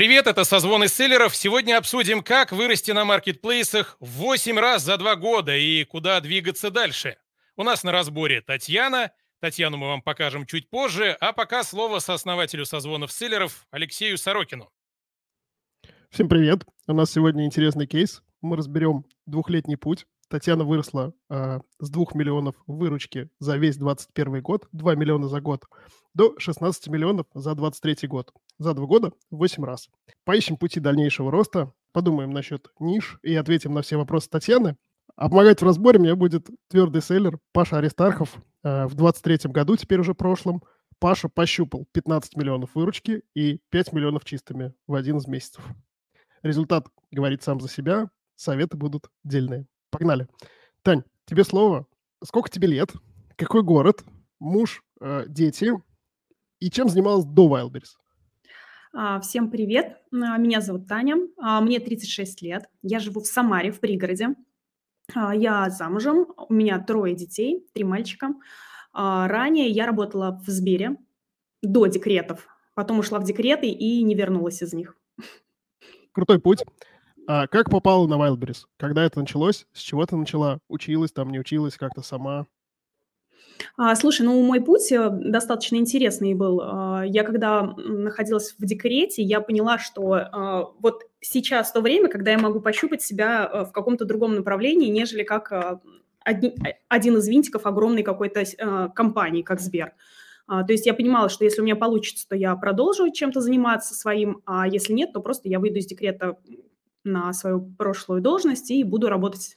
Привет, 0.00 0.26
это 0.26 0.44
«Созвоны 0.44 0.88
селлеров». 0.88 1.36
Сегодня 1.36 1.76
обсудим, 1.76 2.22
как 2.22 2.52
вырасти 2.52 2.90
на 2.90 3.04
маркетплейсах 3.04 3.98
в 4.00 4.12
8 4.12 4.58
раз 4.58 4.82
за 4.82 4.96
2 4.96 5.16
года 5.16 5.54
и 5.54 5.84
куда 5.84 6.18
двигаться 6.22 6.70
дальше. 6.70 7.18
У 7.54 7.64
нас 7.64 7.84
на 7.84 7.92
разборе 7.92 8.40
Татьяна. 8.40 9.12
Татьяну 9.40 9.76
мы 9.76 9.88
вам 9.88 10.00
покажем 10.00 10.46
чуть 10.46 10.70
позже, 10.70 11.14
а 11.20 11.34
пока 11.34 11.62
слово 11.64 11.98
сооснователю 11.98 12.64
«Созвонов 12.64 13.12
селлеров» 13.12 13.66
Алексею 13.70 14.16
Сорокину. 14.16 14.70
Всем 16.08 16.30
привет. 16.30 16.64
У 16.86 16.94
нас 16.94 17.12
сегодня 17.12 17.44
интересный 17.44 17.86
кейс. 17.86 18.22
Мы 18.40 18.56
разберем 18.56 19.04
двухлетний 19.26 19.76
путь. 19.76 20.06
Татьяна 20.30 20.64
выросла 20.64 21.12
э, 21.28 21.58
с 21.80 21.90
2 21.90 22.04
миллионов 22.14 22.54
выручки 22.68 23.28
за 23.40 23.56
весь 23.56 23.76
2021 23.76 24.42
год, 24.42 24.68
2 24.70 24.94
миллиона 24.94 25.26
за 25.26 25.40
год, 25.40 25.64
до 26.14 26.38
16 26.38 26.86
миллионов 26.86 27.26
за 27.34 27.54
2023 27.56 28.08
год. 28.08 28.32
За 28.58 28.72
два 28.72 28.86
года 28.86 29.12
8 29.32 29.64
раз. 29.64 29.88
Поищем 30.24 30.56
пути 30.56 30.78
дальнейшего 30.78 31.32
роста, 31.32 31.72
подумаем 31.92 32.30
насчет 32.30 32.68
ниш 32.78 33.18
и 33.22 33.34
ответим 33.34 33.74
на 33.74 33.82
все 33.82 33.96
вопросы 33.96 34.30
Татьяны. 34.30 34.76
А 35.16 35.28
помогать 35.28 35.60
в 35.60 35.64
разборе 35.64 35.98
мне 35.98 36.14
будет 36.14 36.48
твердый 36.68 37.02
селлер 37.02 37.40
Паша 37.52 37.78
Аристархов. 37.78 38.36
Э, 38.62 38.86
в 38.86 38.94
2023 38.94 39.50
году, 39.50 39.76
теперь 39.76 39.98
уже 39.98 40.14
прошлом, 40.14 40.62
Паша 41.00 41.28
пощупал 41.28 41.88
15 41.92 42.36
миллионов 42.36 42.76
выручки 42.76 43.24
и 43.34 43.58
5 43.70 43.92
миллионов 43.92 44.24
чистыми 44.24 44.74
в 44.86 44.94
один 44.94 45.16
из 45.16 45.26
месяцев. 45.26 45.64
Результат 46.44 46.86
говорит 47.10 47.42
сам 47.42 47.60
за 47.60 47.68
себя, 47.68 48.10
советы 48.36 48.76
будут 48.76 49.10
дельные. 49.24 49.66
Погнали. 49.90 50.28
Тань, 50.82 51.02
тебе 51.26 51.44
слово. 51.44 51.86
Сколько 52.22 52.50
тебе 52.50 52.68
лет? 52.68 52.92
Какой 53.36 53.62
город? 53.62 54.04
Муж, 54.38 54.82
э, 55.00 55.24
дети? 55.26 55.72
И 56.60 56.70
чем 56.70 56.88
занималась 56.88 57.24
до 57.24 57.48
Wildberries? 57.48 57.96
А, 58.92 59.20
всем 59.20 59.50
привет. 59.50 59.98
А, 60.12 60.36
меня 60.36 60.60
зовут 60.60 60.86
Таня. 60.86 61.16
А, 61.38 61.60
мне 61.60 61.80
36 61.80 62.42
лет. 62.42 62.68
Я 62.82 62.98
живу 62.98 63.20
в 63.20 63.26
Самаре, 63.26 63.72
в 63.72 63.80
пригороде. 63.80 64.34
Я 65.14 65.70
замужем. 65.70 66.26
У 66.36 66.54
меня 66.54 66.78
трое 66.78 67.16
детей, 67.16 67.66
три 67.74 67.82
мальчика. 67.82 68.28
Ранее 68.92 69.68
я 69.68 69.86
работала 69.86 70.40
в 70.46 70.48
Сбере 70.48 70.96
до 71.62 71.86
декретов. 71.86 72.46
Потом 72.74 73.00
ушла 73.00 73.18
в 73.18 73.24
декреты 73.24 73.66
и 73.66 74.02
не 74.04 74.14
вернулась 74.14 74.62
из 74.62 74.72
них. 74.72 74.96
Крутой 76.12 76.40
путь. 76.40 76.62
А 77.32 77.46
как 77.46 77.70
попала 77.70 78.08
на 78.08 78.14
Wildberries? 78.14 78.64
Когда 78.76 79.04
это 79.04 79.20
началось? 79.20 79.64
С 79.72 79.78
чего 79.78 80.04
ты 80.04 80.16
начала? 80.16 80.58
Училась 80.66 81.12
там, 81.12 81.30
не 81.30 81.38
училась, 81.38 81.76
как-то 81.76 82.02
сама? 82.02 82.48
А, 83.76 83.94
слушай, 83.94 84.22
ну 84.22 84.42
мой 84.42 84.60
путь 84.60 84.90
э, 84.90 85.08
достаточно 85.12 85.76
интересный 85.76 86.34
был. 86.34 86.60
А, 86.60 87.04
я 87.06 87.22
когда 87.22 87.62
находилась 87.62 88.56
в 88.58 88.66
декрете, 88.66 89.22
я 89.22 89.40
поняла, 89.40 89.78
что 89.78 90.14
а, 90.14 90.72
вот 90.80 91.04
сейчас 91.20 91.70
то 91.70 91.80
время, 91.80 92.08
когда 92.08 92.32
я 92.32 92.38
могу 92.38 92.58
пощупать 92.58 93.00
себя 93.00 93.48
э, 93.48 93.64
в 93.64 93.70
каком-то 93.70 94.04
другом 94.04 94.34
направлении, 94.34 94.88
нежели 94.88 95.22
как 95.22 95.52
а, 95.52 95.80
одни, 96.24 96.56
один 96.88 97.16
из 97.16 97.28
винтиков 97.28 97.64
огромной 97.64 98.02
какой-то 98.02 98.42
компании, 98.92 99.42
как 99.42 99.60
Сбер. 99.60 99.92
То 100.48 100.66
есть 100.68 100.84
я 100.84 100.94
понимала, 100.94 101.28
что 101.28 101.44
если 101.44 101.60
у 101.60 101.64
меня 101.64 101.76
получится, 101.76 102.28
то 102.28 102.34
я 102.34 102.56
продолжу 102.56 103.12
чем-то 103.12 103.40
заниматься 103.40 103.94
своим, 103.94 104.42
а 104.46 104.66
если 104.66 104.92
нет, 104.94 105.12
то 105.12 105.20
просто 105.20 105.48
я 105.48 105.60
выйду 105.60 105.78
из 105.78 105.86
декрета 105.86 106.38
на 107.04 107.32
свою 107.32 107.60
прошлую 107.78 108.20
должность 108.20 108.70
и 108.70 108.84
буду 108.84 109.08
работать 109.08 109.56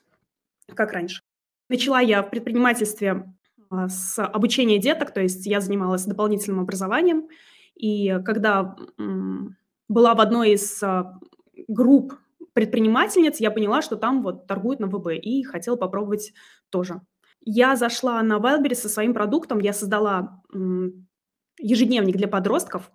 как 0.73 0.93
раньше. 0.93 1.21
Начала 1.69 1.99
я 1.99 2.23
в 2.23 2.29
предпринимательстве 2.29 3.33
а, 3.69 3.89
с 3.89 4.23
обучения 4.23 4.79
деток, 4.79 5.13
то 5.13 5.21
есть 5.21 5.45
я 5.45 5.61
занималась 5.61 6.05
дополнительным 6.05 6.61
образованием. 6.61 7.27
И 7.75 8.19
когда 8.23 8.75
была 9.87 10.13
в 10.13 10.21
одной 10.21 10.51
из 10.51 10.81
а, 10.83 11.19
групп 11.67 12.13
предпринимательниц, 12.53 13.39
я 13.39 13.51
поняла, 13.51 13.81
что 13.81 13.95
там 13.95 14.21
вот 14.21 14.47
торгуют 14.47 14.79
на 14.79 14.87
ВБ, 14.87 15.13
и 15.13 15.43
хотела 15.43 15.75
попробовать 15.75 16.33
тоже. 16.69 17.01
Я 17.41 17.75
зашла 17.75 18.21
на 18.21 18.37
Wildberries 18.37 18.75
со 18.75 18.89
своим 18.89 19.13
продуктом, 19.13 19.59
я 19.59 19.73
создала 19.73 20.41
ежедневник 21.59 22.15
для 22.15 22.27
подростков 22.27 22.91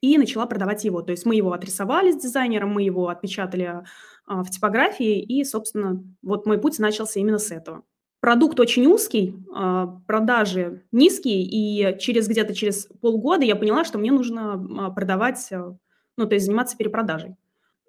и 0.00 0.18
начала 0.18 0.46
продавать 0.46 0.84
его. 0.84 1.02
То 1.02 1.12
есть 1.12 1.26
мы 1.26 1.34
его 1.36 1.52
отрисовали 1.52 2.12
с 2.12 2.16
дизайнером, 2.16 2.70
мы 2.70 2.82
его 2.82 3.08
отпечатали 3.08 3.82
а, 4.26 4.42
в 4.42 4.50
типографии, 4.50 5.20
и, 5.20 5.44
собственно, 5.44 6.02
вот 6.22 6.46
мой 6.46 6.58
путь 6.58 6.78
начался 6.78 7.20
именно 7.20 7.38
с 7.38 7.50
этого. 7.50 7.82
Продукт 8.20 8.60
очень 8.60 8.86
узкий, 8.86 9.34
а, 9.54 9.98
продажи 10.06 10.84
низкие, 10.92 11.42
и 11.42 11.98
через 11.98 12.28
где-то 12.28 12.54
через 12.54 12.86
полгода 13.00 13.44
я 13.44 13.56
поняла, 13.56 13.84
что 13.84 13.98
мне 13.98 14.12
нужно 14.12 14.52
а, 14.52 14.90
продавать, 14.90 15.50
а, 15.52 15.74
ну, 16.16 16.26
то 16.26 16.34
есть 16.34 16.46
заниматься 16.46 16.76
перепродажей. 16.76 17.36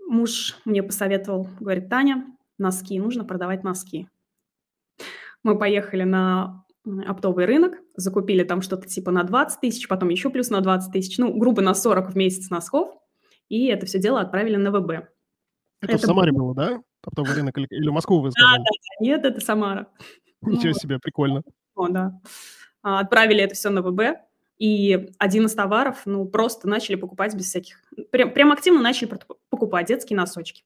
Муж 0.08 0.58
мне 0.66 0.84
посоветовал, 0.84 1.50
говорит, 1.60 1.90
Таня, 1.90 2.26
носки, 2.58 3.00
нужно 3.00 3.26
продавать 3.26 3.64
носки. 3.64 4.08
Мы 5.44 5.58
поехали 5.58 6.04
на 6.04 6.64
оптовый 6.86 7.46
рынок, 7.46 7.78
закупили 7.96 8.44
там 8.44 8.62
что-то 8.62 8.88
типа 8.88 9.12
на 9.12 9.24
20 9.24 9.60
тысяч, 9.60 9.88
потом 9.88 10.10
еще 10.10 10.30
плюс 10.30 10.50
на 10.50 10.62
20 10.62 10.92
тысяч, 10.92 11.18
ну, 11.18 11.34
грубо 11.34 11.62
на 11.62 11.74
40 11.74 12.12
в 12.12 12.16
месяц 12.16 12.50
носков, 12.50 12.90
и 13.50 13.68
это 13.68 13.86
все 13.86 14.00
дело 14.00 14.22
отправили 14.22 14.56
на 14.56 14.72
ВБ. 14.72 14.92
Это, 15.82 15.94
это 15.94 15.98
в 15.98 16.02
Самаре 16.02 16.32
было, 16.32 16.56
да? 16.56 16.82
Оптовый 17.04 17.34
рынок 17.34 17.58
или, 17.58 17.68
или 17.70 17.90
Москву 17.90 18.22
вы? 18.22 18.30
Да, 18.30 18.58
да, 18.58 18.64
нет, 19.00 19.26
это 19.26 19.42
Самара. 19.42 19.88
Ничего 20.42 20.74
себе, 20.74 21.00
прикольно. 21.00 21.44
О, 21.76 21.88
да. 21.88 22.20
А, 22.84 23.00
отправили 23.00 23.44
это 23.44 23.56
все 23.56 23.70
на 23.70 23.82
ВБ, 23.82 24.20
и 24.58 25.10
один 25.18 25.46
из 25.46 25.54
товаров, 25.54 26.02
ну, 26.06 26.26
просто 26.26 26.68
начали 26.68 26.96
покупать 26.96 27.36
без 27.36 27.46
всяких... 27.46 27.78
Прям, 28.12 28.32
прям 28.32 28.52
активно 28.52 28.82
начали 28.82 29.12
покупать 29.50 29.88
детские 29.88 30.18
носочки. 30.18 30.64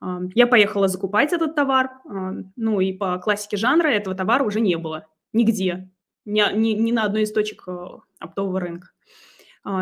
А, 0.00 0.20
я 0.34 0.46
поехала 0.46 0.88
закупать 0.88 1.32
этот 1.32 1.54
товар, 1.54 1.90
а, 2.04 2.32
ну, 2.56 2.80
и 2.80 2.92
по 2.92 3.18
классике 3.18 3.56
жанра 3.56 3.88
этого 3.88 4.16
товара 4.16 4.44
уже 4.44 4.60
не 4.60 4.76
было 4.76 5.06
нигде, 5.32 5.90
ни, 6.24 6.42
ни, 6.54 6.70
ни 6.70 6.92
на 6.92 7.04
одной 7.04 7.22
из 7.22 7.32
точек 7.32 7.64
э, 7.68 7.86
оптового 8.18 8.60
рынка. 8.60 8.88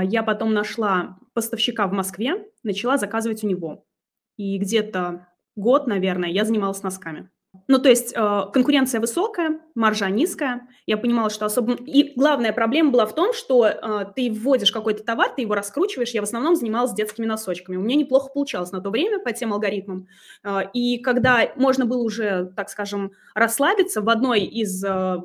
Я 0.03 0.23
потом 0.23 0.55
нашла 0.55 1.19
поставщика 1.35 1.87
в 1.87 1.93
Москве, 1.93 2.47
начала 2.63 2.97
заказывать 2.97 3.45
у 3.45 3.47
него. 3.47 3.85
И 4.39 4.57
где-то 4.57 5.29
год, 5.57 5.87
наверное, 5.87 6.31
я 6.31 6.47
занималась 6.47 6.83
носками. 6.83 7.31
Ну, 7.69 7.79
то 7.79 7.89
есть 7.89 8.13
э, 8.15 8.43
конкуренция 8.53 9.01
высокая, 9.01 9.61
маржа 9.75 10.11
низкая. 10.11 10.69
Я 10.87 10.97
понимала, 10.97 11.31
что 11.31 11.47
особо... 11.47 11.75
И 11.75 12.13
главная 12.15 12.53
проблема 12.53 12.91
была 12.91 13.07
в 13.07 13.15
том, 13.15 13.33
что 13.33 13.67
э, 13.67 14.05
ты 14.15 14.31
вводишь 14.31 14.73
какой-то 14.73 15.03
товар, 15.03 15.31
ты 15.35 15.43
его 15.43 15.55
раскручиваешь. 15.55 16.11
Я 16.11 16.21
в 16.21 16.25
основном 16.25 16.57
занималась 16.57 16.93
детскими 16.93 17.27
носочками. 17.27 17.77
У 17.77 17.81
меня 17.83 17.97
неплохо 17.97 18.31
получалось 18.33 18.73
на 18.73 18.81
то 18.81 18.91
время 18.91 19.19
по 19.19 19.33
тем 19.33 19.53
алгоритмам. 19.53 20.09
Э, 20.43 20.61
и 20.73 20.99
когда 20.99 21.53
можно 21.57 21.87
было 21.87 22.03
уже, 22.03 22.53
так 22.57 22.69
скажем, 22.69 23.13
расслабиться 23.35 24.03
в 24.03 24.09
одной 24.09 24.41
из... 24.41 24.85
Э, 24.85 25.23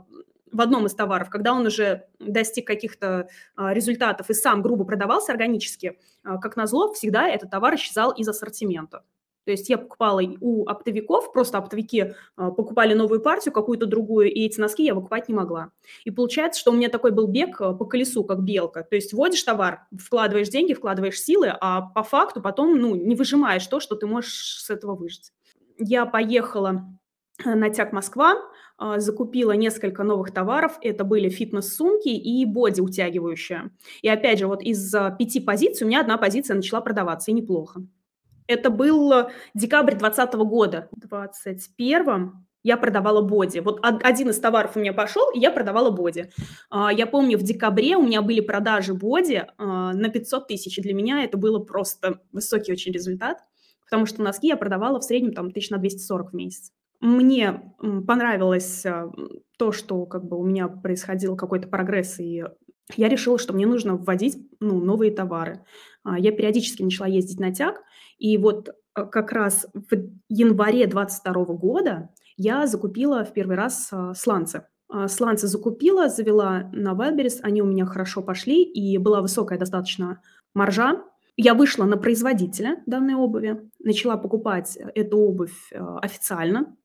в 0.52 0.62
одном 0.62 0.88
из 0.88 0.96
товаров, 0.96 1.30
когда 1.30 1.54
он 1.54 1.66
уже 1.66 2.08
достиг 2.20 2.66
каких-то 2.66 3.30
а, 3.56 3.72
результатов 3.72 4.32
и 4.32 4.34
сам 4.34 4.64
грубо 4.64 4.84
продавался 4.84 5.32
органически, 5.32 6.00
а, 6.24 6.38
как 6.38 6.56
назло, 6.56 6.92
всегда 6.94 7.28
этот 7.28 7.52
товар 7.52 7.76
исчезал 7.76 8.12
из 8.12 8.28
ассортимента. 8.28 9.04
То 9.46 9.52
есть 9.52 9.70
я 9.70 9.78
покупала 9.78 10.22
у 10.42 10.68
оптовиков, 10.68 11.32
просто 11.32 11.58
оптовики 11.58 12.14
а, 12.36 12.52
покупали 12.52 12.94
новую 12.94 13.22
партию, 13.22 13.54
какую-то 13.54 13.86
другую, 13.86 14.32
и 14.32 14.46
эти 14.46 14.60
носки 14.60 14.84
я 14.84 14.94
выкупать 14.94 15.28
не 15.28 15.34
могла. 15.34 15.72
И 16.04 16.12
получается, 16.12 16.60
что 16.60 16.72
у 16.72 16.76
меня 16.76 16.90
такой 16.90 17.12
был 17.12 17.28
бег 17.28 17.60
а, 17.62 17.74
по 17.74 17.86
колесу, 17.86 18.24
как 18.24 18.44
белка. 18.44 18.84
То 18.84 18.96
есть 18.96 19.14
вводишь 19.14 19.44
товар, 19.44 19.88
вкладываешь 19.98 20.50
деньги, 20.50 20.74
вкладываешь 20.74 21.20
силы, 21.22 21.54
а 21.60 21.82
по 21.82 22.04
факту 22.04 22.42
потом 22.42 22.78
ну, 22.78 22.96
не 22.96 23.16
выжимаешь 23.16 23.66
то, 23.68 23.80
что 23.80 23.96
ты 23.96 24.08
можешь 24.08 24.60
с 24.62 24.70
этого 24.70 24.96
выжить. 24.96 25.32
Я 25.78 26.06
поехала 26.06 26.84
э, 27.44 27.56
на 27.56 27.70
ТЯК 27.70 27.94
Москва, 27.94 28.36
а, 28.78 29.00
закупила 29.00 29.54
несколько 29.54 30.04
новых 30.04 30.32
товаров. 30.32 30.78
Это 30.82 31.04
были 31.04 31.30
фитнес-сумки 31.30 32.10
и 32.10 32.46
боди 32.46 32.82
утягивающая. 32.82 33.72
И 34.02 34.10
опять 34.10 34.40
же, 34.40 34.48
вот 34.48 34.62
из 34.62 34.94
пяти 35.18 35.40
позиций 35.40 35.86
у 35.86 35.88
меня 35.88 36.02
одна 36.02 36.18
позиция 36.18 36.56
начала 36.56 36.82
продаваться, 36.82 37.32
и 37.32 37.34
неплохо. 37.34 37.82
Это 38.50 38.72
был 38.72 39.14
э, 39.14 39.30
декабрь 39.54 39.92
2020 39.92 40.34
года. 40.40 40.90
В 40.92 41.00
2021 41.00 42.34
я 42.64 42.78
продавала 42.78 43.22
боди. 43.22 43.60
Вот 43.60 43.80
один 43.84 44.30
из 44.30 44.40
товаров 44.40 44.76
у 44.76 44.80
меня 44.80 44.92
пошел, 44.92 45.30
и 45.32 45.40
я 45.40 45.52
продавала 45.52 45.92
боди. 45.92 46.32
А, 46.72 46.92
я 46.92 47.06
помню, 47.06 47.38
в 47.38 47.44
декабре 47.44 47.96
у 47.96 48.02
меня 48.02 48.24
были 48.24 48.42
продажи 48.42 48.96
боди 48.96 49.46
а, 49.58 49.94
на 49.94 50.10
500 50.10 50.48
тысяч. 50.48 50.82
Для 50.82 50.96
меня 50.96 51.24
это 51.24 51.38
было 51.38 51.60
просто 51.60 52.22
высокий 52.32 52.72
очень 52.72 52.92
результат, 52.92 53.38
потому 53.86 54.08
что 54.08 54.24
носки 54.24 54.48
я 54.48 54.58
продавала 54.58 55.00
в 55.00 55.04
среднем 55.04 55.34
там 55.34 55.52
тысяч 55.52 55.70
на 55.70 55.78
240 55.78 56.32
в 56.32 56.34
месяц. 56.34 56.72
Мне 57.02 57.76
понравилось 58.08 58.84
а, 58.84 59.12
то, 59.60 59.72
что 59.72 60.08
как 60.08 60.26
бы 60.26 60.40
у 60.40 60.44
меня 60.44 60.68
происходил 60.68 61.38
какой-то 61.38 61.68
прогресс, 61.68 62.20
и 62.20 62.44
я 62.98 63.10
решила, 63.10 63.38
что 63.38 63.54
мне 63.54 63.68
нужно 63.68 63.96
вводить 63.96 64.40
ну, 64.60 64.80
новые 64.84 65.12
товары. 65.12 65.64
Я 66.18 66.32
периодически 66.32 66.82
начала 66.82 67.08
ездить 67.08 67.40
на 67.40 67.54
тяг, 67.54 67.84
и 68.20 68.38
вот 68.38 68.70
э, 68.70 69.06
как 69.06 69.32
раз 69.32 69.68
в 69.74 69.96
январе 70.30 70.88
22 70.88 71.34
года 71.46 72.10
я 72.38 72.68
закупила 72.68 73.26
в 73.26 73.34
первый 73.34 73.58
раз 73.58 73.90
а, 73.92 74.14
сланцы. 74.14 74.66
А, 74.88 75.08
сланцы 75.08 75.48
закупила, 75.48 76.08
завела 76.08 76.70
на 76.72 76.94
Wildberries, 76.94 77.40
они 77.42 77.62
у 77.62 77.66
меня 77.66 77.86
хорошо 77.86 78.22
пошли, 78.22 78.64
и 78.64 78.98
была 78.98 79.22
высокая 79.22 79.58
достаточно 79.58 80.22
маржа. 80.54 81.04
Я 81.36 81.54
вышла 81.54 81.86
на 81.86 81.98
производителя 81.98 82.82
данной 82.86 83.16
обуви, 83.16 83.70
начала 83.80 84.18
покупать 84.18 84.78
эту 84.96 85.18
обувь 85.18 85.72
официально 85.72 86.76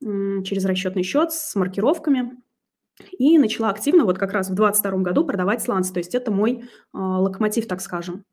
через 0.00 0.64
расчетный 0.64 1.02
счет 1.02 1.32
с 1.32 1.56
маркировками 1.56 2.40
и 3.18 3.38
начала 3.38 3.70
активно 3.70 4.04
вот 4.04 4.18
как 4.18 4.32
раз 4.32 4.48
в 4.48 4.54
2022 4.54 5.02
году 5.02 5.24
продавать 5.24 5.62
сланцы. 5.62 5.92
То 5.92 5.98
есть 5.98 6.14
это 6.14 6.30
мой 6.30 6.64
а, 6.92 7.20
локомотив, 7.20 7.66
так 7.66 7.80
скажем. 7.80 8.24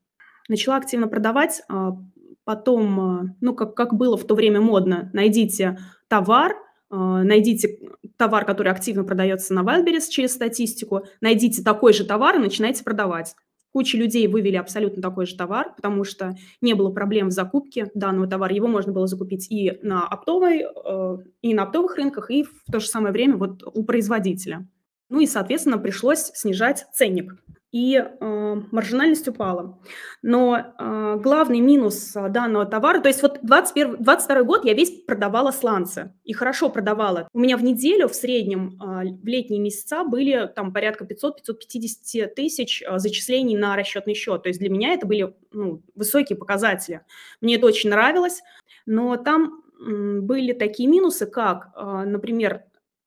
Начала 0.48 0.78
активно 0.78 1.08
продавать, 1.08 1.62
а, 1.70 1.98
потом, 2.46 3.00
а, 3.00 3.36
ну, 3.42 3.54
как, 3.54 3.76
как 3.76 3.94
было 3.94 4.16
в 4.18 4.24
то 4.24 4.36
время 4.36 4.62
модно, 4.62 5.10
найдите 5.14 5.78
товар, 6.08 6.56
найдите 6.92 7.80
товар, 8.16 8.46
который 8.46 8.72
активно 8.72 9.04
продается 9.04 9.54
на 9.54 9.62
Wildberries 9.62 10.10
через 10.10 10.34
статистику, 10.34 11.02
найдите 11.20 11.64
такой 11.64 11.94
же 11.94 12.06
товар 12.06 12.36
и 12.36 12.40
начинайте 12.40 12.84
продавать. 12.84 13.36
Куча 13.76 13.98
людей 13.98 14.26
вывели 14.28 14.56
абсолютно 14.56 15.02
такой 15.02 15.26
же 15.26 15.36
товар, 15.36 15.74
потому 15.76 16.06
что 16.06 16.38
не 16.62 16.76
было 16.76 16.92
проблем 16.92 17.28
в 17.28 17.32
закупке 17.32 17.92
данного 17.94 18.26
товара. 18.26 18.56
Его 18.56 18.68
можно 18.68 18.94
было 18.94 19.06
закупить 19.06 19.52
и 19.52 19.78
на, 19.82 20.08
оптовой, 20.08 20.64
э, 20.64 21.18
и 21.42 21.54
на 21.54 21.64
оптовых 21.64 21.98
рынках, 21.98 22.32
и 22.32 22.44
в 22.44 22.72
то 22.72 22.80
же 22.80 22.88
самое 22.88 23.12
время 23.12 23.36
вот 23.36 23.64
у 23.66 23.84
производителя. 23.84 24.66
Ну 25.10 25.20
и, 25.20 25.26
соответственно, 25.26 25.78
пришлось 25.78 26.32
снижать 26.34 26.86
ценник 26.94 27.36
и 27.76 27.98
э, 27.98 28.56
маржинальность 28.72 29.28
упала. 29.28 29.78
Но 30.22 30.56
э, 30.58 31.20
главный 31.22 31.60
минус 31.60 32.14
данного 32.14 32.66
товара, 32.66 33.02
то 33.02 33.10
есть 33.10 33.22
вот 33.22 33.40
21, 33.42 33.98
22 34.02 34.44
год 34.44 34.64
я 34.64 34.74
весь 34.74 35.04
продавала 35.04 35.52
сланцы, 35.52 36.14
и 36.24 36.32
хорошо 36.32 36.70
продавала. 36.70 37.28
У 37.34 37.40
меня 37.40 37.58
в 37.58 37.64
неделю 37.66 38.08
в 38.08 38.16
среднем 38.16 38.80
э, 38.82 39.18
в 39.22 39.28
летние 39.28 39.60
месяца 39.60 40.06
были 40.06 40.50
там 40.56 40.72
порядка 40.72 41.04
500-550 41.04 42.28
тысяч 42.34 42.82
э, 42.82 42.98
зачислений 42.98 43.58
на 43.58 43.76
расчетный 43.76 44.14
счет. 44.14 44.44
То 44.44 44.48
есть 44.48 44.62
для 44.62 44.70
меня 44.70 44.94
это 44.94 45.06
были 45.06 45.36
ну, 45.52 45.84
высокие 45.96 46.38
показатели. 46.38 47.02
Мне 47.42 47.56
это 47.58 47.66
очень 47.66 47.90
нравилось, 47.90 48.42
но 48.86 49.18
там 49.18 49.64
были 49.78 50.54
такие 50.54 50.88
минусы, 50.88 51.26
как, 51.26 51.72
э, 51.76 52.04
например, 52.06 52.64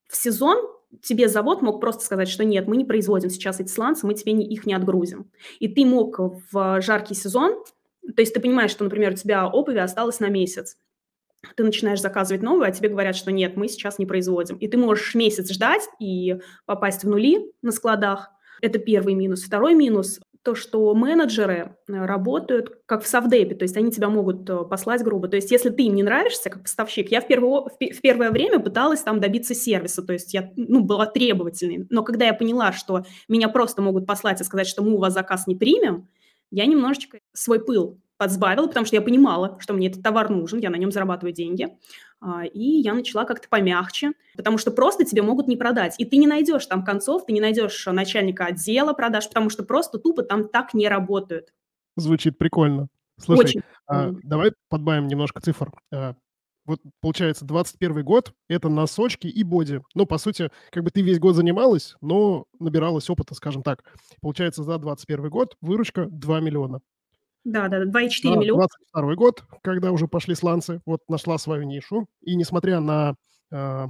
в 0.08 0.16
сезон 0.16 0.58
тебе 1.02 1.28
завод 1.28 1.62
мог 1.62 1.80
просто 1.80 2.04
сказать, 2.04 2.28
что 2.28 2.44
нет, 2.44 2.66
мы 2.66 2.76
не 2.76 2.84
производим 2.84 3.30
сейчас 3.30 3.60
эти 3.60 3.68
сланцы, 3.68 4.06
мы 4.06 4.14
тебе 4.14 4.32
не, 4.32 4.46
их 4.46 4.66
не 4.66 4.74
отгрузим. 4.74 5.30
И 5.58 5.68
ты 5.68 5.84
мог 5.84 6.18
в 6.18 6.80
жаркий 6.80 7.14
сезон, 7.14 7.62
то 8.02 8.22
есть 8.22 8.34
ты 8.34 8.40
понимаешь, 8.40 8.70
что, 8.70 8.84
например, 8.84 9.12
у 9.12 9.16
тебя 9.16 9.46
обуви 9.46 9.78
осталось 9.78 10.20
на 10.20 10.28
месяц, 10.28 10.76
ты 11.56 11.62
начинаешь 11.62 12.00
заказывать 12.00 12.42
новую, 12.42 12.66
а 12.66 12.72
тебе 12.72 12.88
говорят, 12.88 13.14
что 13.14 13.30
нет, 13.30 13.56
мы 13.56 13.68
сейчас 13.68 13.98
не 13.98 14.06
производим. 14.06 14.56
И 14.56 14.66
ты 14.66 14.76
можешь 14.76 15.14
месяц 15.14 15.52
ждать 15.52 15.82
и 16.00 16.36
попасть 16.66 17.04
в 17.04 17.08
нули 17.08 17.52
на 17.62 17.70
складах. 17.70 18.30
Это 18.60 18.78
первый 18.80 19.14
минус. 19.14 19.44
Второй 19.44 19.74
минус 19.74 20.18
то, 20.48 20.54
что 20.54 20.94
менеджеры 20.94 21.76
э, 21.88 22.06
работают 22.06 22.80
как 22.86 23.02
в 23.02 23.06
совдепе, 23.06 23.54
то 23.54 23.64
есть 23.64 23.76
они 23.76 23.90
тебя 23.90 24.08
могут 24.08 24.48
э, 24.48 24.64
послать 24.64 25.02
грубо. 25.02 25.28
То 25.28 25.36
есть 25.36 25.50
если 25.50 25.68
ты 25.68 25.82
им 25.82 25.94
не 25.94 26.02
нравишься 26.02 26.48
как 26.48 26.62
поставщик, 26.62 27.10
я 27.10 27.20
в, 27.20 27.26
первое, 27.26 27.64
в 27.68 28.00
первое 28.00 28.30
время 28.30 28.58
пыталась 28.58 29.02
там 29.02 29.20
добиться 29.20 29.54
сервиса, 29.54 30.02
то 30.02 30.14
есть 30.14 30.32
я 30.32 30.50
ну, 30.56 30.82
была 30.82 31.04
требовательной. 31.04 31.86
Но 31.90 32.02
когда 32.02 32.24
я 32.24 32.32
поняла, 32.32 32.72
что 32.72 33.04
меня 33.28 33.50
просто 33.50 33.82
могут 33.82 34.06
послать 34.06 34.40
и 34.40 34.44
сказать, 34.44 34.66
что 34.66 34.82
мы 34.82 34.92
у 34.92 34.98
вас 34.98 35.12
заказ 35.12 35.46
не 35.46 35.54
примем, 35.54 36.08
я 36.50 36.64
немножечко 36.64 37.18
свой 37.34 37.62
пыл 37.62 37.98
подсбавила, 38.16 38.68
потому 38.68 38.86
что 38.86 38.96
я 38.96 39.02
понимала, 39.02 39.58
что 39.60 39.74
мне 39.74 39.88
этот 39.88 40.02
товар 40.02 40.30
нужен, 40.30 40.60
я 40.60 40.70
на 40.70 40.76
нем 40.76 40.90
зарабатываю 40.90 41.34
деньги. 41.34 41.68
А, 42.20 42.44
и 42.44 42.80
я 42.80 42.94
начала 42.94 43.24
как-то 43.24 43.48
помягче, 43.48 44.12
потому 44.36 44.58
что 44.58 44.70
просто 44.70 45.04
тебе 45.04 45.22
могут 45.22 45.46
не 45.46 45.56
продать. 45.56 45.94
И 45.98 46.04
ты 46.04 46.16
не 46.16 46.26
найдешь 46.26 46.66
там 46.66 46.84
концов, 46.84 47.26
ты 47.26 47.32
не 47.32 47.40
найдешь 47.40 47.86
начальника 47.86 48.46
отдела 48.46 48.92
продаж, 48.92 49.28
потому 49.28 49.50
что 49.50 49.62
просто 49.62 49.98
тупо 49.98 50.22
там 50.22 50.48
так 50.48 50.74
не 50.74 50.88
работают. 50.88 51.52
Звучит 51.96 52.38
прикольно. 52.38 52.88
Слушай, 53.20 53.40
Очень. 53.40 53.62
А, 53.86 54.12
давай 54.22 54.52
подбавим 54.68 55.06
немножко 55.06 55.40
цифр. 55.40 55.72
А, 55.92 56.14
вот 56.64 56.80
получается 57.00 57.44
21 57.44 58.04
год– 58.04 58.32
это 58.48 58.68
носочки 58.68 59.26
и 59.26 59.42
боди. 59.42 59.80
Ну, 59.94 60.04
по 60.04 60.18
сути, 60.18 60.50
как 60.70 60.84
бы 60.84 60.90
ты 60.90 61.00
весь 61.00 61.18
год 61.18 61.34
занималась, 61.34 61.96
но 62.00 62.44
набиралась 62.58 63.08
опыта, 63.08 63.34
скажем 63.34 63.62
так. 63.62 63.84
Получается, 64.20 64.62
за 64.62 64.76
21 64.78 65.30
год 65.30 65.56
выручка 65.60 66.06
2 66.10 66.40
миллиона. 66.40 66.80
Да, 67.50 67.68
да, 67.68 67.84
2,4 67.84 68.36
миллиона. 68.36 68.68
22 68.92 69.14
год, 69.14 69.42
когда 69.62 69.90
уже 69.90 70.06
пошли 70.06 70.34
сланцы, 70.34 70.82
вот 70.84 71.00
нашла 71.08 71.38
свою 71.38 71.62
нишу. 71.62 72.06
И 72.20 72.36
несмотря 72.36 72.80
на 72.80 73.14
э, 73.50 73.86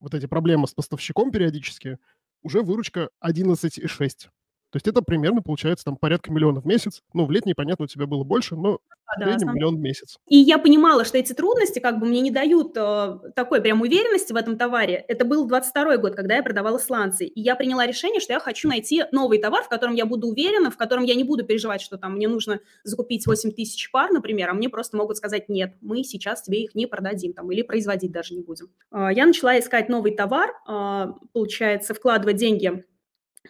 вот 0.00 0.14
эти 0.14 0.26
проблемы 0.26 0.66
с 0.68 0.74
поставщиком 0.74 1.30
периодически, 1.30 1.98
уже 2.42 2.60
выручка 2.62 3.08
11,6. 3.24 4.28
То 4.70 4.76
есть 4.76 4.86
это 4.86 5.02
примерно 5.02 5.42
получается 5.42 5.84
там 5.84 5.96
порядка 5.96 6.32
миллиона 6.32 6.60
в 6.60 6.66
месяц. 6.66 7.02
Ну, 7.12 7.26
в 7.26 7.30
летний, 7.30 7.54
понятно, 7.54 7.84
у 7.84 7.88
тебя 7.88 8.06
было 8.06 8.22
больше, 8.22 8.54
но 8.54 8.78
в 9.06 9.14
среднем 9.16 9.48
основ... 9.48 9.54
миллион 9.54 9.76
в 9.76 9.80
месяц. 9.80 10.18
И 10.28 10.36
я 10.36 10.58
понимала, 10.58 11.04
что 11.04 11.18
эти 11.18 11.32
трудности 11.32 11.80
как 11.80 11.98
бы 11.98 12.06
мне 12.06 12.20
не 12.20 12.30
дают 12.30 12.76
э, 12.76 13.18
такой 13.34 13.60
прям 13.60 13.80
уверенности 13.80 14.32
в 14.32 14.36
этом 14.36 14.56
товаре. 14.56 15.04
Это 15.08 15.24
был 15.24 15.46
22 15.46 15.96
год, 15.96 16.14
когда 16.14 16.36
я 16.36 16.42
продавала 16.42 16.78
сланцы. 16.78 17.26
И 17.26 17.40
я 17.40 17.56
приняла 17.56 17.86
решение, 17.86 18.20
что 18.20 18.32
я 18.32 18.38
хочу 18.38 18.68
найти 18.68 19.02
новый 19.10 19.38
товар, 19.38 19.64
в 19.64 19.68
котором 19.68 19.94
я 19.94 20.06
буду 20.06 20.28
уверена, 20.28 20.70
в 20.70 20.76
котором 20.76 21.02
я 21.02 21.16
не 21.16 21.24
буду 21.24 21.44
переживать, 21.44 21.80
что 21.80 21.98
там 21.98 22.14
мне 22.14 22.28
нужно 22.28 22.60
закупить 22.84 23.26
8 23.26 23.50
тысяч 23.50 23.90
пар, 23.90 24.12
например, 24.12 24.50
а 24.50 24.54
мне 24.54 24.68
просто 24.68 24.96
могут 24.96 25.16
сказать, 25.16 25.48
нет, 25.48 25.74
мы 25.80 26.04
сейчас 26.04 26.42
тебе 26.42 26.62
их 26.62 26.76
не 26.76 26.86
продадим 26.86 27.32
там, 27.32 27.50
или 27.50 27.62
производить 27.62 28.12
даже 28.12 28.34
не 28.34 28.42
будем. 28.42 28.68
Э, 28.92 29.08
я 29.12 29.26
начала 29.26 29.58
искать 29.58 29.88
новый 29.88 30.14
товар, 30.14 30.52
э, 30.68 31.06
получается, 31.32 31.94
вкладывать 31.94 32.36
деньги 32.36 32.84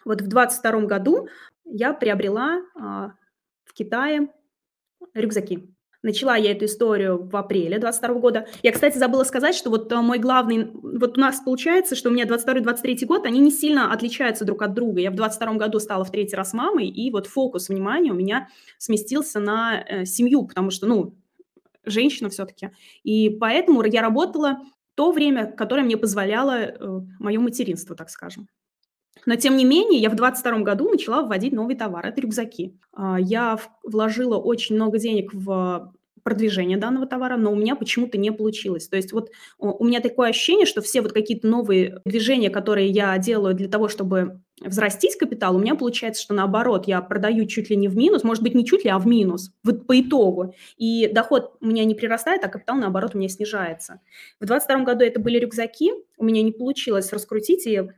вот 0.04 0.22
в 0.22 0.28
22 0.28 0.80
году 0.82 1.28
я 1.64 1.92
приобрела 1.92 2.62
а, 2.74 3.12
в 3.64 3.72
Китае 3.72 4.28
рюкзаки. 5.14 5.74
Начала 6.02 6.34
я 6.34 6.52
эту 6.52 6.64
историю 6.64 7.28
в 7.28 7.36
апреле 7.36 7.78
22 7.78 8.14
года. 8.20 8.48
Я, 8.62 8.72
кстати, 8.72 8.96
забыла 8.96 9.22
сказать, 9.24 9.54
что 9.54 9.68
вот 9.68 9.92
а, 9.92 10.00
мой 10.00 10.18
главный... 10.18 10.70
Вот 10.72 11.18
у 11.18 11.20
нас 11.20 11.40
получается, 11.40 11.94
что 11.94 12.08
у 12.08 12.12
меня 12.12 12.24
22-23 12.24 13.04
год, 13.04 13.26
они 13.26 13.38
не 13.38 13.50
сильно 13.50 13.92
отличаются 13.92 14.44
друг 14.44 14.62
от 14.62 14.72
друга. 14.72 15.00
Я 15.00 15.10
в 15.10 15.14
22 15.14 15.54
году 15.54 15.78
стала 15.78 16.04
в 16.04 16.10
третий 16.10 16.36
раз 16.36 16.54
мамой, 16.54 16.88
и 16.88 17.10
вот 17.10 17.26
фокус 17.26 17.68
внимания 17.68 18.12
у 18.12 18.14
меня 18.14 18.48
сместился 18.78 19.40
на 19.40 19.84
э, 19.86 20.04
семью, 20.06 20.46
потому 20.46 20.70
что, 20.70 20.86
ну, 20.86 21.14
женщина 21.84 22.30
все-таки. 22.30 22.70
И 23.02 23.28
поэтому 23.30 23.82
я 23.84 24.00
работала 24.00 24.60
то 24.94 25.12
время, 25.12 25.46
которое 25.52 25.82
мне 25.82 25.96
позволяло 25.96 26.58
э, 26.58 27.00
мое 27.18 27.40
материнство, 27.40 27.94
так 27.94 28.10
скажем. 28.10 28.48
Но, 29.26 29.36
тем 29.36 29.56
не 29.56 29.64
менее, 29.64 30.00
я 30.00 30.10
в 30.10 30.16
2022 30.16 30.64
году 30.64 30.88
начала 30.88 31.22
вводить 31.22 31.52
новый 31.52 31.76
товар– 31.76 32.06
это 32.06 32.20
рюкзаки. 32.20 32.76
А, 32.92 33.18
я 33.18 33.58
вложила 33.84 34.36
очень 34.36 34.76
много 34.76 34.98
денег 34.98 35.32
в 35.32 35.92
продвижение 36.22 36.76
данного 36.76 37.06
товара, 37.06 37.36
но 37.36 37.52
у 37.52 37.56
меня 37.56 37.74
почему-то 37.74 38.18
не 38.18 38.30
получилось. 38.30 38.88
То 38.88 38.96
есть 38.96 39.12
вот 39.12 39.30
у 39.58 39.84
меня 39.84 40.00
такое 40.00 40.30
ощущение, 40.30 40.66
что 40.66 40.80
все 40.82 41.00
вот 41.00 41.12
какие-то 41.12 41.46
новые 41.46 42.00
движения, 42.04 42.50
которые 42.50 42.88
я 42.88 43.16
делаю 43.18 43.54
для 43.54 43.68
того, 43.68 43.88
чтобы 43.88 44.40
взрастить 44.60 45.16
капитал, 45.16 45.56
у 45.56 45.58
меня 45.58 45.74
получается, 45.74 46.22
что 46.22 46.34
наоборот, 46.34 46.86
я 46.86 47.00
продаю 47.00 47.46
чуть 47.46 47.70
ли 47.70 47.76
не 47.76 47.88
в 47.88 47.96
минус, 47.96 48.22
может 48.22 48.42
быть, 48.42 48.54
не 48.54 48.66
чуть 48.66 48.84
ли, 48.84 48.90
а 48.90 48.98
в 48.98 49.06
минус 49.06 49.52
вот 49.64 49.86
по 49.86 49.98
итогу. 49.98 50.54
И 50.76 51.08
доход 51.08 51.56
у 51.60 51.66
меня 51.66 51.84
не 51.84 51.94
прирастает, 51.94 52.44
а 52.44 52.48
капитал, 52.48 52.76
наоборот, 52.76 53.12
у 53.14 53.18
меня 53.18 53.28
снижается. 53.28 54.00
В 54.38 54.46
2022 54.46 54.84
году 54.84 55.04
это 55.04 55.20
были 55.20 55.38
рюкзаки, 55.38 55.92
у 56.18 56.24
меня 56.24 56.42
не 56.42 56.52
получилось 56.52 57.12
раскрутить 57.12 57.66
и 57.66 57.88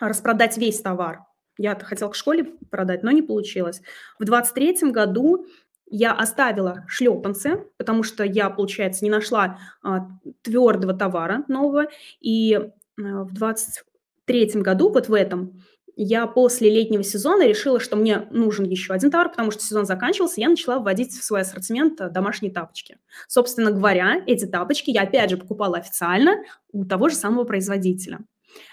распродать 0.00 0.56
весь 0.56 0.80
товар. 0.80 1.20
Я 1.58 1.78
хотела 1.78 2.10
к 2.10 2.14
школе 2.14 2.44
продать, 2.70 3.02
но 3.02 3.10
не 3.10 3.22
получилось. 3.22 3.80
В 4.18 4.24
23 4.24 4.90
году 4.90 5.46
я 5.88 6.12
оставила 6.12 6.84
шлепанцы, 6.88 7.64
потому 7.76 8.02
что 8.02 8.24
я, 8.24 8.50
получается, 8.50 9.04
не 9.04 9.10
нашла 9.10 9.58
а, 9.82 10.08
твердого 10.42 10.94
товара 10.94 11.44
нового. 11.48 11.86
И 12.20 12.54
а, 12.54 12.70
в 12.98 13.32
23 13.32 14.60
году, 14.62 14.90
вот 14.90 15.08
в 15.08 15.14
этом, 15.14 15.62
я 15.98 16.26
после 16.26 16.70
летнего 16.70 17.02
сезона 17.02 17.46
решила, 17.46 17.80
что 17.80 17.96
мне 17.96 18.28
нужен 18.30 18.66
еще 18.66 18.92
один 18.92 19.10
товар, 19.10 19.30
потому 19.30 19.50
что 19.50 19.62
сезон 19.62 19.86
заканчивался, 19.86 20.42
я 20.42 20.50
начала 20.50 20.78
вводить 20.78 21.12
в 21.12 21.24
свой 21.24 21.40
ассортимент 21.40 22.00
а, 22.00 22.10
домашние 22.10 22.52
тапочки. 22.52 22.98
Собственно 23.28 23.70
говоря, 23.70 24.22
эти 24.26 24.44
тапочки 24.44 24.90
я 24.90 25.02
опять 25.02 25.30
же 25.30 25.38
покупала 25.38 25.78
официально 25.78 26.42
у 26.72 26.84
того 26.84 27.08
же 27.08 27.14
самого 27.14 27.44
производителя. 27.44 28.18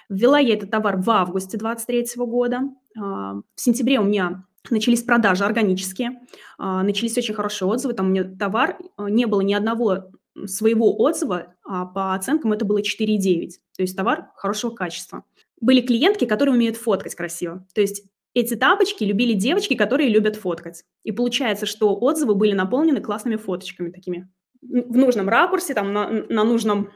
Ввела 0.09 0.39
я 0.39 0.53
этот 0.53 0.71
товар 0.71 0.97
в 0.97 1.09
августе 1.09 1.57
2023 1.57 2.25
года. 2.25 2.61
А, 2.97 3.35
в 3.35 3.61
сентябре 3.61 3.99
у 3.99 4.03
меня 4.03 4.45
начались 4.69 5.03
продажи 5.03 5.43
органические, 5.43 6.21
а, 6.57 6.83
начались 6.83 7.17
очень 7.17 7.33
хорошие 7.33 7.67
отзывы. 7.67 7.93
Там 7.93 8.07
у 8.07 8.09
меня 8.09 8.23
товар, 8.23 8.77
а, 8.97 9.09
не 9.09 9.25
было 9.25 9.41
ни 9.41 9.53
одного 9.53 10.11
своего 10.45 10.97
отзыва, 10.97 11.53
а 11.63 11.85
по 11.85 12.15
оценкам 12.15 12.53
это 12.53 12.65
было 12.65 12.81
4,9. 12.81 13.51
То 13.75 13.83
есть 13.83 13.95
товар 13.95 14.31
хорошего 14.35 14.71
качества. 14.71 15.23
Были 15.61 15.81
клиентки, 15.81 16.25
которые 16.25 16.55
умеют 16.55 16.77
фоткать 16.77 17.15
красиво. 17.15 17.65
То 17.73 17.81
есть 17.81 18.03
эти 18.33 18.55
тапочки 18.55 19.03
любили 19.03 19.33
девочки, 19.33 19.75
которые 19.75 20.09
любят 20.09 20.35
фоткать. 20.35 20.83
И 21.03 21.11
получается, 21.11 21.65
что 21.65 21.95
отзывы 21.95 22.33
были 22.33 22.53
наполнены 22.53 22.99
классными 22.99 23.35
фоточками 23.35 23.91
такими 23.91 24.27
в 24.61 24.97
нужном 24.97 25.29
ракурсе, 25.29 25.73
там, 25.73 25.93
на, 25.93 26.09
на 26.09 26.43
нужном 26.43 26.91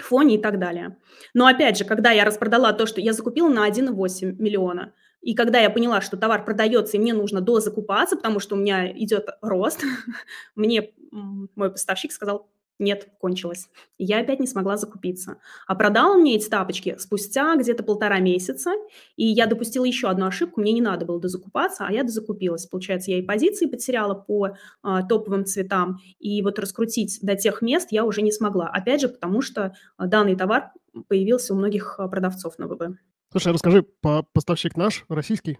фоне 0.00 0.36
и 0.36 0.42
так 0.42 0.58
далее. 0.58 0.96
Но 1.34 1.46
опять 1.46 1.78
же, 1.78 1.84
когда 1.84 2.10
я 2.10 2.24
распродала 2.24 2.72
то, 2.72 2.86
что 2.86 3.00
я 3.00 3.12
закупила 3.12 3.48
на 3.48 3.68
1,8 3.68 4.36
миллиона, 4.38 4.92
И 5.20 5.34
когда 5.34 5.58
я 5.58 5.68
поняла, 5.68 6.00
что 6.00 6.16
товар 6.16 6.44
продается, 6.44 6.96
и 6.96 7.00
мне 7.00 7.12
нужно 7.12 7.40
дозакупаться, 7.40 8.16
потому 8.16 8.38
что 8.40 8.54
у 8.54 8.58
меня 8.58 8.90
идет 8.92 9.28
рост, 9.42 9.82
мне 10.54 10.92
мой 11.10 11.70
поставщик 11.70 12.12
сказал, 12.12 12.48
нет, 12.78 13.08
кончилось. 13.18 13.68
И 13.96 14.04
я 14.04 14.20
опять 14.20 14.40
не 14.40 14.46
смогла 14.46 14.76
закупиться. 14.76 15.38
А 15.66 15.74
продал 15.74 16.12
он 16.12 16.20
мне 16.20 16.36
эти 16.36 16.48
тапочки 16.48 16.96
спустя 16.98 17.56
где-то 17.56 17.82
полтора 17.82 18.20
месяца, 18.20 18.72
и 19.16 19.26
я 19.26 19.46
допустила 19.46 19.84
еще 19.84 20.08
одну 20.08 20.26
ошибку, 20.26 20.60
мне 20.60 20.72
не 20.72 20.80
надо 20.80 21.04
было 21.04 21.20
дозакупаться, 21.20 21.86
а 21.86 21.92
я 21.92 22.04
дозакупилась. 22.04 22.66
Получается, 22.66 23.10
я 23.10 23.18
и 23.18 23.22
позиции 23.22 23.66
потеряла 23.66 24.14
по 24.14 24.56
а, 24.82 25.02
топовым 25.02 25.44
цветам, 25.44 25.98
и 26.18 26.40
вот 26.42 26.58
раскрутить 26.58 27.18
до 27.22 27.34
тех 27.34 27.62
мест 27.62 27.88
я 27.90 28.04
уже 28.04 28.22
не 28.22 28.32
смогла. 28.32 28.68
Опять 28.68 29.00
же, 29.00 29.08
потому 29.08 29.42
что 29.42 29.74
а, 29.96 30.06
данный 30.06 30.36
товар 30.36 30.72
появился 31.08 31.54
у 31.54 31.56
многих 31.56 31.96
а, 31.98 32.08
продавцов 32.08 32.58
на 32.58 32.68
ВБ. 32.68 32.96
Слушай, 33.30 33.52
расскажи, 33.52 33.82
по 33.82 34.24
поставщик 34.32 34.76
наш, 34.76 35.04
российский? 35.08 35.58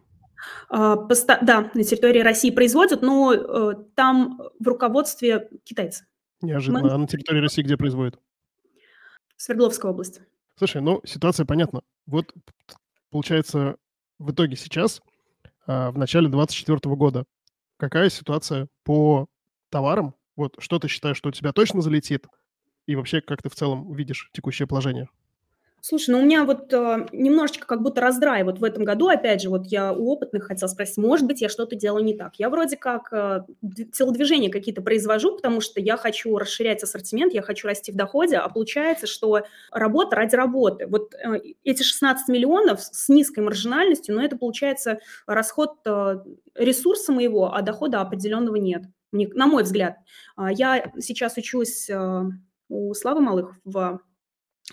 А, 0.71 0.97
да, 1.43 1.71
на 1.75 1.85
территории 1.85 2.21
России 2.21 2.51
производят, 2.51 3.03
но 3.03 3.35
э, 3.35 3.75
там 3.95 4.41
в 4.59 4.69
руководстве 4.69 5.51
китайцы. 5.65 6.07
Неожиданно. 6.41 6.83
Мы... 6.83 6.91
А 6.91 6.99
на 6.99 7.07
территории 7.07 7.41
России 7.41 7.63
где 7.63 7.77
производят? 7.77 8.19
Свердловская 9.37 9.91
область. 9.91 10.21
Слушай, 10.57 10.83
ну, 10.83 11.01
ситуация 11.05 11.47
понятна. 11.47 11.83
Вот, 12.07 12.35
получается, 13.11 13.77
в 14.19 14.33
итоге 14.33 14.57
сейчас, 14.57 15.01
а, 15.67 15.91
в 15.91 15.99
начале 15.99 16.29
2024 16.29 16.97
года, 16.97 17.25
какая 17.77 18.11
ситуация 18.11 18.69
по 18.83 19.29
товарам? 19.71 20.15
Вот 20.35 20.57
что 20.59 20.79
ты 20.79 20.89
считаешь, 20.89 21.17
что 21.17 21.29
у 21.29 21.33
тебя 21.33 21.53
точно 21.53 21.81
залетит? 21.81 22.27
И 22.87 22.97
вообще, 22.97 23.21
как 23.21 23.43
ты 23.43 23.49
в 23.49 23.55
целом 23.55 23.93
видишь 23.93 24.31
текущее 24.33 24.67
положение? 24.67 25.09
Слушай, 25.81 26.11
ну 26.11 26.19
у 26.19 26.23
меня 26.23 26.45
вот 26.45 26.73
э, 26.73 27.07
немножечко 27.13 27.67
как 27.67 27.83
будто 27.83 28.01
раздрай 28.01 28.43
вот 28.43 28.59
в 28.59 28.65
этом 28.65 28.85
году, 28.85 29.09
опять 29.09 29.41
же, 29.41 29.49
вот 29.49 29.67
я 29.67 29.93
у 29.93 30.09
опытных 30.09 30.45
хотела 30.45 30.69
спросить, 30.69 30.97
может 30.97 31.27
быть, 31.27 31.41
я 31.41 31.49
что-то 31.49 31.77
делаю 31.77 32.05
не 32.05 32.15
так. 32.15 32.35
Я 32.37 32.51
вроде 32.51 32.77
как 32.77 33.13
э, 33.13 33.45
телодвижения 33.93 34.51
какие-то 34.51 34.83
произвожу, 34.83 35.37
потому 35.37 35.61
что 35.61 35.81
я 35.81 35.97
хочу 35.97 36.37
расширять 36.37 36.83
ассортимент, 36.83 37.33
я 37.33 37.43
хочу 37.43 37.69
расти 37.69 37.93
в 37.93 37.97
доходе, 37.97 38.37
а 38.37 38.49
получается, 38.49 39.07
что 39.07 39.43
работа 39.71 40.17
ради 40.17 40.35
работы. 40.35 40.87
Вот 40.87 41.15
э, 41.15 41.41
эти 41.63 41.83
16 41.83 42.29
миллионов 42.29 42.81
с 42.81 43.09
низкой 43.09 43.41
маржинальностью, 43.41 44.15
но 44.15 44.23
это 44.25 44.37
получается 44.37 44.99
расход 45.27 45.75
э, 45.87 46.19
ресурса 46.57 47.13
моего, 47.13 47.55
а 47.55 47.63
дохода 47.63 48.01
определенного 48.01 48.57
нет, 48.57 48.83
мне, 49.13 49.29
на 49.29 49.47
мой 49.47 49.63
взгляд. 49.63 49.97
Э, 50.37 50.49
я 50.51 50.93
сейчас 50.99 51.37
учусь 51.37 51.89
э, 51.89 52.23
у 52.69 52.95
Славы 52.95 53.21
Малых 53.21 53.55
в 53.65 54.01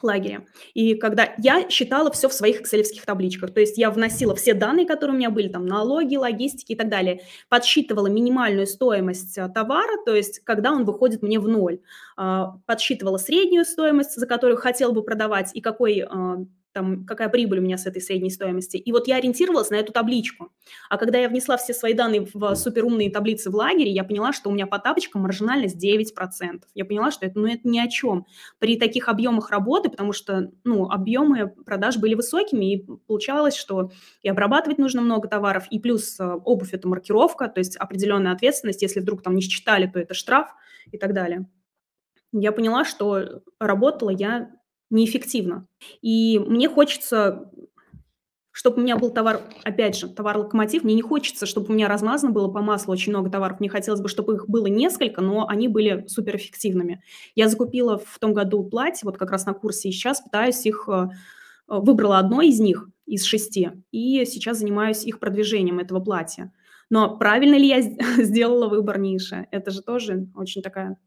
лагере. 0.04 0.46
И 0.74 0.96
когда 0.96 1.34
я 1.38 1.70
считала 1.70 2.12
все 2.12 2.30
в 2.30 2.34
своих 2.34 2.62
экселевских 2.62 3.06
табличках, 3.06 3.54
то 3.54 3.60
есть 3.60 3.78
я 3.78 3.92
вносила 3.92 4.36
все 4.36 4.54
данные, 4.54 4.86
которые 4.86 5.16
у 5.16 5.18
меня 5.18 5.30
были, 5.30 5.48
там 5.48 5.66
налоги, 5.66 6.16
логистики 6.16 6.74
и 6.74 6.76
так 6.76 6.90
далее, 6.90 7.22
подсчитывала 7.50 8.08
минимальную 8.08 8.68
стоимость 8.68 9.38
э, 9.38 9.48
товара, 9.50 10.04
то 10.06 10.16
есть 10.16 10.40
когда 10.40 10.72
он 10.72 10.86
выходит 10.86 11.22
мне 11.22 11.40
в 11.40 11.48
ноль, 11.48 11.80
а, 12.18 12.58
подсчитывала 12.66 13.18
среднюю 13.18 13.66
стоимость, 13.66 14.16
за 14.16 14.28
которую 14.28 14.58
хотела 14.58 14.92
бы 14.92 15.04
продавать, 15.04 15.52
и 15.54 15.62
какой 15.62 16.02
а, 16.02 16.46
там, 16.76 17.06
какая 17.06 17.30
прибыль 17.30 17.60
у 17.60 17.62
меня 17.62 17.78
с 17.78 17.86
этой 17.86 18.02
средней 18.02 18.30
стоимости. 18.30 18.76
И 18.76 18.92
вот 18.92 19.08
я 19.08 19.16
ориентировалась 19.16 19.70
на 19.70 19.76
эту 19.76 19.94
табличку. 19.94 20.52
А 20.90 20.98
когда 20.98 21.18
я 21.18 21.30
внесла 21.30 21.56
все 21.56 21.74
свои 21.74 21.94
данные 21.94 22.28
в 22.34 22.56
суперумные 22.56 23.10
таблицы 23.10 23.50
в 23.50 23.56
лагере, 23.56 23.90
я 23.92 24.04
поняла, 24.04 24.34
что 24.34 24.50
у 24.50 24.54
меня 24.54 24.68
по 24.68 24.78
тапочкам 24.78 25.22
маржинальность 25.22 25.82
9%. 25.82 26.64
Я 26.74 26.84
поняла, 26.84 27.12
что 27.12 27.26
это, 27.26 27.40
ну, 27.40 27.48
это 27.48 27.66
ни 27.66 27.80
о 27.80 27.88
чем. 27.88 28.26
При 28.60 28.78
таких 28.78 29.08
объемах 29.08 29.52
работы, 29.52 29.90
потому 29.90 30.12
что 30.12 30.52
ну, 30.66 30.90
объемы 30.90 31.48
продаж 31.48 31.96
были 31.96 32.14
высокими, 32.14 32.74
и 32.74 32.86
получалось, 33.08 33.56
что 33.56 33.92
и 34.22 34.28
обрабатывать 34.28 34.78
нужно 34.78 35.02
много 35.02 35.30
товаров, 35.30 35.68
и 35.72 35.80
плюс 35.80 36.20
э, 36.20 36.26
обувь– 36.26 36.70
это 36.74 36.90
маркировка, 36.90 37.48
то 37.48 37.60
есть 37.60 37.78
определенная 37.78 38.34
ответственность. 38.34 38.82
Если 38.82 39.00
вдруг 39.00 39.24
там 39.24 39.34
не 39.36 39.42
считали, 39.42 39.88
то 39.88 39.98
это 39.98 40.14
штраф 40.14 40.54
и 40.92 40.98
так 40.98 41.14
далее. 41.14 41.48
Я 42.34 42.52
поняла, 42.52 42.84
что 42.84 43.44
работала 43.60 44.10
я 44.10 44.52
неэффективно. 44.90 45.68
И 46.02 46.40
мне 46.40 46.70
хочется, 46.70 47.52
чтобы 48.52 48.78
у 48.78 48.82
меня 48.82 48.98
был 48.98 49.10
товар, 49.10 49.42
опять 49.64 49.98
же, 49.98 50.08
товар-локомотив. 50.08 50.84
Мне 50.84 50.96
не 50.96 51.02
хочется, 51.02 51.46
чтобы 51.46 51.68
у 51.70 51.74
меня 51.74 51.88
размазано 51.88 52.32
было 52.32 52.48
по 52.50 52.62
маслу 52.62 52.94
очень 52.94 53.12
много 53.12 53.30
товаров. 53.30 53.60
Мне 53.60 53.70
хотелось 53.70 54.02
бы, 54.02 54.10
чтобы 54.10 54.36
их 54.36 54.48
было 54.48 54.68
несколько, 54.68 55.22
но 55.22 55.48
они 55.48 55.68
были 55.68 56.06
суперэффективными. 56.08 57.02
Я 57.36 57.50
закупила 57.50 57.98
в 57.98 58.20
том 58.20 58.34
году 58.34 58.64
платье, 58.64 59.02
вот 59.04 59.18
как 59.18 59.32
раз 59.32 59.46
на 59.46 59.54
курсе, 59.54 59.90
и 59.90 59.92
сейчас 59.92 60.22
пытаюсь 60.22 60.66
их... 60.66 60.88
Э, 60.88 61.10
выбрала 61.68 62.20
одно 62.20 62.42
из 62.42 62.60
них, 62.60 62.90
из 63.06 63.24
шести, 63.24 63.72
и 63.92 64.26
сейчас 64.26 64.60
занимаюсь 64.60 65.04
их 65.04 65.20
продвижением 65.20 65.80
этого 65.80 66.00
платья. 66.00 66.54
Но 66.90 67.18
правильно 67.18 67.56
ли 67.56 67.68
я 67.68 67.82
сделала 68.24 68.68
выбор 68.68 69.00
ниши? 69.00 69.48
Это 69.52 69.72
же 69.72 69.82
тоже 69.82 70.28
очень 70.36 70.62
такая 70.62 70.98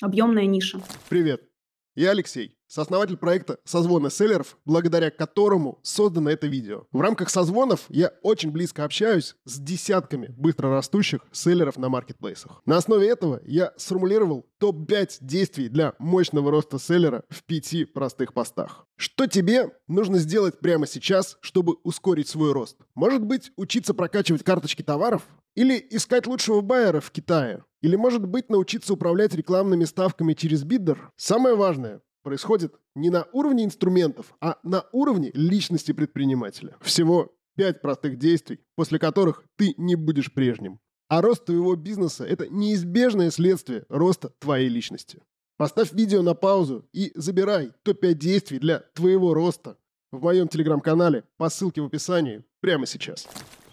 объемная 0.00 0.46
ниша. 0.46 0.80
Привет, 1.08 1.48
я 1.94 2.10
Алексей, 2.10 2.56
сооснователь 2.70 3.16
проекта 3.16 3.58
«Созвоны 3.64 4.10
селлеров», 4.10 4.56
благодаря 4.64 5.10
которому 5.10 5.80
создано 5.82 6.30
это 6.30 6.46
видео. 6.46 6.84
В 6.92 7.00
рамках 7.00 7.28
созвонов 7.28 7.84
я 7.88 8.12
очень 8.22 8.52
близко 8.52 8.84
общаюсь 8.84 9.34
с 9.44 9.58
десятками 9.58 10.32
быстрорастущих 10.38 11.20
селлеров 11.32 11.76
на 11.76 11.88
маркетплейсах. 11.88 12.62
На 12.66 12.76
основе 12.76 13.08
этого 13.08 13.40
я 13.44 13.72
сформулировал 13.76 14.46
топ-5 14.58 15.18
действий 15.20 15.68
для 15.68 15.94
мощного 15.98 16.52
роста 16.52 16.78
селлера 16.78 17.24
в 17.28 17.42
пяти 17.42 17.84
простых 17.84 18.32
постах. 18.32 18.86
Что 18.96 19.26
тебе 19.26 19.72
нужно 19.88 20.18
сделать 20.18 20.60
прямо 20.60 20.86
сейчас, 20.86 21.38
чтобы 21.40 21.74
ускорить 21.82 22.28
свой 22.28 22.52
рост? 22.52 22.76
Может 22.94 23.24
быть, 23.24 23.50
учиться 23.56 23.94
прокачивать 23.94 24.44
карточки 24.44 24.82
товаров? 24.82 25.22
Или 25.56 25.84
искать 25.90 26.28
лучшего 26.28 26.60
байера 26.60 27.00
в 27.00 27.10
Китае? 27.10 27.64
Или, 27.80 27.96
может 27.96 28.24
быть, 28.26 28.48
научиться 28.50 28.92
управлять 28.92 29.34
рекламными 29.34 29.84
ставками 29.84 30.34
через 30.34 30.62
биддер? 30.62 31.10
Самое 31.16 31.56
важное 31.56 32.02
происходит 32.22 32.74
не 32.94 33.10
на 33.10 33.26
уровне 33.32 33.64
инструментов, 33.64 34.34
а 34.40 34.58
на 34.62 34.84
уровне 34.92 35.30
личности 35.34 35.92
предпринимателя. 35.92 36.76
Всего 36.80 37.32
пять 37.56 37.80
простых 37.82 38.18
действий, 38.18 38.60
после 38.76 38.98
которых 38.98 39.44
ты 39.56 39.74
не 39.76 39.94
будешь 39.94 40.32
прежним. 40.32 40.80
А 41.08 41.22
рост 41.22 41.44
твоего 41.44 41.74
бизнеса– 41.74 42.24
это 42.26 42.48
неизбежное 42.48 43.30
следствие 43.30 43.84
роста 43.88 44.32
твоей 44.38 44.68
личности. 44.68 45.22
Поставь 45.56 45.92
видео 45.92 46.22
на 46.22 46.34
паузу 46.34 46.88
и 46.92 47.12
забирай 47.14 47.72
топ-5 47.82 48.14
действий 48.14 48.58
для 48.58 48.78
твоего 48.94 49.34
роста 49.34 49.76
в 50.12 50.22
моем 50.22 50.48
телеграм-канале 50.48 51.24
по 51.36 51.50
ссылке 51.50 51.82
в 51.82 51.86
описании 51.86 52.44
прямо 52.60 52.86
сейчас 52.86 53.26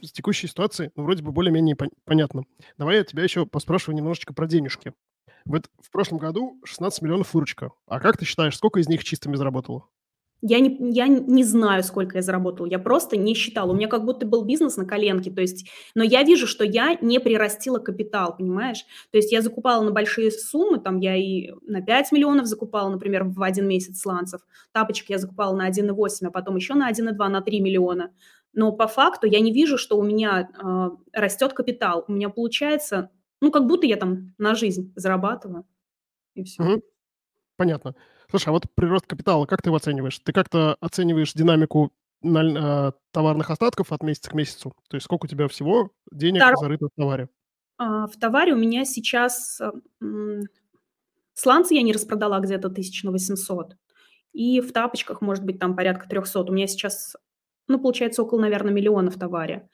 с 0.05 0.11
текущей 0.11 0.47
ситуации, 0.47 0.91
ну, 0.95 1.03
вроде 1.03 1.23
бы 1.23 1.31
более-менее 1.31 1.75
пон- 1.75 1.91
понятно. 2.05 2.43
Давай 2.77 2.97
я 2.97 3.03
тебя 3.03 3.23
еще 3.23 3.45
поспрашиваю 3.45 3.97
немножечко 3.97 4.33
про 4.33 4.47
денежки. 4.47 4.93
Вот 5.47 5.69
в 5.81 5.91
прошлом 5.91 6.17
году 6.17 6.59
16 6.63 7.01
миллионов 7.01 7.33
выручка. 7.33 7.71
А 7.87 7.99
как 7.99 8.17
ты 8.17 8.25
считаешь, 8.25 8.57
сколько 8.57 8.79
из 8.79 8.87
них 8.87 9.03
чистыми 9.03 9.35
заработало? 9.35 9.87
Я 10.41 10.59
не, 10.59 10.77
я 10.93 11.07
не 11.07 11.43
знаю, 11.43 11.81
сколько 11.83 12.17
я 12.17 12.21
заработала, 12.21 12.67
я 12.67 12.77
просто 12.77 13.17
не 13.17 13.33
считала. 13.33 13.71
У 13.71 13.75
меня 13.75 13.87
как 13.87 14.05
будто 14.05 14.27
был 14.27 14.45
бизнес 14.45 14.77
на 14.77 14.85
коленке, 14.85 15.31
то 15.31 15.41
есть, 15.41 15.67
но 15.95 16.03
я 16.03 16.21
вижу, 16.21 16.45
что 16.45 16.63
я 16.63 16.95
не 17.01 17.19
прирастила 17.19 17.79
капитал, 17.79 18.37
понимаешь? 18.37 18.85
То 19.09 19.17
есть 19.17 19.31
я 19.31 19.41
закупала 19.41 19.83
на 19.83 19.89
большие 19.89 20.29
суммы, 20.29 20.79
там 20.79 20.99
я 20.99 21.15
и 21.15 21.49
на 21.63 21.81
5 21.81 22.11
миллионов 22.11 22.45
закупала, 22.45 22.89
например, 22.89 23.23
в 23.23 23.41
один 23.41 23.67
месяц 23.67 23.99
сланцев, 23.99 24.41
тапочек 24.73 25.09
я 25.09 25.17
закупала 25.17 25.55
на 25.55 25.67
1,8, 25.67 26.27
а 26.27 26.29
потом 26.29 26.55
еще 26.55 26.75
на 26.75 26.91
1,2, 26.91 27.27
на 27.29 27.41
3 27.41 27.59
миллиона 27.59 28.11
но 28.53 28.71
по 28.71 28.87
факту 28.87 29.27
я 29.27 29.39
не 29.39 29.53
вижу, 29.53 29.77
что 29.77 29.99
у 29.99 30.03
меня 30.03 30.49
э, 30.49 30.89
растет 31.13 31.53
капитал. 31.53 32.05
У 32.07 32.11
меня 32.13 32.29
получается, 32.29 33.11
ну, 33.41 33.51
как 33.51 33.67
будто 33.67 33.85
я 33.85 33.97
там 33.97 34.33
на 34.37 34.55
жизнь 34.55 34.93
зарабатываю, 34.95 35.65
и 36.33 36.43
все. 36.43 36.63
Угу. 36.63 36.83
Понятно. 37.55 37.95
Слушай, 38.29 38.49
а 38.49 38.51
вот 38.51 38.65
прирост 38.75 39.07
капитала, 39.07 39.45
как 39.45 39.61
ты 39.61 39.69
его 39.69 39.77
оцениваешь? 39.77 40.19
Ты 40.19 40.33
как-то 40.33 40.75
оцениваешь 40.79 41.33
динамику 41.33 41.91
на, 42.21 42.89
э, 42.89 42.91
товарных 43.11 43.49
остатков 43.49 43.91
от 43.91 44.03
месяца 44.03 44.29
к 44.29 44.33
месяцу? 44.33 44.73
То 44.89 44.97
есть 44.97 45.05
сколько 45.05 45.25
у 45.25 45.27
тебя 45.27 45.47
всего 45.47 45.91
денег 46.11 46.41
Втор... 46.41 46.57
зарыто 46.57 46.87
в 46.87 46.99
товаре? 46.99 47.29
А, 47.77 48.07
в 48.07 48.17
товаре 48.17 48.53
у 48.53 48.57
меня 48.57 48.85
сейчас... 48.85 49.61
Э, 49.61 50.41
сланцы 51.33 51.73
я 51.73 51.81
не 51.81 51.93
распродала 51.93 52.39
где-то 52.39 52.69
тысяч 52.69 53.03
на 53.03 53.11
800. 53.11 53.75
И 54.33 54.61
в 54.61 54.71
тапочках, 54.71 55.21
может 55.21 55.43
быть, 55.43 55.59
там 55.59 55.75
порядка 55.75 56.07
300. 56.07 56.41
У 56.41 56.51
меня 56.51 56.67
сейчас 56.67 57.15
ну, 57.67 57.79
получается, 57.79 58.23
около, 58.23 58.39
наверное, 58.39 58.73
миллиона 58.73 59.11
в 59.11 59.19
товаре. 59.19 59.69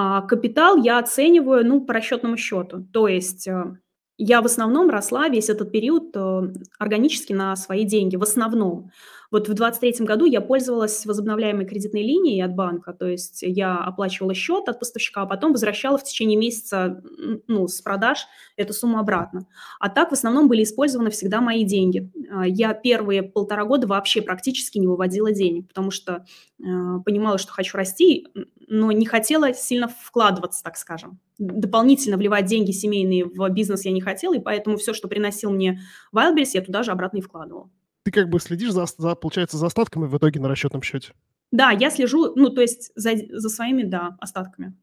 А 0.00 0.22
капитал 0.22 0.76
я 0.76 1.00
оцениваю, 1.00 1.66
ну, 1.66 1.80
по 1.80 1.92
расчетному 1.92 2.36
счету. 2.36 2.86
То 2.92 3.08
есть 3.08 3.48
э, 3.48 3.76
я 4.16 4.42
в 4.42 4.46
основном 4.46 4.90
росла 4.90 5.28
весь 5.28 5.48
этот 5.48 5.72
период 5.72 6.14
э, 6.14 6.52
органически 6.78 7.32
на 7.32 7.56
свои 7.56 7.82
деньги, 7.84 8.14
в 8.14 8.22
основном. 8.22 8.92
Вот 9.30 9.46
в 9.46 9.54
2023 9.54 10.06
году 10.06 10.24
я 10.24 10.40
пользовалась 10.40 11.04
возобновляемой 11.04 11.66
кредитной 11.66 12.02
линией 12.02 12.40
от 12.40 12.54
банка, 12.54 12.94
то 12.94 13.06
есть 13.06 13.42
я 13.42 13.76
оплачивала 13.76 14.32
счет 14.32 14.68
от 14.68 14.80
поставщика, 14.80 15.22
а 15.22 15.26
потом 15.26 15.52
возвращала 15.52 15.98
в 15.98 16.04
течение 16.04 16.38
месяца 16.38 17.02
ну, 17.46 17.68
с 17.68 17.82
продаж 17.82 18.26
эту 18.56 18.72
сумму 18.72 18.98
обратно. 18.98 19.46
А 19.80 19.90
так 19.90 20.10
в 20.10 20.12
основном 20.14 20.48
были 20.48 20.62
использованы 20.62 21.10
всегда 21.10 21.42
мои 21.42 21.64
деньги. 21.64 22.10
А, 22.30 22.46
я 22.46 22.72
первые 22.72 23.22
полтора 23.22 23.66
года 23.66 23.86
вообще 23.86 24.22
практически 24.22 24.78
не 24.78 24.86
выводила 24.86 25.30
денег, 25.30 25.68
потому 25.68 25.90
что 25.90 26.24
э, 26.58 26.64
понимала, 27.04 27.36
что 27.36 27.52
хочу 27.52 27.76
расти, 27.76 28.26
но 28.66 28.92
не 28.92 29.04
хотела 29.04 29.52
сильно 29.52 29.88
вкладываться, 29.88 30.62
так 30.62 30.78
скажем. 30.78 31.20
Дополнительно 31.38 32.16
вливать 32.16 32.46
деньги 32.46 32.70
семейные 32.70 33.26
в 33.26 33.48
бизнес 33.50 33.84
я 33.84 33.92
не 33.92 34.00
хотела, 34.00 34.34
и 34.34 34.40
поэтому 34.40 34.78
все, 34.78 34.94
что 34.94 35.06
приносил 35.06 35.50
мне 35.50 35.80
Wildberries, 36.14 36.50
я 36.54 36.62
туда 36.62 36.82
же 36.82 36.92
обратно 36.92 37.18
и 37.18 37.22
вкладывала. 37.22 37.70
Ты 38.08 38.12
как 38.12 38.30
бы 38.30 38.40
следишь, 38.40 38.70
за, 38.70 38.86
за, 38.86 39.14
получается, 39.16 39.58
за 39.58 39.66
остатками 39.66 40.06
в 40.06 40.16
итоге 40.16 40.40
на 40.40 40.48
расчетном 40.48 40.80
счете? 40.80 41.12
Да, 41.52 41.72
я 41.72 41.90
слежу, 41.90 42.32
ну, 42.36 42.48
то 42.48 42.62
есть 42.62 42.90
за, 42.94 43.10
за 43.28 43.50
своими, 43.50 43.82
да, 43.82 44.16
остатками, 44.18 44.74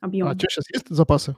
объемом. 0.00 0.32
А 0.32 0.34
у 0.34 0.36
тебя 0.36 0.50
сейчас 0.50 0.68
есть 0.70 0.84
запасы? 0.90 1.34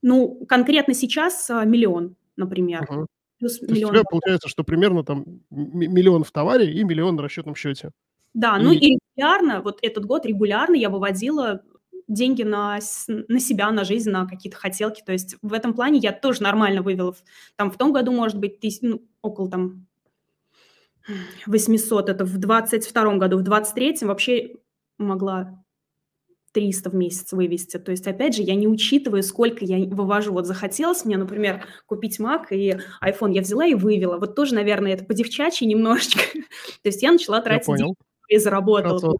Ну, 0.00 0.46
конкретно 0.48 0.94
сейчас 0.94 1.50
а, 1.50 1.66
миллион, 1.66 2.16
например. 2.36 2.86
Угу. 2.88 3.06
Плюс 3.40 3.58
То 3.58 3.66
миллион. 3.66 3.90
у 3.90 3.92
тебя 3.92 4.04
получается, 4.10 4.48
что 4.48 4.64
примерно 4.64 5.04
там 5.04 5.26
миллион 5.50 6.24
в 6.24 6.32
товаре 6.32 6.72
и 6.72 6.82
миллион 6.82 7.16
на 7.16 7.24
расчетном 7.24 7.54
счете. 7.54 7.90
Да, 8.32 8.56
ну 8.56 8.72
и... 8.72 8.76
ну 8.76 8.80
и 8.80 8.98
регулярно, 9.18 9.60
вот 9.60 9.80
этот 9.82 10.06
год 10.06 10.24
регулярно 10.24 10.76
я 10.76 10.88
выводила 10.88 11.60
деньги 12.06 12.42
на, 12.42 12.78
на 13.06 13.38
себя, 13.38 13.70
на 13.70 13.84
жизнь, 13.84 14.08
на 14.08 14.26
какие-то 14.26 14.56
хотелки. 14.56 15.02
То 15.04 15.12
есть 15.12 15.36
в 15.42 15.52
этом 15.52 15.74
плане 15.74 15.98
я 15.98 16.12
тоже 16.12 16.42
нормально 16.42 16.80
вывела. 16.80 17.14
Там 17.56 17.70
в 17.70 17.76
том 17.76 17.92
году, 17.92 18.12
может 18.12 18.38
быть, 18.38 18.60
тысяч, 18.60 18.78
ну, 18.80 19.02
около 19.20 19.50
там 19.50 19.86
800, 21.46 22.08
это 22.08 22.24
в 22.24 22.38
22 22.38 23.16
году, 23.16 23.38
в 23.38 23.42
23 23.42 23.98
вообще 24.02 24.56
могла 24.98 25.64
300 26.52 26.90
в 26.90 26.94
месяц 26.94 27.32
вывести. 27.32 27.78
То 27.78 27.90
есть, 27.90 28.06
опять 28.06 28.34
же, 28.34 28.42
я 28.42 28.54
не 28.54 28.66
учитываю, 28.66 29.22
сколько 29.22 29.64
я 29.64 29.78
вывожу. 29.86 30.32
Вот 30.32 30.46
захотелось 30.46 31.04
мне, 31.04 31.16
например, 31.16 31.64
купить 31.86 32.18
Mac 32.18 32.46
и 32.50 32.78
iPhone, 33.02 33.32
я 33.32 33.42
взяла 33.42 33.66
и 33.66 33.74
вывела. 33.74 34.18
Вот 34.18 34.34
тоже, 34.34 34.54
наверное, 34.54 34.94
это 34.94 35.04
по-девчачьи 35.04 35.66
немножечко. 35.66 36.20
То 36.82 36.88
есть 36.88 37.02
я 37.02 37.12
начала 37.12 37.40
тратить 37.40 37.76
деньги 37.76 37.94
и 38.28 38.38
заработала. 38.38 39.16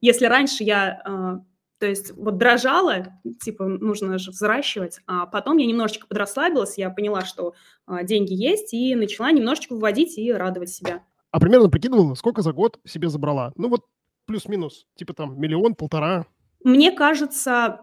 Если 0.00 0.26
раньше 0.26 0.64
я, 0.64 1.00
а, 1.04 1.40
то 1.78 1.86
есть 1.86 2.12
вот 2.14 2.36
дрожала, 2.36 3.20
типа 3.40 3.64
нужно 3.66 4.18
же 4.18 4.32
взращивать, 4.32 5.00
а 5.06 5.24
потом 5.24 5.56
я 5.56 5.66
немножечко 5.66 6.06
подрасслабилась, 6.06 6.76
я 6.76 6.90
поняла, 6.90 7.24
что 7.24 7.54
а, 7.86 8.02
деньги 8.02 8.34
есть, 8.34 8.74
и 8.74 8.94
начала 8.94 9.30
немножечко 9.32 9.72
выводить 9.74 10.18
и 10.18 10.30
радовать 10.30 10.70
себя. 10.70 11.02
А 11.34 11.40
примерно 11.40 11.68
прикидывала, 11.68 12.14
сколько 12.14 12.42
за 12.42 12.52
год 12.52 12.78
себе 12.86 13.08
забрала? 13.08 13.52
Ну 13.56 13.68
вот 13.68 13.80
плюс-минус, 14.24 14.86
типа 14.94 15.14
там 15.14 15.36
миллион, 15.36 15.74
полтора. 15.74 16.26
Мне 16.62 16.92
кажется, 16.92 17.80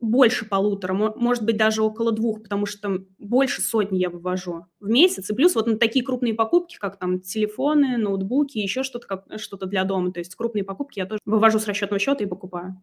больше 0.00 0.44
полутора, 0.44 0.92
может 0.92 1.42
быть, 1.44 1.56
даже 1.56 1.82
около 1.82 2.12
двух, 2.12 2.44
потому 2.44 2.64
что 2.64 3.04
больше 3.18 3.60
сотни 3.60 3.98
я 3.98 4.08
вывожу 4.08 4.66
в 4.78 4.88
месяц. 4.88 5.28
И 5.28 5.34
плюс 5.34 5.56
вот 5.56 5.66
на 5.66 5.78
такие 5.78 6.04
крупные 6.04 6.34
покупки, 6.34 6.76
как 6.78 6.96
там 6.96 7.18
телефоны, 7.18 7.96
ноутбуки, 7.96 8.58
еще 8.58 8.84
что-то 8.84 9.08
как, 9.08 9.24
что-то 9.40 9.66
для 9.66 9.82
дома. 9.82 10.12
То 10.12 10.20
есть 10.20 10.36
крупные 10.36 10.62
покупки 10.62 11.00
я 11.00 11.06
тоже 11.06 11.18
вывожу 11.24 11.58
с 11.58 11.66
расчетного 11.66 11.98
счета 11.98 12.22
и 12.22 12.28
покупаю. 12.28 12.80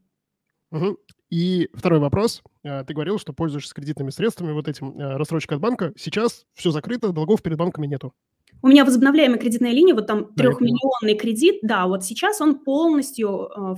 Угу. 0.72 0.98
И 1.30 1.70
второй 1.74 2.00
вопрос. 2.00 2.44
Э, 2.64 2.84
ты 2.84 2.94
говорил, 2.94 3.20
что 3.20 3.34
пользуешься 3.34 3.74
кредитными 3.74 4.10
средствами, 4.10 4.52
вот 4.52 4.68
этим 4.68 5.00
э, 5.00 5.16
рассрочкой 5.16 5.58
от 5.58 5.64
банка. 5.64 5.94
Сейчас 5.96 6.46
все 6.54 6.72
закрыто, 6.72 7.14
долгов 7.14 7.42
перед 7.42 7.58
банками 7.58 7.88
нету. 7.88 8.14
У 8.62 8.68
меня 8.68 8.84
возобновляемая 8.84 9.40
кредитная 9.40 9.72
линия, 9.72 9.96
вот 9.96 10.08
там 10.08 10.34
трехмиллионный 10.34 11.16
кредит, 11.16 11.60
да, 11.62 11.88
вот 11.88 12.04
сейчас 12.04 12.42
он 12.42 12.60
полностью 12.60 13.50
э, 13.56 13.76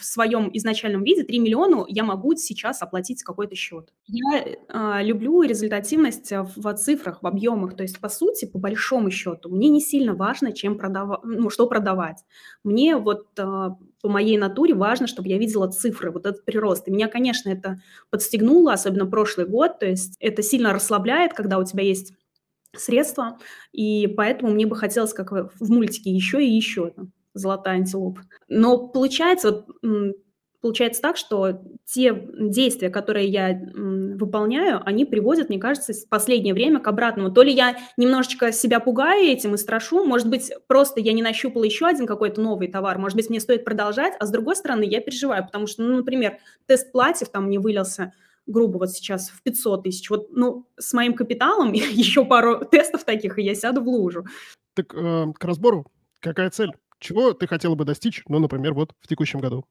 в 0.00 0.04
своем 0.04 0.48
изначальном 0.54 1.04
виде, 1.04 1.22
3 1.22 1.38
миллиона, 1.38 1.84
я 1.88 2.02
могу 2.02 2.34
сейчас 2.36 2.82
оплатить 2.82 3.22
какой-то 3.22 3.54
счет. 3.54 3.92
Я 4.06 4.42
э, 4.44 5.04
люблю 5.04 5.42
результативность 5.42 6.32
в 6.32 6.74
цифрах, 6.74 7.22
в 7.22 7.26
объемах, 7.26 7.76
то 7.76 7.82
есть, 7.82 7.98
по 8.00 8.08
сути, 8.08 8.46
по 8.46 8.58
большому 8.58 9.10
счету, 9.10 9.50
мне 9.50 9.68
не 9.68 9.80
сильно 9.80 10.14
важно, 10.14 10.52
чем 10.52 10.78
продавать, 10.78 11.20
ну, 11.24 11.50
что 11.50 11.66
продавать. 11.66 12.24
Мне 12.64 12.96
вот 12.96 13.26
э, 13.38 13.68
по 14.02 14.08
моей 14.08 14.38
натуре 14.38 14.74
важно, 14.74 15.06
чтобы 15.06 15.28
я 15.28 15.38
видела 15.38 15.68
цифры, 15.68 16.10
вот 16.10 16.26
этот 16.26 16.44
прирост. 16.44 16.88
И 16.88 16.90
меня, 16.90 17.08
конечно, 17.08 17.50
это 17.50 17.80
подстегнуло, 18.10 18.72
особенно 18.72 19.06
прошлый 19.06 19.46
год, 19.46 19.78
то 19.78 19.86
есть 19.86 20.16
это 20.20 20.42
сильно 20.42 20.72
расслабляет, 20.72 21.34
когда 21.34 21.58
у 21.58 21.64
тебя 21.64 21.84
есть 21.84 22.14
средства, 22.76 23.38
и 23.72 24.06
поэтому 24.06 24.52
мне 24.52 24.66
бы 24.66 24.76
хотелось, 24.76 25.12
как 25.12 25.32
в 25.32 25.70
мультике, 25.70 26.10
еще 26.10 26.44
и 26.44 26.50
еще, 26.50 26.92
золотая 27.34 27.76
антилопа. 27.76 28.22
Но 28.48 28.88
получается, 28.88 29.64
вот, 29.82 30.16
получается 30.60 31.02
так, 31.02 31.16
что 31.16 31.60
те 31.84 32.28
действия, 32.38 32.88
которые 32.88 33.26
я 33.26 33.60
выполняю, 33.74 34.80
они 34.86 35.04
приводят, 35.04 35.48
мне 35.48 35.58
кажется, 35.58 35.92
в 35.92 36.08
последнее 36.08 36.54
время 36.54 36.80
к 36.80 36.86
обратному. 36.86 37.30
То 37.32 37.42
ли 37.42 37.52
я 37.52 37.76
немножечко 37.96 38.52
себя 38.52 38.80
пугаю 38.80 39.24
этим 39.24 39.54
и 39.54 39.58
страшу, 39.58 40.04
может 40.04 40.28
быть, 40.28 40.52
просто 40.68 41.00
я 41.00 41.12
не 41.12 41.22
нащупала 41.22 41.64
еще 41.64 41.86
один 41.86 42.06
какой-то 42.06 42.40
новый 42.40 42.68
товар, 42.68 42.98
может 42.98 43.16
быть, 43.16 43.28
мне 43.28 43.40
стоит 43.40 43.64
продолжать, 43.64 44.14
а 44.20 44.26
с 44.26 44.30
другой 44.30 44.56
стороны, 44.56 44.84
я 44.84 45.00
переживаю, 45.00 45.44
потому 45.44 45.66
что, 45.66 45.82
ну, 45.82 45.96
например, 45.96 46.38
тест 46.66 46.92
платьев 46.92 47.28
там 47.28 47.50
не 47.50 47.58
вылился– 47.58 48.12
грубо 48.46 48.78
вот 48.78 48.90
сейчас 48.90 49.30
в 49.30 49.42
500 49.42 49.84
тысяч. 49.84 50.10
Вот, 50.10 50.28
ну, 50.30 50.68
с 50.78 50.92
моим 50.92 51.14
капиталом 51.14 51.72
еще 51.72 52.24
пару 52.24 52.64
тестов 52.64 53.04
таких, 53.04 53.38
и 53.38 53.42
я 53.42 53.54
сяду 53.54 53.82
в 53.82 53.88
лужу. 53.88 54.24
Так 54.74 54.94
э, 54.94 55.26
к 55.34 55.44
разбору, 55.44 55.86
какая 56.20 56.50
цель? 56.50 56.72
Чего 56.98 57.32
ты 57.32 57.46
хотела 57.46 57.74
бы 57.74 57.84
достичь, 57.84 58.22
ну, 58.28 58.38
например, 58.38 58.74
вот 58.74 58.92
в 59.00 59.08
текущем 59.08 59.40
году? 59.40 59.64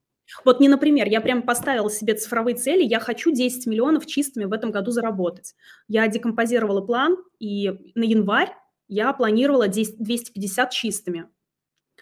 Вот 0.46 0.60
не 0.60 0.70
например, 0.70 1.08
я 1.08 1.22
прям 1.22 1.42
поставила 1.42 1.90
себе 1.90 2.14
цифровые 2.14 2.56
цели, 2.56 2.84
я 2.84 3.00
хочу 3.00 3.32
10 3.32 3.68
миллионов 3.68 4.06
чистыми 4.06 4.46
в 4.46 4.54
этом 4.54 4.72
году 4.72 4.92
заработать. 4.92 5.56
Я 5.88 6.08
декомпозировала 6.08 6.82
план, 6.82 7.18
и 7.40 7.70
на 7.96 8.04
январь 8.04 8.54
я 8.88 9.12
планировала 9.14 9.68
10, 9.68 9.98
250 10.00 10.70
чистыми. 10.72 11.30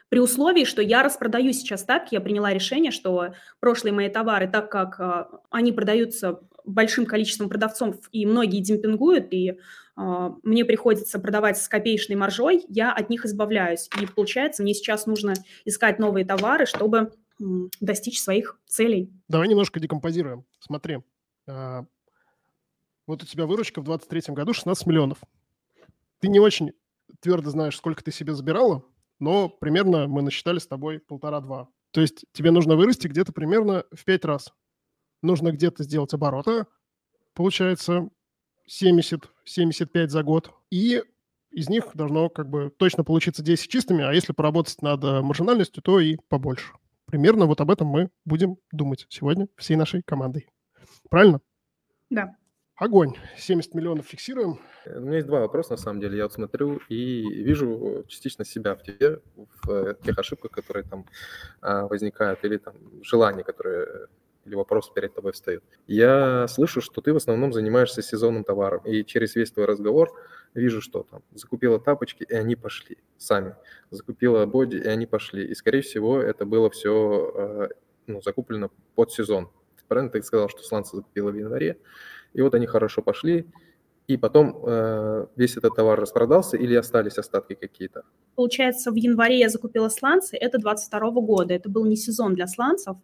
При 0.10 0.20
условии, 0.20 0.64
что 0.64 0.82
я 0.82 1.04
распродаю 1.04 1.54
сейчас 1.54 1.84
так, 1.84 2.12
я 2.12 2.20
приняла 2.20 2.52
решение, 2.52 2.92
что 2.92 3.34
прошлые 3.60 3.94
мои 3.94 4.10
товары, 4.10 4.48
так 4.48 4.72
как 4.72 5.00
э, 5.00 5.26
они 5.52 5.72
продаются 5.72 6.40
большим 6.70 7.06
количеством 7.06 7.50
продавцов, 7.50 7.96
и 8.12 8.26
многие 8.26 8.62
демпингуют, 8.62 9.34
и 9.34 9.50
э, 9.98 10.30
мне 10.44 10.66
приходится 10.66 11.20
продавать 11.20 11.58
с 11.58 11.68
копеечной 11.68 12.16
маржой, 12.16 12.66
я 12.70 12.94
от 12.94 13.10
них 13.10 13.26
избавляюсь. 13.26 13.90
И 14.02 14.06
получается, 14.06 14.64
мне 14.64 14.74
сейчас 14.74 15.06
нужно 15.06 15.34
искать 15.66 16.00
новые 16.00 16.26
товары, 16.26 16.66
чтобы 16.66 17.12
э, 17.40 17.44
достичь 17.82 18.22
своих 18.22 18.60
целей. 18.68 19.12
Давай 19.28 19.48
немножко 19.48 19.80
декомпозируем. 19.80 20.46
Смотри, 20.60 21.00
э, 21.48 21.84
вот 23.08 23.24
у 23.24 23.26
тебя 23.26 23.46
выручка 23.46 23.82
в 23.82 23.86
2023 23.86 24.36
году 24.36 24.54
16 24.54 24.86
миллионов. 24.86 25.18
Ты 26.20 26.28
не 26.28 26.40
очень 26.40 26.74
твердо 27.22 27.50
знаешь, 27.50 27.78
сколько 27.78 28.04
ты 28.04 28.12
себе 28.12 28.34
забирала, 28.34 28.84
но 29.20 29.50
примерно 29.50 30.08
мы 30.08 30.22
насчитали 30.22 30.60
с 30.60 30.68
тобой 30.68 31.00
полтора-два. 31.00 31.70
То 31.92 32.02
есть 32.02 32.26
тебе 32.34 32.52
нужно 32.52 32.76
вырасти 32.76 33.08
где-то 33.08 33.34
примерно 33.34 33.84
в 33.92 34.06
пять 34.06 34.26
раз 34.26 34.54
нужно 35.22 35.52
где-то 35.52 35.84
сделать 35.84 36.14
оборота, 36.14 36.68
получается 37.34 38.10
70-75 38.70 40.08
за 40.08 40.24
год, 40.24 40.52
и 40.70 41.04
из 41.52 41.70
них 41.70 41.92
должно 41.94 42.30
как 42.30 42.50
бы 42.50 42.72
точно 42.78 43.04
получиться 43.04 43.44
10 43.44 43.70
чистыми, 43.70 44.04
а 44.04 44.14
если 44.14 44.34
поработать 44.34 44.82
над 44.82 45.04
э, 45.04 45.22
маржинальностью, 45.22 45.82
то 45.82 46.00
и 46.00 46.18
побольше. 46.28 46.74
Примерно 47.06 47.48
вот 47.48 47.60
об 47.60 47.72
этом 47.72 47.88
мы 47.88 48.12
будем 48.24 48.58
думать 48.72 49.08
сегодня 49.10 49.48
всей 49.58 49.76
нашей 49.76 50.04
командой. 50.04 50.48
Правильно? 51.10 51.42
Да. 52.10 52.36
Огонь. 52.76 53.16
70 53.36 53.74
миллионов 53.74 54.06
фиксируем. 54.06 54.60
У 54.86 55.00
меня 55.02 55.16
есть 55.16 55.28
два 55.28 55.42
вопроса, 55.42 55.72
на 55.72 55.78
самом 55.78 56.00
деле. 56.00 56.18
Я 56.18 56.24
вот 56.24 56.34
смотрю 56.34 56.80
и 56.88 57.24
вижу 57.44 58.06
частично 58.08 58.46
себя 58.46 58.76
в 58.76 58.84
тебе, 58.84 59.20
в 59.36 59.70
э, 59.70 59.96
тех 60.04 60.18
ошибках, 60.18 60.52
которые 60.52 60.84
там 60.84 61.06
а, 61.62 61.88
возникают, 61.88 62.46
или 62.46 62.58
там 62.58 62.76
желания, 63.04 63.44
которые 63.44 64.08
или 64.50 64.56
вопрос 64.56 64.90
перед 64.90 65.14
тобой 65.14 65.32
встает. 65.32 65.64
Я 65.88 66.48
слышу, 66.48 66.82
что 66.82 67.02
ты 67.02 67.14
в 67.14 67.18
основном 67.18 67.54
занимаешься 67.54 68.02
сезонным 68.02 68.44
товаром, 68.44 68.82
и 68.84 69.06
через 69.06 69.36
весь 69.36 69.52
твой 69.52 69.66
разговор 69.66 70.12
вижу, 70.56 70.82
что 70.82 71.04
там 71.04 71.22
закупила 71.34 71.80
тапочки, 71.80 72.26
и 72.28 72.34
они 72.34 72.56
пошли 72.56 72.98
сами. 73.18 73.56
Закупила 73.92 74.46
боди, 74.46 74.78
и 74.78 74.88
они 74.88 75.06
пошли. 75.06 75.46
И, 75.46 75.56
скорее 75.56 75.82
всего, 75.82 76.20
это 76.20 76.46
было 76.46 76.70
все 76.70 77.32
э, 77.36 77.68
ну, 78.08 78.22
закуплено 78.22 78.72
под 78.96 79.12
сезон. 79.12 79.50
Правильно 79.88 80.12
ты 80.12 80.22
сказал, 80.22 80.50
что 80.50 80.64
сланцы 80.64 80.96
закупила 80.96 81.32
в 81.32 81.36
январе, 81.36 81.78
и 82.34 82.42
вот 82.42 82.54
они 82.54 82.68
хорошо 82.68 83.02
пошли, 83.02 83.48
и 84.08 84.18
потом 84.18 84.64
э, 84.66 85.28
весь 85.36 85.58
этот 85.58 85.76
товар 85.76 86.00
распродался 86.00 86.58
или 86.58 86.76
остались 86.76 87.18
остатки 87.18 87.54
какие-то? 87.56 88.04
Получается, 88.36 88.92
в 88.92 88.96
январе 88.96 89.40
я 89.40 89.50
закупила 89.50 89.90
сланцы, 89.90 90.38
это 90.38 90.60
22 90.60 91.12
года, 91.22 91.54
это 91.54 91.70
был 91.70 91.86
не 91.86 91.96
сезон 91.96 92.36
для 92.36 92.48
сланцев, 92.48 92.98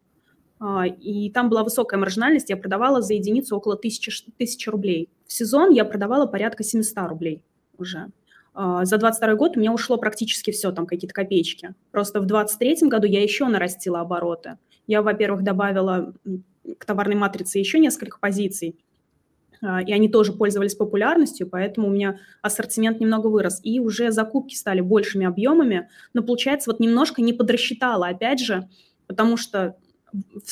и 1.01 1.29
там 1.31 1.49
была 1.49 1.63
высокая 1.63 1.99
маржинальность, 1.99 2.49
я 2.49 2.57
продавала 2.57 3.01
за 3.01 3.13
единицу 3.13 3.57
около 3.57 3.75
1000, 3.75 4.31
1000 4.37 4.71
рублей. 4.71 5.09
В 5.27 5.33
сезон 5.33 5.71
я 5.71 5.85
продавала 5.85 6.25
порядка 6.27 6.63
700 6.63 7.09
рублей 7.09 7.41
уже. 7.77 8.07
А, 8.53 8.85
за 8.85 8.97
22 8.97 9.35
год 9.35 9.57
у 9.57 9.59
меня 9.59 9.73
ушло 9.73 9.97
практически 9.97 10.51
все, 10.51 10.71
там 10.71 10.85
какие-то 10.87 11.13
копеечки. 11.13 11.75
Просто 11.91 12.21
в 12.21 12.25
23 12.25 12.87
году 12.87 13.05
я 13.05 13.21
еще 13.21 13.45
нарастила 13.47 13.99
обороты. 13.99 14.57
Я, 14.87 15.01
во-первых, 15.01 15.43
добавила 15.43 16.13
к 16.77 16.85
товарной 16.85 17.15
матрице 17.15 17.59
еще 17.59 17.79
несколько 17.79 18.17
позиций, 18.17 18.77
а, 19.61 19.81
и 19.81 19.91
они 19.91 20.07
тоже 20.07 20.31
пользовались 20.31 20.75
популярностью, 20.75 21.47
поэтому 21.47 21.87
у 21.87 21.91
меня 21.91 22.19
ассортимент 22.41 23.01
немного 23.01 23.27
вырос. 23.27 23.59
И 23.63 23.81
уже 23.81 24.11
закупки 24.11 24.55
стали 24.55 24.79
большими 24.79 25.25
объемами, 25.25 25.89
но, 26.13 26.23
получается, 26.23 26.71
вот 26.71 26.79
немножко 26.79 27.21
не 27.21 27.33
подрасчитала, 27.33 28.07
опять 28.07 28.39
же, 28.39 28.69
потому 29.05 29.35
что 29.35 29.75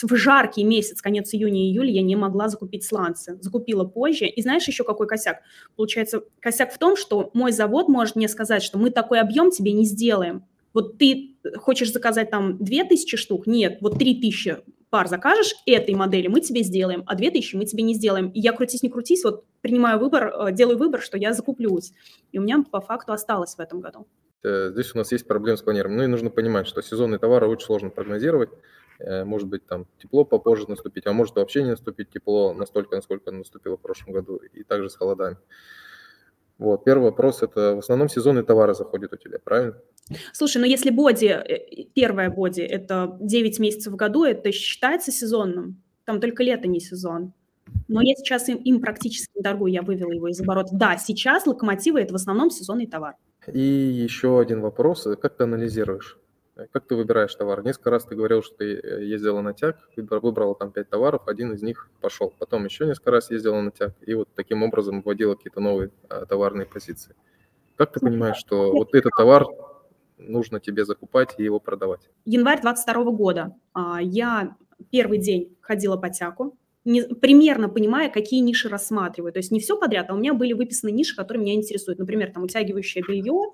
в 0.02 0.16
жаркий 0.16 0.64
месяц, 0.64 1.02
конец 1.02 1.34
июня 1.34 1.62
и 1.62 1.72
июля, 1.72 1.92
я 1.92 2.02
не 2.02 2.16
могла 2.16 2.50
закупить 2.50 2.84
сланцы. 2.84 3.38
Закупила 3.42 3.84
позже. 3.84 4.26
И 4.26 4.42
знаешь 4.42 4.68
еще 4.68 4.84
какой 4.84 5.08
косяк? 5.08 5.42
Получается, 5.76 6.24
косяк 6.40 6.74
в 6.74 6.78
том, 6.78 6.96
что 6.96 7.30
мой 7.34 7.52
завод 7.52 7.88
может 7.88 8.16
мне 8.16 8.28
сказать, 8.28 8.64
что 8.64 8.78
мы 8.78 8.90
такой 8.90 9.20
объем 9.20 9.52
тебе 9.52 9.72
не 9.72 9.86
сделаем. 9.86 10.46
Вот 10.74 10.98
ты 10.98 11.36
хочешь 11.58 11.92
заказать 11.92 12.30
там 12.30 12.58
2000 12.64 13.18
штук? 13.18 13.48
Нет, 13.48 13.78
вот 13.82 13.98
3000 14.00 14.58
пар 14.90 15.08
закажешь 15.08 15.56
этой 15.66 15.96
модели, 15.96 16.28
мы 16.28 16.40
тебе 16.40 16.62
сделаем, 16.62 17.04
а 17.08 17.16
2000 17.16 17.56
мы 17.56 17.66
тебе 17.66 17.82
не 17.82 17.96
сделаем. 17.96 18.30
И 18.30 18.40
я 18.40 18.54
крутись 18.54 18.84
не 18.84 18.90
крутись, 18.90 19.24
вот 19.24 19.44
принимаю 19.62 19.98
выбор, 20.00 20.28
э, 20.28 20.52
делаю 20.52 20.78
выбор, 20.78 21.02
что 21.02 21.18
я 21.18 21.34
закуплюсь. 21.34 21.94
И 22.32 22.38
у 22.38 22.44
меня 22.44 22.64
по 22.70 22.80
факту 22.80 23.12
осталось 23.12 23.56
в 23.56 23.60
этом 23.60 23.80
году. 23.80 24.06
Э, 24.44 24.70
здесь 24.72 24.94
у 24.94 24.98
нас 24.98 25.12
есть 25.12 25.28
проблемы 25.28 25.58
с 25.58 25.62
планированием. 25.62 25.98
Ну 25.98 26.04
и 26.04 26.08
нужно 26.08 26.30
понимать, 26.30 26.68
что 26.68 26.82
сезонные 26.82 27.18
товары 27.18 27.48
очень 27.48 27.66
сложно 27.66 27.90
прогнозировать. 27.90 28.50
Э, 29.04 29.26
может 29.26 29.50
быть, 29.50 29.66
там 29.66 29.86
тепло 30.02 30.24
попозже 30.24 30.66
наступить, 30.68 31.06
а 31.08 31.14
может 31.14 31.36
вообще 31.36 31.64
не 31.64 31.72
наступить 31.72 32.10
тепло 32.10 32.54
настолько, 32.54 32.96
насколько 32.96 33.32
наступило 33.32 33.76
в 33.76 33.82
прошлом 33.82 34.14
году, 34.14 34.38
и 34.38 34.64
также 34.64 34.90
с 34.90 34.96
холодами. 34.96 35.38
Вот, 36.58 36.86
первый 36.86 37.06
вопрос– 37.06 37.42
это 37.44 37.76
в 37.76 37.80
основном 37.80 38.08
сезонные 38.08 38.44
товары 38.44 38.74
заходят 38.74 39.12
у 39.12 39.18
тебя, 39.18 39.40
правильно? 39.44 39.76
Слушай, 40.32 40.60
ну 40.60 40.66
если 40.66 40.90
боди, 40.90 41.26
э, 41.26 41.86
первая 41.94 42.30
боди– 42.30 42.62
это 42.62 43.18
9 43.20 43.60
месяцев 43.60 43.94
в 43.94 43.96
году, 43.98 44.24
это 44.24 44.52
считается 44.52 45.12
сезонным? 45.12 45.82
Там 46.06 46.22
только 46.22 46.44
лето 46.44 46.68
не 46.68 46.80
сезон. 46.80 47.34
Но 47.88 48.02
я 48.02 48.14
сейчас 48.16 48.48
им, 48.50 48.58
им 48.58 48.80
практически 48.80 49.32
не 49.36 49.44
торгую, 49.44 49.74
я 49.74 49.82
вывела 49.82 50.12
его 50.12 50.30
из 50.30 50.40
оборота. 50.40 50.70
Да, 50.74 50.98
сейчас 50.98 51.46
локомотивы– 51.46 52.00
это 52.02 52.14
в 52.14 52.16
основном 52.16 52.50
сезонный 52.52 52.88
товар. 52.88 53.16
И 53.52 53.60
еще 53.60 54.40
один 54.40 54.62
вопрос. 54.62 55.08
Как 55.22 55.36
ты 55.36 55.44
анализируешь? 55.44 56.18
Как 56.72 56.86
ты 56.86 56.96
выбираешь 56.96 57.34
товар? 57.34 57.64
Несколько 57.64 57.90
раз 57.90 58.06
ты 58.06 58.16
говорил, 58.16 58.44
что 58.44 58.58
ты 58.58 58.76
э, 58.76 59.04
ездила 59.04 59.42
на 59.42 59.54
тяг, 59.54 59.90
выбрала 59.96 60.54
там 60.54 60.72
пять 60.72 60.88
товаров, 60.88 61.28
один 61.28 61.54
из 61.54 61.64
них 61.64 61.90
пошел. 62.00 62.32
Потом 62.38 62.66
еще 62.66 62.86
несколько 62.86 63.10
раз 63.10 63.32
ездила 63.32 63.60
на 63.60 63.72
тяг 63.72 63.96
и 64.02 64.14
вот 64.14 64.30
таким 64.36 64.62
образом 64.62 65.02
вводила 65.02 65.34
какие-то 65.34 65.62
новые 65.62 65.90
а, 66.10 66.28
товарные 66.28 66.68
позиции. 66.68 67.16
Как 67.76 67.92
ты 67.92 68.00
понимаешь, 68.00 68.38
что 68.38 68.72
вот 68.72 68.94
этот 68.94 69.14
товар 69.18 69.46
нужно 70.20 70.60
тебе 70.60 70.86
закупать 70.86 71.34
и 71.40 71.44
его 71.44 71.60
продавать? 71.60 72.08
Январь 72.26 72.62
22 72.62 73.04
года. 73.12 73.56
А, 73.74 74.00
я 74.00 74.56
первый 74.92 75.18
день 75.18 75.58
ходила 75.60 75.98
по 75.98 76.12
тяку, 76.12 76.56
не, 76.86 77.02
примерно 77.02 77.68
понимая, 77.68 78.10
какие 78.10 78.42
ниши 78.42 78.70
рассматриваю. 78.70 79.34
То 79.34 79.40
есть 79.40 79.52
не 79.52 79.60
все 79.60 79.76
подряд, 79.76 80.10
а 80.10 80.14
у 80.14 80.18
меня 80.18 80.36
были 80.36 80.54
выписаны 80.54 80.92
ниши, 80.92 81.16
которые 81.16 81.44
меня 81.44 81.56
интересуют. 81.56 81.98
Например, 81.98 82.32
там 82.32 82.44
утягивающее 82.44 83.04
белье, 83.08 83.54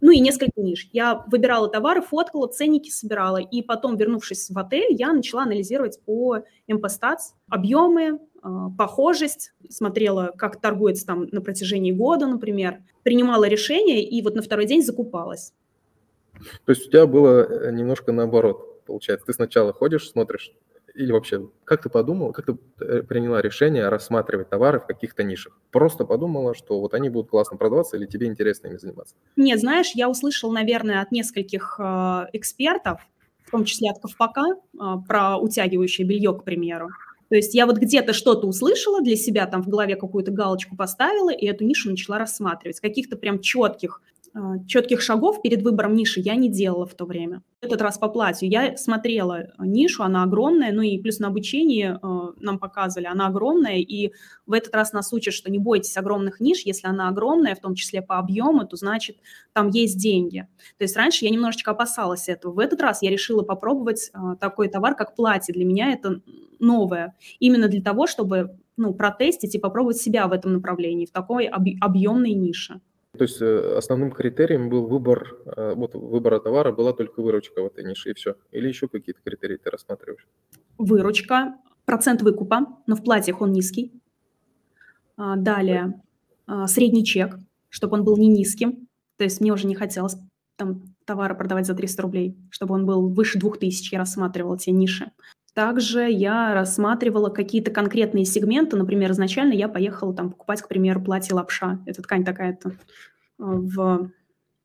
ну 0.00 0.12
и 0.12 0.20
несколько 0.20 0.60
ниш. 0.60 0.88
Я 0.92 1.24
выбирала 1.26 1.68
товары, 1.68 2.00
фоткала, 2.00 2.46
ценники 2.46 2.90
собирала, 2.90 3.38
и 3.38 3.62
потом, 3.62 3.96
вернувшись 3.96 4.50
в 4.50 4.58
отель, 4.58 4.86
я 4.90 5.12
начала 5.12 5.42
анализировать 5.42 6.00
по 6.04 6.44
МПСтатс 6.68 7.32
объемы, 7.48 8.20
а, 8.42 8.70
похожесть, 8.70 9.52
смотрела, 9.68 10.32
как 10.36 10.60
торгуется 10.60 11.04
там 11.04 11.26
на 11.32 11.40
протяжении 11.40 11.90
года, 11.90 12.28
например, 12.28 12.84
принимала 13.02 13.48
решение 13.48 14.04
и 14.04 14.22
вот 14.22 14.36
на 14.36 14.42
второй 14.42 14.66
день 14.66 14.82
закупалась. 14.82 15.52
То 16.64 16.72
есть 16.72 16.86
у 16.86 16.90
тебя 16.90 17.06
было 17.06 17.44
э, 17.44 17.72
немножко 17.72 18.12
наоборот, 18.12 18.84
получается. 18.84 19.26
Ты 19.26 19.32
сначала 19.32 19.72
ходишь, 19.72 20.08
смотришь, 20.08 20.52
или 20.96 21.12
вообще, 21.12 21.48
как 21.64 21.82
ты 21.82 21.90
подумала, 21.90 22.32
как 22.32 22.46
ты 22.46 22.56
э, 22.80 23.02
приняла 23.02 23.42
решение 23.42 23.88
рассматривать 23.88 24.48
товары 24.48 24.80
в 24.80 24.86
каких-то 24.86 25.22
нишах? 25.22 25.58
Просто 25.70 26.04
подумала, 26.04 26.54
что 26.54 26.80
вот 26.80 26.94
они 26.94 27.10
будут 27.10 27.30
классно 27.30 27.56
продаваться 27.56 27.96
или 27.96 28.06
тебе 28.06 28.26
интересно 28.26 28.68
ими 28.68 28.78
заниматься? 28.78 29.14
Нет, 29.36 29.60
знаешь, 29.60 29.92
я 29.94 30.08
услышала, 30.08 30.52
наверное, 30.52 31.02
от 31.02 31.12
нескольких 31.12 31.76
э, 31.78 32.26
экспертов, 32.32 33.00
в 33.44 33.50
том 33.50 33.64
числе 33.64 33.90
от 33.90 34.00
Ковпака, 34.00 34.54
э, 34.54 34.78
про 35.06 35.36
утягивающее 35.36 36.06
белье, 36.06 36.34
к 36.34 36.44
примеру. 36.44 36.88
То 37.28 37.34
есть 37.34 37.54
я 37.54 37.66
вот 37.66 37.76
где-то 37.76 38.12
что-то 38.12 38.46
услышала 38.46 39.02
для 39.02 39.16
себя, 39.16 39.46
там 39.46 39.62
в 39.62 39.68
голове 39.68 39.96
какую-то 39.96 40.30
галочку 40.30 40.76
поставила, 40.76 41.30
и 41.30 41.46
эту 41.46 41.64
нишу 41.64 41.90
начала 41.90 42.18
рассматривать. 42.18 42.80
Каких-то 42.80 43.16
прям 43.16 43.40
четких 43.40 44.00
четких 44.66 45.00
шагов 45.00 45.42
перед 45.42 45.62
выбором 45.62 45.94
ниши 45.94 46.20
я 46.20 46.34
не 46.34 46.50
делала 46.50 46.86
в 46.86 46.94
то 46.94 47.06
время. 47.06 47.42
Этот 47.60 47.80
раз 47.80 47.98
по 47.98 48.08
платью 48.08 48.48
я 48.48 48.76
смотрела 48.76 49.48
нишу, 49.58 50.02
она 50.02 50.22
огромная, 50.22 50.72
ну 50.72 50.82
и 50.82 50.98
плюс 50.98 51.18
на 51.18 51.28
обучении 51.28 51.86
э, 51.86 52.32
нам 52.38 52.58
показывали, 52.58 53.06
она 53.06 53.28
огромная, 53.28 53.78
и 53.78 54.12
в 54.46 54.52
этот 54.52 54.74
раз 54.74 54.92
нас 54.92 55.12
учат, 55.12 55.34
что 55.34 55.50
не 55.50 55.58
бойтесь 55.58 55.96
огромных 55.96 56.40
ниш, 56.40 56.62
если 56.64 56.86
она 56.86 57.08
огромная, 57.08 57.54
в 57.54 57.60
том 57.60 57.74
числе 57.74 58.02
по 58.02 58.18
объему, 58.18 58.66
то 58.66 58.76
значит 58.76 59.16
там 59.52 59.70
есть 59.70 59.98
деньги. 59.98 60.46
То 60.78 60.84
есть 60.84 60.96
раньше 60.96 61.24
я 61.24 61.30
немножечко 61.30 61.70
опасалась 61.70 62.28
этого. 62.28 62.52
В 62.52 62.58
этот 62.58 62.80
раз 62.80 63.02
я 63.02 63.10
решила 63.10 63.42
попробовать 63.42 64.12
такой 64.40 64.68
товар, 64.68 64.94
как 64.94 65.14
платье. 65.14 65.54
Для 65.54 65.64
меня 65.64 65.92
это 65.92 66.20
новое. 66.58 67.14
Именно 67.38 67.68
для 67.68 67.82
того, 67.82 68.06
чтобы 68.06 68.58
ну, 68.76 68.92
протестить 68.92 69.54
и 69.54 69.58
попробовать 69.58 69.96
себя 69.96 70.26
в 70.28 70.32
этом 70.32 70.52
направлении, 70.52 71.06
в 71.06 71.10
такой 71.10 71.46
объемной 71.46 72.32
нише. 72.32 72.80
То 73.16 73.24
есть 73.24 73.42
э, 73.42 73.76
основным 73.76 74.10
критерием 74.10 74.68
был 74.68 74.86
выбор, 74.86 75.36
э, 75.44 75.74
вот 75.74 75.94
выбора 75.94 76.38
товара 76.38 76.72
была 76.72 76.92
только 76.92 77.22
выручка 77.22 77.62
в 77.62 77.66
этой 77.66 77.84
нише 77.84 78.10
и 78.10 78.14
все? 78.14 78.36
Или 78.52 78.68
еще 78.68 78.88
какие-то 78.88 79.20
критерии 79.24 79.56
ты 79.56 79.70
рассматриваешь? 79.70 80.26
Выручка, 80.78 81.56
процент 81.84 82.22
выкупа, 82.22 82.66
но 82.86 82.96
в 82.96 83.02
платьях 83.02 83.40
он 83.40 83.52
низкий. 83.52 83.92
А, 85.16 85.36
далее 85.36 86.00
а, 86.46 86.66
средний 86.66 87.04
чек, 87.04 87.38
чтобы 87.68 87.96
он 87.96 88.04
был 88.04 88.16
не 88.16 88.28
низким. 88.28 88.88
То 89.16 89.24
есть 89.24 89.40
мне 89.40 89.52
уже 89.52 89.66
не 89.66 89.74
хотелось 89.74 90.16
там 90.56 90.82
товары 91.04 91.34
продавать 91.34 91.66
за 91.66 91.74
300 91.74 92.02
рублей, 92.02 92.36
чтобы 92.50 92.74
он 92.74 92.86
был 92.86 93.08
выше 93.08 93.38
2000, 93.38 93.94
я 93.94 93.98
рассматривала 93.98 94.58
те 94.58 94.72
ниши. 94.72 95.10
Также 95.56 96.10
я 96.10 96.52
рассматривала 96.52 97.30
какие-то 97.30 97.70
конкретные 97.70 98.26
сегменты. 98.26 98.76
Например, 98.76 99.12
изначально 99.12 99.54
я 99.54 99.68
поехала 99.68 100.12
там 100.14 100.30
покупать, 100.30 100.60
к 100.60 100.68
примеру, 100.68 101.00
платье 101.00 101.34
лапша. 101.34 101.78
Это 101.86 102.02
ткань 102.02 102.26
такая-то 102.26 102.72
э, 102.72 102.74
в, 103.38 104.10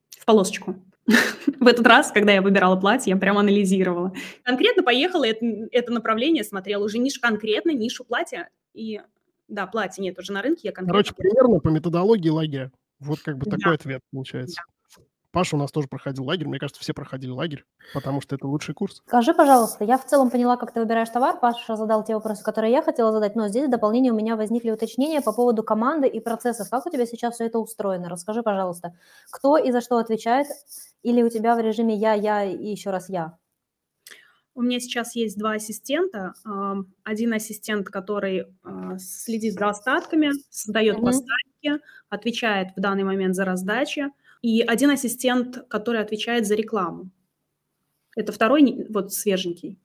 в 0.09 0.25
полосочку. 0.25 0.75
В 1.61 1.67
этот 1.67 1.87
раз, 1.87 2.11
когда 2.11 2.33
я 2.33 2.41
выбирала 2.41 2.75
платье, 2.75 3.11
я 3.11 3.17
прям 3.17 3.37
анализировала. 3.37 4.11
Конкретно 4.43 4.83
поехала 4.83 5.23
это, 5.23 5.45
это 5.71 5.93
направление, 5.93 6.43
смотрела 6.43 6.83
уже 6.83 6.97
нишу 6.97 7.21
конкретно, 7.21 7.71
нишу 7.71 8.03
платья. 8.03 8.49
И 8.73 8.99
да, 9.47 9.67
платье 9.67 10.03
нет 10.03 10.19
уже 10.19 10.33
на 10.33 10.41
рынке, 10.41 10.63
я 10.63 10.71
конкретно... 10.73 10.91
Короче, 10.91 11.13
примерно 11.15 11.61
по 11.61 11.69
методологии 11.69 12.27
лагеря. 12.27 12.69
Вот 12.99 13.19
как 13.21 13.37
бы 13.37 13.45
да. 13.45 13.55
такой 13.55 13.75
ответ 13.75 14.01
получается. 14.11 14.57
Да. 14.57 14.73
Паша 15.31 15.55
у 15.55 15.59
нас 15.59 15.71
тоже 15.71 15.87
проходил 15.87 16.25
лагерь. 16.25 16.47
Мне 16.47 16.59
кажется, 16.59 16.81
все 16.81 16.93
проходили 16.93 17.31
лагерь, 17.31 17.63
потому 17.93 18.19
что 18.19 18.35
это 18.35 18.47
лучший 18.47 18.75
курс. 18.75 19.01
Скажи, 19.07 19.33
пожалуйста, 19.33 19.85
я 19.85 19.97
в 19.97 20.05
целом 20.05 20.29
поняла, 20.29 20.57
как 20.57 20.73
ты 20.73 20.81
выбираешь 20.81 21.09
товар. 21.09 21.39
Паша 21.39 21.75
задал 21.77 22.03
те 22.03 22.15
вопросы, 22.15 22.43
которые 22.43 22.71
я 22.73 22.81
хотела 22.81 23.11
задать, 23.13 23.35
но 23.35 23.47
здесь 23.47 23.67
в 23.67 23.69
дополнение 23.69 24.11
у 24.11 24.15
меня 24.15 24.35
возникли 24.35 24.71
уточнения 24.71 25.21
по 25.21 25.31
поводу 25.31 25.63
команды 25.63 26.07
и 26.07 26.19
процессов. 26.19 26.69
Как 26.69 26.85
у 26.85 26.89
тебя 26.89 27.05
сейчас 27.05 27.35
все 27.35 27.45
это 27.45 27.59
устроено? 27.59 28.09
Расскажи, 28.09 28.43
пожалуйста, 28.43 28.93
кто 29.31 29.57
и 29.57 29.71
за 29.71 29.79
что 29.79 29.97
отвечает? 29.97 30.47
Или 31.01 31.23
у 31.23 31.29
тебя 31.29 31.55
в 31.55 31.59
режиме 31.59 31.95
я, 31.95 32.13
я 32.13 32.43
и 32.43 32.67
еще 32.67 32.89
раз 32.89 33.07
я? 33.07 33.37
У 34.53 34.61
меня 34.63 34.81
сейчас 34.81 35.15
есть 35.15 35.37
два 35.37 35.53
ассистента. 35.53 36.33
Один 37.03 37.33
ассистент, 37.33 37.87
который 37.87 38.47
а, 38.63 38.97
следит 38.97 39.53
за 39.53 39.69
остатками, 39.69 40.31
создает 40.49 40.97
mm-hmm. 40.97 41.05
поставки, 41.05 41.83
отвечает 42.09 42.67
в 42.75 42.81
данный 42.81 43.05
момент 43.05 43.33
за 43.33 43.45
раздачи 43.45 44.09
и 44.41 44.61
один 44.61 44.89
ассистент, 44.89 45.65
который 45.67 46.01
отвечает 46.01 46.47
за 46.47 46.55
рекламу. 46.55 47.09
Это 48.15 48.31
второй, 48.31 48.87
вот 48.89 49.13
свеженький. 49.13 49.79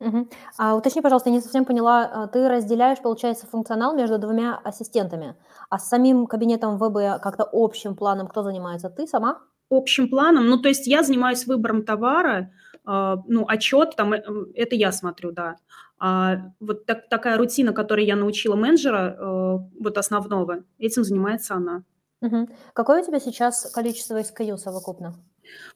Угу. 0.00 0.28
А 0.58 0.74
уточни, 0.74 1.00
пожалуйста, 1.00 1.30
я 1.30 1.36
не 1.36 1.40
совсем 1.40 1.64
поняла, 1.64 2.04
а, 2.04 2.26
ты 2.26 2.48
разделяешь, 2.48 2.98
получается, 3.00 3.46
функционал 3.46 3.94
между 3.94 4.18
двумя 4.18 4.58
ассистентами, 4.64 5.36
а 5.70 5.78
с 5.78 5.88
самим 5.88 6.26
кабинетом 6.26 6.76
ВБ 6.76 7.22
как-то 7.22 7.48
общим 7.52 7.94
планом 7.94 8.26
кто 8.26 8.42
занимается? 8.42 8.90
Ты 8.90 9.06
сама? 9.06 9.38
Общим 9.70 10.08
планом, 10.08 10.48
ну, 10.48 10.58
то 10.58 10.68
есть 10.68 10.88
я 10.88 11.04
занимаюсь 11.04 11.46
выбором 11.46 11.84
товара, 11.84 12.50
э, 12.84 13.16
ну, 13.28 13.44
отчет, 13.46 13.94
там, 13.96 14.12
э, 14.12 14.20
это 14.54 14.74
я 14.74 14.90
смотрю, 14.90 15.30
да. 15.30 15.56
А 16.00 16.50
вот 16.58 16.84
так, 16.84 17.08
такая 17.08 17.38
рутина, 17.38 17.72
которой 17.72 18.04
я 18.04 18.16
научила 18.16 18.56
менеджера, 18.56 19.16
э, 19.16 19.58
вот 19.80 19.98
основного, 19.98 20.64
этим 20.78 21.04
занимается 21.04 21.54
она. 21.54 21.84
Мгм. 22.22 22.48
Какое 22.72 23.02
у 23.02 23.04
тебя 23.06 23.20
сейчас 23.20 23.70
количество 23.72 24.18
SKU 24.20 24.56
совокупно? 24.56 25.14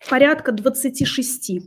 Порядка 0.09 0.53
26. 0.53 1.61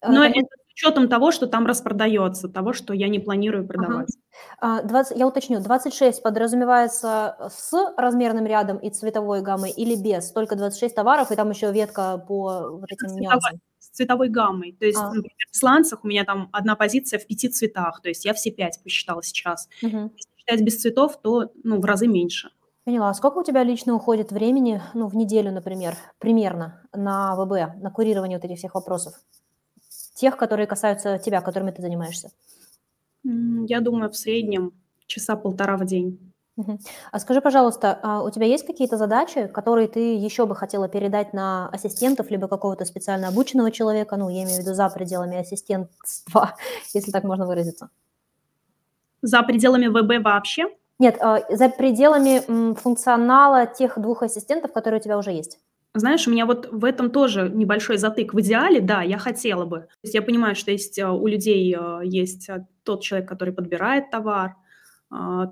Э, 0.00 0.10
Но 0.12 0.24
это 0.24 0.38
с 0.40 0.72
учетом 0.72 1.08
того, 1.08 1.32
что 1.32 1.46
там 1.48 1.66
распродается, 1.66 2.48
того, 2.48 2.72
что 2.72 2.94
я 2.94 3.08
не 3.08 3.18
планирую 3.18 3.64
Ага. 3.64 3.72
продавать. 3.74 4.08
А, 4.60 4.82
20, 4.82 5.18
я 5.18 5.26
уточню, 5.26 5.60
26 5.60 6.22
подразумевается 6.22 7.36
с 7.50 7.72
размерным 7.96 8.46
рядом 8.46 8.78
и 8.78 8.90
цветовой 8.90 9.42
гаммой 9.42 9.70
или 9.72 9.96
без? 9.96 10.30
Только 10.30 10.54
26 10.56 10.94
товаров, 10.94 11.32
и 11.32 11.36
там 11.36 11.50
еще 11.50 11.72
ветка 11.72 12.18
по 12.18 12.78
вот 12.78 12.92
этим 12.92 13.16
нюансам. 13.16 13.58
цветовой 13.80 14.28
гаммой. 14.28 14.72
То 14.78 14.86
есть, 14.86 14.98
А, 14.98 15.06
например, 15.08 15.46
в 15.50 15.56
сланцах 15.56 16.04
у 16.04 16.08
меня 16.08 16.24
там 16.24 16.48
одна 16.52 16.76
позиция 16.76 17.18
в 17.18 17.26
пяти 17.26 17.48
цветах, 17.48 18.00
то 18.02 18.08
есть 18.10 18.24
я 18.24 18.34
все 18.34 18.50
пять 18.50 18.78
посчитала 18.84 19.22
сейчас. 19.22 19.68
мгм. 19.82 20.12
Если 20.14 20.30
считать 20.38 20.60
без 20.62 20.80
цветов, 20.80 21.20
то 21.22 21.50
ну, 21.64 21.80
в 21.80 21.84
разы 21.84 22.06
меньше. 22.06 22.50
Поняла. 22.86 23.10
А 23.10 23.14
сколько 23.14 23.38
у 23.38 23.42
тебя 23.42 23.64
лично 23.64 23.94
уходит 23.94 24.32
времени, 24.32 24.80
ну, 24.94 25.08
в 25.08 25.16
неделю, 25.16 25.52
например, 25.52 25.94
примерно, 26.18 26.82
на 26.94 27.36
ВБ, 27.36 27.82
на 27.82 27.90
курирование 27.90 28.38
вот 28.38 28.44
этих 28.44 28.56
всех 28.56 28.74
вопросов? 28.74 29.14
тех, 30.16 30.36
которые 30.36 30.66
касаются 30.66 31.18
тебя, 31.18 31.40
которыми 31.40 31.70
ты 31.70 31.82
занимаешься? 31.82 32.30
Я 33.24 33.80
думаю, 33.80 34.10
в 34.10 34.16
среднем 34.16 34.72
часа 35.06 35.36
полтора 35.36 35.76
в 35.76 35.84
день. 35.84 36.32
Мгм. 36.56 36.78
А 37.12 37.18
скажи, 37.18 37.42
пожалуйста, 37.42 37.98
а 38.02 38.22
у 38.22 38.30
тебя 38.30 38.46
есть 38.46 38.66
какие-то 38.66 38.96
задачи, 38.96 39.46
которые 39.46 39.88
ты 39.88 40.14
еще 40.14 40.46
бы 40.46 40.56
хотела 40.56 40.88
передать 40.88 41.34
на 41.34 41.68
ассистентов, 41.68 42.30
либо 42.30 42.48
какого-то 42.48 42.86
специально 42.86 43.28
обученного 43.28 43.70
человека, 43.70 44.16
ну, 44.16 44.30
я 44.30 44.44
имею 44.44 44.56
в 44.56 44.62
виду 44.62 44.72
за 44.72 44.88
пределами 44.88 45.36
ассистентства, 45.36 46.54
если 46.94 47.12
так 47.12 47.24
можно 47.24 47.46
выразиться? 47.46 47.90
За 49.20 49.42
пределами 49.42 49.88
ВБ 49.88 50.24
вообще? 50.24 50.68
Нет, 50.98 51.18
а, 51.20 51.42
за 51.54 51.68
пределами 51.68 52.74
функционала 52.74 53.66
тех 53.66 53.98
двух 53.98 54.22
ассистентов, 54.22 54.72
которые 54.72 55.00
у 55.00 55.02
тебя 55.02 55.18
уже 55.18 55.30
есть. 55.32 55.58
Знаешь, 55.94 56.26
у 56.26 56.30
меня 56.30 56.46
вот 56.46 56.68
в 56.70 56.84
этом 56.84 57.10
тоже 57.10 57.50
небольшой 57.52 57.96
затык. 57.96 58.34
В 58.34 58.40
идеале, 58.40 58.80
да, 58.80 59.02
я 59.02 59.18
хотела 59.18 59.64
бы. 59.64 59.80
То 59.80 60.02
есть 60.02 60.14
я 60.14 60.22
понимаю, 60.22 60.54
что 60.54 60.70
есть 60.70 60.98
а, 60.98 61.12
у 61.12 61.26
людей 61.26 61.74
а, 61.78 62.00
есть 62.02 62.48
тот 62.82 63.02
человек, 63.02 63.28
который 63.28 63.52
подбирает 63.54 64.10
товар, 64.10 64.56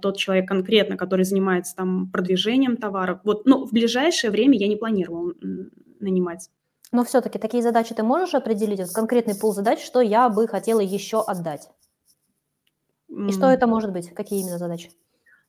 тот 0.02 0.16
человек 0.16 0.48
конкретно, 0.48 0.96
который 0.96 1.24
занимается 1.24 1.76
там 1.76 2.10
продвижением 2.10 2.76
товара. 2.76 3.20
Вот, 3.22 3.46
ну, 3.46 3.64
в 3.64 3.72
ближайшее 3.72 4.32
время 4.32 4.58
я 4.58 4.66
не 4.66 4.74
планировала 4.74 5.32
нанимать. 6.00 6.50
Но 6.90 7.04
все-таки 7.04 7.38
такие 7.38 7.62
задачи 7.62 7.94
ты 7.94 8.02
можешь 8.02 8.34
определить, 8.34 8.92
конкретный 8.92 9.36
пул 9.36 9.52
задач, 9.52 9.80
что 9.84 10.00
я 10.00 10.28
бы 10.28 10.48
хотела 10.48 10.80
еще 10.80 11.22
отдать? 11.22 11.70
И 13.08 13.30
что 13.30 13.46
это 13.48 13.68
может 13.68 13.92
быть? 13.92 14.10
Какие 14.10 14.40
именно 14.40 14.58
задачи? 14.58 14.90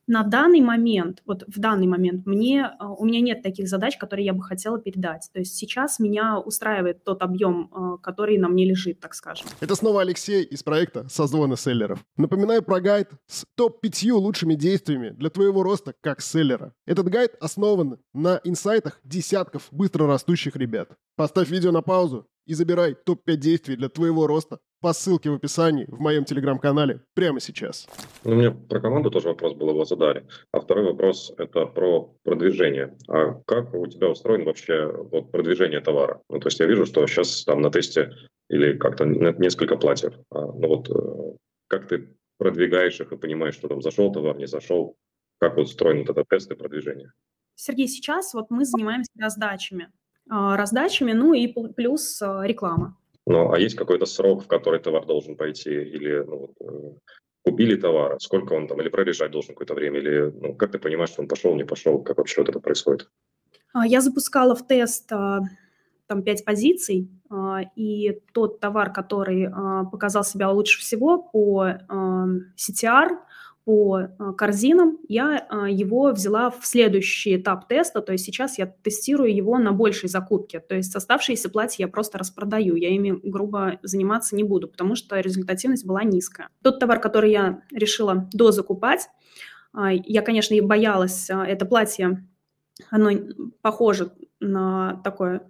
На 0.07 0.23
данный 0.23 0.61
момент, 0.61 1.23
вот 1.25 1.43
в 1.47 1.59
данный 1.59 1.87
момент, 1.87 2.25
мне, 2.25 2.65
а, 2.65 2.93
у 2.93 3.05
меня 3.05 3.21
нет 3.21 3.41
таких 3.41 3.67
задач, 3.67 3.97
которые 3.97 4.25
я 4.25 4.33
бы 4.33 4.43
хотела 4.43 4.79
передать. 4.79 5.29
То 5.33 5.39
есть 5.39 5.55
сейчас 5.55 5.99
меня 5.99 6.39
устраивает 6.39 7.03
тот 7.03 7.23
объем, 7.23 7.69
а, 7.71 7.97
который 7.97 8.37
на 8.37 8.47
мне 8.47 8.65
лежит, 8.65 8.99
так 8.99 9.15
скажем. 9.15 9.47
Это 9.59 9.75
снова 9.75 10.01
Алексей 10.01 10.43
из 10.43 10.61
проекта 10.61 11.07
«Созвоны 11.09 11.57
селлеров». 11.57 12.05
Напоминаю 12.17 12.61
про 12.61 12.79
гайд 12.81 13.09
с 13.25 13.45
топ-5 13.55 14.11
лучшими 14.11 14.53
действиями 14.53 15.09
для 15.09 15.31
твоего 15.31 15.63
роста 15.63 15.95
как 16.01 16.21
селлера. 16.21 16.73
Этот 16.85 17.07
гайд 17.07 17.35
основан 17.39 17.97
на 18.13 18.39
инсайтах 18.43 18.99
десятков 19.03 19.67
быстро 19.71 20.05
растущих 20.05 20.55
ребят. 20.55 20.89
Поставь 21.15 21.49
видео 21.49 21.71
на 21.71 21.81
паузу 21.81 22.27
и 22.45 22.53
забирай 22.53 22.93
топ-5 22.93 23.35
действий 23.37 23.75
для 23.75 23.89
твоего 23.89 24.27
роста 24.27 24.59
по 24.85 24.93
ссылке 24.93 25.31
в 25.31 25.33
описании 25.33 25.85
в 25.87 25.99
моем 25.99 26.25
телеграм-канале 26.25 26.99
прямо 27.15 27.39
сейчас. 27.39 27.87
Ну, 28.23 28.33
у 28.33 28.35
меня 28.35 28.51
про 28.51 28.79
команду 28.79 29.09
тоже 29.09 29.29
вопрос 29.29 29.55
был, 29.55 29.69
его 29.69 29.83
задали. 29.83 30.27
А 30.51 30.59
второй 30.59 30.85
вопрос– 30.85 31.33
это 31.39 31.65
про 31.65 32.13
продвижение. 32.23 32.95
А 33.07 33.33
как 33.47 33.73
у 33.73 33.87
тебя 33.87 34.09
устроено 34.09 34.45
вообще 34.45 34.85
вот, 34.85 35.31
продвижение 35.31 35.81
товара? 35.81 36.21
Ну, 36.29 36.39
то 36.39 36.49
есть 36.49 36.59
я 36.59 36.67
вижу, 36.67 36.85
что 36.85 37.07
сейчас 37.07 37.45
там 37.45 37.61
на 37.61 37.71
тесте 37.71 38.11
или 38.47 38.77
как-то 38.77 39.05
не- 39.05 39.33
несколько 39.39 39.75
платьев. 39.75 40.13
А, 40.29 40.41
ну 40.45 40.67
вот 40.67 40.87
э, 40.91 41.37
как 41.67 41.87
ты 41.87 42.15
продвигаешь 42.37 42.99
их 43.01 43.11
и 43.11 43.17
понимаешь, 43.17 43.55
что 43.55 43.67
там 43.67 43.81
зашел 43.81 44.11
товар, 44.11 44.37
не 44.37 44.45
зашел? 44.45 44.97
Как 45.39 45.55
вот 45.57 45.63
устроен 45.65 46.01
вот 46.01 46.11
этот 46.11 46.27
тест 46.29 46.51
и 46.51 46.55
продвижение? 46.55 47.11
Сергей, 47.55 47.87
сейчас 47.87 48.35
вот 48.35 48.51
мы 48.51 48.65
занимаемся 48.65 49.09
раздачами. 49.19 49.87
А, 50.29 50.55
Раздачами, 50.55 51.13
ну 51.13 51.33
и 51.33 51.51
пл- 51.51 51.73
плюс 51.73 52.21
а, 52.21 52.43
реклама. 52.45 52.95
Ну, 53.27 53.51
а 53.51 53.59
есть 53.59 53.75
какой-то 53.75 54.05
срок, 54.05 54.43
в 54.43 54.47
который 54.47 54.79
товар 54.79 55.05
должен 55.05 55.35
пойти? 55.35 55.71
Или 55.71 56.23
ну, 56.23 56.53
э, 56.59 56.97
купили 57.43 57.75
товар, 57.75 58.17
сколько 58.19 58.53
он 58.53 58.67
там, 58.67 58.81
или 58.81 58.89
пролежать 58.89 59.31
должен 59.31 59.55
какое-то 59.55 59.73
время? 59.73 59.99
Или 59.99 60.31
ну, 60.31 60.55
как 60.55 60.71
ты 60.71 60.79
понимаешь, 60.79 61.09
что 61.09 61.21
он 61.21 61.27
пошел, 61.27 61.55
не 61.55 61.63
пошел? 61.63 62.03
Как 62.03 62.17
вообще 62.17 62.41
вот 62.41 62.49
это 62.49 62.59
происходит? 62.59 63.09
А, 63.73 63.85
Я 63.85 64.01
запускала 64.01 64.55
в 64.55 64.67
тест 64.67 65.11
а, 65.11 65.41
там 66.07 66.21
пять 66.21 66.45
позиций, 66.45 67.09
а, 67.29 67.61
и 67.75 68.19
тот 68.31 68.59
товар, 68.59 68.93
который 68.93 69.49
показал 69.91 70.23
себя 70.23 70.51
лучше 70.51 70.79
всего 70.79 71.17
по 71.17 71.67
CTR, 72.57 73.09
по 73.65 73.97
а, 73.97 74.33
корзинам, 74.33 74.99
я 75.07 75.45
а, 75.49 75.69
его 75.69 76.11
взяла 76.11 76.51
в 76.51 76.65
следующий 76.65 77.35
этап 77.35 77.67
теста, 77.67 78.01
то 78.01 78.11
есть 78.11 78.23
сейчас 78.23 78.57
я 78.57 78.67
тестирую 78.67 79.35
его 79.35 79.57
на 79.57 79.71
большей 79.71 80.07
закупке, 80.07 80.59
то 80.59 80.75
есть 80.75 80.95
оставшиеся 80.95 81.49
платья 81.49 81.85
я 81.85 81.87
просто 81.87 82.17
распродаю, 82.17 82.75
я 82.75 82.89
ими 82.89 83.19
грубо 83.23 83.79
заниматься 83.81 84.35
не 84.35 84.43
буду, 84.43 84.67
потому 84.67 84.95
что 84.95 85.19
результативность 85.19 85.85
была 85.85 86.03
низкая. 86.03 86.49
Тот 86.61 86.79
товар, 86.79 86.99
который 86.99 87.31
я 87.31 87.61
решила 87.71 88.29
дозакупать, 88.31 89.09
а, 89.73 89.91
я, 89.91 90.21
конечно, 90.21 90.53
и 90.53 90.61
боялась, 90.61 91.29
а, 91.29 91.45
это 91.45 91.65
платье 91.65 92.23
оно 92.89 93.11
похоже 93.61 94.11
на 94.39 95.01
такое, 95.03 95.49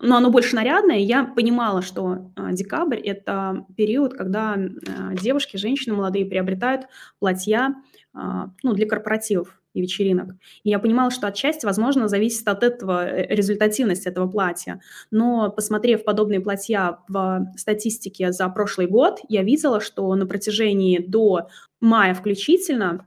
но 0.00 0.16
оно 0.16 0.30
больше 0.30 0.54
нарядное. 0.56 0.98
Я 0.98 1.24
понимала, 1.24 1.82
что 1.82 2.30
а, 2.36 2.52
декабрь– 2.52 3.00
это 3.00 3.64
период, 3.76 4.14
когда 4.14 4.54
а, 4.54 5.14
девушки, 5.14 5.56
женщины 5.56 5.94
молодые 5.94 6.26
приобретают 6.26 6.86
платья 7.18 7.74
а, 8.12 8.50
ну, 8.62 8.74
для 8.74 8.86
корпоративов 8.86 9.60
и 9.72 9.80
вечеринок. 9.80 10.34
И 10.64 10.70
я 10.70 10.78
понимала, 10.78 11.10
что 11.10 11.26
отчасти, 11.26 11.66
возможно, 11.66 12.08
зависит 12.08 12.46
от 12.48 12.62
этого 12.62 13.06
э, 13.06 13.34
результативность 13.34 14.06
этого 14.06 14.26
платья. 14.26 14.80
Но 15.10 15.50
посмотрев 15.50 16.04
подобные 16.04 16.40
платья 16.40 16.98
в 17.08 17.46
статистике 17.56 18.32
за 18.32 18.48
прошлый 18.48 18.86
год, 18.86 19.20
я 19.28 19.42
видела, 19.42 19.80
что 19.80 20.14
на 20.14 20.26
протяжении 20.26 20.98
до 20.98 21.48
мая 21.80 22.14
включительно 22.14 23.06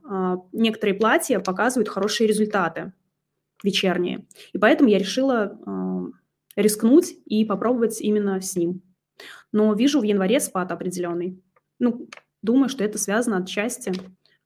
некоторые 0.52 0.96
платья 0.96 1.40
показывают 1.40 1.90
хорошие 1.90 2.28
результаты 2.28 2.94
вечерние. 3.64 4.26
И 4.54 4.58
поэтому 4.58 4.90
я 4.90 5.00
решила 5.00 5.58
э, 5.66 6.19
рискнуть 6.62 7.16
и 7.26 7.46
попробовать 7.46 8.02
именно 8.02 8.42
с 8.42 8.56
ним. 8.56 8.82
Но 9.52 9.74
вижу 9.74 10.00
в 10.00 10.04
январе 10.04 10.40
спад 10.40 10.72
определенный. 10.72 11.42
Ну, 11.80 12.08
думаю, 12.42 12.70
что 12.70 12.84
это 12.84 12.98
связано 12.98 13.38
отчасти 13.38 13.94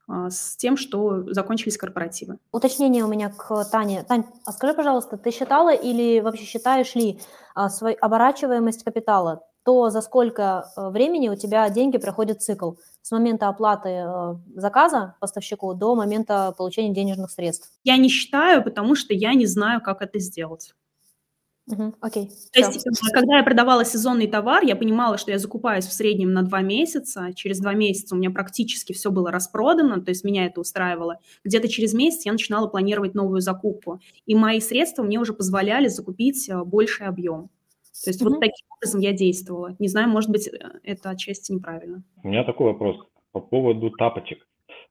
а, 0.08 0.30
с 0.30 0.56
тем, 0.58 0.78
что 0.78 1.32
закончились 1.32 1.78
корпоративы. 1.78 2.38
Уточнение 2.52 3.04
у 3.04 3.08
меня 3.08 3.30
к 3.30 3.66
Тане. 3.66 4.04
Тань, 4.04 4.26
а 4.46 4.52
скажи, 4.52 4.74
пожалуйста, 4.74 5.18
ты 5.18 5.32
считала 5.32 5.74
или 5.74 6.20
вообще 6.20 6.44
считаешь 6.44 6.96
ли 6.96 7.20
а, 7.56 7.70
свою 7.70 7.96
оборачиваемость 8.00 8.84
капитала? 8.84 9.44
То, 9.66 9.90
за 9.90 10.02
сколько 10.02 10.70
э, 10.76 10.90
времени 10.90 11.30
у 11.30 11.38
тебя 11.38 11.70
деньги 11.70 11.98
проходят 11.98 12.42
цикл 12.42 12.74
с 13.02 13.12
момента 13.12 13.48
оплаты 13.48 13.90
э, 13.90 14.36
заказа 14.56 15.16
поставщику 15.22 15.74
до 15.74 15.96
момента 15.96 16.54
получения 16.58 16.94
денежных 16.94 17.32
средств? 17.32 17.72
Я 17.86 17.96
не 17.96 18.10
считаю, 18.10 18.62
потому 18.62 18.96
что 18.96 19.14
я 19.14 19.34
не 19.34 19.46
знаю, 19.46 19.80
как 19.82 20.02
это 20.02 20.20
сделать. 20.20 20.74
Мгм, 21.66 21.96
окей, 22.02 22.30
То 22.52 22.60
есть, 22.60 22.86
когда 23.14 23.38
я 23.38 23.44
продавала 23.44 23.86
сезонный 23.86 24.28
товар, 24.28 24.64
я 24.66 24.76
понимала, 24.76 25.18
что 25.18 25.32
я 25.32 25.38
закупаюсь 25.40 25.86
в 25.86 25.94
среднем 25.94 26.34
на 26.34 26.44
два 26.44 26.62
месяца. 26.62 27.30
Через 27.36 27.60
два 27.60 27.74
месяца 27.74 28.16
у 28.16 28.18
меня 28.18 28.32
практически 28.32 28.92
все 28.92 29.12
было 29.12 29.32
распродано, 29.32 30.02
то 30.02 30.10
есть 30.10 30.26
меня 30.26 30.46
это 30.46 30.60
устраивало. 30.60 31.20
Где-то 31.46 31.70
через 31.70 31.94
месяц 31.94 32.26
я 32.26 32.34
начинала 32.34 32.68
планировать 32.68 33.14
новую 33.16 33.40
закупку, 33.40 34.02
и 34.26 34.36
мои 34.36 34.60
средства 34.60 35.04
мне 35.04 35.20
уже 35.20 35.32
позволяли 35.34 35.88
закупить 35.88 36.50
э, 36.50 36.64
больший 36.66 37.08
объем. 37.08 37.50
То 38.04 38.10
есть 38.10 38.22
вот 38.22 38.32
Мгм. 38.34 38.42
таким 38.42 38.66
образом 38.78 39.00
я 39.00 39.14
действовала. 39.14 39.76
Не 39.80 39.88
знаю, 39.88 40.10
может 40.10 40.30
быть, 40.30 40.48
э, 40.50 40.58
это 40.84 41.12
отчасти 41.12 41.54
неправильно. 41.54 42.04
У 42.24 42.28
меня 42.28 42.44
такой 42.44 42.74
вопрос 42.74 42.98
по 43.32 43.40
поводу 43.40 43.90
тапочек. 43.92 44.46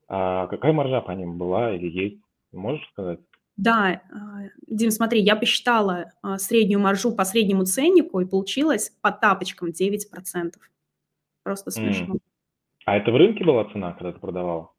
А 0.08 0.46
какая 0.46 0.72
маржа 0.72 1.02
по 1.02 1.10
ним 1.10 1.36
была 1.36 1.74
или 1.74 1.88
есть? 1.90 2.22
Можешь 2.52 2.86
сказать? 2.92 3.20
Да, 3.56 4.02
а, 4.10 4.48
Дим, 4.66 4.90
смотри, 4.90 5.20
я 5.20 5.36
посчитала 5.36 6.12
а, 6.22 6.38
среднюю 6.38 6.80
маржу 6.80 7.14
по 7.14 7.24
среднему 7.24 7.64
ценнику, 7.64 8.20
и 8.20 8.26
получилось 8.26 8.90
по 9.02 9.12
тапочкам 9.12 9.70
9%. 9.70 10.54
Просто 11.42 11.70
смешно. 11.70 12.14
М. 12.14 12.20
А 12.84 12.96
это 12.96 13.12
в 13.12 13.16
рынке 13.16 13.44
была 13.44 13.64
цена, 13.72 13.92
когда 13.92 14.12
ты 14.12 14.18
продавала? 14.18 14.70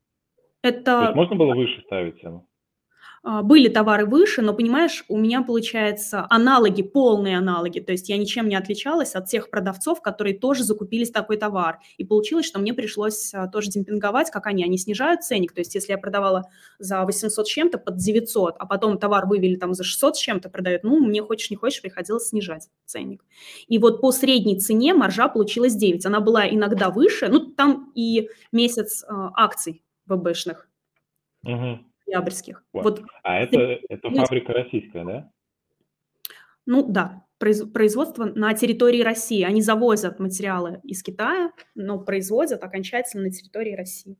То 0.61 0.69
есть 0.69 0.79
Это 0.81 1.11
можно 1.13 1.35
было 1.35 1.53
выше 1.53 1.81
ставить 1.85 2.19
цену? 2.21 2.47
А, 3.25 3.41
были 3.41 3.69
товары 3.69 4.05
выше, 4.05 4.41
но, 4.41 4.53
понимаешь, 4.53 5.05
у 5.07 5.17
меня, 5.17 5.41
получается, 5.41 6.27
аналоги, 6.29 6.83
полные 6.83 7.37
аналоги, 7.37 7.79
то 7.79 7.93
есть 7.93 8.09
я 8.09 8.17
ничем 8.17 8.49
не 8.49 8.55
отличалась 8.55 9.15
от 9.15 9.27
тех 9.27 9.49
продавцов, 9.49 10.01
которые 10.01 10.37
тоже 10.37 10.63
закупились 10.63 11.09
такой 11.09 11.37
товар. 11.37 11.79
И 11.97 12.03
получилось, 12.03 12.45
что 12.45 12.59
мне 12.59 12.73
пришлось 12.73 13.33
а, 13.33 13.47
тоже 13.47 13.69
демпинговать, 13.69 14.29
как 14.29 14.45
они, 14.47 14.65
они 14.65 14.77
снижают 14.77 15.23
ценник, 15.23 15.53
то 15.53 15.61
есть 15.61 15.73
если 15.73 15.93
я 15.93 15.97
продавала 15.97 16.43
за 16.79 17.05
800 17.05 17.47
с 17.47 17.49
чем-то 17.49 17.77
под 17.77 17.95
900, 17.95 18.55
а 18.59 18.65
потом 18.65 18.97
товар 18.97 19.25
вывели 19.25 19.55
там 19.55 19.73
за 19.73 19.85
600 19.85 20.17
с 20.17 20.19
чем-то 20.19 20.49
продают, 20.49 20.83
ну, 20.83 20.99
мне 20.99 21.21
хочешь 21.21 21.49
не 21.49 21.55
хочешь, 21.55 21.81
приходилось 21.81 22.27
снижать 22.27 22.67
ценник. 22.85 23.23
И 23.69 23.77
вот 23.77 24.01
по 24.01 24.11
средней 24.11 24.59
цене 24.59 24.93
маржа 24.93 25.29
получилась 25.29 25.75
9, 25.75 26.05
она 26.05 26.19
была 26.19 26.45
иногда 26.49 26.89
выше, 26.89 27.29
ну, 27.29 27.39
там 27.39 27.93
и 27.95 28.27
месяц 28.51 29.05
а, 29.07 29.31
акций 29.33 29.81
ВБшных, 30.07 30.67
Мгм. 31.43 31.92
Ноябрьских. 32.13 32.63
Вот. 32.73 32.83
Вот 32.83 33.03
А 33.23 33.39
это, 33.39 33.79
это 33.89 34.09
фабрика 34.09 34.53
российская, 34.53 35.03
да? 35.03 35.31
Ну 36.65 36.85
да, 36.87 37.25
произ- 37.39 37.65
производство 37.65 38.25
на 38.25 38.53
территории 38.53 39.01
России. 39.01 39.43
Они 39.43 39.61
завозят 39.61 40.19
материалы 40.19 40.79
из 40.83 41.03
Китая, 41.03 41.51
но 41.75 41.99
производят 41.99 42.63
окончательно 42.63 43.23
на 43.23 43.31
территории 43.31 43.75
России. 43.75 44.17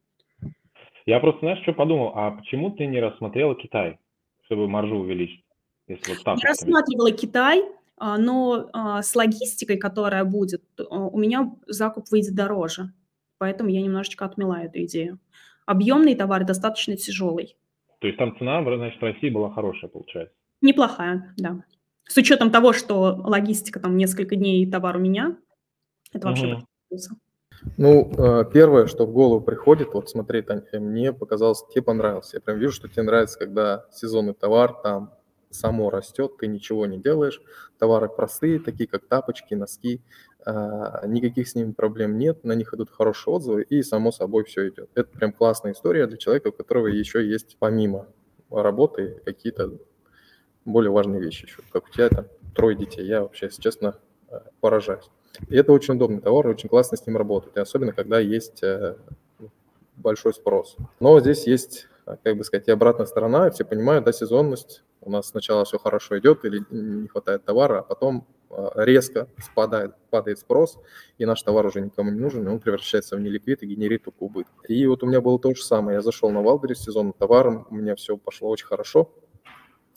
Я 1.06 1.20
просто, 1.20 1.40
знаешь, 1.42 1.62
что 1.64 1.74
подумал? 1.74 2.14
А 2.16 2.32
почему 2.32 2.72
ты 2.72 2.86
не 2.86 3.00
рассмотрела 3.00 3.56
Китай, 3.56 4.00
чтобы 4.46 4.68
маржу 4.68 4.96
увеличить? 4.98 5.46
Если 5.88 6.14
вот 6.14 6.24
так 6.24 6.38
Я 6.42 6.50
рассматривала 6.50 7.12
Китай, 7.12 7.64
а, 7.98 8.18
но 8.18 8.70
а, 8.74 9.02
с 9.02 9.14
логистикой, 9.16 9.78
которая 9.78 10.24
будет, 10.24 10.64
у 10.90 11.18
меня 11.18 11.54
закуп 11.68 12.10
выйдет 12.10 12.36
дороже. 12.36 12.94
Поэтому 13.38 13.70
я 13.70 13.82
немножечко 13.82 14.26
отмела 14.26 14.64
эту 14.64 14.84
идею. 14.84 15.20
Объемный 15.66 16.16
товар 16.16 16.46
достаточно 16.46 16.96
тяжелый. 16.96 17.58
То 18.04 18.08
есть 18.08 18.20
там 18.20 18.38
цена, 18.38 18.62
значит, 18.62 19.00
в 19.00 19.06
России 19.06 19.30
была 19.30 19.50
хорошая, 19.50 19.90
получается? 19.90 20.36
Неплохая, 20.60 21.34
да. 21.38 21.64
С 22.04 22.18
учетом 22.18 22.52
того, 22.52 22.74
что 22.74 23.16
логистика 23.16 23.80
там 23.80 23.96
несколько 23.96 24.36
дней, 24.36 24.70
товар 24.70 24.98
у 24.98 25.00
меня, 25.00 25.38
это 26.12 26.28
вообще 26.28 26.56
угу. 26.56 26.98
Ну, 27.78 28.12
э, 28.18 28.44
первое, 28.52 28.88
что 28.88 29.06
в 29.06 29.14
голову 29.14 29.40
приходит, 29.40 29.94
вот 29.94 30.10
смотри, 30.10 30.42
Тань, 30.42 30.64
мне 30.74 31.14
показалось, 31.14 31.64
тебе 31.74 31.82
понравилось. 31.82 32.34
Я 32.34 32.42
прям 32.42 32.60
вижу, 32.60 32.74
что 32.74 32.90
тебе 32.90 33.04
нравится, 33.04 33.40
когда 33.40 33.86
сезонный 33.90 34.34
товар 34.34 34.74
там 34.84 35.14
само 35.54 35.90
растет, 35.90 36.38
ты 36.38 36.48
ничего 36.48 36.86
не 36.86 36.98
делаешь. 36.98 37.42
Товары 37.78 38.10
простые, 38.10 38.60
такие 38.60 38.88
как 38.88 39.06
тапочки, 39.06 39.54
носки, 39.54 40.02
а, 40.46 41.06
никаких 41.08 41.48
с 41.48 41.56
ними 41.56 41.72
проблем 41.72 42.18
нет, 42.18 42.44
на 42.44 42.54
них 42.54 42.74
идут 42.74 42.90
хорошие 42.90 43.34
отзывы, 43.34 43.64
и 43.64 43.82
само 43.82 44.12
собой 44.12 44.44
все 44.44 44.70
идет. 44.70 44.90
Это 44.96 45.10
прям 45.10 45.32
классная 45.32 45.74
история 45.74 46.08
для 46.08 46.18
человека, 46.18 46.50
у 46.50 46.52
которого 46.52 46.88
еще 46.88 47.26
есть 47.26 47.58
помимо 47.60 48.08
работы 48.50 49.22
какие-то 49.26 49.78
более 50.66 50.92
важные 50.92 51.22
вещи 51.22 51.46
еще. 51.46 51.62
Как 51.72 51.86
у 51.86 51.90
тебя 51.90 52.10
там 52.10 52.26
трое 52.56 52.76
детей, 52.76 53.06
я 53.06 53.22
вообще, 53.22 53.48
если 53.48 53.62
честно, 53.62 54.00
э, 54.30 54.40
поражаюсь. 54.60 55.10
И 55.50 55.56
это 55.56 55.72
очень 55.72 55.96
удобный 55.96 56.22
товар, 56.22 56.48
очень 56.48 56.70
классно 56.70 56.98
с 56.98 57.06
ним 57.06 57.18
работать, 57.18 57.58
особенно 57.58 57.92
когда 57.92 58.20
есть 58.20 58.62
э, 58.64 58.98
большой 59.96 60.34
спрос. 60.34 60.78
Но 61.00 61.20
здесь 61.20 61.48
есть, 61.48 61.88
как 62.06 62.38
бы 62.38 62.44
сказать, 62.44 62.68
и 62.68 62.72
обратная 62.72 63.06
сторона, 63.06 63.50
все 63.52 63.66
понимают, 63.66 64.06
да, 64.06 64.12
сезонность. 64.12 64.84
У 65.02 65.12
нас 65.12 65.28
сначала 65.28 65.66
все 65.66 65.78
хорошо 65.78 66.18
идет 66.20 66.46
или 66.46 66.64
не 66.70 67.08
хватает 67.08 67.44
товара, 67.46 67.80
а 67.80 67.84
потом 67.84 68.28
э, 68.50 68.70
резко 68.76 69.28
спадает, 69.38 69.96
падает 70.10 70.40
спрос, 70.40 70.80
и 71.18 71.26
наш 71.26 71.42
товар 71.42 71.66
уже 71.66 71.82
никому 71.82 72.12
не 72.12 72.20
нужен, 72.20 72.48
и 72.48 72.52
он 72.52 72.60
превращается 72.60 73.16
в 73.16 73.20
неликвид 73.20 73.64
и 73.64 73.68
генерит 73.68 74.04
только 74.04 74.24
убыток. 74.24 74.54
И 74.68 74.86
вот 74.88 75.04
у 75.04 75.08
меня 75.08 75.22
было 75.22 75.40
то 75.40 75.54
же 75.54 75.64
самое. 75.64 75.96
Я 75.96 76.02
зашел 76.02 76.30
на 76.30 76.42
Валберис 76.42 76.80
сезонным 76.80 77.14
товаром, 77.14 77.68
у 77.70 77.76
меня 77.76 77.96
все 77.96 78.18
пошло 78.18 78.50
очень 78.50 78.68
хорошо, 78.68 79.14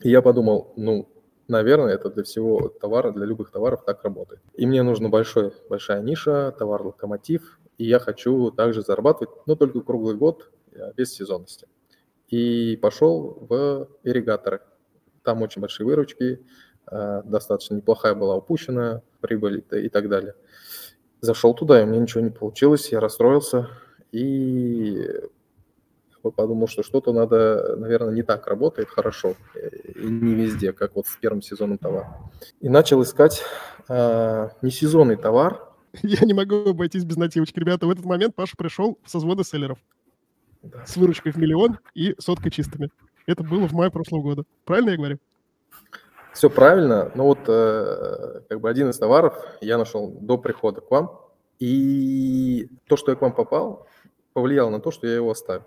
и 0.01 0.11
я 0.11 0.23
подумал, 0.23 0.73
ну, 0.77 1.09
наверное, 1.49 1.95
это 1.95 2.11
для 2.11 2.25
всего 2.25 2.69
товара, 2.69 3.13
для 3.13 3.27
любых 3.27 3.51
товаров 3.51 3.85
так 3.85 4.03
работает. 4.05 4.43
И 4.55 4.67
мне 4.67 4.83
нужна 4.83 5.09
большой, 5.09 5.53
большая 5.69 6.03
ниша, 6.03 6.53
товар-локомотив, 6.59 7.59
и 7.79 7.85
я 7.85 7.99
хочу 7.99 8.51
также 8.51 8.83
зарабатывать, 8.83 9.31
но 9.47 9.55
только 9.55 9.81
круглый 9.81 10.17
год, 10.17 10.51
э, 10.73 10.93
без 10.97 11.13
сезонности. 11.13 11.67
И 12.29 12.77
пошел 12.81 13.47
в 13.49 13.89
ирригаторы. 14.03 14.61
Там 15.23 15.43
очень 15.43 15.61
большие 15.61 15.87
выручки, 15.87 16.45
э, 16.91 17.23
достаточно 17.25 17.75
неплохая 17.75 18.15
была 18.15 18.37
упущенная 18.37 19.03
прибыль 19.21 19.65
и 19.73 19.89
так 19.89 20.09
далее. 20.09 20.35
Зашел 21.21 21.55
туда, 21.55 21.83
и 21.83 21.87
меня 21.87 22.01
ничего 22.01 22.21
не 22.21 22.31
получилось, 22.31 22.93
я 22.93 23.01
расстроился, 23.01 23.69
и 24.13 25.09
подумал, 26.31 26.69
что 26.69 26.83
что-то 26.83 27.13
надо, 27.13 27.77
наверное, 27.77 28.13
не 28.13 28.23
так 28.23 28.47
работает 28.47 28.89
хорошо, 28.89 29.35
э, 29.55 29.69
и 29.95 30.07
не 30.07 30.35
везде, 30.35 30.73
как 30.73 30.97
вот 30.97 31.07
в 31.07 31.19
первом 31.21 31.43
сезоне 31.43 31.79
товар. 31.79 32.07
И 32.61 32.69
начал 32.69 33.03
искать 33.03 33.43
э, 33.89 34.49
несезонный 34.63 35.17
товар. 35.17 35.73
Я 36.03 36.27
не 36.27 36.35
могу 36.35 36.71
обойтись 36.71 37.05
без 37.05 37.17
нативочки. 37.17 37.59
Ребята, 37.59 37.87
в 37.87 37.91
этот 37.91 38.05
момент 38.05 38.35
Паша 38.35 38.57
пришел 38.57 38.99
со 39.07 39.19
взвода 39.19 39.45
селлеров 39.45 39.79
да. 40.67 40.87
с 40.87 40.97
выручкой 40.97 41.33
в 41.33 41.37
миллион 41.37 41.79
и 41.95 42.15
соткой 42.19 42.51
чистыми. 42.51 42.91
Это 43.27 43.43
было 43.43 43.67
в 43.67 43.73
мае 43.73 43.91
прошлого 43.91 44.23
года. 44.23 44.45
Правильно 44.65 44.91
я 44.91 44.97
говорю? 44.97 45.19
Все 46.33 46.51
правильно, 46.51 47.11
но 47.15 47.25
вот 47.25 47.39
э, 47.49 48.41
как 48.49 48.61
бы 48.61 48.69
один 48.69 48.91
из 48.91 48.99
товаров 48.99 49.35
я 49.63 49.79
нашел 49.79 50.11
до 50.21 50.37
прихода 50.37 50.83
к 50.83 50.91
вам, 50.91 51.19
и 51.59 52.69
то, 52.87 52.97
что 52.97 53.11
я 53.11 53.17
к 53.17 53.23
вам 53.23 53.33
попал, 53.33 53.87
повлияло 54.35 54.69
на 54.69 54.81
то, 54.81 54.91
что 54.91 55.07
я 55.07 55.15
его 55.15 55.31
оставил. 55.31 55.65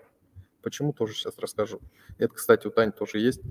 Почему, 0.62 0.93
тоже 0.93 1.15
сейчас 1.15 1.39
расскажу. 1.39 1.79
Это, 2.17 2.35
кстати, 2.35 2.67
у 2.67 2.69
Тани 2.69 2.91
тоже 2.91 3.17
есть. 3.19 3.41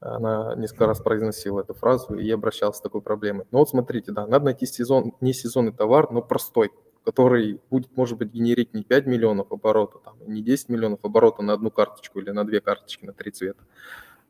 Она 0.00 0.54
несколько 0.54 0.86
раз 0.86 1.00
произносила 1.00 1.60
эту 1.60 1.74
фразу 1.74 2.14
и 2.14 2.30
обращалась 2.30 2.76
с 2.76 2.80
такой 2.80 3.02
проблемой. 3.02 3.46
Но 3.50 3.58
вот 3.58 3.70
смотрите, 3.70 4.12
да, 4.12 4.26
надо 4.26 4.44
найти 4.44 4.66
сезон, 4.66 5.14
не 5.20 5.32
сезонный 5.32 5.72
товар, 5.72 6.12
но 6.12 6.22
простой, 6.22 6.70
который 7.08 7.58
будет, 7.70 7.96
может 7.96 8.18
быть, 8.18 8.30
генерить 8.30 8.74
не 8.74 8.82
5 8.82 9.06
миллионов 9.06 9.50
оборота, 9.50 9.98
там, 10.04 10.16
не 10.26 10.42
10 10.42 10.68
миллионов 10.68 10.98
оборота 11.02 11.40
на 11.42 11.54
одну 11.54 11.70
карточку 11.70 12.20
или 12.20 12.28
на 12.32 12.44
две 12.44 12.60
карточки 12.60 13.06
на 13.06 13.14
три 13.14 13.30
цвета, 13.30 13.62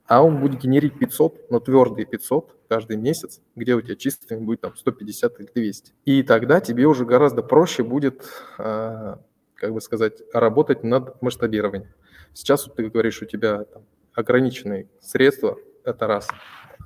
а 0.06 0.22
он 0.22 0.38
будет 0.40 0.60
генерить 0.60 0.96
500, 0.96 1.50
но 1.50 1.58
твердые 1.58 2.06
500 2.06 2.56
каждый 2.68 2.96
месяц, 2.96 3.40
где 3.56 3.74
у 3.74 3.80
тебя 3.80 3.96
чистыми 3.96 4.44
будет 4.44 4.60
там 4.60 4.76
150 4.76 5.40
или 5.40 5.48
200. 5.52 5.92
И 6.04 6.22
тогда 6.22 6.60
тебе 6.60 6.86
уже 6.86 7.04
гораздо 7.04 7.42
проще 7.42 7.82
будет 7.82 8.22
а, 8.58 9.18
как 9.56 9.72
бы 9.72 9.80
сказать, 9.80 10.22
работать 10.32 10.84
над 10.84 11.20
масштабированием. 11.20 11.90
Сейчас 12.32 12.64
вот 12.68 12.76
ты 12.76 12.88
говоришь, 12.88 13.20
у 13.22 13.26
тебя 13.26 13.64
там, 13.64 13.82
ограниченные 14.14 14.88
средства, 15.00 15.58
это 15.82 16.06
раз, 16.06 16.28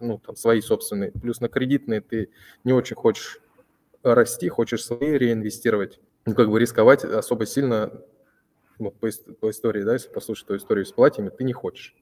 ну, 0.01 0.17
там, 0.17 0.37
свои 0.37 0.63
собственные, 0.63 1.13
плюс 1.13 1.43
на 1.43 1.51
кредитные 1.51 2.01
ты 2.01 2.31
не 2.65 2.73
очень 2.73 2.97
хочешь 2.97 3.42
расти, 4.03 4.49
хочешь 4.49 4.85
свои 4.85 5.19
реинвестировать, 5.19 6.01
ну, 6.27 6.35
как 6.35 6.51
бы 6.51 6.59
рисковать 6.59 7.05
особо 7.05 7.47
сильно, 7.47 8.03
вот 8.79 8.99
по, 8.99 9.09
по 9.41 9.51
истории, 9.51 9.83
да, 9.83 9.95
если 9.95 10.09
послушать 10.09 10.47
твою 10.47 10.61
историю 10.61 10.87
с 10.87 10.93
платьями, 10.93 11.31
ты 11.31 11.45
не 11.45 11.53
хочешь. 11.53 11.95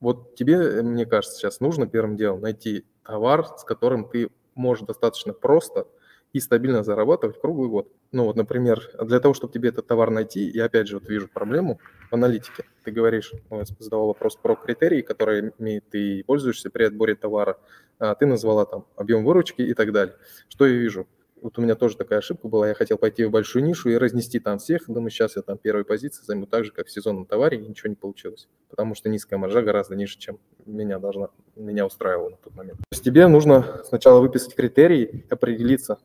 Вот 0.00 0.34
тебе, 0.34 0.82
мне 0.82 1.06
кажется, 1.06 1.38
сейчас 1.38 1.60
нужно 1.60 1.86
первым 1.86 2.16
делом 2.16 2.40
найти 2.40 2.84
товар, 3.04 3.46
с 3.58 3.64
которым 3.64 4.08
ты 4.08 4.30
можешь 4.54 4.86
достаточно 4.86 5.32
просто– 5.32 5.86
и 6.34 6.40
стабильно 6.40 6.82
зарабатывать 6.82 7.40
круглый 7.40 7.70
год. 7.70 7.88
Ну 8.10 8.24
вот, 8.24 8.34
например, 8.34 8.90
для 9.00 9.20
того, 9.20 9.34
чтобы 9.34 9.52
тебе 9.52 9.68
этот 9.68 9.86
товар 9.86 10.10
найти, 10.10 10.50
я 10.50 10.64
опять 10.64 10.88
же 10.88 10.98
вот 10.98 11.08
вижу 11.08 11.28
проблему 11.28 11.78
в 12.10 12.14
аналитике. 12.14 12.64
Ты 12.82 12.90
говоришь, 12.90 13.32
ну, 13.50 13.60
я 13.60 13.64
задавал 13.78 14.08
вопрос 14.08 14.34
про 14.34 14.56
критерии, 14.56 15.00
которыми 15.00 15.78
ты 15.78 16.24
пользуешься 16.26 16.70
при 16.70 16.84
отборе 16.84 17.14
товара. 17.14 17.56
А 18.00 18.16
ты 18.16 18.26
назвала 18.26 18.66
там 18.66 18.84
объем 18.96 19.24
выручки 19.24 19.62
и 19.62 19.74
так 19.74 19.92
далее. 19.92 20.16
Что 20.48 20.66
я 20.66 20.74
вижу? 20.76 21.06
Вот 21.44 21.58
у 21.58 21.60
меня 21.60 21.74
тоже 21.74 21.98
такая 21.98 22.20
ошибка 22.20 22.48
была. 22.48 22.68
Я 22.68 22.74
хотел 22.74 22.96
пойти 22.96 23.22
в 23.26 23.30
большую 23.30 23.66
нишу 23.66 23.90
и 23.90 23.96
разнести 23.96 24.38
там 24.38 24.58
всех. 24.58 24.84
Думаю, 24.86 25.10
сейчас 25.10 25.36
я 25.36 25.42
там 25.42 25.58
первой 25.58 25.84
позиции 25.84 26.24
займу 26.24 26.46
так 26.46 26.64
же, 26.64 26.72
как 26.72 26.86
в 26.86 26.90
сезонном 26.90 27.26
товаре, 27.26 27.58
и 27.58 27.68
ничего 27.68 27.90
не 27.90 27.96
получилось. 27.96 28.48
Потому 28.70 28.94
что 28.94 29.10
низкая 29.10 29.38
маржа 29.38 29.60
гораздо 29.60 29.94
ниже, 29.94 30.16
чем 30.16 30.38
меня 30.64 30.98
должна, 30.98 31.28
меня 31.54 31.84
устраивала 31.84 32.30
на 32.30 32.36
тот 32.38 32.54
момент. 32.54 32.78
То 32.78 32.84
есть 32.92 33.04
тебе 33.04 33.26
нужно 33.26 33.82
сначала 33.84 34.20
выписать 34.20 34.54
критерии, 34.54 35.26
определиться, 35.28 35.98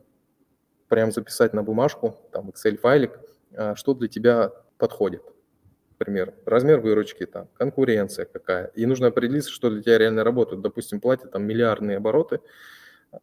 прям 0.90 1.14
записать 1.14 1.54
на 1.54 1.64
бумажку, 1.64 2.18
там 2.34 2.50
Excel-файлик, 2.50 3.18
а, 3.54 3.76
что 3.76 3.94
для 3.94 4.10
тебя 4.10 4.52
подходит. 4.78 5.24
Например, 5.98 6.34
размер 6.44 6.82
выручки, 6.82 7.26
там, 7.26 7.48
конкуренция 7.54 8.26
какая. 8.26 8.72
И 8.76 8.86
нужно 8.86 9.08
определиться, 9.08 9.52
что 9.52 9.70
для 9.70 9.84
тебя 9.84 10.00
реально 10.00 10.26
работает. 10.26 10.62
Допустим, 10.62 11.00
платят 11.00 11.32
там 11.32 11.44
миллиардные 11.44 11.96
обороты, 11.96 12.42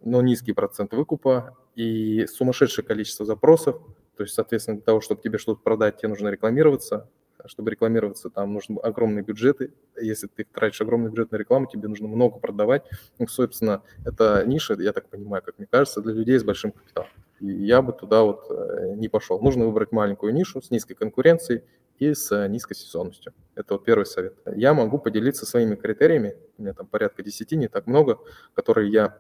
но 0.05 0.23
низкий 0.23 0.53
процент 0.53 0.93
выкупа 0.93 1.57
и 1.75 2.27
сумасшедшее 2.27 2.85
количество 2.85 3.27
запросов. 3.27 3.81
То 4.17 4.23
есть, 4.23 4.35
соответственно, 4.35 4.79
для 4.79 4.85
того, 4.85 5.01
чтобы 5.01 5.21
тебе 5.21 5.39
что-то 5.39 5.61
продать, 5.63 5.99
тебе 5.99 6.09
нужно 6.09 6.29
рекламироваться. 6.29 7.09
Чтобы 7.45 7.71
рекламироваться, 7.71 8.29
там 8.29 8.55
нужны 8.55 8.79
огромные 8.79 9.23
бюджеты. 9.23 9.73
Если 10.01 10.27
ты 10.27 10.45
тратишь 10.45 10.81
огромный 10.81 11.11
бюджет 11.11 11.31
на 11.31 11.37
рекламу, 11.37 11.67
тебе 11.67 11.87
нужно 11.87 12.09
много 12.09 12.39
продавать. 12.39 12.85
Ну, 13.19 13.29
собственно, 13.29 13.83
это 14.05 14.43
ниша, 14.47 14.75
я 14.81 14.93
так 14.93 15.09
понимаю, 15.09 15.43
как 15.45 15.59
мне 15.59 15.69
кажется, 15.71 16.01
для 16.01 16.13
людей 16.13 16.39
с 16.39 16.45
большим 16.45 16.73
капиталом 16.73 17.11
я 17.41 17.83
бы 17.83 17.93
туда 17.93 18.23
вот 18.23 18.47
э, 18.51 18.95
не 18.97 19.09
пошел. 19.09 19.41
Нужно 19.41 19.67
выбрать 19.67 19.93
маленькую 19.93 20.33
нишу 20.33 20.63
с 20.63 20.71
низкой 20.71 20.95
конкуренцией 20.95 21.63
и 21.99 22.15
с 22.15 22.31
э, 22.33 22.49
низкой 22.49 22.75
сезонностью. 22.75 23.33
Это 23.55 23.75
вот 23.75 23.85
первый 23.85 24.07
совет. 24.07 24.35
Я 24.55 24.75
могу 24.75 24.99
поделиться 24.99 25.47
своими 25.47 25.75
критериями, 25.75 26.37
у 26.59 26.63
меня 26.63 26.75
там 26.75 26.87
порядка 26.87 27.23
10, 27.23 27.53
не 27.53 27.69
так 27.69 27.87
много, 27.87 28.19
которые 28.55 28.91
я 28.91 29.19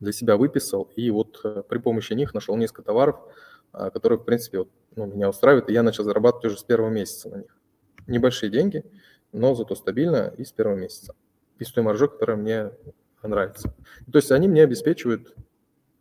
для 0.00 0.12
себя 0.12 0.36
выписал, 0.36 0.90
и 0.96 1.10
вот 1.10 1.40
э, 1.44 1.62
при 1.68 1.78
помощи 1.78 2.12
них 2.12 2.34
нашел 2.34 2.56
несколько 2.56 2.82
товаров, 2.82 3.16
которые, 3.72 4.18
в 4.18 4.24
принципе, 4.24 4.60
вот, 4.60 4.70
ну, 4.94 5.04
меня 5.06 5.28
устраивают, 5.28 5.68
и 5.68 5.72
я 5.74 5.82
начал 5.82 6.04
зарабатывать 6.04 6.46
уже 6.46 6.58
с 6.58 6.62
первого 6.62 6.88
месяца 6.88 7.28
на 7.28 7.36
них. 7.36 7.58
Небольшие 8.06 8.48
деньги, 8.48 8.84
но 9.32 9.54
зато 9.54 9.74
стабильно 9.74 10.32
и 10.38 10.44
с 10.44 10.52
первого 10.52 10.76
месяца. 10.76 11.14
И 11.58 11.64
с 11.64 11.72
той 11.72 11.82
маржой, 11.82 12.08
которая 12.08 12.38
мне 12.38 12.70
нравится. 13.22 13.74
То 14.10 14.16
есть 14.16 14.30
они 14.30 14.48
мне 14.48 14.62
обеспечивают 14.62 15.34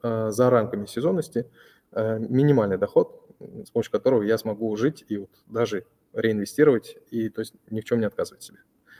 Э, 0.05 0.29
за 0.29 0.51
рамками 0.51 0.85
сезонности 0.85 1.49
э, 1.91 2.19
минимальный 2.19 2.77
доход, 2.77 3.27
с 3.39 3.71
помощью 3.71 3.91
которого 3.91 4.21
я 4.21 4.37
смогу 4.37 4.75
жить 4.75 5.03
и 5.07 5.17
вот 5.17 5.31
даже 5.47 5.85
реинвестировать, 6.13 6.97
и 7.09 7.29
то 7.29 7.41
есть 7.41 7.55
ни 7.71 7.81
в 7.81 7.85
чем 7.85 8.01
не 8.01 8.05
отказывать 8.05 8.43
себе, 8.43 8.59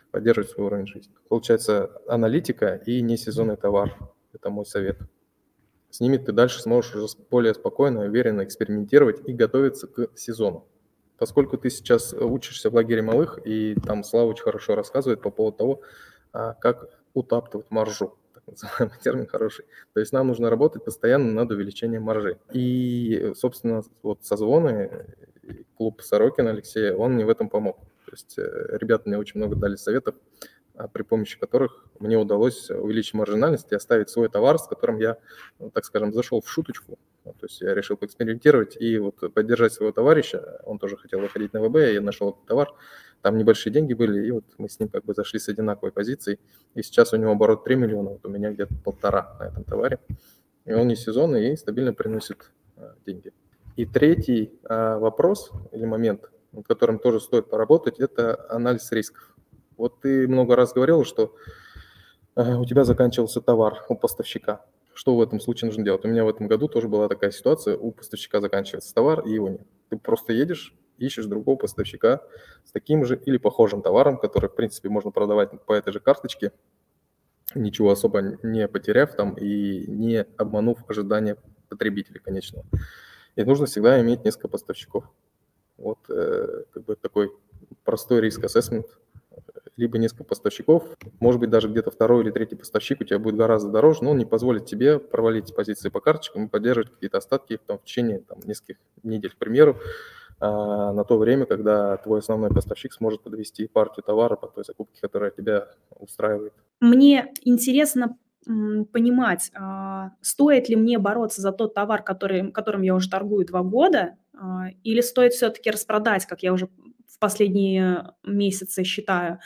поддерживать 0.09 0.49
свой 0.49 0.65
уровень 0.65 0.87
жизни. 0.87 1.13
Получается, 1.29 2.01
аналитика 2.07 2.81
и 2.87 3.01
несезонный 3.01 3.55
товар– 3.55 3.95
это 4.36 4.49
мой 4.49 4.65
совет. 4.65 4.99
С 5.89 5.99
ними 5.99 6.17
ты 6.17 6.31
дальше 6.31 6.61
сможешь 6.61 6.95
уже 6.95 7.07
более 7.29 7.53
спокойно, 7.53 8.01
уверенно 8.01 8.43
экспериментировать 8.43 9.27
и 9.27 9.33
готовиться 9.33 9.88
к 9.88 10.09
сезону. 10.15 10.67
Поскольку 11.17 11.57
ты 11.57 11.69
сейчас 11.69 12.13
учишься 12.13 12.69
в 12.69 12.75
лагере 12.75 13.01
малых, 13.01 13.39
и 13.45 13.75
там 13.75 14.03
Слава 14.03 14.27
очень 14.27 14.43
хорошо 14.43 14.75
рассказывает 14.75 15.21
по 15.21 15.29
поводу 15.29 15.57
того, 15.57 15.81
а, 16.33 16.53
как 16.55 16.89
утаптывать 17.13 17.71
маржу, 17.71 18.17
так 18.77 18.99
термин 18.99 19.27
хороший. 19.27 19.65
То 19.93 20.01
есть 20.01 20.11
нам 20.11 20.27
нужно 20.27 20.49
работать 20.49 20.83
постоянно 20.83 21.31
над 21.31 21.51
увеличением 21.51 22.03
маржи. 22.03 22.39
И, 22.51 23.31
собственно, 23.36 23.81
вот 24.03 24.25
созвоны, 24.25 25.07
клуб 25.77 26.01
Сорокина 26.01 26.49
Алексея, 26.49 26.93
он 26.93 27.13
мне 27.13 27.25
в 27.25 27.29
этом 27.29 27.49
помог. 27.49 27.79
То 28.05 28.11
есть 28.11 28.38
э, 28.38 28.77
ребята 28.79 29.07
мне 29.07 29.17
очень 29.17 29.39
много 29.39 29.55
дали 29.55 29.75
советов, 29.75 30.15
при 30.93 31.03
помощи 31.03 31.39
которых 31.39 31.86
мне 31.99 32.17
удалось 32.17 32.69
увеличить 32.69 33.13
маржинальность 33.13 33.71
и 33.71 33.76
оставить 33.76 34.09
свой 34.09 34.30
товар, 34.30 34.57
с 34.59 34.67
которым 34.67 34.99
я, 34.99 35.17
ну, 35.59 35.69
так 35.69 35.86
скажем, 35.86 36.13
зашел 36.13 36.41
в 36.41 36.49
шуточку. 36.49 36.97
То 37.23 37.45
есть 37.47 37.61
я 37.61 37.73
решил 37.73 37.97
поэкспериментировать 37.97 38.78
и 38.80 38.97
вот 38.99 39.34
поддержать 39.34 39.73
своего 39.73 39.91
товарища. 39.91 40.61
Он 40.63 40.78
тоже 40.78 40.97
хотел 40.97 41.19
выходить 41.19 41.53
на 41.53 41.61
ВБ, 41.61 41.78
я 41.93 42.01
нашел 42.01 42.30
этот 42.30 42.45
товар. 42.45 42.69
Там 43.21 43.38
небольшие 43.38 43.73
деньги 43.73 43.93
были, 43.93 44.28
и 44.28 44.32
вот 44.32 44.45
мы 44.59 44.69
с 44.69 44.80
ним 44.80 44.89
как 44.89 45.03
бы 45.05 45.13
зашли 45.15 45.39
с 45.39 45.49
одинаковой 45.49 45.91
позицией. 45.91 46.39
И 46.76 46.84
сейчас 46.84 47.13
у 47.13 47.17
него 47.17 47.32
оборот 47.32 47.63
3 47.63 47.76
миллиона, 47.76 48.11
вот 48.11 48.26
у 48.26 48.30
меня 48.30 48.51
где-то 48.51 48.76
полтора 48.84 49.36
на 49.39 49.45
этом 49.45 49.63
товаре. 49.63 49.99
И 50.65 50.73
он 50.73 50.88
не 50.88 50.95
сезонный 50.95 51.51
и 51.51 51.55
стабильно 51.55 51.93
приносит 51.93 52.51
а, 52.78 52.93
деньги. 53.05 53.34
И 53.76 53.86
третий 53.86 54.53
а, 54.63 54.99
вопрос 54.99 55.51
или 55.71 55.86
момент, 55.86 56.30
над 56.51 56.67
которым 56.67 56.99
тоже 56.99 57.19
стоит 57.19 57.49
поработать, 57.49 57.99
это 57.99 58.45
анализ 58.49 58.91
рисков. 58.91 59.34
Вот 59.78 59.99
ты 60.01 60.28
много 60.28 60.55
раз 60.55 60.73
говорил, 60.73 61.03
что 61.03 61.36
э, 62.36 62.55
у 62.55 62.65
тебя 62.65 62.84
заканчивался 62.84 63.41
товар 63.41 63.84
у 63.89 63.95
поставщика. 63.95 64.65
Что 64.93 65.15
в 65.15 65.21
этом 65.21 65.39
случае 65.39 65.67
нужно 65.67 65.84
делать? 65.84 66.05
У 66.05 66.07
меня 66.07 66.23
в 66.23 66.30
этом 66.30 66.47
году 66.47 66.67
тоже 66.67 66.88
была 66.88 67.09
такая 67.09 67.32
ситуация, 67.32 67.76
у 67.76 67.91
поставщика 67.91 68.39
заканчивается 68.39 68.93
товар, 68.93 69.26
и 69.28 69.34
его 69.34 69.49
нет. 69.49 69.67
Ты 69.89 69.97
просто 69.97 70.32
едешь, 70.32 70.73
ищешь 70.97 71.26
другого 71.26 71.57
поставщика 71.57 72.21
с 72.63 72.71
таким 72.71 73.03
же 73.03 73.17
или 73.26 73.38
похожим 73.38 73.82
товаром, 73.82 74.17
который, 74.17 74.49
в 74.49 74.55
принципе, 74.55 74.89
можно 74.89 75.11
продавать 75.11 75.49
по 75.65 75.73
этой 75.73 75.91
же 75.91 75.99
карточке, 75.99 76.53
ничего 77.53 77.91
особо 77.91 78.38
не 78.43 78.67
потеряв 78.67 79.15
там 79.15 79.34
и 79.34 79.86
не 79.88 80.26
обманув 80.38 80.89
ожидания 80.89 81.38
потребителя 81.69 82.19
конечного. 82.19 82.65
И 83.36 83.43
нужно 83.43 83.65
всегда 83.65 84.01
иметь 84.01 84.23
несколько 84.23 84.47
поставщиков. 84.47 85.03
Вот 85.78 85.99
э, 86.09 86.63
как 86.71 86.86
бы 86.86 86.95
такой 86.95 87.32
простой 87.84 88.21
риск-ассессмент 88.21 88.88
либо 89.78 89.97
несколько 89.97 90.23
поставщиков, 90.23 90.84
может 91.19 91.39
быть, 91.39 91.49
даже 91.49 91.67
где-то 91.67 91.91
второй 91.91 92.23
или 92.23 92.32
третий 92.32 92.55
поставщик 92.55 93.01
у 93.01 93.03
тебя 93.03 93.19
будет 93.19 93.36
гораздо 93.36 93.69
дороже, 93.69 94.03
но 94.03 94.11
он 94.11 94.17
не 94.17 94.26
позволит 94.26 94.65
тебе 94.65 94.99
провалить 94.99 95.53
позиции 95.55 95.89
по 95.89 95.99
карточкам 95.99 96.45
и 96.45 96.49
поддерживать 96.49 96.91
какие-то 96.91 97.17
остатки 97.17 97.59
там, 97.65 97.80
в 97.80 97.84
течение 97.84 98.19
там, 98.19 98.39
нескольких 98.45 98.78
недель, 99.03 99.32
к 99.32 99.38
примеру, 99.38 99.78
а, 100.39 100.91
на 100.93 101.03
то 101.03 101.17
время, 101.17 101.45
когда 101.45 101.97
твой 101.97 102.19
основной 102.19 102.49
поставщик 102.49 102.93
сможет 102.93 103.21
подвести 103.21 103.67
партию 103.67 104.03
товара 104.03 104.36
по 104.36 104.47
той 104.47 104.63
закупке, 104.63 104.99
которая 105.01 105.32
тебя 105.32 105.69
устраивает. 105.97 106.53
Мне 106.80 107.34
интересно 107.43 108.17
понимать, 108.45 109.51
а, 109.55 110.11
стоит 110.21 110.69
ли 110.69 110.75
мне 110.75 110.99
бороться 110.99 111.41
за 111.41 111.51
тот 111.51 111.73
товар, 111.73 112.03
который, 112.03 112.51
которым 112.51 112.81
я 112.83 112.95
уже 112.95 113.09
торгую 113.09 113.45
два 113.45 113.63
года, 113.63 114.17
а, 114.33 114.67
или 114.83 115.01
стоит 115.01 115.33
все-таки 115.33 115.71
распродать, 115.71 116.25
как 116.25 116.43
я 116.43 116.53
уже 116.53 116.69
в 117.07 117.19
последние 117.19 118.13
месяцы 118.23 118.83
считаю, 118.83 119.39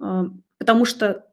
а, 0.00 0.26
потому 0.58 0.84
что 0.84 1.26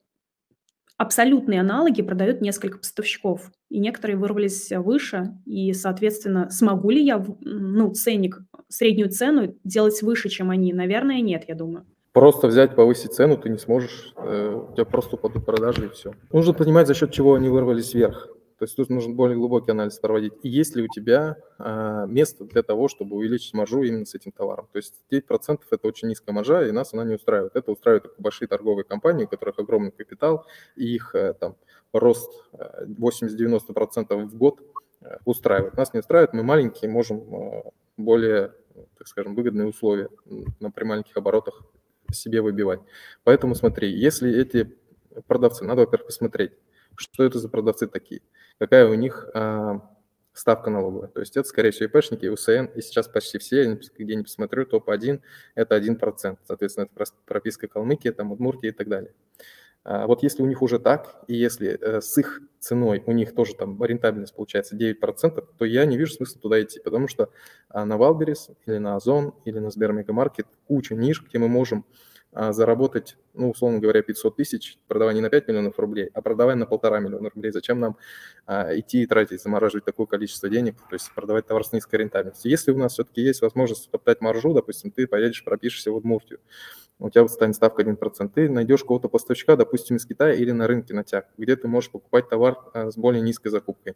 абсолютные 0.97 1.61
аналоги 1.61 2.01
продают 2.01 2.41
несколько 2.41 2.77
поставщиков, 2.77 3.51
и 3.69 3.79
некоторые 3.79 4.17
вырвались 4.17 4.71
выше, 4.71 5.37
и, 5.45 5.73
соответственно, 5.73 6.49
смогу 6.49 6.91
ли 6.91 7.03
я, 7.03 7.23
ну, 7.41 7.91
ценник, 7.93 8.39
среднюю 8.69 9.09
цену 9.09 9.55
делать 9.63 10.01
выше, 10.01 10.29
чем 10.29 10.49
они? 10.49 10.73
Наверное, 10.73 11.21
нет, 11.21 11.45
я 11.47 11.55
думаю. 11.55 11.85
Просто 12.13 12.47
взять, 12.47 12.75
повысить 12.75 13.13
цену 13.13 13.37
ты 13.37 13.49
не 13.49 13.57
сможешь, 13.57 14.13
э, 14.17 14.67
у 14.69 14.73
тебя 14.73 14.85
просто 14.85 15.15
упадут 15.15 15.45
продажи 15.45 15.87
и 15.87 15.89
все. 15.89 16.13
Нужно 16.31 16.53
понимать, 16.53 16.87
за 16.87 16.93
счет 16.93 17.11
чего 17.11 17.33
они 17.33 17.49
вырвались 17.49 17.93
вверх. 17.93 18.29
То 18.63 18.65
есть 18.65 18.77
тут 18.77 18.89
нужно 18.89 19.13
более 19.13 19.35
глубокий 19.35 19.71
анализ 19.71 19.99
проводить. 19.99 20.33
И 20.41 20.47
есть 20.47 20.75
ли 20.75 20.83
у 20.83 20.87
тебя 20.87 21.35
а, 21.57 22.05
место 22.05 22.45
для 22.45 22.63
того, 22.63 22.87
чтобы 22.87 23.17
увеличить 23.17 23.53
маржу 23.53 23.83
именно 23.83 24.05
с 24.05 24.15
этим 24.15 24.31
товаром. 24.31 24.69
То 24.71 24.77
есть 24.77 24.93
9% 25.11 25.59
это 25.69 25.87
очень 25.87 26.07
низкая 26.07 26.33
маржа, 26.33 26.65
и 26.65 26.71
нас 26.71 26.93
она 26.93 27.03
не 27.03 27.15
устраивает. 27.15 27.57
Это 27.57 27.71
устраивает 27.71 28.03
только 28.03 28.21
большие 28.21 28.47
торговые 28.47 28.85
компании, 28.85 29.25
у 29.25 29.27
которых 29.27 29.59
огромный 29.59 29.91
капитал, 29.91 30.45
и 30.77 30.95
их 30.95 31.13
э, 31.13 31.33
там 31.33 31.57
рост 31.91 32.31
80-90% 32.53 34.05
э, 34.09 34.15
в 34.15 34.37
год 34.37 34.61
э, 35.01 35.17
устраивает. 35.25 35.75
Нас 35.75 35.93
не 35.93 35.99
устраивает, 35.99 36.33
мы 36.33 36.43
маленькие, 36.43 36.89
можем 36.89 37.63
более, 37.97 38.53
так 38.97 39.07
скажем, 39.07 39.35
выгодные 39.35 39.67
условия 39.67 40.07
на 40.61 40.71
при 40.71 40.85
маленьких 40.85 41.17
оборотах 41.17 41.63
себе 42.11 42.41
выбивать. 42.41 42.81
Поэтому 43.23 43.55
смотри, 43.55 43.91
если 43.91 44.33
эти 44.33 44.75
продавцы, 45.27 45.63
надо, 45.63 45.81
во-первых, 45.81 46.07
посмотреть, 46.07 46.51
что 46.95 47.23
это 47.23 47.39
за 47.39 47.49
продавцы 47.49 47.87
такие 47.87 48.21
какая 48.59 48.87
у 48.87 48.93
них 48.93 49.27
а, 49.33 49.81
ставка 50.33 50.69
налоговая. 50.69 51.07
То 51.07 51.19
есть 51.19 51.37
это, 51.37 51.47
скорее 51.47 51.71
всего, 51.71 51.85
ИПшники, 51.87 52.25
УСН, 52.27 52.65
и 52.75 52.81
сейчас 52.81 53.07
почти 53.07 53.37
все, 53.37 53.79
где 53.97 54.15
не 54.15 54.23
посмотрю, 54.23 54.65
топ-1– 54.65 55.21
это 55.55 55.77
1%. 55.77 56.37
Соответственно, 56.45 56.87
это 56.93 57.05
прописка 57.25 57.67
Калмыкии, 57.67 58.09
там, 58.09 58.31
Удмуртии 58.31 58.69
и 58.69 58.71
так 58.71 58.87
далее. 58.87 59.13
А 59.83 60.07
вот 60.07 60.23
если 60.23 60.43
у 60.43 60.45
них 60.45 60.61
уже 60.61 60.79
так, 60.79 61.23
и 61.27 61.35
если 61.35 61.77
э, 61.79 62.01
с 62.01 62.17
их 62.17 62.41
ценой 62.59 63.03
у 63.05 63.11
них 63.11 63.35
тоже 63.35 63.55
там 63.55 63.83
рентабельность 63.83 64.35
получается 64.35 64.77
9%, 64.77 65.45
то 65.57 65.65
я 65.65 65.85
не 65.85 65.97
вижу 65.97 66.13
смысла 66.13 66.41
туда 66.41 66.61
идти, 66.61 66.79
потому 66.79 67.07
что 67.07 67.29
а, 67.67 67.83
на 67.85 67.97
Валберис 67.97 68.49
или 68.65 68.77
на 68.77 68.95
Озон 68.95 69.33
или 69.43 69.59
на 69.59 69.69
Сбермегамаркет 69.69 70.47
куча 70.67 70.95
ниш, 70.95 71.21
где 71.27 71.39
мы 71.39 71.49
можем 71.49 71.85
а, 72.35 72.51
заработать, 72.51 73.17
ну, 73.33 73.51
условно 73.51 73.79
говоря, 73.79 74.01
500 74.01 74.35
тысяч, 74.35 74.77
продавая 74.87 75.13
не 75.13 75.21
на 75.21 75.29
5 75.29 75.47
миллионов 75.49 75.77
рублей, 75.77 76.09
а 76.13 76.21
продавая 76.21 76.55
на 76.55 76.65
полтора 76.65 76.99
миллиона 76.99 77.29
рублей. 77.29 77.51
Зачем 77.51 77.79
нам 77.79 77.97
а, 78.47 78.75
идти 78.77 79.03
и 79.03 79.05
тратить, 79.05 79.41
замораживать 79.41 79.85
такое 79.85 80.07
количество 80.07 80.49
денег, 80.49 80.77
то 80.89 80.95
есть 80.95 81.13
продавать 81.13 81.45
товар 81.45 81.63
с 81.63 81.73
низкой 81.73 81.97
рентабельностью. 81.97 82.49
Если 82.49 82.71
у 82.71 82.77
нас 82.77 82.93
все-таки 82.93 83.21
есть 83.21 83.41
возможность 83.41 83.91
топтать 83.91 84.21
маржу, 84.21 84.53
допустим, 84.53 84.89
ты 84.89 85.05
поедешь, 85.05 85.43
пропишешься 85.43 85.91
в 85.91 85.95
Удмуртию, 85.95 86.39
у 86.99 87.09
тебя 87.09 87.27
станет 87.27 87.55
ставка 87.55 87.81
1%, 87.81 88.31
ты 88.33 88.49
найдешь 88.49 88.83
кого-то 88.83 89.09
поставщика, 89.09 89.55
допустим, 89.55 89.97
из 89.97 90.05
Китая 90.05 90.33
или 90.33 90.51
на 90.51 90.67
рынке 90.67 90.93
на 90.93 91.03
тяг, 91.03 91.27
где 91.37 91.55
ты 91.55 91.67
можешь 91.67 91.91
покупать 91.91 92.29
товар 92.29 92.57
а, 92.73 92.91
с 92.91 92.97
более 92.97 93.21
низкой 93.21 93.49
закупкой. 93.49 93.95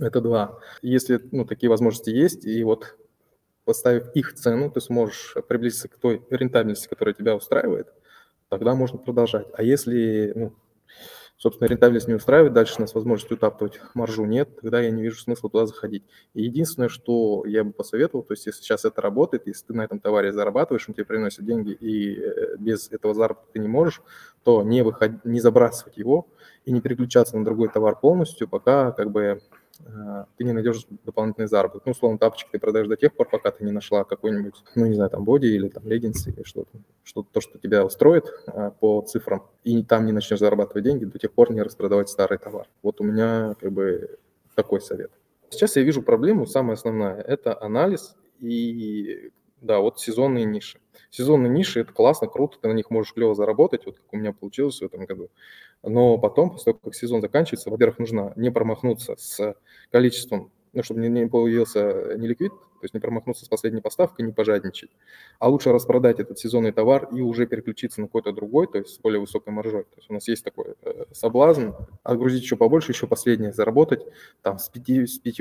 Это 0.00 0.20
два. 0.20 0.58
Если 0.82 1.20
ну, 1.30 1.44
такие 1.44 1.70
возможности 1.70 2.10
есть, 2.10 2.44
и 2.46 2.64
вот 2.64 2.96
поставив 3.64 4.10
их 4.14 4.34
цену, 4.34 4.70
ты 4.70 4.80
сможешь 4.80 5.36
приблизиться 5.48 5.88
к 5.88 5.96
той 5.96 6.22
рентабельности, 6.30 6.88
которая 6.88 7.14
тебя 7.14 7.36
устраивает, 7.36 7.92
тогда 8.48 8.74
можно 8.74 8.98
продолжать. 8.98 9.46
А 9.54 9.62
если, 9.62 10.32
ну, 10.34 10.54
собственно, 11.36 11.68
рентабельность 11.68 12.08
не 12.08 12.14
устраивает, 12.14 12.52
дальше 12.52 12.74
у 12.78 12.80
нас 12.80 12.94
возможности 12.94 13.34
утаптывать 13.34 13.80
маржу 13.94 14.24
нет, 14.24 14.60
тогда 14.60 14.80
я 14.80 14.90
не 14.90 15.02
вижу 15.02 15.20
смысла 15.20 15.50
туда 15.50 15.66
заходить. 15.66 16.04
И 16.32 16.42
единственное, 16.42 16.88
что 16.88 17.44
я 17.46 17.64
бы 17.64 17.72
посоветовал, 17.72 18.22
то 18.22 18.32
есть 18.32 18.46
если 18.46 18.62
сейчас 18.62 18.84
это 18.84 19.00
работает, 19.02 19.46
если 19.46 19.66
ты 19.66 19.74
на 19.74 19.82
этом 19.82 20.00
товаре 20.00 20.32
зарабатываешь, 20.32 20.88
он 20.88 20.94
тебе 20.94 21.04
приносит 21.04 21.44
деньги, 21.44 21.72
и 21.72 22.18
э, 22.20 22.56
без 22.58 22.90
этого 22.90 23.14
заработка 23.14 23.52
ты 23.52 23.58
не 23.58 23.68
можешь, 23.68 24.02
то 24.42 24.62
не, 24.62 24.82
выход... 24.82 25.24
не 25.24 25.40
забрасывать 25.40 25.96
его 25.96 26.28
и 26.64 26.72
не 26.72 26.80
переключаться 26.80 27.36
на 27.36 27.44
другой 27.44 27.68
товар 27.68 27.98
полностью, 27.98 28.48
пока 28.48 28.92
как 28.92 29.10
бы 29.10 29.40
ты 30.36 30.44
не 30.44 30.52
найдешь 30.52 30.86
дополнительный 31.04 31.48
заработок. 31.48 31.82
Ну, 31.86 31.92
условно, 31.92 32.18
тапочки 32.18 32.48
ты 32.50 32.58
продаешь 32.58 32.88
до 32.88 32.96
тех 32.96 33.14
пор, 33.14 33.28
пока 33.28 33.50
ты 33.50 33.64
не 33.64 33.72
нашла 33.72 34.04
какой-нибудь, 34.04 34.54
ну, 34.74 34.86
не 34.86 34.94
знаю, 34.94 35.10
там, 35.10 35.24
боди 35.24 35.46
или 35.46 35.68
там 35.68 35.86
леггинсы 35.86 36.30
или 36.30 36.42
что-то, 36.42 36.78
что-то, 37.02 37.28
то, 37.32 37.40
что 37.40 37.58
тебя 37.58 37.84
устроит 37.84 38.24
а, 38.46 38.70
по 38.70 39.02
цифрам, 39.02 39.46
и 39.62 39.82
там 39.82 40.06
не 40.06 40.12
начнешь 40.12 40.38
зарабатывать 40.38 40.84
деньги, 40.84 41.04
до 41.04 41.18
тех 41.18 41.32
пор 41.32 41.52
не 41.52 41.62
распродавать 41.62 42.08
старый 42.08 42.38
товар. 42.38 42.68
Вот 42.82 43.00
у 43.00 43.04
меня 43.04 43.54
как 43.60 43.72
бы 43.72 44.18
такой 44.54 44.80
совет. 44.80 45.10
Сейчас 45.50 45.76
я 45.76 45.82
вижу 45.82 46.02
проблему, 46.02 46.46
самая 46.46 46.74
основная, 46.74 47.20
это 47.20 47.60
анализ 47.60 48.16
и, 48.40 49.30
да, 49.64 49.80
вот 49.80 49.98
сезонные 49.98 50.44
ниши. 50.44 50.78
Сезонные 51.10 51.50
ниши– 51.50 51.80
это 51.82 51.92
классно, 51.92 52.28
круто, 52.28 52.58
ты 52.60 52.68
на 52.68 52.72
них 52.72 52.90
можешь 52.90 53.14
клево 53.14 53.34
заработать, 53.34 53.86
вот 53.86 53.96
как 53.96 54.12
у 54.12 54.16
меня 54.16 54.32
получилось 54.32 54.80
в 54.80 54.84
этом 54.84 55.06
году. 55.06 55.30
Но 55.82 56.18
потом, 56.18 56.50
после 56.50 56.72
того, 56.72 56.80
как 56.84 56.94
сезон 56.94 57.20
заканчивается, 57.20 57.70
во-первых, 57.70 57.98
нужно 57.98 58.32
не 58.36 58.50
промахнуться 58.50 59.16
с 59.16 59.54
количеством, 59.90 60.50
ну, 60.74 60.82
чтобы 60.82 61.00
не, 61.00 61.08
не 61.08 61.26
появился 61.26 62.16
неликвид, 62.16 62.52
то 62.84 62.86
есть 62.86 62.94
не 62.94 63.00
промахнуться 63.00 63.46
с 63.46 63.48
последней 63.48 63.80
поставкой, 63.80 64.26
не 64.26 64.32
пожадничать, 64.32 64.90
а 65.38 65.48
лучше 65.48 65.72
распродать 65.72 66.20
этот 66.20 66.38
сезонный 66.38 66.70
товар 66.70 67.08
и 67.12 67.22
уже 67.22 67.46
переключиться 67.46 68.02
на 68.02 68.08
какой-то 68.08 68.32
другой, 68.32 68.66
то 68.66 68.76
есть 68.76 68.94
с 68.94 68.98
более 68.98 69.20
высокой 69.20 69.54
маржой. 69.54 69.84
То 69.84 69.96
есть 69.96 70.10
у 70.10 70.12
нас 70.12 70.28
есть 70.28 70.44
такой 70.44 70.74
э, 70.82 71.04
соблазн 71.12 71.70
отгрузить 72.02 72.42
еще 72.42 72.56
побольше, 72.56 72.92
еще 72.92 73.06
последнее 73.06 73.52
заработать, 73.52 74.02
там 74.42 74.58
с 74.58 74.70
5%, 74.70 75.06
с 75.06 75.18
5 75.18 75.38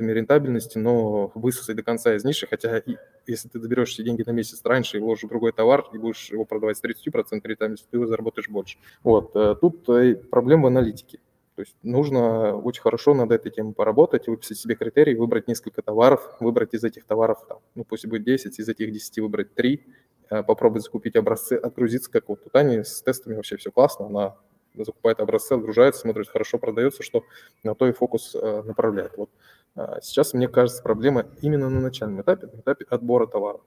рентабельности, 0.00 0.78
но 0.78 1.30
высосать 1.36 1.76
до 1.76 1.84
конца 1.84 2.16
из 2.16 2.24
ниши, 2.24 2.48
хотя 2.48 2.78
и, 2.78 2.96
если 3.24 3.48
ты 3.48 3.60
доберешь 3.60 3.94
эти 3.94 4.02
деньги 4.02 4.24
на 4.26 4.32
месяц 4.32 4.60
раньше 4.64 4.96
и 4.96 5.00
вложишь 5.00 5.28
другой 5.28 5.52
товар, 5.52 5.84
и 5.92 5.98
будешь 5.98 6.30
его 6.30 6.44
продавать 6.44 6.76
с 6.76 6.82
30% 6.82 7.40
рентабельности, 7.44 7.86
ты 7.88 8.04
заработаешь 8.04 8.48
больше. 8.48 8.78
Вот, 9.04 9.30
э, 9.36 9.54
тут 9.60 9.88
э, 9.90 10.16
проблема 10.16 10.64
в 10.64 10.66
аналитике. 10.66 11.20
То 11.60 11.64
есть 11.64 11.76
нужно 11.82 12.56
очень 12.56 12.80
хорошо 12.80 13.12
над 13.12 13.30
этой 13.32 13.50
темой 13.50 13.74
поработать, 13.74 14.28
выписать 14.28 14.56
себе 14.56 14.76
критерии, 14.76 15.14
выбрать 15.14 15.46
несколько 15.46 15.82
товаров, 15.82 16.34
выбрать 16.40 16.72
из 16.72 16.82
этих 16.84 17.04
товаров, 17.04 17.44
там, 17.46 17.58
ну 17.74 17.84
пусть 17.84 18.06
будет 18.06 18.24
10, 18.24 18.58
из 18.58 18.66
этих 18.66 18.90
10 18.90 19.18
выбрать 19.18 19.54
3, 19.54 19.86
э, 20.30 20.42
попробовать 20.42 20.84
закупить 20.84 21.16
образцы, 21.16 21.52
отгрузиться 21.52 22.10
как 22.10 22.30
вот 22.30 22.42
тут 22.44 22.56
они 22.56 22.82
с 22.82 23.02
тестами 23.02 23.34
вообще 23.34 23.58
все 23.58 23.70
классно, 23.70 24.06
она 24.06 24.36
закупает 24.74 25.20
образцы, 25.20 25.52
отгружается, 25.52 26.00
смотрит, 26.00 26.30
хорошо 26.30 26.56
продается, 26.56 27.02
что 27.02 27.24
на 27.62 27.74
то 27.74 27.86
и 27.86 27.92
фокус 27.92 28.34
э, 28.34 28.62
направляет. 28.62 29.18
Вот. 29.18 29.28
А 29.76 30.00
сейчас, 30.00 30.32
мне 30.32 30.48
кажется, 30.48 30.82
проблема 30.82 31.26
именно 31.42 31.68
на 31.68 31.82
начальном 31.82 32.22
этапе, 32.22 32.46
на 32.46 32.60
этапе 32.60 32.86
отбора 32.88 33.26
товара. 33.26 33.60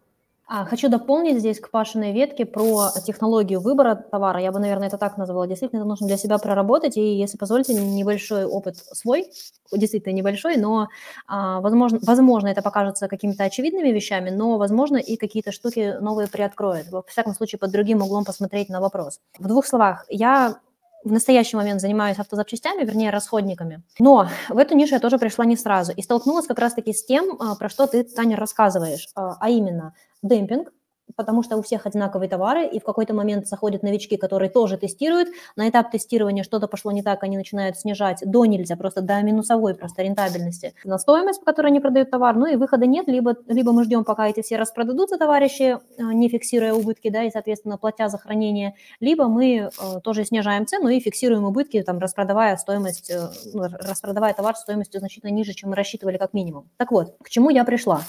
А, 0.55 0.65
хочу 0.65 0.87
дополнить 0.87 1.39
здесь 1.39 1.59
к 1.59 1.71
Пашиной 1.71 2.13
ветке 2.13 2.45
про 2.45 2.91
технологию 3.03 3.59
выбора 3.59 3.95
товара. 3.95 4.39
Я 4.39 4.51
бы, 4.51 4.59
наверное, 4.59 4.87
это 4.87 4.99
так 4.99 5.17
назвала. 5.17 5.47
Действительно, 5.47 5.79
это 5.79 5.87
нужно 5.87 6.05
для 6.05 6.15
себя 6.15 6.37
проработать. 6.37 6.95
И, 6.95 7.01
если 7.01 7.39
позволите, 7.39 7.73
небольшой 7.73 8.45
опыт 8.45 8.77
свой, 8.77 9.31
действительно 9.71 10.13
небольшой, 10.13 10.57
но, 10.57 10.89
а, 11.25 11.59
возможно, 11.59 11.97
возможно, 12.03 12.49
это 12.49 12.61
покажется 12.61 13.07
какими-то 13.07 13.45
очевидными 13.45 13.89
вещами, 13.89 14.29
но, 14.29 14.59
возможно, 14.59 14.97
и 14.97 15.17
какие-то 15.17 15.51
штуки 15.51 15.97
новые 15.99 16.27
приоткроет. 16.27 16.87
Во 16.91 17.01
всяком 17.01 17.33
случае, 17.33 17.57
под 17.57 17.71
другим 17.71 18.03
углом 18.03 18.23
посмотреть 18.23 18.69
на 18.69 18.79
вопрос. 18.79 19.21
В 19.39 19.47
двух 19.47 19.65
словах, 19.65 20.05
я 20.07 20.57
в 21.03 21.11
настоящий 21.11 21.57
момент 21.57 21.81
занимаюсь 21.81 22.19
автозапчастями, 22.19 22.85
вернее, 22.85 23.09
расходниками. 23.09 23.81
Но 23.97 24.27
в 24.49 24.57
эту 24.59 24.75
нишу 24.75 24.93
я 24.93 24.99
тоже 24.99 25.17
пришла 25.17 25.45
не 25.45 25.57
сразу 25.57 25.93
и 25.93 26.03
столкнулась 26.03 26.45
как 26.45 26.59
раз-таки 26.59 26.93
с 26.93 27.03
тем, 27.03 27.37
а, 27.39 27.55
про 27.55 27.69
что 27.69 27.87
ты, 27.87 28.03
Таня, 28.03 28.37
рассказываешь, 28.37 29.09
а 29.15 29.49
именно 29.49 29.95
демпинг, 30.23 30.71
потому 31.15 31.43
что 31.43 31.57
у 31.57 31.61
всех 31.61 31.85
одинаковые 31.85 32.29
товары, 32.29 32.65
и 32.65 32.79
в 32.79 32.83
какой-то 32.83 33.13
момент 33.13 33.47
заходят 33.47 33.83
новички, 33.83 34.17
которые 34.17 34.49
тоже 34.49 34.77
тестируют. 34.77 35.29
На 35.55 35.69
этап 35.69 35.91
тестирования 35.91 36.43
что-то 36.43 36.67
пошло 36.67 36.91
не 36.91 37.03
так, 37.03 37.23
они 37.23 37.37
начинают 37.37 37.77
снижать 37.77 38.19
до 38.25 38.45
нельзя, 38.45 38.75
просто 38.75 39.01
до 39.01 39.21
минусовой 39.21 39.75
просто 39.75 40.03
рентабельности 40.03 40.73
на 40.83 40.97
стоимость, 40.97 41.39
по 41.41 41.45
которой 41.45 41.67
они 41.67 41.79
продают 41.79 42.09
товар, 42.09 42.35
ну 42.35 42.45
и 42.45 42.55
выхода 42.55 42.85
нет, 42.85 43.07
либо, 43.07 43.35
либо 43.47 43.71
мы 43.71 43.83
ждем, 43.83 44.03
пока 44.03 44.27
эти 44.27 44.41
все 44.41 44.57
распродадутся 44.57 45.17
товарищи, 45.17 45.77
а, 45.99 46.13
не 46.13 46.29
фиксируя 46.29 46.73
убытки, 46.73 47.09
да, 47.09 47.23
и, 47.23 47.31
соответственно, 47.31 47.77
платя 47.77 48.09
за 48.09 48.17
хранение, 48.17 48.75
либо 48.99 49.27
мы 49.27 49.69
э, 49.69 49.69
тоже 50.03 50.25
снижаем 50.25 50.65
цену 50.65 50.89
и 50.89 50.99
фиксируем 50.99 51.45
убытки, 51.45 51.81
там, 51.83 51.99
распродавая 51.99 52.57
стоимость, 52.57 53.09
э, 53.11 53.29
ну, 53.53 53.63
распродавая 53.63 54.33
товар 54.33 54.55
стоимостью 54.55 54.99
значительно 54.99 55.29
ниже, 55.31 55.53
чем 55.53 55.69
мы 55.69 55.75
рассчитывали 55.75 56.17
как 56.17 56.33
минимум. 56.33 56.69
Так 56.77 56.91
вот, 56.91 57.15
к 57.21 57.29
чему 57.29 57.49
я 57.49 57.63
пришла? 57.63 58.01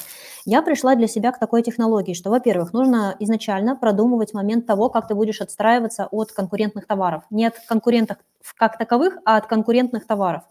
Я 0.47 0.61
пришла 0.61 0.95
для 0.95 1.07
себя 1.07 1.33
к 1.33 1.39
такой 1.39 1.63
технологии, 1.63 2.13
что, 2.13 2.29
во-первых, 2.29 2.75
нужно 2.75 3.17
изначально 3.19 3.77
продумывать 3.77 4.35
момент 4.35 4.67
того, 4.67 4.91
как 4.91 5.09
ты 5.09 5.15
будешь 5.15 5.41
отстраиваться 5.41 6.07
от 6.11 6.33
конкурентных 6.33 6.87
товаров. 6.87 7.25
Не 7.31 7.47
от 7.47 7.59
конкурентов 7.67 8.19
как 8.59 8.77
таковых, 8.77 9.17
а 9.25 9.39
от 9.39 9.47
конкурентных 9.47 10.07
товаров. 10.07 10.43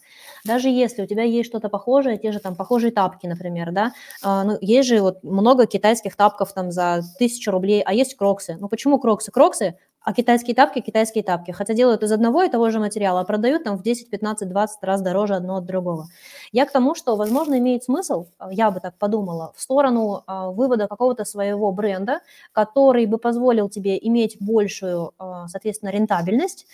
Даже 0.46 0.68
если 0.68 1.04
у 1.04 1.06
тебя 1.06 1.22
есть 1.24 1.48
что-то 1.48 1.70
похожее, 1.70 2.18
те 2.18 2.32
же 2.32 2.40
там 2.40 2.56
похожие 2.56 2.92
тапки, 2.92 3.28
например, 3.28 3.72
да, 3.72 3.94
а, 4.24 4.44
ну, 4.44 4.58
есть 4.62 4.90
же 4.90 5.00
вот 5.00 5.24
много 5.24 5.68
китайских 5.68 6.16
тапков 6.16 6.54
там 6.54 6.72
за 6.72 7.02
тысячу 7.20 7.52
рублей, 7.52 7.84
а 7.86 7.94
есть 7.94 8.16
кроксы. 8.16 8.58
Ну 8.60 8.68
почему 8.70 8.98
кроксы? 8.98 9.32
Кроксы 9.32 9.78
а 10.04 10.14
китайские 10.14 10.56
тапки– 10.56 10.80
китайские 10.86 11.24
тапки. 11.24 11.52
Хотя 11.52 11.74
делают 11.74 12.04
из 12.04 12.12
одного 12.12 12.44
и 12.44 12.50
того 12.50 12.70
же 12.70 12.80
материала, 12.80 13.22
а 13.22 13.24
продают 13.24 13.64
там 13.64 13.78
в 13.78 13.84
10, 13.84 14.10
15, 14.10 14.50
20 14.50 14.84
раз 14.84 15.02
дороже 15.02 15.36
одно 15.36 15.58
от 15.58 15.66
другого. 15.66 16.08
Я 16.52 16.66
к 16.66 16.72
тому, 16.72 16.94
что, 16.94 17.16
возможно, 17.16 17.58
имеет 17.58 17.84
смысл, 17.84 18.28
а, 18.38 18.52
я 18.52 18.70
бы 18.70 18.80
так 18.82 18.98
подумала, 18.98 19.54
в 19.56 19.62
сторону 19.62 20.24
а, 20.28 20.52
вывода 20.52 20.88
какого-то 20.88 21.24
своего 21.26 21.72
бренда, 21.72 22.20
который 22.52 23.06
бы 23.06 23.18
позволил 23.18 23.70
тебе 23.70 23.98
иметь 23.98 24.38
большую, 24.40 25.14
а, 25.18 25.48
соответственно, 25.48 25.90
рентабельность, 25.90 26.68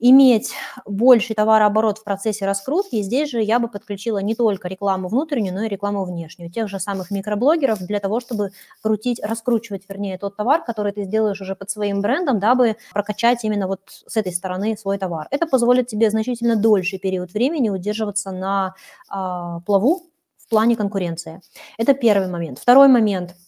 иметь 0.00 0.52
больший 0.86 1.34
товарооборот 1.34 1.98
в 1.98 2.04
процессе 2.04 2.46
раскрутки. 2.46 3.02
Здесь 3.02 3.30
же 3.30 3.42
я 3.42 3.58
бы 3.58 3.68
подключила 3.68 4.18
не 4.18 4.34
только 4.34 4.68
рекламу 4.68 5.08
внутреннюю, 5.08 5.54
но 5.54 5.62
и 5.64 5.68
рекламу 5.68 6.04
внешнюю. 6.04 6.50
Тех 6.50 6.68
же 6.68 6.78
самых 6.78 7.10
микроблогеров 7.10 7.80
для 7.80 8.00
того, 8.00 8.20
чтобы 8.20 8.50
крутить, 8.82 9.20
раскручивать, 9.22 9.82
вернее, 9.88 10.18
тот 10.18 10.36
товар, 10.36 10.64
который 10.64 10.92
ты 10.92 11.04
сделаешь 11.04 11.40
уже 11.40 11.54
под 11.56 11.70
своим 11.70 12.00
брендом, 12.00 12.38
дабы 12.38 12.76
прокачать 12.92 13.44
именно 13.44 13.66
вот 13.66 13.80
с 13.86 14.16
этой 14.16 14.32
стороны 14.32 14.76
свой 14.76 14.98
товар. 14.98 15.26
Это 15.30 15.46
позволит 15.46 15.88
тебе 15.88 16.10
значительно 16.10 16.56
дольший 16.56 16.98
период 16.98 17.32
времени 17.32 17.68
удерживаться 17.68 18.30
на 18.30 18.74
э, 19.10 19.60
плаву 19.66 20.06
в 20.36 20.48
плане 20.48 20.76
конкуренции. 20.76 21.40
Это 21.76 21.92
первый 21.94 22.28
момент. 22.28 22.58
Второй 22.58 22.88
момент– 22.88 23.34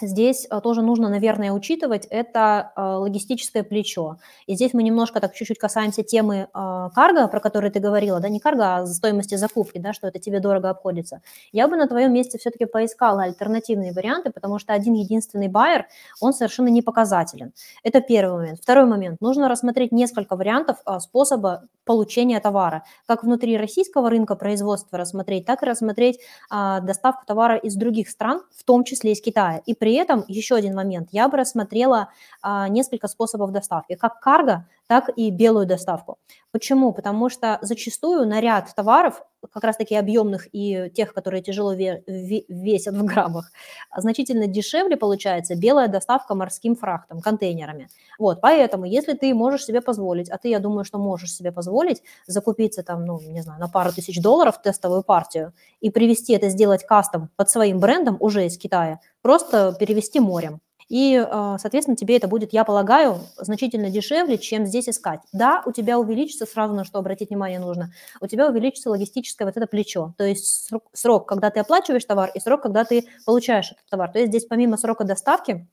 здесь 0.00 0.46
э, 0.50 0.60
тоже 0.60 0.82
нужно, 0.82 1.08
наверное, 1.08 1.52
учитывать, 1.52 2.06
это 2.10 2.72
э, 2.76 2.80
логистическое 2.80 3.62
плечо. 3.62 4.18
И 4.46 4.54
здесь 4.54 4.74
мы 4.74 4.82
немножко 4.82 5.20
так 5.20 5.34
чуть-чуть 5.34 5.58
касаемся 5.58 6.02
темы 6.02 6.48
э, 6.52 6.88
карго, 6.94 7.28
про 7.28 7.40
который 7.40 7.70
ты 7.70 7.80
говорила, 7.80 8.20
да, 8.20 8.28
не 8.28 8.40
карго, 8.40 8.76
а 8.76 8.86
стоимости 8.86 9.36
закупки, 9.36 9.78
да, 9.78 9.92
что 9.92 10.08
это 10.08 10.18
тебе 10.18 10.40
дорого 10.40 10.70
обходится. 10.70 11.20
Я 11.52 11.68
бы 11.68 11.76
на 11.76 11.86
твоем 11.88 12.12
месте 12.12 12.38
все-таки 12.38 12.64
поискала 12.64 13.22
альтернативные 13.24 13.92
варианты, 13.92 14.30
потому 14.30 14.58
что 14.58 14.72
один 14.72 14.94
единственный 14.94 15.48
байер, 15.48 15.86
он 16.20 16.32
совершенно 16.32 16.68
не 16.68 16.82
показателен. 16.82 17.52
Это 17.82 18.00
первый 18.00 18.38
момент. 18.38 18.60
Второй 18.62 18.86
момент. 18.86 19.20
Нужно 19.20 19.48
рассмотреть 19.48 19.92
несколько 19.92 20.36
вариантов 20.36 20.78
способа 21.00 21.64
получения 21.84 22.40
товара. 22.40 22.84
Как 23.06 23.22
внутри 23.24 23.56
российского 23.56 24.10
рынка 24.10 24.36
производства 24.36 24.98
рассмотреть, 24.98 25.46
так 25.46 25.62
и 25.62 25.66
рассмотреть 25.66 26.20
доставку 26.50 27.24
товара 27.26 27.56
из 27.56 27.74
других 27.74 28.08
стран, 28.08 28.42
в 28.56 28.64
том 28.64 28.84
числе 28.84 29.12
из 29.12 29.20
Китая. 29.20 29.62
И 29.66 29.74
при 29.74 29.94
этом 29.94 30.24
еще 30.28 30.54
один 30.54 30.74
момент. 30.74 31.08
Я 31.12 31.28
бы 31.28 31.36
рассмотрела 31.36 32.08
а, 32.42 32.68
несколько 32.68 33.08
способов 33.08 33.52
доставки, 33.52 33.94
как 33.94 34.20
карго, 34.20 34.66
так 34.86 35.10
и 35.16 35.30
белую 35.30 35.66
доставку. 35.66 36.18
Почему? 36.52 36.92
Потому 36.92 37.28
что 37.30 37.58
зачастую 37.62 38.26
на 38.28 38.40
ряд 38.40 38.72
товаров, 38.74 39.22
как 39.52 39.64
раз 39.64 39.76
таки 39.76 39.94
объемных 39.94 40.48
и 40.52 40.90
тех, 40.94 41.12
которые 41.12 41.42
тяжело 41.42 41.74
весят 41.74 42.94
в 42.94 43.04
граммах, 43.04 43.50
значительно 43.96 44.46
дешевле 44.46 44.96
получается 44.96 45.56
белая 45.56 45.88
доставка 45.88 46.34
морским 46.34 46.76
фрахтом, 46.76 47.20
контейнерами. 47.20 47.88
Вот, 48.18 48.40
поэтому, 48.40 48.84
если 48.84 49.14
ты 49.14 49.34
можешь 49.34 49.64
себе 49.64 49.80
позволить, 49.80 50.30
а 50.30 50.38
ты, 50.38 50.48
я 50.48 50.60
думаю, 50.60 50.84
что 50.84 50.98
можешь 50.98 51.34
себе 51.34 51.50
позволить 51.52 52.02
закупиться 52.26 52.82
там, 52.82 53.04
ну, 53.04 53.20
не 53.20 53.42
знаю, 53.42 53.60
на 53.60 53.68
пару 53.68 53.92
тысяч 53.92 54.20
долларов 54.20 54.62
тестовую 54.62 55.02
партию 55.02 55.52
и 55.80 55.90
привезти 55.90 56.34
это, 56.34 56.48
сделать 56.48 56.86
кастом 56.86 57.30
под 57.36 57.50
своим 57.50 57.80
брендом 57.80 58.16
уже 58.20 58.46
из 58.46 58.56
Китая, 58.56 59.00
просто 59.22 59.74
перевести 59.78 60.20
морем, 60.20 60.60
и, 60.88 61.16
а, 61.16 61.58
соответственно, 61.58 61.96
тебе 61.96 62.16
это 62.16 62.28
будет, 62.28 62.52
я 62.52 62.64
полагаю, 62.64 63.20
значительно 63.36 63.90
дешевле, 63.90 64.38
чем 64.38 64.66
здесь 64.66 64.88
искать. 64.88 65.20
Да, 65.32 65.62
у 65.66 65.72
тебя 65.72 65.98
увеличится, 65.98 66.46
сразу 66.46 66.74
на 66.74 66.84
что 66.84 66.98
обратить 66.98 67.30
внимание 67.30 67.58
нужно, 67.58 67.92
у 68.20 68.26
тебя 68.26 68.48
увеличится 68.48 68.90
логистическое 68.90 69.46
вот 69.46 69.56
это 69.56 69.66
плечо, 69.66 70.14
то 70.18 70.24
есть 70.24 70.70
срок, 70.92 71.28
когда 71.28 71.50
ты 71.50 71.60
оплачиваешь 71.60 72.04
товар, 72.04 72.30
и 72.34 72.40
срок, 72.40 72.62
когда 72.62 72.84
ты 72.84 73.06
получаешь 73.24 73.72
этот 73.72 73.86
товар. 73.90 74.12
То 74.12 74.18
есть 74.18 74.30
здесь 74.30 74.46
помимо 74.46 74.76
срока 74.76 75.04
доставки, 75.04 75.66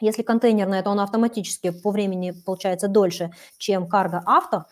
если 0.00 0.22
контейнерное, 0.22 0.82
то 0.82 0.90
он 0.90 1.00
автоматически 1.00 1.70
по 1.70 1.90
времени 1.90 2.30
получается 2.30 2.88
дольше, 2.88 3.32
чем 3.58 3.88
карго 3.88 4.22
авто, 4.26 4.56
а, 4.56 4.66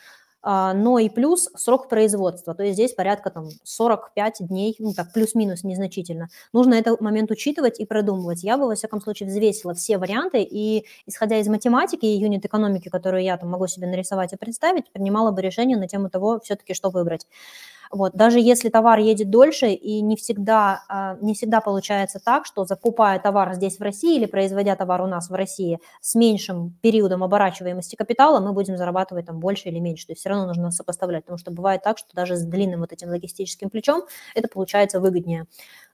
но 0.47 0.99
и 1.01 1.09
плюс 1.09 1.51
срок 1.57 1.89
производства, 1.89 2.55
то 2.55 2.63
есть 2.63 2.75
здесь 2.75 2.95
порядка 2.95 3.31
там 3.31 3.49
45 3.65 4.47
дней, 4.47 4.77
ну 4.79 4.95
так 4.95 5.13
плюс-минус 5.13 5.65
незначительно. 5.65 6.29
Нужно 6.53 6.75
этот 6.75 7.01
момент 7.01 7.31
учитывать 7.33 7.81
и 7.81 7.87
продумывать. 7.87 8.45
Я 8.45 8.57
бы, 8.57 8.67
во 8.69 8.75
всяком 8.77 9.01
случае, 9.01 9.29
взвесила 9.29 9.75
все 9.75 9.99
варианты 9.99 10.43
и, 10.43 10.87
исходя 11.07 11.39
из 11.39 11.49
математики 11.49 12.07
и 12.07 12.17
юнит-экономики, 12.19 12.89
которую 12.89 13.25
я 13.25 13.37
там 13.37 13.51
могу 13.51 13.67
себе 13.67 13.89
нарисовать 13.89 14.33
и 14.33 14.37
представить, 14.37 14.91
принимала 14.93 15.33
бы 15.33 15.43
решение 15.43 15.77
на 15.77 15.89
тему 15.89 16.11
того, 16.11 16.41
все-таки 16.41 16.75
что 16.75 16.91
выбрать. 16.91 17.27
Вот. 17.91 18.12
Даже 18.14 18.41
если 18.41 18.68
товар 18.68 18.99
едет 18.99 19.30
дольше, 19.30 19.68
и 19.70 20.01
не 20.01 20.16
всегда, 20.16 20.82
а, 20.89 21.16
не 21.20 21.34
всегда 21.34 21.61
получается 21.61 22.20
так, 22.24 22.47
что 22.47 22.64
закупая 22.64 23.18
товар 23.18 23.55
здесь 23.55 23.78
в 23.78 23.82
России 23.82 24.16
или 24.16 24.26
производя 24.26 24.76
товар 24.76 25.03
у 25.03 25.07
нас 25.07 25.30
в 25.30 25.34
России 25.34 25.78
с 26.01 26.14
меньшим 26.14 26.76
периодом 26.82 27.22
оборачиваемости 27.24 27.97
капитала, 27.97 28.41
мы 28.41 28.53
будем 28.53 28.76
зарабатывать 28.76 29.26
там 29.26 29.39
больше 29.41 29.68
или 29.68 29.78
меньше. 29.78 30.07
То 30.07 30.12
есть 30.12 30.20
все 30.20 30.30
равно 30.30 30.47
нужно 30.47 30.70
сопоставлять, 30.70 31.24
потому 31.24 31.39
что 31.39 31.51
бывает 31.51 31.82
так, 31.82 31.99
что 31.99 32.09
даже 32.14 32.37
с 32.37 32.43
длинным 32.45 32.80
вот 32.80 32.93
этим 32.93 33.09
логистическим 33.09 33.70
плечом 33.70 34.05
это 34.34 34.49
получается 34.49 35.01
выгоднее. 35.01 35.47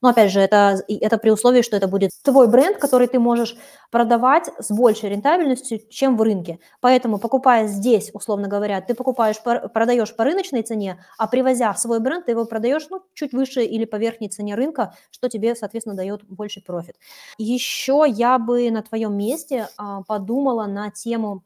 Но 0.02 0.08
опять 0.08 0.32
же, 0.32 0.40
это, 0.40 0.82
это 0.88 1.16
при 1.16 1.30
условии, 1.30 1.62
что 1.62 1.76
это 1.76 1.86
будет 1.86 2.10
твой 2.22 2.48
бренд, 2.48 2.76
который 2.78 3.06
ты 3.06 3.20
можешь 3.20 3.56
продавать 3.90 4.50
с 4.58 4.70
большей 4.70 5.10
рентабельностью, 5.10 5.80
чем 5.88 6.16
в 6.16 6.22
рынке. 6.22 6.58
Поэтому, 6.80 7.18
покупая 7.18 7.68
здесь, 7.68 8.10
условно 8.12 8.48
говоря, 8.48 8.80
ты 8.80 8.94
покупаешь, 8.94 9.40
продаешь 9.42 10.14
по 10.14 10.24
рыночной 10.24 10.62
цене, 10.62 11.02
а 11.18 11.28
привозя 11.28 11.72
свой 11.74 12.00
бренд, 12.00 12.26
ты 12.26 12.32
его 12.32 12.44
продаешь 12.44 12.86
ну, 12.90 13.02
чуть 13.14 13.32
выше 13.32 13.64
или 13.64 13.84
по 13.84 13.96
верхней 13.96 14.28
цене 14.28 14.56
рынка, 14.56 14.94
что 15.12 15.28
тебе, 15.28 15.54
соответственно, 15.54 15.96
дает 15.96 16.24
больший 16.24 16.62
профит. 16.62 16.96
Еще 17.38 18.04
я 18.08 18.38
бы 18.38 18.70
на 18.70 18.82
твоем 18.82 19.16
месте 19.16 19.68
а, 19.76 20.02
подумала 20.02 20.66
на 20.66 20.90
тему 20.90 21.44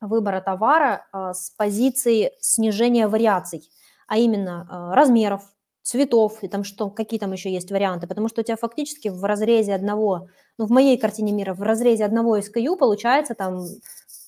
выбора 0.00 0.40
товара 0.40 1.06
а, 1.12 1.34
с 1.34 1.50
позиции 1.50 2.32
снижения 2.40 3.08
вариаций, 3.08 3.68
а 4.08 4.18
именно 4.18 4.66
а, 4.68 4.94
размеров, 4.94 5.42
цветов, 5.86 6.42
и 6.42 6.48
там 6.48 6.64
что, 6.64 6.90
какие 6.90 7.20
там 7.20 7.32
еще 7.32 7.52
есть 7.52 7.70
варианты, 7.70 8.08
потому 8.08 8.28
что 8.28 8.40
у 8.40 8.44
тебя 8.44 8.56
фактически 8.56 9.08
в 9.08 9.22
разрезе 9.24 9.72
одного, 9.74 10.28
ну, 10.58 10.66
в 10.66 10.70
моей 10.70 10.98
картине 10.98 11.32
мира, 11.32 11.54
в 11.54 11.62
разрезе 11.62 12.04
одного 12.04 12.38
SKU 12.38 12.76
получается 12.76 13.34
там 13.34 13.64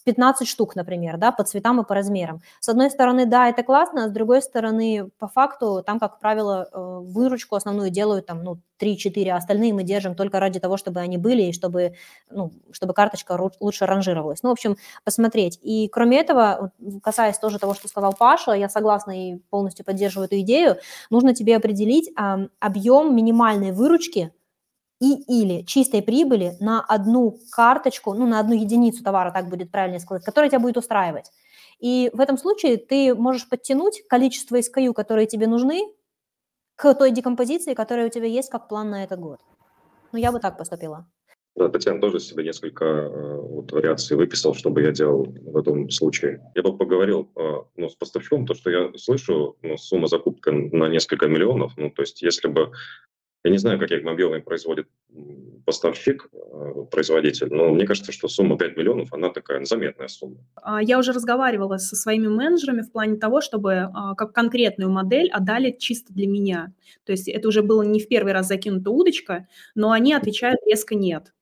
15 0.09 0.49
штук, 0.49 0.75
например, 0.75 1.19
да, 1.19 1.33
по 1.33 1.45
цветам 1.45 1.83
и 1.83 1.85
по 1.85 1.95
размерам. 1.95 2.41
С 2.61 2.69
одной 2.71 2.91
стороны, 2.91 3.27
да, 3.27 3.51
это 3.51 3.63
классно, 3.63 4.05
а 4.05 4.09
с 4.09 4.11
другой 4.11 4.41
стороны, 4.41 5.11
по 5.19 5.29
факту, 5.29 5.83
там, 5.85 5.99
как 5.99 6.19
правило, 6.19 6.67
э, 6.73 7.01
выручку 7.03 7.57
основную 7.57 7.91
делают 7.91 8.25
там, 8.25 8.43
ну, 8.43 8.57
3-4, 8.81 9.29
а 9.29 9.37
остальные 9.37 9.75
мы 9.75 9.83
держим 9.83 10.15
только 10.15 10.41
ради 10.41 10.61
того, 10.61 10.79
чтобы 10.79 11.01
они 11.01 11.19
были 11.19 11.43
и 11.43 11.53
чтобы, 11.53 11.93
ну, 12.31 12.53
чтобы 12.73 12.95
карточка 12.95 13.39
лучше 13.61 13.85
ранжировалась. 13.85 14.43
Ну, 14.43 14.49
в 14.49 14.53
общем, 14.53 14.77
посмотреть. 15.05 15.59
И 15.61 15.89
кроме 15.89 16.21
этого, 16.21 16.73
касаясь 17.03 17.39
тоже 17.39 17.59
того, 17.59 17.75
что 17.75 17.87
сказал 17.89 18.15
Паша, 18.15 18.53
я 18.53 18.71
согласна 18.71 19.11
и 19.11 19.37
полностью 19.51 19.85
поддерживаю 19.85 20.27
эту 20.27 20.41
идею, 20.41 20.77
нужно 21.11 21.35
тебе 21.35 21.55
определить 21.55 22.11
а, 22.17 22.47
объем 22.61 23.15
минимальной 23.15 23.73
выручки 23.73 24.33
и 25.01 25.15
или 25.27 25.63
чистой 25.63 26.03
прибыли 26.03 26.57
на 26.61 26.81
одну 26.81 27.39
карточку, 27.53 28.15
ну, 28.15 28.27
на 28.27 28.41
одну 28.41 28.55
единицу 28.55 29.03
товара, 29.05 29.31
так 29.31 29.49
будет 29.49 29.71
правильно 29.71 29.99
сказать, 29.99 30.25
которая 30.25 30.51
тебя 30.51 30.61
будет 30.61 30.77
устраивать. 30.77 31.31
И 31.79 32.11
в 32.13 32.21
этом 32.21 32.39
случае 32.39 32.77
ты 32.77 33.15
можешь 33.15 33.49
подтянуть 33.49 34.03
количество 34.09 34.59
SKU, 34.59 34.93
которые 34.93 35.27
тебе 35.27 35.47
нужны, 35.47 35.83
к 36.79 36.95
той 36.95 37.11
декомпозиции, 37.11 37.75
которая 37.75 38.07
у 38.07 38.11
тебя 38.11 38.27
есть 38.27 38.51
как 38.51 38.69
план 38.69 38.91
на 38.91 39.03
этот 39.03 39.19
год. 39.19 39.41
Ну, 40.13 40.19
я 40.19 40.31
бы 40.31 40.39
так 40.39 40.57
поступила. 40.57 41.07
Да, 41.57 41.69
Татьяна 41.69 42.01
тоже 42.01 42.21
себе 42.21 42.45
несколько 42.45 42.85
э, 42.85 43.37
вот, 43.41 43.73
вариаций 43.73 44.17
выписал, 44.17 44.55
чтобы 44.55 44.83
я 44.83 44.93
делал 44.93 45.25
в 45.25 45.57
этом 45.57 45.91
случае. 45.91 46.41
Я 46.55 46.63
бы 46.63 46.77
поговорил 46.79 47.29
э, 47.35 47.55
ну, 47.77 47.89
с 47.89 47.97
поставщиком, 47.97 48.47
то, 48.47 48.55
что 48.55 48.71
я 48.71 48.93
слышу, 48.97 49.57
ну, 49.63 49.77
сумма 49.77 50.07
закупки 50.07 50.51
на 50.51 50.89
несколько 50.89 51.27
миллионов, 51.27 51.73
ну, 51.77 51.91
то 51.91 52.03
есть 52.03 52.23
если 52.23 52.47
бы 52.47 52.71
я 53.45 53.51
не 53.51 53.59
знаю, 53.59 53.79
какие 53.79 54.07
объемы 54.07 54.41
производит 54.41 54.89
поставщик, 55.65 56.29
э, 56.33 56.85
производитель, 56.91 57.49
но 57.51 57.69
мне 57.69 57.87
кажется, 57.87 58.11
что 58.11 58.27
сумма 58.27 58.57
5 58.57 58.77
миллионов, 58.77 59.13
она 59.13 59.29
такая 59.29 59.65
заметная 59.65 60.09
сумма. 60.09 60.39
А, 60.57 60.83
я 60.83 60.99
уже 60.99 61.13
разговаривала 61.13 61.77
со 61.77 61.95
своими 61.95 62.27
менеджерами 62.27 62.81
в 62.81 62.91
плане 62.91 63.17
того, 63.17 63.41
чтобы 63.41 63.91
а, 63.95 64.15
как 64.15 64.33
конкретную 64.33 64.91
модель 64.91 65.29
отдали 65.31 65.77
чисто 65.79 66.13
для 66.13 66.27
меня. 66.27 66.73
То 67.05 67.13
есть 67.13 67.29
это 67.29 67.49
уже 67.49 67.63
было 67.63 67.83
не 67.83 68.01
в 68.01 68.09
первый 68.09 68.33
раз 68.33 68.49
закинута 68.49 68.91
удочка, 68.91 69.47
но 69.75 69.91
они 69.91 70.15
отвечают 70.15 70.61
резко 70.67 70.95
«нет». 70.95 71.33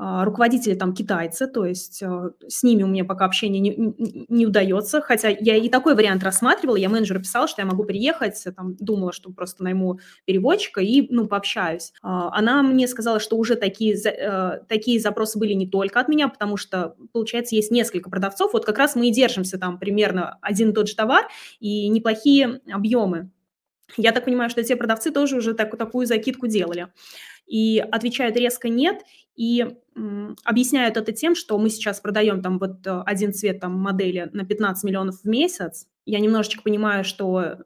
А, 0.00 0.24
руководители 0.24 0.74
там 0.74 0.94
китайцы, 0.94 1.48
то 1.48 1.64
есть 1.64 2.02
а, 2.04 2.30
с 2.46 2.62
ними 2.62 2.84
у 2.84 2.86
меня 2.86 3.04
пока 3.04 3.24
общение 3.24 3.60
не, 3.60 3.94
не 4.28 4.46
удается, 4.46 5.00
хотя 5.00 5.28
я 5.28 5.56
и 5.56 5.68
такой 5.68 5.96
вариант 5.96 6.22
рассматривала, 6.22 6.76
я 6.76 6.88
менеджеру 6.88 7.20
писала, 7.20 7.48
что 7.48 7.62
я 7.62 7.66
могу 7.66 7.84
приехать, 7.84 8.44
там, 8.56 8.76
думала, 8.76 9.12
что 9.12 9.32
просто 9.32 9.64
найму 9.64 9.98
переводчика 10.24 10.80
и, 10.80 11.06
ну, 11.10 11.26
пообщаюсь. 11.26 11.92
А, 12.00 12.30
она 12.36 12.62
мне 12.62 12.86
сказала, 12.86 13.18
что 13.18 13.36
уже 13.36 13.56
такие, 13.56 13.96
э, 13.96 14.60
такие 14.68 15.00
запросы 15.00 15.38
были 15.38 15.52
не 15.54 15.66
только 15.66 15.98
от 16.00 16.08
меня, 16.08 16.28
потому 16.28 16.56
что, 16.56 16.94
получается, 17.12 17.56
есть 17.56 17.72
несколько 17.72 18.08
продавцов, 18.08 18.52
вот 18.52 18.64
как 18.64 18.78
раз 18.78 18.94
мы 18.94 19.08
и 19.08 19.12
держимся 19.12 19.58
там 19.58 19.78
примерно 19.78 20.38
один 20.42 20.70
и 20.70 20.72
тот 20.74 20.88
же 20.88 20.94
товар 20.94 21.26
и 21.58 21.88
неплохие 21.88 22.60
объемы. 22.72 23.30
Я 23.96 24.12
так 24.12 24.26
понимаю, 24.26 24.50
что 24.50 24.62
те 24.62 24.76
продавцы 24.76 25.10
тоже 25.10 25.36
уже 25.36 25.54
так, 25.54 25.76
такую 25.76 26.06
закидку 26.06 26.46
делали 26.46 26.88
и 27.48 27.78
отвечают 27.78 28.36
резко 28.36 28.68
нет, 28.68 29.02
и 29.34 29.66
м, 29.96 30.36
объясняют 30.44 30.96
это 30.96 31.12
тем, 31.12 31.34
что 31.34 31.58
мы 31.58 31.70
сейчас 31.70 32.00
продаем 32.00 32.42
там 32.42 32.58
вот 32.58 32.86
э, 32.86 33.02
один 33.06 33.32
цвет 33.32 33.60
там 33.60 33.74
модели 33.74 34.28
на 34.32 34.44
15 34.44 34.84
миллионов 34.84 35.20
в 35.22 35.28
месяц. 35.28 35.86
Я 36.04 36.20
немножечко 36.20 36.62
понимаю, 36.62 37.04
что 37.04 37.58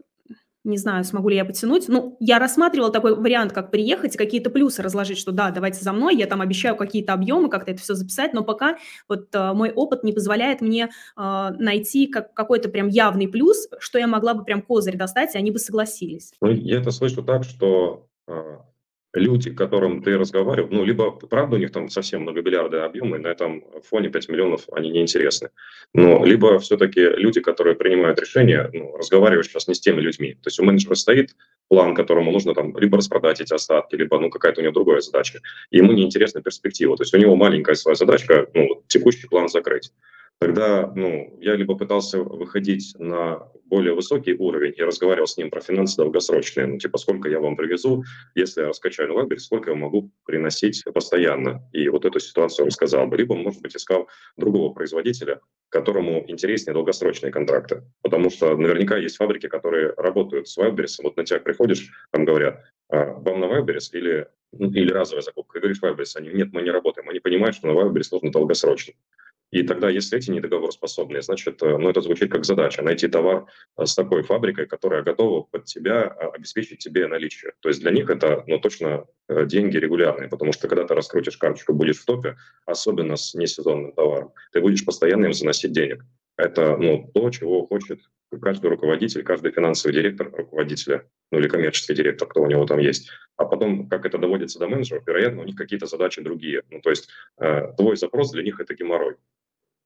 не 0.64 0.76
знаю, 0.76 1.02
смогу 1.02 1.28
ли 1.28 1.36
я 1.36 1.44
потянуть. 1.44 1.88
Ну, 1.88 2.16
я 2.20 2.38
рассматривала 2.38 2.92
такой 2.92 3.16
вариант, 3.16 3.52
как 3.52 3.70
приехать, 3.70 4.16
какие-то 4.16 4.48
плюсы 4.48 4.80
разложить, 4.80 5.18
что 5.18 5.32
да, 5.32 5.50
давайте 5.50 5.82
за 5.82 5.92
мной, 5.92 6.14
я 6.16 6.26
там 6.26 6.40
обещаю 6.40 6.76
какие-то 6.76 7.14
объемы, 7.14 7.48
как-то 7.48 7.72
это 7.72 7.80
все 7.80 7.94
записать, 7.94 8.32
но 8.32 8.44
пока 8.44 8.78
вот 9.08 9.34
э, 9.34 9.52
мой 9.54 9.72
опыт 9.72 10.04
не 10.04 10.12
позволяет 10.12 10.60
мне 10.60 10.90
э, 11.16 11.48
найти 11.58 12.06
как, 12.06 12.32
какой-то 12.32 12.68
прям 12.68 12.88
явный 12.88 13.26
плюс, 13.26 13.68
что 13.80 13.98
я 13.98 14.06
могла 14.06 14.34
бы 14.34 14.44
прям 14.44 14.62
козырь 14.62 14.96
достать, 14.96 15.34
и 15.34 15.38
они 15.38 15.50
бы 15.50 15.58
согласились. 15.58 16.32
Ну, 16.40 16.50
я 16.50 16.78
это 16.78 16.92
слышу 16.92 17.24
так, 17.24 17.42
что 17.42 18.06
э, 18.28 18.58
люди, 19.14 19.50
к 19.50 19.58
которым 19.58 20.02
ты 20.02 20.16
разговаривал, 20.16 20.68
ну, 20.70 20.84
либо, 20.84 21.10
правда, 21.10 21.56
у 21.56 21.58
них 21.58 21.70
там 21.70 21.88
совсем 21.88 22.22
многобиллиардные 22.22 22.82
объемы, 22.82 23.18
на 23.18 23.28
этом 23.28 23.64
фоне 23.88 24.08
5 24.08 24.28
миллионов 24.28 24.68
они 24.72 24.90
неинтересны. 24.90 25.50
Но 25.92 26.24
либо 26.24 26.58
все-таки 26.58 27.00
люди, 27.00 27.40
которые 27.40 27.76
принимают 27.76 28.18
решения, 28.20 28.70
ну, 28.72 28.96
разговаривают 28.96 29.46
сейчас 29.46 29.68
не 29.68 29.74
с 29.74 29.80
теми 29.80 30.00
людьми. 30.00 30.34
То 30.34 30.48
есть 30.48 30.60
у 30.60 30.64
менеджера 30.64 30.94
стоит 30.94 31.36
план, 31.68 31.94
которому 31.94 32.32
нужно 32.32 32.54
там 32.54 32.76
либо 32.78 32.98
распродать 32.98 33.40
эти 33.40 33.52
остатки, 33.52 33.96
либо, 33.96 34.18
ну, 34.18 34.30
какая-то 34.30 34.60
у 34.60 34.64
него 34.64 34.72
другая 34.72 35.00
задача. 35.00 35.40
И 35.70 35.78
ему 35.78 35.92
неинтересна 35.92 36.40
перспектива. 36.42 36.96
То 36.96 37.02
есть 37.02 37.14
у 37.14 37.18
него 37.18 37.36
маленькая 37.36 37.74
своя 37.74 37.94
задачка, 37.94 38.46
ну, 38.54 38.82
текущий 38.88 39.28
план 39.28 39.48
закрыть 39.48 39.92
тогда 40.46 40.92
ну, 40.94 41.36
я 41.40 41.54
либо 41.54 41.76
пытался 41.76 42.18
выходить 42.18 42.94
на 42.98 43.48
более 43.72 43.94
высокий 43.94 44.34
уровень 44.34 44.74
и 44.76 44.82
разговаривал 44.82 45.26
с 45.26 45.38
ним 45.38 45.48
про 45.50 45.60
финансы 45.60 45.96
долгосрочные, 45.96 46.66
ну, 46.66 46.78
типа, 46.78 46.98
сколько 46.98 47.30
я 47.30 47.40
вам 47.40 47.56
привезу, 47.56 48.04
если 48.34 48.60
я 48.60 48.68
раскачаю 48.68 49.14
лагерь, 49.14 49.38
сколько 49.38 49.70
я 49.70 49.76
могу 49.76 50.10
приносить 50.26 50.84
постоянно. 50.92 51.62
И 51.72 51.88
вот 51.88 52.04
эту 52.04 52.20
ситуацию 52.20 52.66
рассказал 52.66 53.06
бы. 53.06 53.16
Либо, 53.16 53.34
может 53.34 53.62
быть, 53.62 53.74
искал 53.74 54.08
другого 54.36 54.74
производителя, 54.74 55.40
которому 55.70 56.24
интереснее 56.28 56.74
долгосрочные 56.74 57.32
контракты. 57.32 57.82
Потому 58.02 58.28
что 58.28 58.56
наверняка 58.56 58.98
есть 58.98 59.16
фабрики, 59.16 59.48
которые 59.48 59.94
работают 59.96 60.48
с 60.48 60.58
Wildberries. 60.58 61.00
Вот 61.02 61.16
на 61.16 61.24
тебя 61.24 61.40
приходишь, 61.40 61.90
там 62.10 62.26
говорят, 62.26 62.62
а, 62.90 63.06
вам 63.06 63.40
на 63.40 63.46
Wildberries 63.46 63.88
или, 63.92 64.28
ну, 64.52 64.70
или 64.70 64.92
разовая 64.92 65.22
закупка. 65.22 65.58
И 65.58 65.60
говоришь 65.62 65.80
Wildberries, 65.82 66.16
они, 66.16 66.28
нет, 66.28 66.48
мы 66.52 66.60
не 66.60 66.70
работаем. 66.70 67.08
Они 67.08 67.20
понимают, 67.20 67.56
что 67.56 67.68
на 67.68 67.72
Wildberries 67.72 68.08
нужно 68.10 68.30
долгосрочно. 68.30 68.92
И 69.52 69.62
тогда, 69.64 69.90
если 69.90 70.16
эти 70.16 70.30
недоговороспособные, 70.30 71.20
значит, 71.20 71.62
э, 71.62 71.76
ну, 71.76 71.90
это 71.90 72.00
звучит 72.00 72.32
как 72.32 72.46
задача– 72.46 72.82
найти 72.82 73.06
товар 73.06 73.44
э, 73.76 73.84
с 73.84 73.94
такой 73.94 74.22
фабрикой, 74.22 74.66
которая 74.66 75.02
готова 75.02 75.42
под 75.42 75.66
тебя 75.66 76.04
э, 76.04 76.26
обеспечить 76.34 76.78
тебе 76.78 77.06
наличие. 77.06 77.52
То 77.60 77.68
есть 77.68 77.82
для 77.82 77.90
них 77.90 78.08
это, 78.08 78.44
ну, 78.46 78.58
точно 78.58 79.04
деньги 79.28 79.76
регулярные, 79.76 80.30
потому 80.30 80.52
что 80.52 80.68
когда 80.68 80.84
ты 80.86 80.94
раскрутишь 80.94 81.36
карточку, 81.36 81.74
будешь 81.74 81.98
в 81.98 82.06
топе, 82.06 82.36
особенно 82.64 83.16
с 83.16 83.34
несезонным 83.34 83.92
товаром, 83.92 84.32
ты 84.52 84.60
будешь 84.62 84.84
постоянно 84.86 85.26
им 85.26 85.34
заносить 85.34 85.72
денег. 85.72 86.02
Это, 86.38 86.78
ну, 86.78 87.10
то, 87.12 87.30
чего 87.30 87.66
хочет 87.66 88.00
каждый 88.40 88.70
руководитель, 88.70 89.22
каждый 89.22 89.52
финансовый 89.52 89.92
директор 89.92 90.30
руководителя, 90.32 91.06
ну, 91.30 91.38
или 91.38 91.48
коммерческий 91.48 91.94
директор, 91.94 92.26
кто 92.26 92.40
у 92.40 92.46
него 92.46 92.64
там 92.64 92.78
есть. 92.78 93.10
А 93.36 93.44
потом, 93.44 93.88
как 93.88 94.06
это 94.06 94.16
доводится 94.16 94.58
до 94.58 94.68
менеджеров, 94.68 95.06
вероятно, 95.06 95.42
у 95.42 95.44
них 95.44 95.56
какие-то 95.56 95.86
задачи 95.86 96.22
другие. 96.22 96.62
Ну, 96.70 96.80
то 96.80 96.88
есть 96.88 97.10
э, 97.38 97.72
твой 97.76 97.96
запрос 97.96 98.30
для 98.32 98.42
них– 98.42 98.60
это 98.60 98.74
геморрой. 98.74 99.16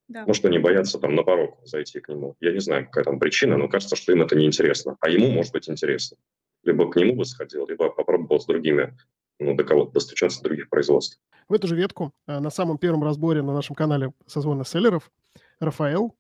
Да. 0.09 0.25
Может, 0.25 0.45
они 0.45 0.59
боятся 0.59 0.99
там 0.99 1.15
на 1.15 1.25
порог 1.25 1.59
зайти 1.65 2.01
к 2.01 2.09
нему. 2.09 2.37
Я 2.41 2.53
не 2.53 2.61
знаю, 2.61 2.87
какая 2.87 3.05
там 3.05 3.19
причина, 3.19 3.57
но 3.57 3.69
кажется, 3.69 3.97
что 3.97 4.13
им 4.13 4.23
это 4.23 4.37
неинтересно. 4.37 4.97
А 5.01 5.09
ему 5.09 5.31
может 5.31 5.53
быть 5.53 5.69
интересно. 5.69 6.17
Либо 6.63 6.89
к 6.91 6.97
нему 6.97 7.17
бы 7.17 7.25
сходил, 7.25 7.67
либо 7.67 7.91
попробовал 7.91 8.41
с 8.41 8.47
другими, 8.47 8.97
ну, 9.39 9.55
до 9.57 9.65
кого-то 9.65 9.93
достучаться, 9.93 10.43
до 10.43 10.49
других 10.49 10.69
производств. 10.69 11.19
В 11.49 11.55
эту 11.55 11.67
же 11.67 11.77
ветку 11.77 12.13
э, 12.27 12.39
на 12.39 12.51
самом 12.51 12.79
первом 12.79 13.03
разборе 13.03 13.43
на 13.43 13.53
нашем 13.53 13.75
канале 13.75 14.13
созвона 14.27 14.65
селлеров 14.65 15.11
Рафаэл, 15.61 16.15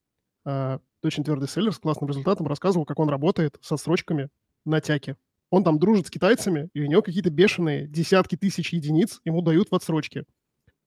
э, 0.44 0.78
очень 1.02 1.24
твердый 1.24 1.48
селлер 1.48 1.72
с 1.72 1.78
классным 1.78 2.08
результатом, 2.08 2.46
рассказывал, 2.46 2.84
как 2.84 2.98
он 2.98 3.08
работает 3.08 3.56
со 3.60 3.76
строчками 3.76 4.28
на 4.64 4.80
тяке. 4.80 5.16
Он 5.50 5.62
там 5.62 5.78
дружит 5.78 6.08
с 6.08 6.10
китайцами, 6.10 6.68
и 6.74 6.82
у 6.82 6.86
него 6.86 7.02
какие-то 7.02 7.30
бешеные 7.30 7.86
десятки 7.86 8.36
тысяч 8.36 8.72
единиц 8.72 9.20
ему 9.24 9.42
дают 9.42 9.70
в 9.70 9.74
отсрочке. 9.74 10.24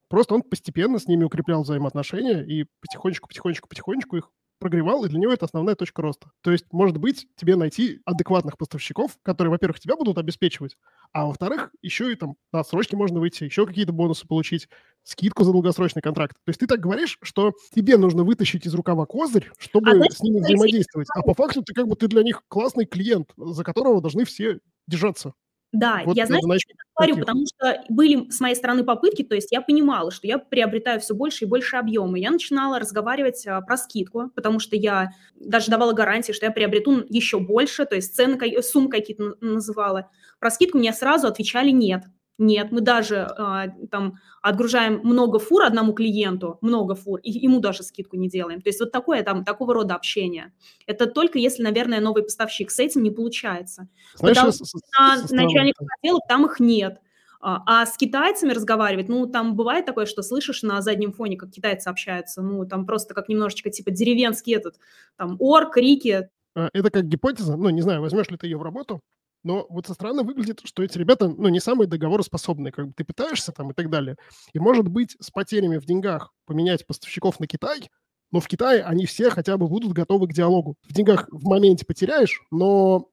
Просто 0.10 0.36
он 0.36 0.42
постепенно 0.42 1.00
с 1.00 1.08
ними 1.08 1.24
укреплял 1.24 1.64
взаимоотношения 1.64 2.42
и 2.44 2.66
потихонечку, 2.82 3.28
потихонечку, 3.28 3.70
потихонечку 3.70 4.18
их 4.18 4.32
прогревал, 4.60 5.06
и 5.06 5.10
для 5.10 5.20
него 5.20 5.32
это 5.32 5.46
основная 5.46 5.76
точка 5.76 6.02
роста. 6.02 6.32
То 6.42 6.52
есть, 6.52 6.66
может 6.72 6.98
быть, 6.98 7.28
тебе 7.36 7.56
найти 7.56 8.02
адекватных 8.06 8.58
поставщиков, 8.58 9.18
которые, 9.24 9.52
во-первых, 9.52 9.80
тебя 9.80 9.96
будут 9.96 10.18
обеспечивать, 10.18 10.78
а 11.14 11.26
во-вторых, 11.26 11.72
еще 11.82 12.12
и 12.12 12.16
там 12.16 12.36
на 12.52 12.60
отсрочки 12.60 12.96
можно 12.96 13.20
выйти, 13.20 13.46
еще 13.46 13.66
какие-то 13.66 13.94
бонусы 13.94 14.28
получить, 14.28 14.68
скидку 15.04 15.44
за 15.44 15.54
долгосрочный 15.54 16.02
контракт. 16.02 16.36
То 16.44 16.50
есть 16.50 16.60
ты 16.60 16.68
так 16.68 16.80
говоришь, 16.80 17.18
что 17.22 17.54
тебе 17.74 17.98
нужно 17.98 18.24
вытащить 18.24 18.66
из 18.66 18.74
рукава 18.74 19.06
козырь, 19.06 19.50
чтобы 19.58 19.92
а 19.92 20.10
с 20.10 20.22
ними 20.22 20.40
взаимодействовать. 20.40 21.08
А 21.16 21.22
по 21.22 21.34
факту 21.34 21.64
ты 21.64 21.74
как 21.74 21.88
бы 21.88 21.96
ты 21.96 22.08
для 22.08 22.22
них 22.24 22.44
классный 22.48 22.86
клиент, 22.86 23.32
за 23.38 23.64
которого 23.64 24.02
должны 24.02 24.26
все 24.26 24.60
держаться. 24.88 25.34
Да, 25.72 26.02
вот 26.04 26.18
я, 26.18 26.26
знаю, 26.26 26.42
знаете, 26.42 26.66
говорю, 26.98 27.18
потому 27.18 27.46
что 27.46 27.84
были 27.90 28.30
с 28.32 28.40
моей 28.40 28.56
стороны 28.56 28.84
попытки, 28.84 29.24
то 29.24 29.36
есть 29.36 29.52
я 29.52 29.62
понимала, 29.62 30.10
что 30.12 30.26
я 30.26 30.40
приобретаю 30.40 31.00
все 31.00 31.14
больше 31.14 31.46
и 31.46 31.48
больше 31.48 31.78
объемы. 31.78 32.20
Я 32.20 32.32
начинала 32.32 32.80
разговаривать 32.80 33.46
а, 33.46 33.62
про 33.62 33.78
скидку, 33.78 34.32
потому 34.36 34.60
что 34.60 34.76
я 34.76 35.12
даже 35.36 35.70
давала 35.70 35.94
гарантии, 35.94 36.32
что 36.32 36.48
я 36.48 36.52
приобрету 36.52 37.06
еще 37.10 37.40
больше, 37.40 37.86
то 37.86 37.96
есть 37.96 38.16
цены, 38.16 38.40
суммы 38.64 38.90
какие-то 38.90 39.36
называла. 39.42 40.10
Про 40.40 40.50
скидку 40.50 40.80
мне 40.80 40.92
сразу 40.92 41.28
отвечали 41.28 41.70
нет. 41.70 42.04
Нет, 42.40 42.72
мы 42.72 42.80
даже 42.80 43.28
э, 43.38 43.88
там 43.92 44.18
отгружаем 44.42 45.02
много 45.04 45.40
фур 45.40 45.64
одному 45.64 45.92
клиенту, 45.92 46.58
много 46.62 46.96
фур, 46.96 47.20
и 47.20 47.32
ему 47.32 47.60
даже 47.60 47.84
скидку 47.84 48.16
не 48.16 48.30
делаем. 48.30 48.62
То 48.62 48.70
есть 48.70 48.80
вот 48.80 48.94
такое 48.94 49.22
там, 49.24 49.44
такого 49.44 49.74
рода 49.74 49.96
общение. 49.96 50.54
Это 50.88 51.06
только 51.06 51.38
если, 51.38 51.64
наверное, 51.64 52.00
новый 52.00 52.24
поставщик 52.24 52.72
с 52.72 52.80
этим 52.80 53.04
не 53.04 53.12
получается. 53.12 53.90
Знаешь, 54.16 54.38
Потому, 54.38 54.54
с, 54.54 54.74
на, 54.98 55.44
начальников 55.44 55.86
отделов 56.00 56.22
там 56.30 56.46
их 56.46 56.62
нет. 56.62 57.02
А, 57.42 57.62
а 57.66 57.86
с 57.86 57.98
китайцами 57.98 58.54
разговаривать, 58.54 59.10
ну, 59.10 59.26
там 59.26 59.58
бывает 59.58 59.86
такое, 59.86 60.06
что 60.06 60.24
слышишь 60.24 60.64
на 60.64 60.82
заднем 60.82 61.12
фоне, 61.12 61.36
как 61.36 61.52
китайцы 61.52 61.90
общаются, 61.90 62.42
ну, 62.42 62.66
там 62.66 62.86
просто 62.86 63.14
как 63.14 63.28
немножечко 63.28 63.70
типа 63.70 63.92
деревенский 63.92 64.56
этот, 64.56 64.76
там, 65.18 65.36
ор, 65.40 65.70
крики. 65.70 66.30
А, 66.56 66.70
это 66.72 66.90
как 66.90 67.04
гипотеза, 67.04 67.58
ну, 67.58 67.70
не 67.70 67.82
знаю, 67.82 68.02
возьмешь 68.02 68.30
ли 68.30 68.38
ты 68.38 68.48
ее 68.48 68.58
в 68.58 68.64
работу, 68.64 69.02
но 69.44 69.66
вот 69.70 69.88
со 69.88 69.94
стороны 69.94 70.24
выглядит, 70.24 70.62
что 70.64 70.84
эти 70.84 70.98
ребята, 70.98 71.28
ну, 71.30 71.50
не 71.50 71.60
самые 71.60 71.88
договороспособные, 71.88 72.72
как 72.72 72.88
бы 72.88 72.94
ты 72.96 73.04
пытаешься 73.04 73.52
там 73.52 73.72
и 73.72 73.74
так 73.74 73.90
далее. 73.90 74.18
И, 74.54 74.60
может 74.60 74.88
быть, 74.88 75.16
с 75.20 75.32
потерями 75.32 75.78
в 75.78 75.86
деньгах 75.86 76.34
поменять 76.46 76.86
поставщиков 76.86 77.40
на 77.40 77.48
Китай, 77.48 77.90
но 78.32 78.40
в 78.40 78.48
Китае 78.48 78.84
они 78.84 79.06
все 79.06 79.30
хотя 79.30 79.58
бы 79.58 79.68
будут 79.68 79.94
готовы 79.94 80.28
к 80.28 80.34
диалогу. 80.34 80.76
В 80.84 80.94
деньгах 80.94 81.28
в 81.32 81.48
моменте 81.48 81.86
потеряешь, 81.86 82.42
но 82.52 83.10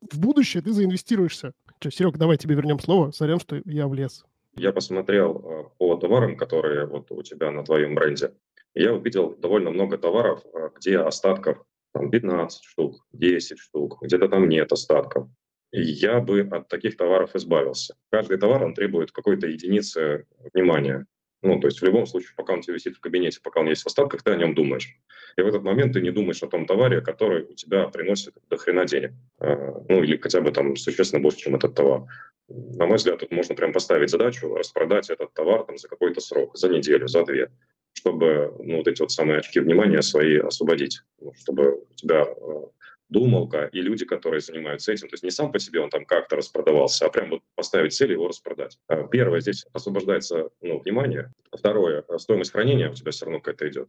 в 0.00 0.18
будущее 0.18 0.62
ты 0.62 0.72
заинвестируешься. 0.72 1.52
Че, 1.80 1.90
Серег, 1.90 2.16
давай 2.16 2.36
тебе 2.36 2.54
вернем 2.54 2.78
слово. 2.78 3.10
Сорян, 3.10 3.40
что 3.40 3.60
я 3.64 3.88
влез. 3.88 4.24
Я 4.56 4.72
посмотрел 4.72 5.38
э, 5.38 5.64
по 5.78 5.96
товарам, 5.96 6.36
которые 6.36 6.86
вот 6.86 7.10
у 7.10 7.22
тебя 7.22 7.50
на 7.50 7.64
твоем 7.64 7.94
бренде. 7.94 8.34
Я 8.74 8.94
увидел 8.94 9.34
довольно 9.36 9.70
много 9.70 9.96
товаров, 9.98 10.42
э, 10.52 10.70
где 10.76 10.98
остатков 10.98 11.64
там 11.92 12.10
15 12.10 12.64
штук, 12.64 13.06
10 13.12 13.58
штук, 13.58 13.98
где-то 14.02 14.28
там 14.28 14.48
нет 14.48 14.72
остатков. 14.72 15.28
Я 15.72 16.20
бы 16.20 16.40
от 16.40 16.68
таких 16.68 16.96
товаров 16.96 17.36
избавился. 17.36 17.94
Каждый 18.10 18.38
товар, 18.38 18.64
он 18.64 18.74
требует 18.74 19.12
какой-то 19.12 19.46
единицы 19.46 20.26
внимания. 20.52 21.06
Ну, 21.42 21.58
то 21.58 21.68
есть 21.68 21.80
в 21.80 21.84
любом 21.84 22.06
случае, 22.06 22.32
пока 22.36 22.52
он 22.52 22.60
тебе 22.60 22.74
висит 22.74 22.96
в 22.96 23.00
кабинете, 23.00 23.40
пока 23.42 23.60
он 23.60 23.68
есть 23.68 23.82
в 23.82 23.86
остатках, 23.86 24.22
ты 24.22 24.32
о 24.32 24.36
нем 24.36 24.54
думаешь. 24.54 24.94
И 25.36 25.42
в 25.42 25.46
этот 25.46 25.62
момент 25.62 25.94
ты 25.94 26.00
не 26.00 26.10
думаешь 26.10 26.42
о 26.42 26.48
том 26.48 26.66
товаре, 26.66 27.00
который 27.00 27.44
у 27.44 27.54
тебя 27.54 27.88
приносит 27.88 28.34
до 28.50 28.56
хрена 28.56 28.84
денег. 28.84 29.12
А, 29.38 29.82
ну, 29.88 30.02
или 30.02 30.16
хотя 30.18 30.40
бы 30.40 30.50
там 30.50 30.76
существенно 30.76 31.22
больше, 31.22 31.38
чем 31.38 31.54
этот 31.54 31.74
товар. 31.74 32.02
На 32.48 32.86
мой 32.86 32.96
взгляд, 32.96 33.20
тут 33.20 33.30
можно 33.30 33.54
прям 33.54 33.72
поставить 33.72 34.10
задачу 34.10 34.54
распродать 34.54 35.08
этот 35.08 35.32
товар 35.32 35.64
там 35.64 35.78
за 35.78 35.88
какой-то 35.88 36.20
срок, 36.20 36.56
за 36.58 36.68
неделю, 36.68 37.06
за 37.06 37.24
две, 37.24 37.50
чтобы 37.92 38.54
ну, 38.62 38.78
вот 38.78 38.88
эти 38.88 39.00
вот 39.00 39.12
самые 39.12 39.38
очки 39.38 39.60
внимания 39.60 40.02
свои 40.02 40.38
освободить, 40.38 41.02
чтобы 41.34 41.74
у 41.74 41.94
тебя 41.94 42.22
а, 42.22 42.70
думалка 43.10 43.68
и 43.72 43.80
люди, 43.80 44.06
которые 44.06 44.40
занимаются 44.40 44.92
этим. 44.92 45.08
То 45.08 45.14
есть 45.14 45.24
не 45.24 45.30
сам 45.30 45.52
по 45.52 45.58
себе 45.58 45.80
он 45.80 45.90
там 45.90 46.04
как-то 46.04 46.36
распродавался, 46.36 47.06
а 47.06 47.10
прям 47.10 47.30
вот 47.30 47.42
поставить 47.54 47.92
цель 47.92 48.12
его 48.12 48.28
распродать. 48.28 48.78
А 48.86 49.02
первое, 49.04 49.40
здесь 49.40 49.66
освобождается 49.72 50.50
ну, 50.62 50.78
внимание. 50.78 51.32
Второе, 51.52 52.04
стоимость 52.18 52.52
хранения 52.52 52.90
у 52.90 52.94
тебя 52.94 53.10
все 53.10 53.26
равно 53.26 53.40
какая-то 53.40 53.68
идет. 53.68 53.88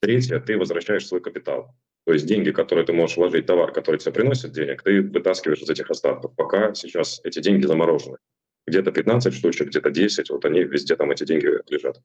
Третье, 0.00 0.40
ты 0.40 0.58
возвращаешь 0.58 1.06
свой 1.06 1.20
капитал. 1.20 1.74
То 2.04 2.12
есть 2.12 2.26
деньги, 2.26 2.50
которые 2.50 2.86
ты 2.86 2.92
можешь 2.92 3.16
вложить 3.16 3.46
товар, 3.46 3.72
который 3.72 3.98
тебе 3.98 4.12
приносит 4.12 4.52
денег, 4.52 4.82
ты 4.82 5.02
вытаскиваешь 5.02 5.60
из 5.60 5.68
этих 5.68 5.90
остатков, 5.90 6.34
пока 6.36 6.72
сейчас 6.74 7.20
эти 7.24 7.40
деньги 7.40 7.66
заморожены. 7.66 8.18
Где-то 8.66 8.92
15 8.92 9.34
штучек, 9.34 9.68
где-то 9.68 9.90
10, 9.90 10.30
вот 10.30 10.44
они 10.44 10.62
везде 10.62 10.96
там 10.96 11.10
эти 11.10 11.24
деньги 11.24 11.48
лежат 11.68 12.00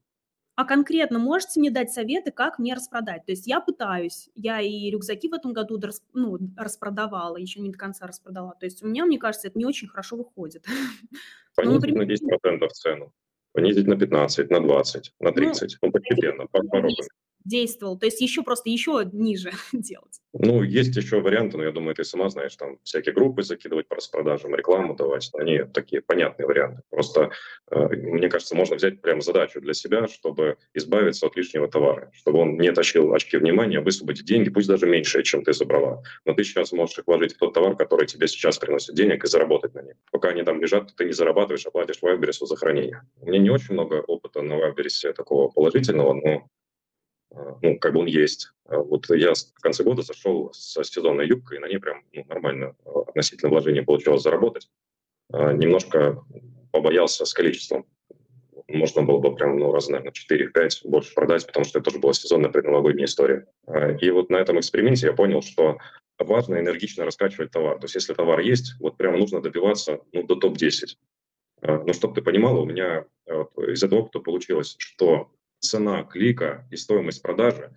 а 0.62 0.66
конкретно 0.66 1.18
можете 1.18 1.60
мне 1.60 1.72
дать 1.72 1.92
советы, 1.92 2.32
как 2.32 2.60
мне 2.60 2.76
распродать? 2.76 3.26
То 3.26 3.32
есть 3.32 3.48
я 3.48 3.60
пытаюсь, 3.60 4.30
я 4.36 4.62
и 4.62 4.92
рюкзаки 4.92 5.28
в 5.28 5.34
этом 5.34 5.54
году 5.54 5.82
ну, 6.14 6.38
распродавала, 6.56 7.38
еще 7.38 7.62
не 7.62 7.72
до 7.72 7.80
конца 7.80 8.06
распродала. 8.06 8.56
То 8.60 8.68
есть 8.68 8.84
у 8.84 8.88
меня, 8.88 9.06
мне 9.06 9.18
кажется, 9.18 9.48
это 9.48 9.58
не 9.58 9.66
очень 9.66 9.88
хорошо 9.88 10.18
выходит. 10.18 10.66
Ну, 11.58 11.80
Понизить 11.80 11.84
ну, 11.84 11.96
например, 11.96 12.60
на 12.62 12.66
10% 12.66 12.68
цену, 12.70 13.14
понизить 13.52 13.86
на 13.86 13.98
15, 13.98 14.50
на 14.50 14.62
20, 14.62 15.14
на 15.20 15.32
30, 15.34 15.78
ну, 15.82 15.88
ну 15.88 15.92
постепенно, 15.92 16.48
по 16.48 16.64
порогам 16.64 16.96
действовал? 17.46 17.98
То 17.98 18.06
есть 18.06 18.22
еще 18.22 18.44
просто 18.44 18.70
еще 18.70 19.08
ниже 19.12 19.52
делать? 19.74 20.20
Ну, 20.34 20.64
есть 20.64 20.96
еще 20.96 21.20
варианты, 21.20 21.58
но 21.58 21.64
я 21.64 21.72
думаю, 21.72 21.94
ты 21.94 22.04
сама 22.04 22.30
знаешь, 22.30 22.56
там 22.56 22.78
всякие 22.84 23.14
группы 23.14 23.44
закидывать 23.44 23.88
по 23.88 23.96
распродажам, 23.96 24.56
рекламу 24.56 24.96
давать. 24.96 25.30
Они 25.34 25.60
такие 25.74 26.02
понятные 26.02 26.48
варианты. 26.48 26.82
Просто, 26.90 27.32
э, 27.70 27.88
мне 27.90 28.30
кажется, 28.30 28.56
можно 28.56 28.78
взять 28.78 29.02
прям 29.02 29.22
задачу 29.22 29.60
для 29.60 29.74
себя, 29.74 30.08
чтобы 30.08 30.58
избавиться 30.74 31.28
от 31.28 31.36
лишнего 31.36 31.68
товара, 31.68 32.12
чтобы 32.14 32.40
он 32.40 32.58
не 32.58 32.72
тащил 32.72 33.14
очки 33.14 33.38
внимания, 33.38 33.82
высвободить 33.82 34.26
деньги, 34.26 34.50
пусть 34.50 34.70
даже 34.70 34.86
меньше, 34.86 35.22
чем 35.24 35.44
ты 35.44 35.52
забрала. 35.52 36.02
Но 36.26 36.34
ты 36.34 36.44
сейчас 36.44 36.72
можешь 36.72 36.98
их 36.98 37.08
вложить 37.08 37.34
в 37.34 37.38
тот 37.38 37.54
товар, 37.54 37.76
который 37.76 38.08
тебе 38.08 38.28
сейчас 38.28 38.58
приносит 38.58 38.96
денег, 38.96 39.24
и 39.24 39.28
заработать 39.28 39.74
на 39.74 39.82
них. 39.82 39.96
Пока 40.12 40.30
они 40.30 40.44
там 40.44 40.62
лежат, 40.62 40.96
ты 40.96 41.06
не 41.06 41.14
зарабатываешь, 41.14 41.66
а 41.66 41.72
платишь 41.72 42.02
Вайберису 42.02 42.46
за 42.46 42.56
хранение. 42.56 43.02
У 43.20 43.28
меня 43.28 43.40
не 43.40 43.50
очень 43.50 43.74
много 43.74 43.96
опыта 43.96 44.42
на 44.42 44.58
Вайберисе 44.58 45.14
такого 45.14 45.50
положительного, 45.50 46.14
но 46.14 46.48
ну, 47.62 47.78
как 47.80 47.94
бы 47.94 48.02
он 48.02 48.08
есть. 48.08 48.52
А 48.66 48.78
вот 48.78 49.10
я 49.10 49.34
в 49.34 49.62
конце 49.62 49.84
года 49.84 50.02
зашел 50.02 50.52
со 50.54 50.84
сезонной 50.84 51.28
юбкой, 51.28 51.60
на 51.60 51.68
ней 51.68 51.80
прям 51.80 52.04
ну, 52.14 52.26
нормально 52.28 52.76
а, 52.86 53.02
относительно 53.02 53.52
вложения 53.52 53.84
получилось 53.84 54.24
заработать. 54.24 54.70
Немножко 55.30 56.22
побоялся 56.72 57.24
с 57.24 57.34
количеством. 57.34 57.86
Можно 58.68 59.04
было 59.04 59.20
бы 59.20 59.34
прям, 59.34 59.58
ну, 59.58 59.72
раз, 59.72 59.88
наверное, 59.88 60.12
4-5 60.12 60.90
больше 60.90 61.14
продать, 61.14 61.46
потому 61.48 61.66
что 61.66 61.80
это 61.80 61.86
тоже 61.86 62.00
была 62.00 62.14
сезонная 62.14 62.52
предновогодняя 62.52 63.06
история. 63.06 63.48
И 64.02 64.12
вот 64.12 64.30
на 64.30 64.38
этом 64.38 64.60
эксперименте 64.60 65.08
я 65.08 65.14
понял, 65.14 65.42
что 65.42 65.78
важно 66.20 66.60
энергично 66.60 67.06
раскачивать 67.06 67.52
товар. 67.52 67.80
То 67.80 67.86
есть 67.86 67.96
если 67.96 68.14
товар 68.14 68.42
есть, 68.42 68.76
вот 68.80 68.98
прямо 68.98 69.18
нужно 69.18 69.42
добиваться 69.42 70.02
ну, 70.12 70.24
до 70.24 70.36
топ-10. 70.36 70.98
Но 71.62 71.94
чтобы 71.94 72.16
ты 72.16 72.22
понимала, 72.22 72.60
у 72.60 72.66
меня 72.66 73.06
из 73.68 73.84
этого 73.84 74.00
опыта 74.00 74.20
получилось, 74.20 74.76
что 74.80 75.32
цена 75.62 76.04
клика 76.04 76.68
и 76.72 76.76
стоимость 76.76 77.22
продажи, 77.22 77.72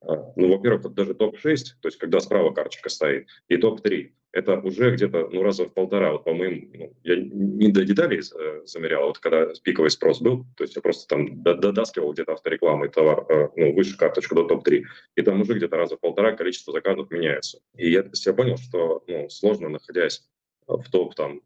а, 0.00 0.32
ну, 0.36 0.52
во-первых, 0.52 0.92
даже 0.94 1.14
топ-6, 1.14 1.56
то 1.80 1.88
есть 1.88 1.98
когда 1.98 2.20
справа 2.20 2.52
карточка 2.52 2.88
стоит, 2.88 3.26
и 3.48 3.56
топ-3, 3.56 4.12
это 4.32 4.60
уже 4.60 4.92
где-то, 4.94 5.28
ну, 5.32 5.42
раза 5.42 5.64
в 5.64 5.72
полтора, 5.72 6.12
вот, 6.12 6.24
по-моему, 6.24 6.68
ну, 6.74 6.96
я 7.02 7.16
не 7.16 7.72
до 7.72 7.84
деталей 7.84 8.20
э, 8.20 8.62
замерял, 8.66 9.06
вот 9.06 9.18
когда 9.18 9.46
пиковый 9.62 9.90
спрос 9.90 10.20
был, 10.20 10.44
то 10.56 10.64
есть 10.64 10.76
я 10.76 10.82
просто 10.82 11.08
там 11.08 11.42
додаскивал 11.42 12.12
где-то 12.12 12.34
авторекламы 12.34 12.88
товар, 12.88 13.24
э, 13.28 13.48
ну, 13.56 13.74
выше 13.74 13.96
карточку 13.96 14.34
до 14.34 14.44
топ-3, 14.44 14.82
и 15.16 15.22
там 15.22 15.40
уже 15.40 15.54
где-то 15.54 15.76
раза 15.76 15.96
в 15.96 16.00
полтора 16.00 16.32
количество 16.32 16.72
заказов 16.72 17.10
меняется. 17.10 17.60
И 17.76 17.90
я, 17.90 18.04
я 18.12 18.32
понял, 18.34 18.58
что, 18.58 19.02
ну, 19.06 19.28
сложно, 19.30 19.70
находясь 19.70 20.28
в 20.66 20.90
топ, 20.90 21.14
там, 21.14 21.40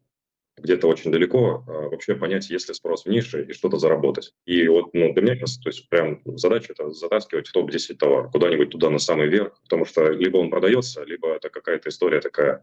где-то 0.58 0.86
очень 0.86 1.10
далеко, 1.10 1.64
а, 1.66 1.88
вообще 1.88 2.14
понять, 2.14 2.50
есть 2.50 2.68
ли 2.68 2.74
спрос 2.74 3.04
в 3.04 3.08
нише 3.08 3.44
и 3.44 3.52
что-то 3.52 3.78
заработать. 3.78 4.34
И 4.44 4.66
вот 4.68 4.92
ну, 4.92 5.12
для 5.12 5.22
меня 5.22 5.36
сейчас, 5.36 5.58
то 5.58 5.68
есть 5.68 5.88
прям 5.88 6.20
задача 6.24 6.72
это 6.72 6.90
затаскивать 6.90 7.48
в 7.48 7.52
топ-10 7.52 7.96
товар 7.96 8.30
куда-нибудь 8.30 8.70
туда 8.70 8.90
на 8.90 8.98
самый 8.98 9.28
верх, 9.28 9.58
потому 9.62 9.84
что 9.84 10.10
либо 10.10 10.38
он 10.38 10.50
продается, 10.50 11.04
либо 11.04 11.34
это 11.34 11.48
какая-то 11.48 11.88
история 11.88 12.20
такая 12.20 12.60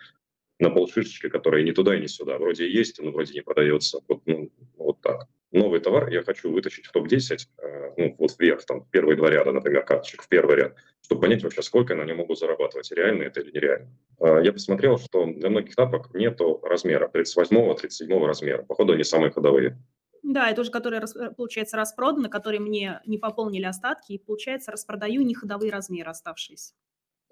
на 0.59 0.69
полшишечки, 0.69 1.29
которая 1.29 1.63
ни 1.63 1.71
туда 1.71 1.95
и 1.95 2.01
ни 2.01 2.07
сюда. 2.07 2.37
Вроде 2.37 2.69
есть, 2.69 2.99
но 3.01 3.11
вроде 3.11 3.33
не 3.33 3.41
продается. 3.41 3.99
Вот, 4.07 4.21
ну, 4.25 4.51
вот 4.77 5.01
так 5.01 5.27
новый 5.51 5.79
товар 5.79 6.09
я 6.09 6.23
хочу 6.23 6.51
вытащить 6.51 6.85
в 6.85 6.91
топ-10, 6.91 7.37
э, 7.57 7.91
ну, 7.97 8.15
вот 8.17 8.35
вверх, 8.37 8.65
там, 8.65 8.85
первые 8.91 9.17
два 9.17 9.29
ряда, 9.29 9.51
например, 9.51 9.83
карточек, 9.83 10.23
в 10.23 10.27
первый 10.27 10.55
ряд, 10.57 10.75
чтобы 11.01 11.21
понять 11.21 11.43
вообще, 11.43 11.61
сколько 11.61 11.93
я 11.93 11.99
на 11.99 12.05
нем 12.05 12.17
могу 12.17 12.35
зарабатывать, 12.35 12.91
реально 12.91 13.23
это 13.23 13.41
или 13.41 13.51
нереально. 13.51 13.89
А, 14.19 14.39
я 14.39 14.53
посмотрел, 14.53 14.97
что 14.99 15.25
для 15.25 15.49
многих 15.49 15.75
тапок 15.75 16.13
нету 16.13 16.59
размера, 16.63 17.09
38-37 17.11 18.25
размера. 18.25 18.63
Походу, 18.63 18.93
они 18.93 19.03
самые 19.03 19.31
ходовые. 19.31 19.77
Да, 20.21 20.49
это 20.49 20.61
уже 20.61 20.71
которые, 20.71 21.01
э, 21.01 21.31
получается, 21.31 21.77
распроданы, 21.77 22.29
которые 22.29 22.59
мне 22.59 23.01
не 23.05 23.17
пополнили 23.17 23.65
остатки, 23.65 24.13
и, 24.13 24.19
получается, 24.19 24.71
распродаю 24.71 25.21
не 25.21 25.33
ходовые 25.33 25.71
размеры 25.71 26.11
оставшиеся. 26.11 26.73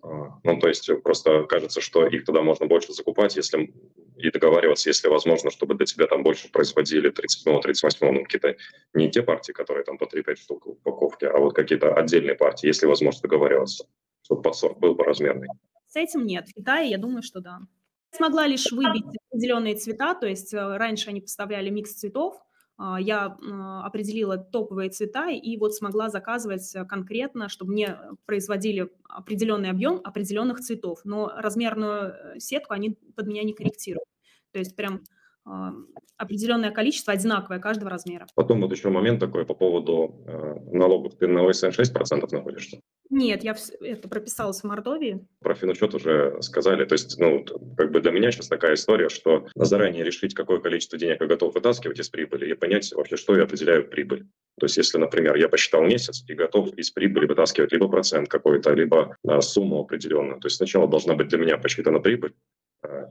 А, 0.04 0.40
ну, 0.44 0.60
то 0.60 0.68
есть 0.68 0.90
просто 1.04 1.44
кажется, 1.44 1.82
что 1.82 2.06
их 2.08 2.26
тогда 2.26 2.42
можно 2.42 2.66
больше 2.66 2.94
закупать, 2.94 3.36
если 3.36 3.74
и 4.18 4.32
договариваться, 4.32 4.90
если 4.90 5.10
возможно, 5.10 5.52
чтобы 5.52 5.76
для 5.76 5.86
тебя 5.86 6.08
там 6.08 6.24
больше 6.24 6.52
производили 6.52 7.12
37-38, 7.12 8.12
ну, 8.12 8.24
какие-то 8.24 8.56
не 8.94 9.12
те 9.12 9.22
партии, 9.22 9.52
которые 9.52 9.84
там 9.84 9.98
по 9.98 10.06
3-5 10.06 10.36
штук 10.36 10.66
в 10.66 10.70
упаковке, 10.70 11.28
а 11.28 11.38
вот 11.38 11.54
какие-то 11.54 11.94
отдельные 11.94 12.36
партии, 12.36 12.68
если 12.68 12.88
возможно 12.88 13.22
договариваться, 13.22 13.86
чтобы 14.24 14.42
подсорт 14.42 14.80
был 14.80 14.96
поразмерный. 14.96 15.48
С 15.88 15.96
этим 15.96 16.26
нет. 16.26 16.48
В 16.48 16.54
Китае, 16.54 16.90
я 16.90 16.98
думаю, 16.98 17.22
что 17.22 17.42
да. 17.42 17.60
Смогла 18.12 18.48
лишь 18.48 18.72
выбить 18.72 19.06
определенные 19.30 19.76
цвета, 19.76 20.16
то 20.16 20.26
есть 20.26 20.54
э, 20.54 20.78
раньше 20.78 21.10
они 21.10 21.22
поставляли 21.22 21.70
микс 21.70 21.94
цветов, 21.94 22.42
я 23.00 23.38
а, 23.42 23.86
определила 23.86 24.38
топовые 24.38 24.90
цвета 24.90 25.30
и 25.30 25.58
вот 25.58 25.74
смогла 25.74 26.10
заказывать 26.10 26.76
конкретно, 26.88 27.50
чтобы 27.50 27.72
мне 27.72 27.98
производили 28.26 28.92
определенный 29.10 29.70
объем 29.70 30.00
определенных 30.04 30.60
цветов, 30.60 31.02
но 31.04 31.32
размерную 31.36 32.14
э, 32.36 32.40
сетку 32.40 32.74
они 32.74 32.98
под 33.16 33.28
меня 33.28 33.44
не 33.44 33.54
корректируют. 33.54 34.08
То 34.52 34.60
есть 34.60 34.76
прям 34.76 34.96
а, 34.96 35.00
определенное 36.18 36.72
количество 36.72 37.14
одинаковое 37.14 37.60
каждого 37.60 37.92
размера. 37.92 38.28
Потом 38.36 38.62
вот 38.62 38.72
еще 38.72 38.90
момент 38.90 39.20
такой 39.20 39.46
по 39.46 39.54
поводу 39.54 40.24
э, 40.26 40.56
налогов. 40.72 41.14
Ты 41.18 41.28
на 41.28 41.48
ОСН 41.48 41.68
6% 41.68 42.28
находишься? 42.32 42.80
Нет, 43.10 43.44
я 43.44 43.56
это 43.82 44.10
прописалась 44.10 44.62
в 44.62 44.64
Мордовии. 44.66 45.26
Про 45.40 45.56
финучет 45.56 45.94
уже 45.94 46.42
сказали. 46.42 46.86
То 46.86 46.94
есть, 46.94 47.18
ну, 47.20 47.46
как 47.78 47.92
бы 47.92 48.02
для 48.02 48.12
меня 48.12 48.32
сейчас 48.32 48.48
такая 48.48 48.74
история, 48.74 49.10
что 49.10 49.48
заранее 49.56 50.04
решить, 50.04 50.34
какое 50.34 50.60
количество 50.60 50.98
денег 50.98 51.22
я 51.22 51.28
готов 51.28 51.54
вытаскивать 51.54 52.00
из 52.00 52.10
прибыли 52.10 52.52
и 52.52 52.56
понять 52.56 52.92
вообще, 52.94 53.16
что 53.16 53.36
я 53.36 53.44
определяю 53.44 53.88
прибыль. 53.88 54.28
То 54.60 54.66
есть, 54.66 54.78
если, 54.78 54.98
например, 54.98 55.36
я 55.36 55.50
посчитал 55.50 55.84
месяц 55.84 56.24
и 56.28 56.34
готов 56.34 56.74
из 56.74 56.90
прибыли 56.90 57.28
вытаскивать 57.28 57.72
либо 57.72 57.88
процент 57.88 58.28
какой-то, 58.28 58.74
либо 58.74 59.16
а, 59.28 59.40
сумму 59.42 59.82
определенную. 59.82 60.40
То 60.40 60.48
есть 60.48 60.58
сначала 60.58 60.88
должна 60.88 61.14
быть 61.14 61.28
для 61.28 61.38
меня 61.38 61.58
посчитана 61.58 62.00
прибыль, 62.00 62.34
А, 62.34 62.57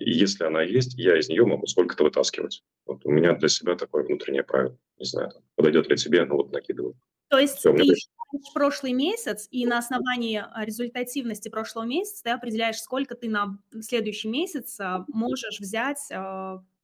и 0.00 0.10
если 0.10 0.44
она 0.44 0.62
есть, 0.62 0.94
я 0.94 1.18
из 1.18 1.28
нее 1.28 1.44
могу 1.44 1.66
сколько-то 1.66 2.04
вытаскивать. 2.04 2.62
Вот 2.86 3.04
у 3.04 3.10
меня 3.10 3.34
для 3.34 3.48
себя 3.48 3.76
такое 3.76 4.04
внутреннее 4.04 4.44
правило. 4.44 4.76
Не 4.98 5.04
знаю, 5.04 5.32
подойдет 5.54 5.88
ли 5.88 5.96
тебе, 5.96 6.24
но 6.24 6.36
вот 6.36 6.52
накидываю. 6.52 6.94
То 7.28 7.38
есть 7.38 7.56
Все, 7.56 7.72
ты 7.72 7.82
считаешь 7.82 8.54
прошлый 8.54 8.92
месяц, 8.92 9.48
и 9.50 9.66
на 9.66 9.78
основании 9.78 10.44
а, 10.44 10.64
результативности 10.64 11.48
прошлого 11.48 11.84
месяца 11.84 12.22
ты 12.24 12.30
определяешь, 12.30 12.78
сколько 12.78 13.16
ты 13.16 13.28
на 13.28 13.58
следующий 13.80 14.28
месяц 14.28 14.78
а, 14.78 15.04
можешь 15.08 15.60
взять 15.60 15.98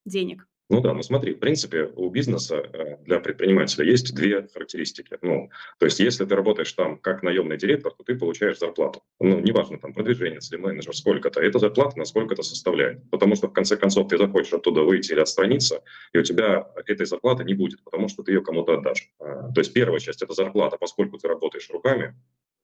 денег? 0.04 0.48
Ну 0.72 0.80
да, 0.80 0.94
ну 0.94 1.02
смотри, 1.02 1.34
в 1.34 1.38
принципе, 1.38 1.90
у 1.96 2.08
бизнеса 2.08 2.56
э, 2.72 2.96
для 3.04 3.20
предпринимателя 3.20 3.84
есть 3.84 4.14
две 4.14 4.48
характеристики. 4.54 5.18
Ну, 5.20 5.50
то 5.78 5.84
есть, 5.84 6.00
если 6.00 6.24
ты 6.24 6.34
работаешь 6.34 6.72
там 6.72 6.96
как 6.96 7.22
наемный 7.22 7.58
директор, 7.58 7.92
то 7.92 8.02
ты 8.02 8.14
получаешь 8.14 8.58
зарплату. 8.58 9.02
Ну, 9.20 9.38
неважно, 9.38 9.78
там, 9.78 9.92
продвижение, 9.92 10.40
или 10.50 10.58
менеджер, 10.58 10.96
сколько-то. 10.96 11.42
Эта 11.42 11.58
зарплата 11.58 11.98
на 11.98 12.06
сколько 12.06 12.32
это 12.32 12.42
составляет. 12.42 13.02
Потому 13.10 13.36
что, 13.36 13.48
в 13.48 13.52
конце 13.52 13.76
концов, 13.76 14.08
ты 14.08 14.16
захочешь 14.16 14.54
оттуда 14.54 14.80
выйти 14.80 15.12
или 15.12 15.20
отстраниться, 15.20 15.82
и 16.14 16.18
у 16.18 16.22
тебя 16.22 16.66
этой 16.86 17.04
зарплаты 17.04 17.44
не 17.44 17.52
будет, 17.52 17.84
потому 17.84 18.08
что 18.08 18.22
ты 18.22 18.32
ее 18.32 18.40
кому-то 18.40 18.78
отдашь. 18.78 19.10
А, 19.20 19.52
то 19.52 19.60
есть, 19.60 19.74
первая 19.74 20.00
часть– 20.00 20.22
это 20.24 20.32
зарплата, 20.32 20.78
поскольку 20.80 21.18
ты 21.18 21.28
работаешь 21.28 21.68
руками, 21.68 22.14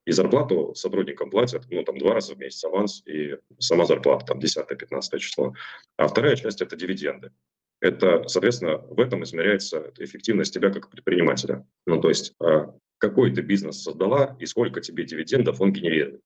и 0.07 0.13
зарплату 0.13 0.75
сотрудникам 0.75 1.29
платят, 1.29 1.65
ну, 1.69 1.85
там, 1.85 1.99
два 1.99 2.15
раза 2.15 2.35
в 2.35 2.39
месяц 2.39 2.65
аванс 2.65 3.03
и 3.05 3.37
сама 3.59 3.85
зарплата, 3.85 4.25
там, 4.25 4.39
10-15 4.39 5.19
число. 5.19 5.53
А 5.99 6.09
вторая 6.09 6.37
часть– 6.37 6.63
это 6.63 6.75
дивиденды 6.75 7.33
это, 7.81 8.27
соответственно, 8.27 8.79
в 8.79 9.01
этом 9.01 9.23
измеряется 9.25 9.93
эффективность 9.99 10.53
тебя 10.53 10.71
как 10.71 10.91
предпринимателя. 10.91 11.67
Ну, 11.87 12.01
то 12.01 12.09
есть, 12.09 12.35
а, 12.41 12.75
какой 12.99 13.33
ты 13.33 13.41
бизнес 13.41 13.83
создала 13.83 14.37
и 14.41 14.47
сколько 14.47 14.81
тебе 14.81 15.05
дивидендов 15.05 15.61
он 15.61 15.73
генерирует. 15.73 16.21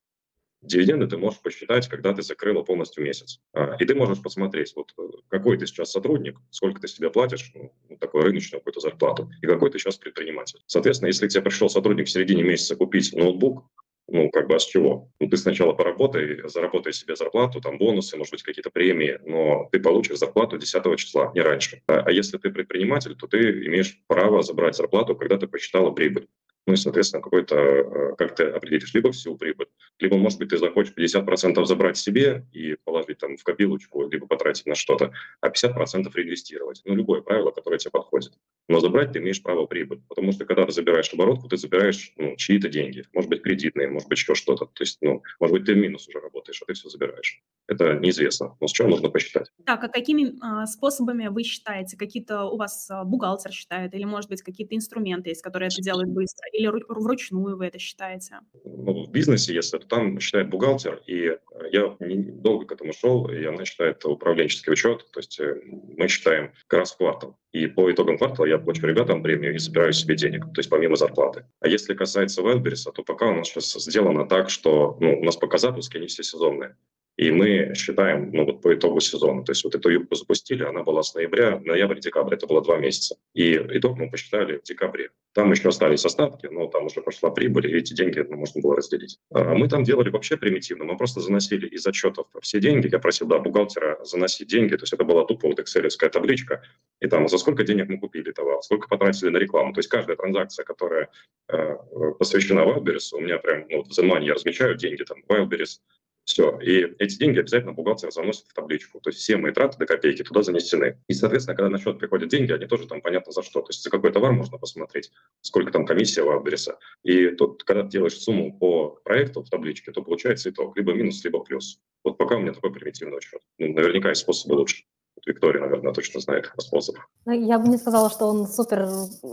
Дивиденды 0.63 1.09
ты 1.09 1.19
можешь 1.19 1.41
посчитать, 1.41 1.89
когда 1.89 2.15
ты 2.15 2.23
закрыла 2.23 2.63
полностью 2.63 3.03
месяц. 3.03 3.41
А, 3.53 3.77
и 3.79 3.85
ты 3.85 3.95
можешь 3.95 4.23
посмотреть, 4.23 4.73
вот 4.77 4.93
э, 4.97 5.03
какой 5.29 5.59
ты 5.59 5.67
сейчас 5.67 5.91
сотрудник, 5.91 6.39
сколько 6.51 6.81
ты 6.81 6.87
себе 6.87 7.11
платишь, 7.11 7.53
ну, 7.55 7.73
такую 7.99 8.25
рыночную 8.25 8.61
какую-то 8.61 8.81
зарплату, 8.81 9.29
и 9.43 9.47
какой 9.47 9.71
ты 9.71 9.79
сейчас 9.79 9.97
предприниматель. 9.97 10.61
Соответственно, 10.67 11.09
если 11.09 11.27
тебе 11.27 11.43
пришел 11.43 11.69
сотрудник 11.69 12.07
в 12.07 12.11
середине 12.11 12.45
месяца 12.45 12.77
купить 12.77 13.13
ноутбук, 13.13 13.65
ну, 14.13 14.31
как 14.31 14.47
бы, 14.47 14.57
а 14.57 14.59
с 14.59 14.67
чего? 14.67 15.09
Ну, 15.19 15.29
ты 15.29 15.39
сначала 15.39 15.73
поработай, 15.73 16.47
заработай 16.49 16.93
себе 16.93 17.17
зарплату, 17.17 17.63
там, 17.63 17.79
бонусы, 17.79 18.17
может 18.19 18.33
быть, 18.33 18.43
какие-то 18.43 18.71
премии, 18.71 19.19
но 19.25 19.69
ты 19.73 19.81
получишь 19.81 20.19
зарплату 20.19 20.59
10 20.59 20.99
числа, 20.99 21.33
не 21.35 21.41
раньше. 21.41 21.81
А, 21.87 22.03
а 22.07 22.11
если 22.13 22.37
ты 22.37 22.51
предприниматель, 22.51 23.17
то 23.17 23.27
ты 23.27 23.39
имеешь 23.67 23.99
право 24.07 24.43
забрать 24.43 24.77
зарплату, 24.77 25.17
когда 25.17 25.39
ты 25.39 25.47
посчитала 25.47 25.91
прибыль 25.91 26.29
ну 26.67 26.75
и, 26.75 26.77
соответственно, 26.77 27.23
какой-то, 27.23 27.57
э, 27.57 28.15
как 28.17 28.37
ты 28.37 28.45
определишь, 28.45 28.95
либо 28.95 29.11
всю 29.11 29.37
прибыль, 29.37 29.67
либо, 29.99 30.17
может 30.17 30.39
быть, 30.39 30.51
ты 30.51 30.59
захочешь 30.59 30.95
50% 30.95 31.65
забрать 31.67 31.97
себе 31.97 32.47
и 32.53 32.77
положить 32.85 33.19
там 33.19 33.37
в 33.37 33.43
копилочку, 33.43 34.09
либо 34.09 34.27
потратить 34.27 34.67
на 34.67 34.75
что-то, 34.75 35.13
а 35.41 35.49
50% 35.49 36.15
реинвестировать. 36.15 36.83
Ну, 36.85 36.95
любое 36.95 37.21
правило, 37.21 37.51
которое 37.51 37.79
тебе 37.79 37.91
подходит. 37.91 38.33
Но 38.69 38.79
забрать 38.79 39.13
ты 39.13 39.19
имеешь 39.19 39.43
право 39.43 39.67
прибыль, 39.67 40.03
потому 40.09 40.33
что 40.33 40.45
когда 40.45 40.65
ты 40.65 40.73
забираешь 40.73 41.13
оборотку, 41.13 41.49
ты 41.49 41.57
забираешь 41.57 42.13
ну, 42.17 42.37
чьи-то 42.37 42.69
деньги, 42.69 43.05
может 43.13 43.29
быть, 43.29 43.43
кредитные, 43.43 43.89
может 43.89 44.09
быть, 44.09 44.19
еще 44.19 44.35
что-то. 44.35 44.67
То 44.67 44.83
есть, 44.83 44.99
ну, 45.01 45.23
может 45.41 45.55
быть, 45.55 45.65
ты 45.65 45.75
в 45.75 45.77
минус 45.77 46.07
уже 46.09 46.21
работаешь, 46.21 46.63
а 46.63 46.67
ты 46.67 46.75
все 46.75 46.89
забираешь. 46.89 47.43
Это 47.67 47.95
неизвестно, 47.95 48.57
но 48.61 48.69
с 48.69 48.73
чего 48.73 48.89
нужно 48.89 49.09
посчитать. 49.09 49.51
Так, 49.65 49.83
а 49.83 49.89
какими 49.89 50.35
а, 50.41 50.67
способами 50.67 51.29
вы 51.29 51.43
считаете? 51.43 51.97
Какие-то 51.97 52.45
у 52.45 52.57
вас 52.57 52.89
а, 52.91 53.05
бухгалтер 53.05 53.51
считает, 53.53 53.95
или, 53.95 54.05
может 54.05 54.31
быть, 54.31 54.43
какие-то 54.43 54.77
инструменты 54.77 55.31
есть, 55.31 55.43
которые 55.43 55.69
это 55.69 55.83
делают 55.83 56.11
быстро? 56.11 56.47
Или 56.53 56.69
вручную 56.89 57.57
вы 57.57 57.67
это 57.67 57.79
считаете? 57.79 58.41
Ну, 58.65 59.07
в 59.07 59.11
бизнесе, 59.11 59.55
если 59.55 59.79
то 59.79 59.87
там 59.87 60.21
считает 60.21 60.51
бухгалтер, 60.51 61.03
и 61.07 61.29
э, 61.29 61.39
я 61.71 61.97
долго 61.99 62.67
к 62.67 62.73
этому 62.73 62.93
шел, 62.93 63.27
и 63.31 63.43
она 63.45 63.65
считает 63.65 64.05
управленческий 64.05 64.71
учет, 64.73 65.07
то 65.13 65.21
есть 65.21 65.41
э, 65.41 65.61
мы 65.65 66.09
считаем 66.09 66.53
как 66.67 66.81
раз 66.81 66.93
квартал. 66.93 67.39
И 67.53 67.67
по 67.67 67.91
итогам 67.91 68.19
квартала 68.19 68.47
я 68.47 68.59
плачу 68.59 68.87
ребятам 68.87 69.23
премию 69.23 69.55
и 69.55 69.59
собираю 69.59 69.95
себе 69.95 70.15
денег, 70.15 70.45
то 70.45 70.59
есть 70.59 70.69
помимо 70.69 70.97
зарплаты. 70.97 71.47
А 71.61 71.69
если 71.69 71.95
касается 71.95 72.43
Wildberries, 72.43 72.91
то 72.93 73.03
пока 73.03 73.29
у 73.29 73.35
нас 73.35 73.49
сейчас 73.49 73.73
сделано 73.73 74.29
так, 74.29 74.51
что 74.51 74.99
ну, 75.01 75.19
у 75.21 75.25
нас 75.25 75.37
пока 75.37 75.57
запуски, 75.57 75.97
они 75.97 76.07
все 76.07 76.23
сезонные. 76.23 76.77
И 77.17 77.31
мы 77.31 77.75
считаем, 77.75 78.31
ну 78.33 78.47
вот 78.47 78.63
по 78.63 78.75
итогу 78.75 79.01
сезона, 79.01 79.45
то 79.45 79.53
есть 79.53 79.65
вот 79.65 79.75
эту 79.75 79.91
юбку 79.91 80.15
запустили, 80.15 80.65
она 80.65 80.83
была 80.83 81.03
с 81.03 81.15
ноября, 81.15 81.61
ноябрь-декабрь, 81.61 82.35
это 82.35 82.47
было 82.47 82.63
два 82.63 82.79
месяца. 82.79 83.17
И 83.35 83.55
итог 83.55 83.99
мы 83.99 84.11
посчитали 84.11 84.59
в 84.59 84.63
декабре. 84.63 85.11
Там 85.35 85.51
еще 85.51 85.69
остались 85.69 86.05
остатки, 86.05 86.47
но 86.47 86.67
там 86.69 86.87
уже 86.87 87.01
пошла 87.03 87.31
прибыль, 87.31 87.71
и 87.71 87.79
эти 87.79 87.93
деньги 87.95 88.21
ну, 88.21 88.37
можно 88.37 88.61
было 88.61 88.77
разделить. 88.77 89.19
А 89.31 89.55
мы 89.55 89.69
там 89.69 89.85
делали 89.85 90.09
вообще 90.09 90.37
примитивно, 90.37 90.85
мы 90.85 90.97
просто 90.97 91.21
заносили 91.21 91.67
из 91.69 91.87
отчетов 91.87 92.27
все 92.41 92.61
деньги. 92.61 92.89
Я 92.91 92.99
просил, 92.99 93.27
да, 93.27 93.39
бухгалтера 93.39 93.99
заносить 94.05 94.49
деньги, 94.49 94.75
то 94.77 94.83
есть 94.83 94.93
это 94.93 95.05
была 95.05 95.25
тупо 95.25 95.49
вот 95.49 95.59
excel 95.59 95.89
табличка, 96.11 96.63
и 97.01 97.09
там 97.09 97.29
за 97.29 97.39
сколько 97.39 97.63
денег 97.65 97.89
мы 97.89 97.99
купили 97.99 98.33
товар, 98.33 98.63
сколько 98.63 98.89
потратили 98.89 99.29
на 99.29 99.39
рекламу. 99.39 99.73
То 99.73 99.81
есть 99.81 99.89
каждая 99.89 100.17
транзакция, 100.17 100.65
которая 100.65 101.09
э, 101.49 101.77
посвящена 102.19 102.61
Wildberries, 102.61 103.09
у 103.13 103.21
меня 103.21 103.39
прям 103.39 103.67
ну, 103.69 103.83
в 103.83 103.89
ZenMoney 103.89 104.25
я 104.25 104.35
размечаю 104.35 104.77
деньги, 104.77 105.03
там, 105.03 105.19
Wildberries, 105.29 105.79
все. 106.25 106.59
И 106.61 106.95
эти 106.99 107.19
деньги 107.19 107.41
обязательно 107.41 107.73
бухгалтер 107.73 108.11
заносит 108.13 108.47
в 108.47 108.55
табличку. 108.55 109.01
То 109.01 109.11
есть 109.11 109.21
все 109.21 109.37
мои 109.37 109.53
траты 109.53 109.79
до 109.79 109.87
копейки 109.87 110.23
туда 110.23 110.43
занесены. 110.43 110.99
И, 111.09 111.15
соответственно, 111.15 111.57
когда 111.57 111.71
на 111.71 111.79
счет 111.79 111.99
приходят 111.99 112.29
деньги, 112.29 112.53
они 112.53 112.67
тоже 112.67 112.87
там 112.87 113.01
понятно 113.01 113.33
за 113.33 113.43
что. 113.43 113.61
То 113.61 113.71
есть 113.71 113.83
за 113.83 113.91
какой 113.91 114.13
товар 114.13 114.33
можно 114.33 114.59
посмотреть, 114.59 115.11
сколько 115.41 115.73
там 115.73 115.87
комиссия 115.87 116.23
у 116.23 116.31
адреса. 116.31 116.79
И 117.03 117.29
тут, 117.31 117.65
когда 117.65 117.83
ты 117.83 117.89
делаешь 117.91 118.19
сумму 118.19 118.57
по 118.57 119.01
проекту 119.05 119.43
в 119.43 119.51
табличке, 119.51 119.93
то 119.93 120.03
получается 120.03 120.51
итог. 120.51 120.77
Либо 120.77 120.93
минус, 120.93 121.25
либо 121.25 121.41
плюс. 121.41 121.81
Вот 122.05 122.19
пока 122.19 122.37
у 122.37 122.41
меня 122.41 122.53
такой 122.53 122.73
примитивный 122.73 123.19
учет. 123.19 123.41
Ну, 123.59 123.73
наверняка 123.73 124.11
есть 124.11 124.23
способы 124.23 124.55
лучше. 124.55 124.85
Виктория, 125.27 125.61
наверное, 125.61 125.93
точно 125.93 126.21
знает 126.21 126.51
способ. 126.59 126.97
Ну, 127.27 127.33
я 127.33 127.59
бы 127.59 127.69
не 127.69 127.77
сказала, 127.77 128.11
что 128.11 128.27
он 128.27 128.47
супер, 128.47 128.89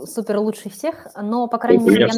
супер 0.06 0.38
лучший 0.38 0.70
всех, 0.70 1.08
но, 1.20 1.48
по 1.48 1.58
крайней 1.58 1.84
мере, 1.84 2.02
я, 2.02 2.08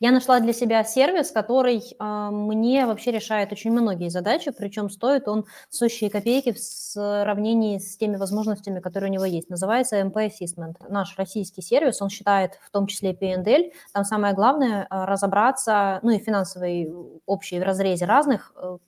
я 0.00 0.12
нашла 0.12 0.40
для 0.40 0.52
себя 0.52 0.84
сервис, 0.84 1.30
который 1.30 1.82
э, 1.98 2.28
мне 2.30 2.86
вообще 2.86 3.12
решает 3.12 3.52
очень 3.52 3.72
многие 3.72 4.08
задачи, 4.08 4.50
причем 4.50 4.90
стоит 4.90 5.28
он 5.28 5.44
сущие 5.70 6.10
копейки 6.10 6.52
в 6.52 6.58
сравнении 6.58 7.78
с 7.78 7.96
теми 7.96 8.16
возможностями, 8.16 8.80
которые 8.80 9.10
у 9.10 9.12
него 9.12 9.24
есть. 9.24 9.50
Называется 9.50 10.00
MP 10.00 10.30
Assessment. 10.30 10.74
Наш 10.88 11.16
российский 11.16 11.62
сервис, 11.62 12.02
он 12.02 12.08
считает 12.08 12.58
в 12.66 12.70
том 12.70 12.86
числе 12.86 13.14
P&L. 13.14 13.72
Там 13.92 14.04
самое 14.04 14.34
главное 14.34 14.86
э, 14.90 15.04
разобраться, 15.04 16.00
ну 16.02 16.10
и 16.10 16.18
финансовый 16.18 16.92
общий 17.26 17.58
в 17.58 17.62
разрезе 17.62 18.04
разных 18.04 18.52
э, 18.56 18.78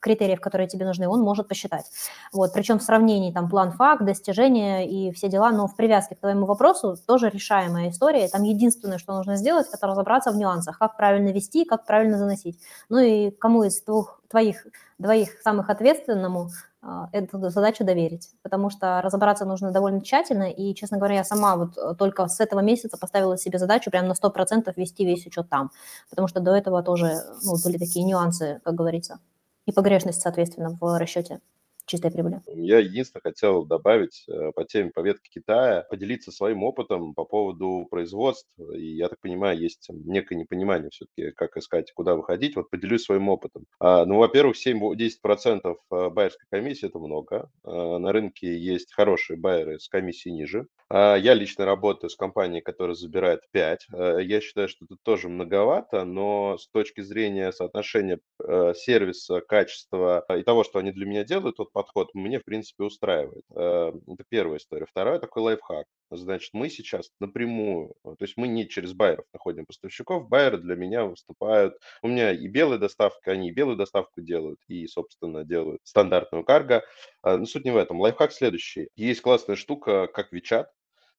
критериев, 0.00 0.40
которые 0.40 0.68
тебе 0.68 0.86
нужны, 0.86 1.08
он 1.08 1.20
может 1.20 1.48
посчитать. 1.48 1.86
Вот, 2.32 2.52
причем 2.52 2.78
в 2.78 2.82
сравнении 2.82 3.32
там 3.32 3.48
план-факт, 3.48 4.04
достижения 4.04 4.88
и 4.88 5.12
все 5.12 5.28
дела, 5.28 5.50
но 5.50 5.66
в 5.66 5.76
привязке 5.76 6.14
к 6.14 6.20
твоему 6.20 6.46
вопросу 6.46 6.96
тоже 7.06 7.28
решаемая 7.28 7.90
история. 7.90 8.28
Там 8.28 8.42
единственное, 8.42 8.98
что 8.98 9.14
нужно 9.14 9.36
сделать, 9.36 9.66
это 9.72 9.86
разобраться 9.86 10.23
в 10.32 10.36
нюансах, 10.36 10.78
как 10.78 10.96
правильно 10.96 11.30
вести, 11.30 11.64
как 11.64 11.86
правильно 11.86 12.18
заносить. 12.18 12.60
Ну 12.88 12.98
и 12.98 13.30
кому 13.30 13.64
из 13.64 13.82
двух, 13.82 14.20
твоих 14.28 14.66
двоих 14.98 15.40
самых 15.42 15.70
ответственному 15.70 16.50
а, 16.86 17.08
эту 17.12 17.50
задачу 17.50 17.84
доверить, 17.84 18.30
потому 18.42 18.68
что 18.68 19.00
разобраться 19.00 19.46
нужно 19.46 19.70
довольно 19.70 20.02
тщательно, 20.02 20.50
и, 20.50 20.74
честно 20.74 20.98
говоря, 20.98 21.16
я 21.16 21.24
сама 21.24 21.56
вот 21.56 21.78
э, 21.78 21.94
только 21.98 22.26
с 22.28 22.40
этого 22.40 22.60
месяца 22.60 22.98
поставила 22.98 23.38
себе 23.38 23.58
задачу 23.58 23.90
прям 23.90 24.06
на 24.06 24.12
100% 24.12 24.70
вести 24.76 25.06
весь 25.06 25.26
учет 25.26 25.48
там, 25.48 25.70
потому 26.10 26.28
что 26.28 26.40
до 26.40 26.54
этого 26.54 26.82
тоже 26.82 27.22
ну, 27.42 27.54
были 27.64 27.78
такие 27.78 28.04
нюансы, 28.04 28.60
как 28.64 28.74
говорится, 28.74 29.18
и 29.64 29.72
погрешность, 29.72 30.20
соответственно, 30.20 30.76
в 30.78 30.98
расчете 30.98 31.40
чистой 31.86 32.10
прибыли. 32.10 32.40
Я 32.46 32.78
единственное 32.78 33.22
хотел 33.22 33.64
добавить 33.64 34.24
э, 34.28 34.52
по 34.52 34.64
теме 34.64 34.90
поветки 34.90 35.28
Китая, 35.30 35.84
поделиться 35.88 36.32
своим 36.32 36.62
опытом 36.62 37.14
по 37.14 37.24
поводу 37.24 37.86
производства. 37.90 38.72
И 38.74 38.96
я 38.96 39.08
так 39.08 39.20
понимаю, 39.20 39.58
есть 39.58 39.88
некое 39.90 40.36
непонимание 40.36 40.90
все-таки, 40.90 41.32
как 41.32 41.56
искать, 41.56 41.92
куда 41.92 42.14
выходить. 42.14 42.56
Вот 42.56 42.70
поделюсь 42.70 43.04
своим 43.04 43.28
опытом. 43.28 43.66
А, 43.78 44.04
ну, 44.04 44.18
во-первых, 44.18 44.56
7-10% 44.56 45.60
э, 45.64 46.10
байерской 46.10 46.46
комиссии– 46.50 46.86
это 46.88 46.98
много. 46.98 47.50
А, 47.64 47.98
на 47.98 48.12
рынке 48.12 48.56
есть 48.58 48.92
хорошие 48.92 49.36
байеры 49.36 49.78
с 49.78 49.88
комиссией 49.88 50.34
ниже. 50.34 50.66
А, 50.90 51.16
я 51.16 51.34
лично 51.34 51.64
работаю 51.64 52.10
с 52.10 52.16
компанией, 52.16 52.60
которая 52.60 52.94
забирает 52.94 53.40
5. 53.52 53.86
А, 53.92 54.18
я 54.18 54.40
считаю, 54.40 54.68
что 54.68 54.84
это 54.84 54.96
тоже 55.02 55.28
многовато, 55.28 56.04
но 56.04 56.56
с 56.58 56.68
точки 56.68 57.00
зрения 57.00 57.52
соотношения 57.52 58.20
э, 58.42 58.74
сервиса, 58.76 59.40
качества 59.40 60.24
и 60.36 60.42
того, 60.42 60.64
что 60.64 60.78
они 60.78 60.92
для 60.92 61.06
меня 61.06 61.24
делают, 61.24 61.56
тот 61.56 61.72
подход 61.74 62.14
мне, 62.14 62.38
в 62.38 62.44
принципе, 62.44 62.84
устраивает. 62.84 63.44
Э, 63.54 63.92
это 64.06 64.24
первая 64.30 64.58
история. 64.58 64.86
Вторая 64.86 65.18
такой 65.18 65.42
лайфхак. 65.42 65.86
Значит, 66.10 66.50
мы 66.54 66.70
сейчас 66.70 67.10
напрямую, 67.18 67.94
то 68.04 68.16
есть 68.20 68.36
мы 68.36 68.46
не 68.46 68.68
через 68.68 68.92
байеров 68.92 69.24
находим 69.32 69.66
поставщиков, 69.66 70.28
байеры 70.28 70.58
для 70.58 70.76
меня 70.76 71.04
выступают. 71.04 71.76
У 72.02 72.08
меня 72.08 72.32
и 72.32 72.46
белая 72.46 72.78
доставка, 72.78 73.32
они 73.32 73.48
и 73.48 73.52
белую 73.52 73.76
доставку 73.76 74.20
делают, 74.20 74.60
и, 74.68 74.86
собственно, 74.86 75.44
делают 75.44 75.80
стандартную 75.82 76.44
карго. 76.44 76.84
А, 77.22 77.36
но 77.36 77.44
суть 77.46 77.64
не 77.64 77.72
в 77.72 77.76
этом. 77.76 78.00
Лайфхак 78.00 78.32
следующий. 78.32 78.88
Есть 78.96 79.22
классная 79.22 79.56
штука, 79.56 80.06
как 80.06 80.32
WeChat, 80.32 80.66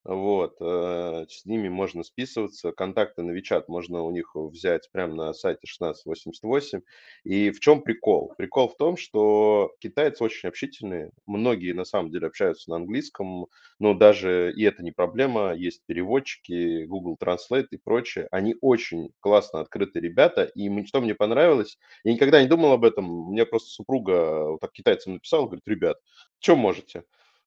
Вот, 0.08 0.58
э, 0.62 1.26
с 1.28 1.46
ними 1.46 1.68
можно 1.68 2.04
списываться, 2.04 2.72
контакты 2.72 3.24
на 3.24 3.32
Вичат 3.32 3.68
можно 3.68 4.04
у 4.04 4.12
них 4.12 4.36
взять 4.36 4.88
прямо 4.92 5.16
на 5.16 5.34
сайте 5.34 5.66
1688. 5.66 6.82
И 7.24 7.50
в 7.50 7.60
чем 7.60 7.82
прикол? 7.82 8.32
Прикол 8.38 8.68
в 8.70 8.78
том, 8.78 8.98
что 8.98 9.72
китайцы 9.80 10.24
очень 10.24 10.48
общительные, 10.50 11.10
многие 11.26 11.72
на 11.74 11.86
самом 11.86 12.12
деле 12.12 12.28
общаются 12.28 12.70
на 12.70 12.76
английском, 12.76 13.48
но 13.80 13.96
даже 13.96 14.54
и 14.56 14.64
это 14.64 14.84
не 14.84 14.92
проблема, 14.92 15.56
есть 15.56 15.82
переводчики, 15.88 16.86
Google 16.86 17.18
Translate 17.20 17.68
и 17.72 17.78
прочее. 17.78 18.28
Они 18.30 18.56
очень 18.62 19.10
классно 19.22 19.60
открытые 19.60 20.04
ребята, 20.04 20.44
и 20.44 20.70
что 20.86 21.02
мне 21.02 21.16
понравилось, 21.16 21.80
я 22.04 22.14
никогда 22.14 22.44
не 22.44 22.48
думал 22.48 22.74
об 22.74 22.86
этом, 22.86 23.06
мне 23.32 23.44
просто 23.44 23.70
супруга 23.70 24.52
вот 24.52 24.60
так 24.62 24.72
китайцам 24.72 25.14
написала, 25.14 25.46
говорит, 25.48 25.68
ребят, 25.68 25.98
что 26.40 26.56
можете? 26.56 27.06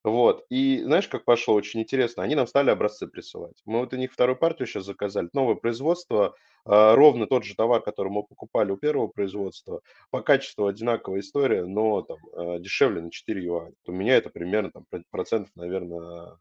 Вот. 0.08 0.44
И 0.50 0.82
знаешь, 0.82 1.08
как 1.08 1.24
пошло? 1.24 1.54
Очень 1.54 1.80
интересно. 1.80 2.22
Они 2.22 2.34
нам 2.34 2.46
стали 2.46 2.70
образцы 2.70 3.06
присылать. 3.06 3.56
Мы 3.64 3.80
вот 3.80 3.92
у 3.92 3.96
них 3.96 4.12
вторую 4.12 4.36
партию 4.36 4.66
сейчас 4.66 4.84
заказали. 4.84 5.28
Новое 5.32 5.54
производство. 5.56 6.34
а, 6.64 6.94
Ровно 6.94 7.26
тот 7.26 7.44
же 7.44 7.54
товар, 7.54 7.82
который 7.82 8.10
мы 8.10 8.22
покупали 8.24 8.70
у 8.72 8.76
первого 8.76 9.08
производства. 9.08 9.80
По 10.10 10.20
качеству 10.22 10.66
одинаковая 10.66 11.20
история, 11.20 11.64
но 11.64 12.02
там 12.02 12.18
а, 12.32 12.58
дешевле 12.58 13.02
на 13.02 13.10
4 13.10 13.42
юаня. 13.44 13.72
У 13.86 13.92
меня 13.92 14.16
это 14.16 14.30
примерно 14.30 14.70
там 14.70 14.84
про- 14.90 15.02
процентов, 15.10 15.50
наверное, 15.56 16.38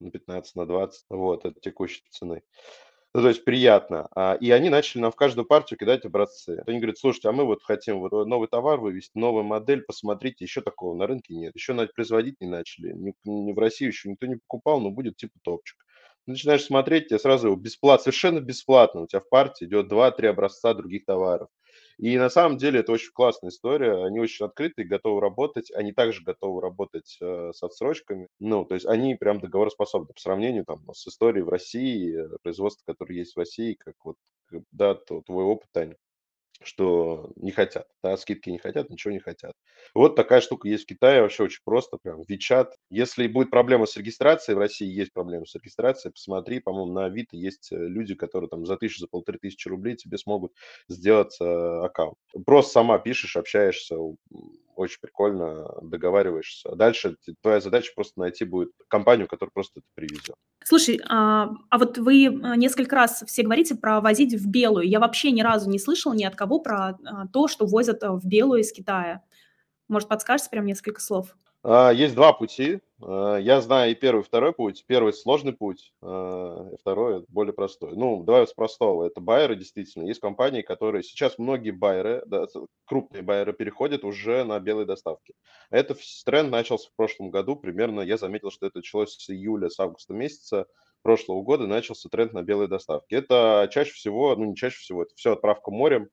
на 0.00 0.10
15, 0.10 0.54
на 0.56 0.66
20. 0.66 1.04
Вот, 1.10 1.44
от 1.44 1.60
текущей 1.60 2.02
цены. 2.10 2.42
Ну, 3.18 3.22
то 3.22 3.30
есть 3.30 3.44
приятно. 3.44 4.06
А, 4.14 4.34
И 4.40 4.48
они 4.52 4.68
начали 4.70 5.00
нам 5.02 5.10
в 5.10 5.16
каждую 5.16 5.44
партию 5.44 5.76
кидать 5.76 6.04
образцы. 6.04 6.62
Они 6.68 6.78
говорят, 6.78 6.98
слушайте, 6.98 7.28
а 7.28 7.32
мы 7.32 7.44
вот 7.46 7.64
хотим 7.64 7.98
вот 7.98 8.12
новый 8.12 8.46
товар 8.46 8.78
вывести, 8.78 9.18
новую 9.18 9.42
модель, 9.42 9.82
посмотрите, 9.82 10.44
еще 10.44 10.60
такого 10.60 10.94
на 10.94 11.08
рынке 11.08 11.34
нет. 11.34 11.52
Еще 11.56 11.74
производить 11.96 12.36
не 12.40 12.46
начали. 12.46 12.92
Ни, 12.92 13.12
ни 13.24 13.52
в 13.52 13.58
России 13.58 13.86
еще 13.88 14.08
никто 14.08 14.26
не 14.26 14.36
покупал, 14.36 14.80
но 14.80 14.90
будет 14.90 15.16
типа 15.16 15.32
топчик. 15.42 15.76
Начинаешь 16.26 16.62
смотреть, 16.62 17.08
тебе 17.08 17.18
сразу 17.18 17.56
бесплатно, 17.56 18.04
совершенно 18.04 18.38
бесплатно. 18.40 19.00
У 19.00 19.06
тебя 19.08 19.18
в 19.20 19.28
партии 19.28 19.64
идет 19.64 19.88
2-3 19.88 20.28
образца 20.28 20.72
других 20.72 21.04
товаров. 21.04 21.48
И 21.98 22.16
на 22.16 22.30
самом 22.30 22.58
деле 22.58 22.80
это 22.80 22.92
очень 22.92 23.10
классная 23.12 23.50
история. 23.50 24.04
Они 24.04 24.20
очень 24.20 24.46
открыты, 24.46 24.84
готовы 24.84 25.20
работать. 25.20 25.70
Они 25.72 25.92
также 25.92 26.22
готовы 26.22 26.60
работать 26.60 27.18
э, 27.20 27.50
с 27.52 27.62
отсрочками. 27.62 28.28
Ну, 28.38 28.64
то 28.64 28.74
есть 28.74 28.86
они 28.86 29.16
прям 29.16 29.40
договороспособны 29.40 30.12
по 30.14 30.20
сравнению 30.20 30.64
там, 30.64 30.84
с 30.94 31.06
историей 31.08 31.42
в 31.42 31.48
России, 31.48 32.16
э, 32.34 32.38
производства, 32.42 32.84
которые 32.92 33.18
есть 33.18 33.34
в 33.34 33.38
России, 33.38 33.74
как 33.74 33.94
вот, 34.04 34.16
как, 34.46 34.62
да, 34.70 34.94
то- 34.94 35.22
твой 35.22 35.44
опыт, 35.44 35.68
Таня 35.72 35.96
что 36.62 37.30
не 37.36 37.50
хотят, 37.50 37.86
да, 38.02 38.16
скидки 38.16 38.50
не 38.50 38.58
хотят, 38.58 38.90
ничего 38.90 39.12
не 39.12 39.20
хотят. 39.20 39.52
Вот 39.94 40.16
такая 40.16 40.40
штука 40.40 40.68
есть 40.68 40.84
в 40.84 40.86
Китае, 40.86 41.22
вообще 41.22 41.44
очень 41.44 41.60
просто, 41.64 41.98
прям, 42.02 42.22
WeChat. 42.22 42.70
Если 42.90 43.26
будет 43.26 43.50
проблема 43.50 43.86
с 43.86 43.96
регистрацией, 43.96 44.56
в 44.56 44.58
России 44.58 44.86
есть 44.86 45.12
проблема 45.12 45.46
с 45.46 45.54
регистрацией, 45.54 46.12
посмотри, 46.12 46.60
по-моему, 46.60 46.92
на 46.92 47.06
Авито 47.06 47.36
есть 47.36 47.72
э, 47.72 47.76
люди, 47.76 48.14
которые 48.14 48.48
там 48.50 48.66
за 48.66 48.76
тысячу, 48.76 49.00
за 49.00 49.06
полторы 49.08 49.38
тысячи 49.38 49.68
рублей 49.68 49.96
тебе 49.96 50.18
смогут 50.18 50.52
сделать 50.88 51.36
э, 51.40 51.44
аккаунт. 51.44 52.16
Просто 52.44 52.72
сама 52.72 52.98
пишешь, 52.98 53.36
общаешься, 53.36 53.96
очень 54.78 54.98
прикольно, 55.00 55.66
договариваешься. 55.82 56.74
Дальше 56.76 57.16
твоя 57.42 57.60
задача 57.60 57.92
просто 57.94 58.20
найти 58.20 58.44
будет 58.44 58.70
компанию, 58.86 59.26
которая 59.26 59.50
просто 59.52 59.80
это 59.80 59.86
привезет. 59.94 60.36
Слушай, 60.64 61.00
а, 61.08 61.50
а 61.68 61.78
вот 61.78 61.98
вы 61.98 62.26
а, 62.26 62.56
несколько 62.56 62.94
раз 62.94 63.24
все 63.26 63.42
говорите 63.42 63.74
про 63.74 64.00
возить 64.00 64.34
в 64.34 64.48
белую. 64.48 64.88
Я 64.88 65.00
вообще 65.00 65.32
ни 65.32 65.42
разу 65.42 65.68
не 65.68 65.80
слышала 65.80 66.14
ни 66.14 66.24
от 66.24 66.36
кого 66.36 66.60
про 66.60 66.90
а, 67.04 67.26
то, 67.32 67.48
что 67.48 67.66
возят 67.66 68.04
а, 68.04 68.12
в 68.12 68.24
белую 68.24 68.60
из 68.60 68.72
Китая. 68.72 69.22
Может, 69.88 70.08
подскажете 70.08 70.50
прям 70.50 70.64
несколько 70.64 71.00
слов? 71.00 71.34
А, 71.64 71.92
Есть 71.92 72.14
два 72.14 72.32
пути. 72.32 72.80
А, 73.02 73.36
Я 73.36 73.60
знаю 73.60 73.92
и 73.92 73.94
первый, 73.94 74.20
и 74.20 74.24
второй 74.24 74.52
путь. 74.52 74.84
Первый 74.86 75.12
сложный 75.12 75.52
путь, 75.52 75.92
а, 76.02 76.70
второй 76.80 77.24
более 77.28 77.52
простой. 77.52 77.92
Ну, 77.96 78.22
давай 78.24 78.46
с 78.46 78.52
простого. 78.52 79.04
Это 79.06 79.20
байеры, 79.20 79.56
действительно. 79.56 80.04
Есть 80.06 80.20
компании, 80.20 80.62
которые... 80.62 81.02
Сейчас 81.02 81.38
многие 81.38 81.70
байеры, 81.72 82.22
да, 82.26 82.46
крупные 82.84 83.22
байеры 83.22 83.52
переходят 83.52 84.04
уже 84.04 84.44
на 84.44 84.58
белые 84.60 84.86
доставки. 84.86 85.34
Это 85.70 85.94
вс- 85.94 86.22
тренд 86.24 86.50
начался 86.50 86.88
в 86.88 86.96
прошлом 86.96 87.30
году. 87.30 87.56
Примерно 87.56 88.00
я 88.00 88.16
заметил, 88.16 88.50
что 88.50 88.66
это 88.66 88.78
началось 88.78 89.14
с 89.16 89.30
июля, 89.30 89.68
с 89.68 89.78
августа 89.80 90.14
месяца 90.14 90.66
прошлого 91.02 91.42
года 91.42 91.66
начался 91.66 92.08
тренд 92.08 92.32
на 92.32 92.42
белые 92.42 92.68
доставки. 92.68 93.14
Это 93.14 93.68
чаще 93.72 93.92
всего, 93.92 94.34
ну 94.36 94.44
не 94.46 94.56
чаще 94.56 94.78
всего, 94.78 95.02
это 95.04 95.14
все 95.14 95.32
отправка 95.32 95.70
морем, 95.70 96.08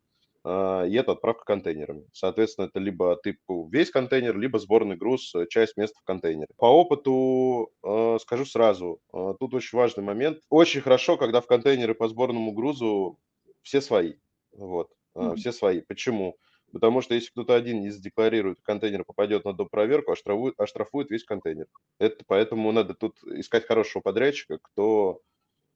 и 0.46 0.94
это 0.96 1.14
отправка 1.14 1.44
контейнерами. 1.46 2.06
Соответственно, 2.14 2.66
это 2.66 2.80
либо 2.80 3.16
ты 3.16 3.38
весь 3.72 3.90
контейнер, 3.90 4.38
либо 4.38 4.60
сборный 4.60 4.96
груз, 4.96 5.34
э, 5.34 5.48
часть 5.50 5.76
места 5.76 6.00
в 6.02 6.04
контейнере. 6.04 6.50
По 6.58 6.66
опыту 6.66 7.72
э, 7.84 8.18
скажу 8.22 8.46
сразу, 8.46 9.00
э, 9.14 9.34
тут 9.40 9.54
очень 9.56 9.78
важный 9.78 10.04
момент. 10.04 10.40
Очень 10.50 10.82
хорошо, 10.82 11.18
когда 11.18 11.42
в 11.42 11.48
контейнеры 11.48 11.96
по 11.96 12.08
сборному 12.08 12.52
грузу 12.52 13.18
все 13.64 13.82
свои. 13.82 14.16
Вот, 14.52 14.92
Мгм. 15.16 15.36
все 15.36 15.52
свои. 15.52 15.82
Почему? 15.82 16.38
Потому 16.72 17.02
что 17.02 17.16
если 17.16 17.30
кто-то 17.32 17.56
один 17.56 17.82
не 17.82 17.90
задекларирует, 17.90 18.60
контейнер 18.62 19.04
попадет 19.06 19.46
на 19.46 19.54
допроверку, 19.54 20.12
оштрафует, 20.12 20.60
оштрафует 20.60 21.10
весь 21.10 21.24
контейнер. 21.24 21.68
Это 22.00 22.24
поэтому 22.28 22.72
надо 22.72 22.94
тут 22.94 23.18
искать 23.24 23.66
хорошего 23.66 24.02
подрядчика, 24.02 24.60
кто 24.62 25.22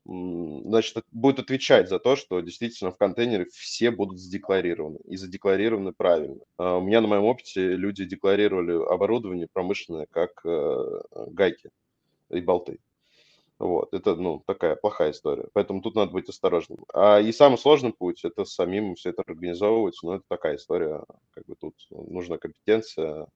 значит, 0.05 1.03
будет 1.11 1.39
отвечать 1.39 1.89
за 1.89 1.99
то, 1.99 2.15
что 2.15 2.39
действительно 2.39 2.91
в 2.91 2.97
контейнере 2.97 3.45
все 3.51 3.91
будут 3.91 4.19
задекларированы 4.19 4.99
и 5.05 5.17
задекларированы 5.17 5.93
правильно. 5.93 6.41
А 6.57 6.77
У 6.77 6.81
меня 6.81 7.01
на 7.01 7.07
моем 7.07 7.25
опыте 7.25 7.75
люди 7.75 8.05
декларировали 8.05 8.71
оборудование 8.91 9.47
промышленное 9.51 10.07
как 10.09 10.31
э, 10.45 11.01
гайки 11.27 11.69
и 12.29 12.41
болты. 12.41 12.79
Вот, 13.59 13.93
это, 13.93 14.15
ну, 14.15 14.41
такая 14.47 14.77
плохая 14.77 15.11
история. 15.11 15.47
Поэтому 15.51 15.81
тут 15.81 15.95
надо 15.95 16.13
быть 16.13 16.29
осторожным. 16.29 16.85
А 16.93 17.19
и 17.19 17.31
самый 17.33 17.57
сложный 17.57 17.91
путь– 17.91 18.23
это 18.23 18.45
самим 18.45 18.95
все 18.95 19.09
это 19.09 19.21
организовывать. 19.21 19.99
Но 20.01 20.15
это 20.15 20.23
такая 20.29 20.55
история. 20.55 21.03
Как 21.31 21.45
бы 21.45 21.55
тут 21.55 21.75
нужна 21.89 22.37
компетенция, 22.37 23.27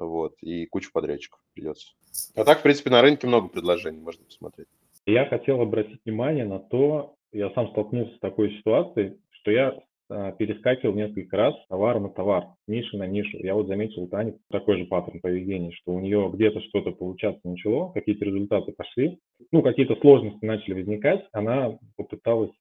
вот, 0.00 0.34
и 0.40 0.66
куча 0.66 0.90
подрядчиков 0.92 1.38
придется. 1.54 1.92
А 2.34 2.44
так, 2.44 2.58
в 2.58 2.62
принципе, 2.62 2.90
на 2.90 3.02
рынке 3.02 3.28
много 3.28 3.48
предложений, 3.48 4.00
можно 4.00 4.24
посмотреть. 4.24 4.66
Я 5.06 5.26
хотел 5.26 5.60
обратить 5.60 6.00
внимание 6.04 6.44
на 6.44 6.60
то, 6.60 7.14
я 7.32 7.50
сам 7.50 7.68
столкнулся 7.70 8.14
с 8.14 8.20
такой 8.20 8.52
ситуацией, 8.58 9.16
что 9.30 9.50
я 9.50 9.74
а, 10.08 10.32
перескакивал 10.32 10.94
несколько 10.94 11.36
раз 11.36 11.54
с 11.54 11.66
товара 11.68 11.98
на 11.98 12.10
товар, 12.10 12.48
ниши 12.68 12.96
на 12.96 13.06
нишу. 13.06 13.38
Я 13.38 13.54
вот 13.54 13.66
заметил 13.66 14.02
у 14.02 14.08
Тани 14.08 14.34
такой 14.50 14.78
же 14.78 14.84
паттерн 14.84 15.20
поведения, 15.20 15.72
что 15.72 15.92
у 15.92 16.00
нее 16.00 16.30
где-то 16.32 16.60
что-то 16.60 16.92
получаться 16.92 17.40
начало, 17.44 17.92
какие-то 17.92 18.24
результаты 18.24 18.72
пошли, 18.72 19.18
ну, 19.50 19.62
какие-то 19.62 19.96
сложности 19.96 20.44
начали 20.44 20.74
возникать, 20.74 21.24
она 21.32 21.78
попыталась, 21.96 22.52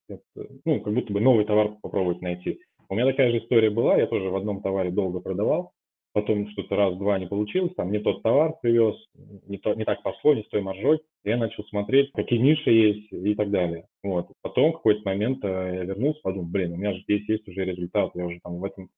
ну, 0.65 0.81
как 0.81 0.93
будто 0.93 1.13
бы 1.13 1.19
новый 1.19 1.45
товар 1.45 1.75
попробовать 1.81 2.21
найти. 2.21 2.59
У 2.89 2.95
меня 2.95 3.05
такая 3.05 3.31
же 3.31 3.39
история 3.39 3.69
была, 3.69 3.97
я 3.97 4.07
тоже 4.07 4.29
в 4.29 4.35
одном 4.35 4.61
товаре 4.61 4.89
долго 4.89 5.19
продавал, 5.19 5.73
потом 6.13 6.49
что-то 6.49 6.75
раз-два 6.75 7.19
не 7.19 7.27
получилось, 7.27 7.73
там 7.75 7.91
не 7.91 7.99
тот 7.99 8.21
товар 8.21 8.53
привез, 8.61 8.95
не, 9.47 9.57
то, 9.57 9.73
не 9.73 9.85
так 9.85 10.03
пошло, 10.03 10.33
не 10.33 10.43
с 10.43 10.49
той 10.49 10.61
маржой. 10.61 11.01
Я 11.23 11.37
начал 11.37 11.63
смотреть, 11.65 12.11
какие 12.13 12.39
ниши 12.39 12.71
есть 12.71 13.11
и 13.11 13.35
так 13.35 13.51
далее. 13.51 13.85
Вот. 14.03 14.27
Потом 14.41 14.71
в 14.71 14.77
какой-то 14.77 15.01
момент 15.05 15.43
э, 15.43 15.71
я 15.75 15.83
вернулся, 15.83 16.19
подумал, 16.21 16.47
блин, 16.47 16.73
у 16.73 16.77
меня 16.77 16.93
же 16.93 17.01
здесь 17.01 17.27
есть 17.29 17.47
уже 17.47 17.63
результат, 17.63 18.11
я 18.15 18.25
уже 18.25 18.39
там 18.43 18.59
в, 18.59 18.65
этом, 18.65 18.89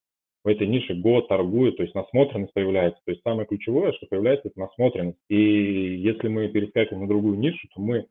в 0.43 0.47
этой 0.47 0.68
нише 0.68 0.95
год 0.95 1.28
торгую, 1.28 1.74
то 1.74 1.84
есть 1.84 1.93
насмотренность 1.95 2.53
появляется. 2.53 3.01
То 3.05 3.11
есть 3.11 3.24
самое 3.24 3.47
ключевое, 3.47 3.91
что 3.93 4.07
появляется, 4.07 4.49
это 4.49 4.59
насмотренность. 4.59 5.20
И 5.30 5.36
если 5.36 6.28
мы 6.28 6.47
перескакиваем 6.49 7.03
на 7.03 7.07
другую 7.07 7.38
нишу, 7.38 7.68
то 7.74 7.82
мы 7.82 8.07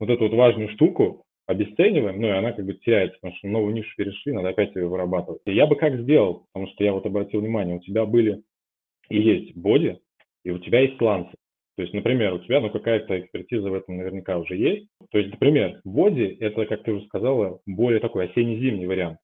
вот 0.00 0.10
эту 0.10 0.24
вот 0.24 0.34
важную 0.34 0.68
штуку 0.70 1.24
обесцениваем, 1.52 2.20
ну 2.20 2.28
и 2.28 2.30
она 2.30 2.52
как 2.52 2.64
бы 2.64 2.74
теряется, 2.74 3.16
потому 3.20 3.36
что 3.38 3.48
новую 3.48 3.74
нишу 3.74 3.90
перешли, 3.96 4.32
надо 4.32 4.50
опять 4.50 4.74
ее 4.74 4.88
вырабатывать. 4.88 5.42
И 5.46 5.52
я 5.52 5.66
бы 5.66 5.76
как 5.76 6.00
сделал, 6.00 6.46
потому 6.52 6.70
что 6.72 6.84
я 6.84 6.92
вот 6.92 7.06
обратил 7.06 7.40
внимание, 7.40 7.76
у 7.76 7.80
тебя 7.80 8.04
были 8.04 8.42
и 9.08 9.20
есть 9.20 9.56
боди, 9.56 9.98
и 10.44 10.50
у 10.50 10.58
тебя 10.58 10.80
есть 10.80 10.98
сланцы. 10.98 11.32
То 11.76 11.82
есть, 11.82 11.94
например, 11.94 12.34
у 12.34 12.38
тебя 12.40 12.60
ну, 12.60 12.70
какая-то 12.70 13.18
экспертиза 13.18 13.70
в 13.70 13.74
этом 13.74 13.96
наверняка 13.96 14.38
уже 14.38 14.56
есть. 14.56 14.88
То 15.10 15.18
есть, 15.18 15.30
например, 15.30 15.80
боди– 15.84 16.36
это, 16.40 16.66
как 16.66 16.82
ты 16.82 16.92
уже 16.92 17.06
сказала, 17.06 17.60
более 17.66 18.00
такой 18.00 18.26
осенне-зимний 18.26 18.86
вариант, 18.86 19.18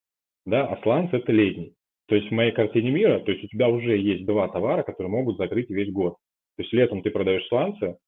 да, 0.46 0.66
а 0.66 0.80
сланцы– 0.82 1.16
это 1.18 1.30
летний. 1.30 1.74
То 2.08 2.14
есть 2.14 2.28
в 2.28 2.34
моей 2.34 2.52
картине 2.52 2.90
мира, 2.90 3.20
то 3.20 3.30
есть 3.30 3.44
у 3.44 3.48
тебя 3.48 3.68
уже 3.68 3.98
есть 3.98 4.24
два 4.24 4.48
товара, 4.48 4.82
которые 4.82 5.10
могут 5.10 5.36
закрыть 5.36 5.68
весь 5.68 5.92
год. 5.92 6.14
То 6.56 6.62
есть 6.62 6.72
летом 6.72 7.02
ты 7.02 7.10
продаешь 7.10 7.46
сланцы, 7.48 7.98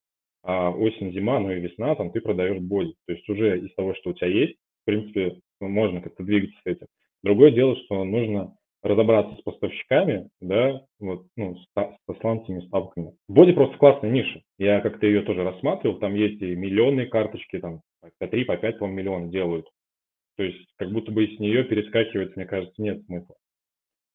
а 0.43 0.71
осень, 0.71 1.13
зима, 1.13 1.39
ну 1.41 1.51
и 1.51 1.61
весна, 1.61 1.95
там 1.95 2.11
ты 2.11 2.21
продаешь 2.21 2.61
боди. 2.61 2.95
То 3.07 3.13
есть 3.13 3.29
уже 3.29 3.61
из 3.61 3.75
того, 3.75 3.95
что 3.95 4.11
у 4.11 4.13
тебя 4.15 4.29
есть, 4.29 4.57
в 4.83 4.85
принципе, 4.87 5.41
ну, 5.61 5.69
можно 5.69 6.01
как-то 6.01 6.25
двигаться 6.25 6.57
с 6.63 6.67
этим. 6.67 6.87
Другое 7.23 7.51
дело, 7.51 7.77
что 7.85 8.05
нужно 8.05 8.57
разобраться 8.83 9.37
с 9.37 9.43
поставщиками, 9.43 10.31
да, 10.41 10.83
вот, 10.99 11.27
ну, 11.37 11.57
с, 11.57 11.67
со 11.75 12.21
сланцами, 12.21 12.67
ставками. 12.67 13.13
Боди 13.29 13.53
просто 13.53 13.77
классная 13.77 14.11
ниша. 14.11 14.41
Я 14.59 14.81
как-то 14.81 15.07
ее 15.07 15.23
тоже 15.23 15.45
рассматривал, 15.45 15.99
там 15.99 16.15
есть 16.15 16.41
и 16.41 16.57
миллионные 16.57 17.07
карточки, 17.07 17.59
там 17.59 17.83
по 18.19 18.27
3, 18.27 18.45
по 18.45 18.57
5, 18.57 18.79
по 18.79 18.87
миллиона 18.87 19.29
делают. 19.29 19.67
То 20.37 20.45
есть 20.45 20.67
как 20.77 20.91
будто 20.91 21.13
бы 21.13 21.27
с 21.27 21.39
нее 21.39 21.65
перескакивать, 21.65 22.35
мне 22.37 22.47
кажется, 22.47 22.81
нет 22.81 23.05
смысла. 23.05 23.35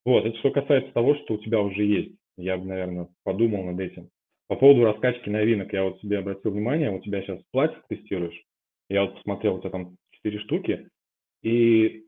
Вот, 0.03 0.25
это 0.25 0.37
что 0.39 0.49
касается 0.51 0.91
того, 0.93 1.15
что 1.15 1.35
у 1.35 1.37
тебя 1.37 1.61
уже 1.61 1.83
есть. 1.83 2.15
Я 2.37 2.57
бы, 2.57 2.65
наверное, 2.65 3.07
подумал 3.23 3.63
над 3.63 3.79
этим. 3.79 4.09
По 4.47 4.55
поводу 4.55 4.83
раскачки 4.85 5.29
новинок, 5.29 5.73
я 5.73 5.83
вот 5.83 5.99
себе 6.01 6.19
обратил 6.19 6.51
внимание, 6.51 6.91
у 6.91 6.99
тебя 6.99 7.21
сейчас 7.21 7.39
платье 7.51 7.79
тестируешь, 7.89 8.39
я 8.89 9.03
вот 9.03 9.15
посмотрел, 9.15 9.55
у 9.55 9.59
тебя 9.59 9.71
там 9.71 9.97
4 10.11 10.39
штуки, 10.39 10.87
и 11.41 12.03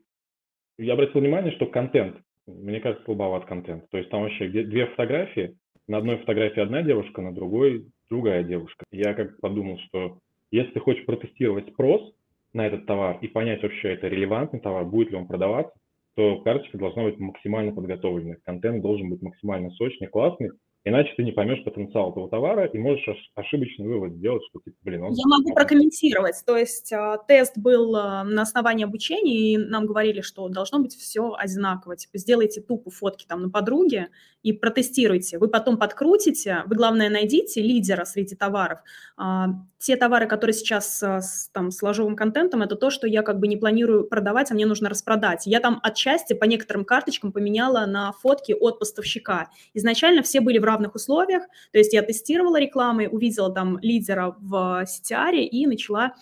я 0.78 0.92
обратил 0.92 1.20
внимание, 1.20 1.52
что 1.52 1.66
контент, 1.66 2.16
мне 2.46 2.80
кажется, 2.80 3.04
слабоват 3.04 3.44
контент. 3.46 3.88
То 3.90 3.98
есть 3.98 4.10
там 4.10 4.22
вообще 4.22 4.48
две 4.48 4.86
фотографии, 4.86 5.56
на 5.88 5.98
одной 5.98 6.18
фотографии 6.18 6.60
одна 6.60 6.82
девушка, 6.82 7.22
на 7.22 7.34
другой 7.34 7.86
другая 8.08 8.44
девушка. 8.44 8.84
Я 8.92 9.14
как 9.14 9.40
подумал, 9.40 9.78
что 9.86 10.18
если 10.50 10.72
ты 10.72 10.80
хочешь 10.80 11.04
протестировать 11.04 11.68
спрос 11.72 12.14
на 12.52 12.66
этот 12.66 12.86
товар 12.86 13.18
и 13.20 13.28
понять 13.28 13.62
вообще, 13.62 13.94
это 13.94 14.08
релевантный 14.08 14.60
товар, 14.60 14.84
будет 14.84 15.10
ли 15.10 15.16
он 15.16 15.26
продаваться, 15.26 15.74
то 16.14 16.40
карточка 16.40 16.78
должна 16.78 17.04
быть 17.04 17.18
максимально 17.18 17.72
подготовленной. 17.72 18.38
Контент 18.44 18.82
должен 18.82 19.10
быть 19.10 19.22
максимально 19.22 19.70
сочный, 19.70 20.08
классный, 20.08 20.50
Иначе 20.88 21.12
ты 21.16 21.22
не 21.22 21.32
поймешь 21.32 21.62
потенциал 21.64 22.12
этого 22.12 22.30
товара 22.30 22.64
и 22.64 22.78
можешь 22.78 23.04
ошибочный 23.34 23.86
вывод 23.86 24.14
сделать, 24.14 24.42
что 24.48 24.60
типа, 24.60 24.76
блин, 24.82 25.02
он... 25.02 25.12
Я 25.12 25.26
могу 25.26 25.54
прокомментировать. 25.54 26.36
То 26.46 26.56
есть 26.56 26.90
э, 26.92 27.16
тест 27.28 27.58
был 27.58 27.94
э, 27.94 28.22
на 28.22 28.42
основании 28.42 28.84
обучения, 28.84 29.52
и 29.52 29.58
нам 29.58 29.84
говорили, 29.84 30.22
что 30.22 30.48
должно 30.48 30.78
быть 30.78 30.94
все 30.94 31.34
одинаково. 31.36 31.96
Типа 31.96 32.16
сделайте 32.16 32.62
тупо 32.62 32.90
фотки 32.90 33.26
там 33.28 33.42
на 33.42 33.50
подруге 33.50 34.08
и 34.42 34.52
протестируйте. 34.52 35.38
Вы 35.38 35.48
потом 35.48 35.76
подкрутите, 35.76 36.62
вы, 36.66 36.76
главное, 36.76 37.10
найдите 37.10 37.60
лидера 37.60 38.04
среди 38.04 38.34
товаров. 38.34 38.78
А, 39.16 39.48
те 39.78 39.96
товары, 39.96 40.26
которые 40.26 40.54
сейчас 40.54 41.02
с, 41.02 41.50
там, 41.52 41.70
с 41.70 41.82
ложовым 41.82 42.16
контентом, 42.16 42.62
это 42.62 42.76
то, 42.76 42.90
что 42.90 43.06
я 43.06 43.22
как 43.22 43.38
бы 43.40 43.46
не 43.46 43.56
планирую 43.56 44.04
продавать, 44.04 44.50
а 44.50 44.54
мне 44.54 44.66
нужно 44.66 44.88
распродать. 44.88 45.46
Я 45.46 45.60
там 45.60 45.80
отчасти 45.82 46.34
по 46.34 46.44
некоторым 46.44 46.84
карточкам 46.84 47.32
поменяла 47.32 47.84
на 47.86 48.12
фотки 48.12 48.52
от 48.58 48.78
поставщика. 48.78 49.50
Изначально 49.74 50.22
все 50.22 50.40
были 50.40 50.58
в 50.58 50.64
равных 50.64 50.77
условиях, 50.94 51.42
то 51.72 51.78
есть 51.78 51.92
я 51.92 52.02
тестировала 52.02 52.58
рекламы, 52.58 53.08
увидела 53.08 53.52
там 53.52 53.78
лидера 53.80 54.36
в 54.38 54.84
CTR 54.84 55.36
и 55.36 55.66
начала 55.66 56.14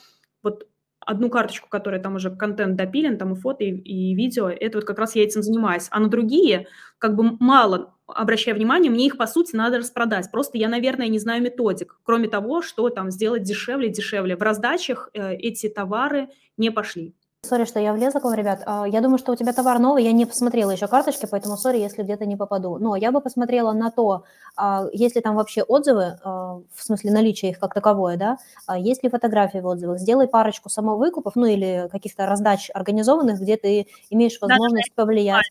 вот 0.43 0.67
одну 1.01 1.31
карточку, 1.31 1.69
которая 1.69 2.01
там 2.01 2.17
уже 2.17 2.35
контент 2.35 2.77
допилен, 2.77 3.17
там 3.17 3.33
и 3.33 3.37
фото, 3.37 3.65
и, 3.65 3.71
и 3.71 4.15
видео, 4.15 4.49
это 4.49 4.79
вот 4.79 4.85
как 4.85 4.99
раз 4.99 5.15
я 5.15 5.23
этим 5.23 5.43
занимаюсь. 5.43 5.87
А 5.91 6.01
на 6.01 6.09
другие 6.09 6.67
как 6.99 7.15
бы 7.15 7.37
мало 7.39 7.95
обращаю 8.07 8.57
внимание, 8.57 8.91
мне 8.91 9.07
их, 9.07 9.17
по 9.17 9.27
сути, 9.27 9.55
надо 9.57 9.79
распродать. 9.79 10.31
Просто 10.31 10.59
я, 10.59 10.69
наверное, 10.69 11.09
не 11.09 11.19
знаю 11.19 11.43
методик. 11.43 11.99
Кроме 12.03 12.29
того, 12.29 12.63
что 12.63 12.89
там 12.89 13.11
сделать 13.11 13.43
дешевле, 13.43 13.89
дешевле. 13.89 14.37
В 14.37 14.43
раздачах 14.43 15.11
э, 15.13 15.35
эти 15.35 15.69
товары 15.69 16.29
не 16.57 16.71
пошли. 16.71 17.15
Sorry, 17.47 17.65
что 17.65 17.79
я 17.79 17.93
влезла 17.93 18.19
к 18.19 18.25
вам, 18.25 18.35
ребят. 18.35 18.63
А, 18.67 18.87
я 18.87 19.01
думаю, 19.01 19.19
что 19.19 19.33
у 19.33 19.37
тебя 19.37 19.53
товар 19.53 19.79
новый, 19.79 20.03
я 20.05 20.13
не 20.13 20.27
посмотрела 20.27 20.73
еще 20.73 20.89
карточки, 20.89 21.27
поэтому 21.31 21.57
sorry, 21.57 21.79
если 21.79 22.03
где-то 22.03 22.27
не 22.27 22.37
попаду. 22.37 22.79
Но 22.79 22.97
я 22.97 23.13
бы 23.13 23.21
посмотрела 23.21 23.73
на 23.73 23.91
то, 23.91 24.25
а, 24.57 24.87
есть 24.93 25.15
ли 25.15 25.23
там 25.23 25.37
вообще 25.37 25.63
отзывы, 25.63 26.19
а, 26.25 26.61
в 26.75 26.83
смысле 26.83 27.13
наличия 27.13 27.51
их 27.51 27.61
как 27.61 27.73
таковое, 27.73 28.17
да, 28.17 28.39
есть 28.77 29.03
ли 29.05 29.09
фотографии 29.09 29.59
в 29.59 29.67
отзывах. 29.67 29.99
Сделай 29.99 30.27
парочку 30.27 30.69
самовыкупов, 30.69 31.37
ну 31.37 31.47
или 31.47 31.89
каких-то 31.93 32.27
раздач 32.27 32.71
организованных, 32.75 33.41
где 33.41 33.57
ты 33.57 33.87
имеешь 34.11 34.41
возможность 34.41 34.93
да, 34.97 35.03
повлиять. 35.03 35.45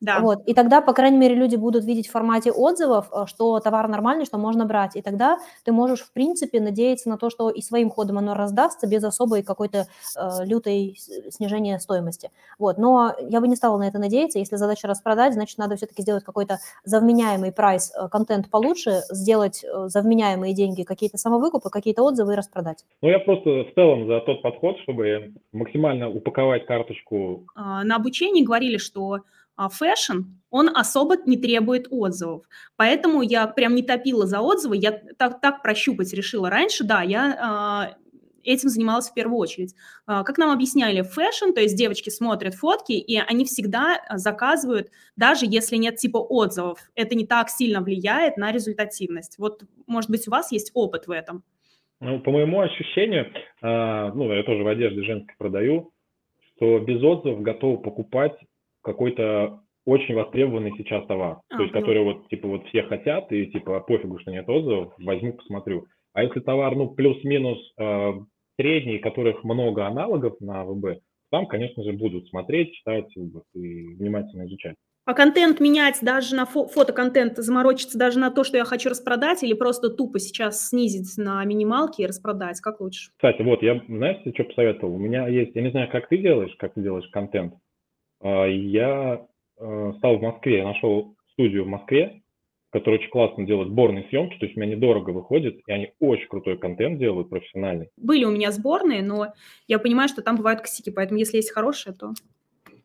Да. 0.00 0.20
Вот. 0.20 0.46
И 0.46 0.54
тогда, 0.54 0.80
по 0.80 0.92
крайней 0.92 1.18
мере, 1.18 1.34
люди 1.34 1.56
будут 1.56 1.84
видеть 1.84 2.08
в 2.08 2.12
формате 2.12 2.52
отзывов, 2.52 3.08
э, 3.12 3.24
что 3.26 3.58
товар 3.60 3.88
нормальный, 3.88 4.24
что 4.24 4.38
можно 4.38 4.64
брать. 4.64 4.96
И 4.96 5.02
тогда 5.02 5.38
ты 5.64 5.72
можешь, 5.72 6.00
в 6.00 6.12
принципе, 6.12 6.60
надеяться 6.60 7.08
на 7.08 7.18
то, 7.18 7.30
что 7.30 7.50
и 7.50 7.60
своим 7.62 7.90
ходом 7.90 8.18
оно 8.18 8.34
раздастся 8.34 8.86
без 8.86 9.02
особой 9.02 9.42
какой-то 9.42 9.86
э, 10.16 10.44
лютой 10.44 10.96
снижения 11.30 11.78
стоимости. 11.80 12.30
Вот. 12.58 12.78
Но 12.78 13.14
я 13.28 13.40
бы 13.40 13.48
не 13.48 13.56
стала 13.56 13.78
на 13.78 13.88
это 13.88 13.98
надеяться. 13.98 14.38
Если 14.38 14.56
задача 14.56 14.86
распродать, 14.86 15.34
значит, 15.34 15.58
надо 15.58 15.76
все-таки 15.76 16.02
сделать 16.02 16.24
какой-то 16.24 16.58
за 16.84 16.95
вменяемый 16.95 17.52
прайс, 17.52 17.92
э, 17.96 18.08
контент 18.08 18.50
получше, 18.50 19.00
сделать 19.10 19.64
э, 19.64 19.88
за 19.88 20.00
вменяемые 20.00 20.54
деньги 20.54 20.84
какие-то 20.84 21.18
самовыкупы, 21.18 21.70
какие-то 21.70 22.02
отзывы 22.02 22.34
и 22.34 22.36
распродать. 22.36 22.84
Ну, 23.02 23.08
я 23.08 23.18
просто 23.18 23.64
в 23.64 23.74
целом 23.74 24.06
за 24.06 24.20
тот 24.20 24.42
подход, 24.42 24.78
чтобы 24.82 25.34
максимально 25.52 26.08
упаковать 26.08 26.66
карточку. 26.66 27.46
А, 27.56 27.82
на 27.84 27.96
обучении 27.96 28.44
говорили, 28.44 28.76
что 28.76 29.18
а 29.58 29.68
fashion, 29.68 30.20
он 30.50 30.70
особо 30.74 31.16
не 31.26 31.36
требует 31.36 31.88
отзывов. 31.90 32.46
Поэтому 32.76 33.22
я 33.22 33.48
прям 33.48 33.74
не 33.74 33.82
топила 33.82 34.24
за 34.24 34.40
отзывы, 34.40 34.76
я 34.76 34.92
так, 34.92 35.40
так 35.40 35.62
прощупать 35.62 36.14
решила 36.14 36.48
раньше, 36.48 36.84
да, 36.84 37.02
я 37.02 37.92
э, 37.96 38.50
этим 38.50 38.68
занималась 38.68 39.10
в 39.10 39.14
первую 39.14 39.36
очередь. 39.36 39.74
Э, 40.06 40.22
как 40.24 40.38
нам 40.38 40.50
объясняли, 40.50 41.02
fashion, 41.02 41.52
то 41.52 41.60
есть 41.60 41.76
девочки 41.76 42.08
смотрят 42.08 42.54
фотки, 42.54 42.92
и 42.92 43.16
они 43.18 43.44
всегда 43.44 44.00
заказывают, 44.14 44.90
даже 45.16 45.44
если 45.44 45.74
нет 45.74 45.96
типа 45.96 46.18
отзывов. 46.18 46.78
Это 46.94 47.16
не 47.16 47.26
так 47.26 47.50
сильно 47.50 47.80
влияет 47.80 48.36
на 48.36 48.52
результативность. 48.52 49.38
Вот, 49.38 49.64
может 49.88 50.08
быть, 50.08 50.28
у 50.28 50.30
вас 50.30 50.52
есть 50.52 50.70
опыт 50.72 51.08
в 51.08 51.10
этом? 51.10 51.42
Ну, 51.98 52.20
по 52.20 52.30
моему 52.30 52.60
ощущению, 52.60 53.26
ну, 53.60 54.32
я 54.32 54.44
тоже 54.44 54.62
в 54.62 54.68
одежде 54.68 55.02
женской 55.02 55.34
продаю, 55.36 55.90
что 56.54 56.78
без 56.78 57.02
отзывов 57.02 57.42
готовы 57.42 57.78
покупать 57.78 58.38
какой-то 58.88 59.60
очень 59.84 60.14
востребованный 60.14 60.72
сейчас 60.76 61.06
товар, 61.06 61.40
а, 61.50 61.56
то 61.56 61.62
есть 61.62 61.72
который 61.72 62.02
вот 62.02 62.28
типа 62.28 62.48
вот 62.48 62.66
все 62.68 62.82
хотят 62.84 63.30
и 63.32 63.46
типа 63.46 63.80
пофигу, 63.80 64.18
что 64.18 64.30
нет 64.30 64.48
отзывов, 64.48 64.94
возьму, 64.98 65.34
посмотрю. 65.34 65.86
А 66.14 66.24
если 66.24 66.40
товар, 66.40 66.74
ну, 66.74 66.88
плюс-минус 66.88 67.58
э, 67.78 68.12
средний, 68.58 68.98
которых 68.98 69.44
много 69.44 69.86
аналогов 69.86 70.40
на 70.40 70.64
ВБ, 70.64 71.00
там, 71.30 71.46
конечно 71.46 71.84
же, 71.84 71.92
будут 71.92 72.28
смотреть, 72.28 72.72
читать 72.72 73.14
и 73.16 73.94
внимательно 73.94 74.46
изучать. 74.46 74.74
А 75.04 75.14
контент 75.14 75.58
менять 75.60 75.98
даже 76.02 76.34
на 76.34 76.44
фо- 76.44 76.68
фотоконтент, 76.68 77.38
заморочиться 77.38 77.98
даже 77.98 78.18
на 78.18 78.30
то, 78.30 78.44
что 78.44 78.58
я 78.58 78.64
хочу 78.64 78.90
распродать, 78.90 79.42
или 79.42 79.54
просто 79.54 79.88
тупо 79.88 80.18
сейчас 80.18 80.68
снизить 80.68 81.16
на 81.16 81.42
минималки 81.44 82.02
и 82.02 82.06
распродать, 82.06 82.60
как 82.60 82.80
лучше? 82.80 83.10
Кстати, 83.16 83.40
вот 83.42 83.62
я, 83.62 83.82
знаете, 83.88 84.32
что 84.34 84.44
посоветовал? 84.44 84.94
У 84.94 84.98
меня 84.98 85.26
есть, 85.28 85.54
я 85.54 85.62
не 85.62 85.70
знаю, 85.70 85.90
как 85.90 86.08
ты 86.08 86.18
делаешь, 86.18 86.54
как 86.58 86.74
ты 86.74 86.82
делаешь 86.82 87.08
контент, 87.10 87.54
я 88.22 89.26
э, 89.58 89.92
стал 89.98 90.18
в 90.18 90.22
Москве, 90.22 90.58
я 90.58 90.64
нашел 90.64 91.14
студию 91.32 91.64
в 91.64 91.68
Москве, 91.68 92.20
которая 92.70 93.00
очень 93.00 93.10
классно 93.10 93.46
делает 93.46 93.68
сборные 93.68 94.04
съемки, 94.08 94.36
то 94.38 94.46
есть 94.46 94.56
у 94.56 94.60
меня 94.60 94.74
недорого 94.74 95.10
выходит, 95.10 95.60
и 95.66 95.72
они 95.72 95.92
очень 96.00 96.28
крутой 96.28 96.58
контент 96.58 96.98
делают, 96.98 97.30
профессиональный. 97.30 97.88
Были 97.96 98.24
у 98.24 98.30
меня 98.30 98.52
сборные, 98.52 99.02
но 99.02 99.32
я 99.66 99.78
понимаю, 99.78 100.08
что 100.08 100.22
там 100.22 100.36
бывают 100.36 100.60
косяки, 100.60 100.90
поэтому 100.90 101.18
если 101.18 101.36
есть 101.36 101.52
хорошие, 101.52 101.94
то... 101.94 102.12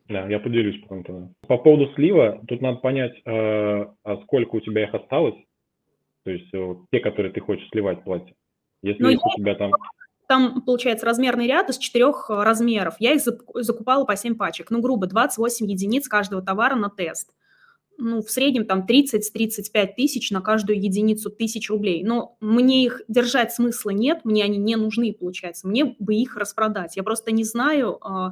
Да, 0.08 0.26
я 0.28 0.38
поделюсь 0.38 0.80
потом 0.82 1.04
тогда. 1.04 1.28
По 1.46 1.58
поводу 1.58 1.92
слива, 1.94 2.42
тут 2.46 2.60
надо 2.60 2.78
понять, 2.78 3.14
э, 3.24 3.86
а 4.04 4.16
сколько 4.24 4.56
у 4.56 4.60
тебя 4.60 4.84
их 4.84 4.94
осталось, 4.94 5.36
то 6.24 6.30
есть 6.30 6.48
э, 6.52 6.74
те, 6.90 7.00
которые 7.00 7.32
ты 7.32 7.40
хочешь 7.40 7.68
сливать 7.70 8.04
платье. 8.04 8.34
Если 8.82 9.02
ну, 9.02 9.08
есть 9.10 9.22
у 9.24 9.38
тебя 9.38 9.54
там 9.54 9.72
там, 10.26 10.62
получается, 10.62 11.06
размерный 11.06 11.46
ряд 11.46 11.70
из 11.70 11.78
четырех 11.78 12.26
э, 12.28 12.42
размеров. 12.42 12.96
Я 12.98 13.12
их 13.12 13.22
закупала 13.22 14.04
по 14.04 14.16
7 14.16 14.36
пачек. 14.36 14.70
Ну, 14.70 14.80
грубо, 14.80 15.06
28 15.06 15.70
единиц 15.70 16.08
каждого 16.08 16.42
товара 16.42 16.74
на 16.76 16.90
тест. 16.90 17.30
Ну, 17.96 18.22
в 18.22 18.30
среднем 18.30 18.66
там 18.66 18.86
30-35 18.88 19.94
тысяч 19.96 20.30
на 20.30 20.40
каждую 20.40 20.82
единицу 20.82 21.30
тысяч 21.30 21.70
рублей. 21.70 22.02
Но 22.02 22.36
мне 22.40 22.84
их 22.84 23.02
держать 23.08 23.52
смысла 23.52 23.90
нет, 23.90 24.24
мне 24.24 24.44
они 24.44 24.58
не 24.58 24.76
нужны, 24.76 25.12
получается. 25.12 25.68
Мне 25.68 25.96
бы 25.98 26.14
их 26.14 26.36
распродать. 26.36 26.96
Я 26.96 27.02
просто 27.02 27.30
не 27.30 27.44
знаю 27.44 28.00
э, 28.04 28.30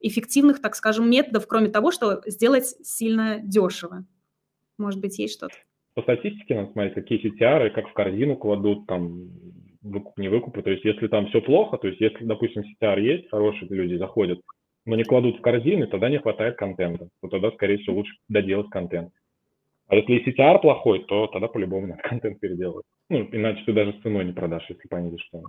эффективных, 0.00 0.60
так 0.60 0.74
скажем, 0.74 1.08
методов, 1.10 1.46
кроме 1.46 1.68
того, 1.68 1.90
что 1.90 2.22
сделать 2.26 2.66
сильно 2.82 3.38
дешево. 3.42 4.04
Может 4.76 5.00
быть, 5.00 5.18
есть 5.18 5.34
что-то? 5.34 5.54
По 5.94 6.02
статистике 6.02 6.54
надо 6.54 6.72
смотреть, 6.72 6.94
какие 6.94 7.18
CTR, 7.18 7.70
как 7.70 7.88
в 7.88 7.92
корзину 7.92 8.36
кладут, 8.36 8.86
там, 8.86 9.30
выкуп, 9.88 10.18
не 10.18 10.28
выкупы. 10.28 10.62
То 10.62 10.70
есть 10.70 10.84
если 10.84 11.08
там 11.08 11.26
все 11.28 11.40
плохо, 11.40 11.78
то 11.78 11.88
есть 11.88 12.00
если, 12.00 12.24
допустим, 12.24 12.62
CTR 12.62 13.00
есть, 13.00 13.30
хорошие 13.30 13.68
люди 13.68 13.96
заходят, 13.96 14.40
но 14.84 14.96
не 14.96 15.04
кладут 15.04 15.38
в 15.38 15.40
корзины, 15.40 15.86
тогда 15.86 16.08
не 16.08 16.18
хватает 16.18 16.56
контента. 16.56 17.08
То 17.20 17.28
тогда, 17.28 17.50
скорее 17.50 17.78
всего, 17.78 17.96
лучше 17.96 18.14
доделать 18.28 18.70
контент. 18.70 19.12
А 19.88 19.96
если 19.96 20.24
CTR 20.24 20.60
плохой, 20.60 21.04
то 21.04 21.26
тогда 21.28 21.48
по-любому 21.48 21.86
надо 21.86 22.02
контент 22.08 22.40
переделывать. 22.40 22.84
Ну, 23.08 23.28
иначе 23.32 23.62
ты 23.64 23.72
даже 23.72 23.92
с 23.92 24.02
ценой 24.02 24.24
не 24.24 24.32
продашь, 24.32 24.66
если 24.68 24.86
понизишь 24.88 25.28
цену, 25.30 25.46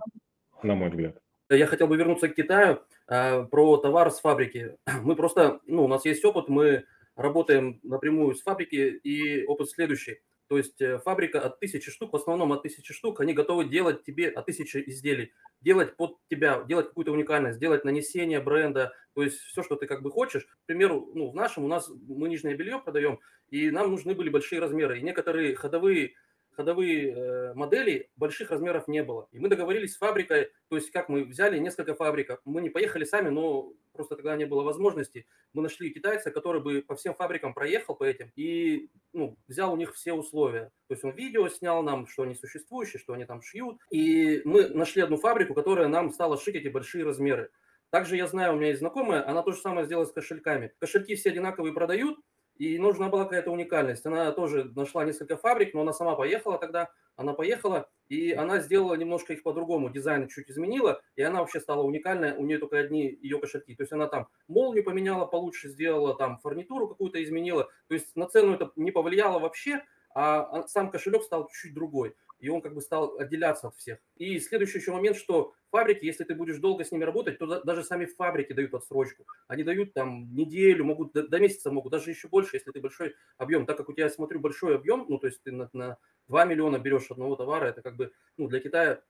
на 0.62 0.74
мой 0.74 0.90
взгляд. 0.90 1.16
Я 1.50 1.66
хотел 1.66 1.88
бы 1.88 1.96
вернуться 1.96 2.28
к 2.28 2.34
Китаю 2.34 2.78
э, 3.08 3.44
про 3.44 3.76
товар 3.76 4.10
с 4.10 4.20
фабрики. 4.20 4.76
Мы 5.02 5.16
просто, 5.16 5.60
ну, 5.66 5.84
у 5.84 5.88
нас 5.88 6.04
есть 6.04 6.24
опыт, 6.24 6.48
мы 6.48 6.84
работаем 7.16 7.80
напрямую 7.82 8.34
с 8.34 8.42
фабрики, 8.42 8.76
и 8.76 9.44
опыт 9.44 9.68
следующий. 9.68 10.20
То 10.50 10.58
есть 10.58 10.80
э, 10.80 10.98
фабрика 10.98 11.40
от 11.40 11.60
тысячи 11.60 11.92
штук, 11.92 12.12
в 12.12 12.16
основном 12.16 12.52
от 12.52 12.64
тысячи 12.64 12.92
штук, 12.92 13.20
они 13.20 13.34
готовы 13.34 13.66
делать 13.66 14.02
тебе 14.02 14.28
от 14.28 14.46
тысячи 14.46 14.82
изделий, 14.84 15.32
делать 15.60 15.96
под 15.96 16.16
тебя, 16.28 16.64
делать 16.64 16.88
какую-то 16.88 17.12
уникальность, 17.12 17.60
делать 17.60 17.84
нанесение 17.84 18.40
бренда, 18.40 18.92
то 19.14 19.22
есть 19.22 19.38
все, 19.38 19.62
что 19.62 19.76
ты 19.76 19.86
как 19.86 20.02
бы 20.02 20.10
хочешь. 20.10 20.44
К 20.44 20.66
примеру, 20.66 21.08
ну, 21.14 21.30
в 21.30 21.36
нашем 21.36 21.64
у 21.64 21.68
нас 21.68 21.88
мы 21.88 22.28
нижнее 22.28 22.56
белье 22.56 22.80
продаем, 22.80 23.20
и 23.50 23.70
нам 23.70 23.92
нужны 23.92 24.12
были 24.12 24.28
большие 24.28 24.60
размеры. 24.60 24.98
И 24.98 25.02
некоторые 25.02 25.54
ходовые 25.54 26.14
ходовые 26.60 27.14
э, 27.14 27.54
модели 27.54 28.10
больших 28.16 28.50
размеров 28.50 28.86
не 28.86 29.02
было. 29.02 29.28
И 29.32 29.38
мы 29.38 29.48
договорились 29.48 29.94
с 29.94 29.96
фабрикой, 29.96 30.50
то 30.68 30.76
есть 30.76 30.90
как 30.90 31.08
мы 31.08 31.24
взяли 31.24 31.58
несколько 31.58 31.94
фабрик, 31.94 32.38
мы 32.44 32.60
не 32.60 32.68
поехали 32.68 33.04
сами, 33.04 33.30
но 33.30 33.72
просто 33.94 34.16
тогда 34.16 34.36
не 34.36 34.44
было 34.44 34.62
возможности. 34.62 35.26
Мы 35.54 35.62
нашли 35.62 35.88
китайца, 35.88 36.30
который 36.30 36.60
бы 36.60 36.82
по 36.86 36.96
всем 36.96 37.14
фабрикам 37.14 37.54
проехал 37.54 37.94
по 37.94 38.04
этим 38.04 38.30
и 38.36 38.90
ну, 39.14 39.38
взял 39.48 39.72
у 39.72 39.76
них 39.76 39.94
все 39.94 40.12
условия. 40.12 40.70
То 40.88 40.94
есть 40.94 41.02
он 41.02 41.12
видео 41.12 41.48
снял 41.48 41.82
нам, 41.82 42.06
что 42.06 42.24
они 42.24 42.34
существующие, 42.34 43.00
что 43.00 43.14
они 43.14 43.24
там 43.24 43.40
шьют. 43.40 43.78
И 43.90 44.42
мы 44.44 44.68
нашли 44.68 45.00
одну 45.00 45.16
фабрику, 45.16 45.54
которая 45.54 45.88
нам 45.88 46.10
стала 46.10 46.38
шить 46.38 46.56
эти 46.56 46.68
большие 46.68 47.06
размеры. 47.06 47.48
Также 47.88 48.16
я 48.16 48.26
знаю, 48.26 48.52
у 48.52 48.56
меня 48.56 48.68
есть 48.68 48.80
знакомая, 48.80 49.26
она 49.26 49.42
то 49.42 49.52
же 49.52 49.58
самое 49.58 49.86
сделала 49.86 50.04
с 50.04 50.12
кошельками. 50.12 50.72
Кошельки 50.78 51.14
все 51.14 51.30
одинаковые 51.30 51.72
продают, 51.72 52.18
и 52.60 52.78
нужна 52.78 53.08
была 53.08 53.24
какая-то 53.24 53.50
уникальность. 53.50 54.04
Она 54.04 54.32
тоже 54.32 54.64
нашла 54.76 55.06
несколько 55.06 55.38
фабрик, 55.38 55.72
но 55.72 55.80
она 55.80 55.94
сама 55.94 56.14
поехала 56.14 56.58
тогда, 56.58 56.90
она 57.16 57.32
поехала, 57.32 57.88
и 58.10 58.32
она 58.32 58.58
сделала 58.60 58.92
немножко 58.92 59.32
их 59.32 59.42
по-другому, 59.42 59.88
дизайн 59.88 60.28
чуть 60.28 60.50
изменила, 60.50 61.00
и 61.16 61.22
она 61.22 61.40
вообще 61.40 61.58
стала 61.58 61.82
уникальная, 61.82 62.34
у 62.34 62.44
нее 62.44 62.58
только 62.58 62.76
одни 62.76 63.18
ее 63.22 63.38
кошельки. 63.38 63.74
То 63.74 63.84
есть 63.84 63.92
она 63.94 64.08
там 64.08 64.28
молнию 64.46 64.84
поменяла 64.84 65.24
получше, 65.24 65.70
сделала 65.70 66.14
там 66.14 66.38
фурнитуру 66.40 66.88
какую-то 66.88 67.24
изменила, 67.24 67.64
то 67.88 67.94
есть 67.94 68.14
на 68.14 68.26
цену 68.26 68.52
это 68.52 68.70
не 68.76 68.90
повлияло 68.90 69.38
вообще, 69.38 69.82
а 70.14 70.66
сам 70.66 70.90
кошелек 70.90 71.22
стал 71.22 71.48
чуть 71.48 71.72
другой 71.72 72.14
и 72.40 72.48
он 72.48 72.60
как 72.60 72.74
бы 72.74 72.80
стал 72.80 73.16
отделяться 73.18 73.68
от 73.68 73.76
всех. 73.76 73.98
И 74.16 74.38
следующий 74.40 74.78
еще 74.78 74.92
момент, 74.92 75.16
что 75.16 75.54
фабрики, 75.70 76.04
если 76.04 76.24
ты 76.24 76.34
будешь 76.34 76.58
долго 76.58 76.84
с 76.84 76.90
ними 76.90 77.04
работать, 77.04 77.38
то 77.38 77.62
даже 77.62 77.84
сами 77.84 78.06
фабрики 78.06 78.52
дают 78.52 78.74
отсрочку. 78.74 79.26
Они 79.46 79.62
дают 79.62 79.92
там 79.92 80.34
неделю, 80.34 80.84
могут 80.84 81.12
до, 81.12 81.38
месяца 81.38 81.70
могут, 81.70 81.92
даже 81.92 82.10
еще 82.10 82.28
больше, 82.28 82.56
если 82.56 82.70
ты 82.70 82.80
большой 82.80 83.14
объем. 83.36 83.66
Так 83.66 83.76
как 83.76 83.88
у 83.88 83.92
тебя, 83.92 84.04
я 84.04 84.10
смотрю, 84.10 84.40
большой 84.40 84.74
объем, 84.74 85.06
ну 85.08 85.18
то 85.18 85.26
есть 85.26 85.42
ты 85.42 85.52
на, 85.52 85.68
на 85.72 85.98
2 86.28 86.44
миллиона 86.46 86.78
берешь 86.78 87.10
одного 87.10 87.36
товара, 87.36 87.66
это 87.66 87.82
как 87.82 87.96
бы 87.96 88.12
ну, 88.36 88.48
для 88.48 88.60
Китая 88.60 89.02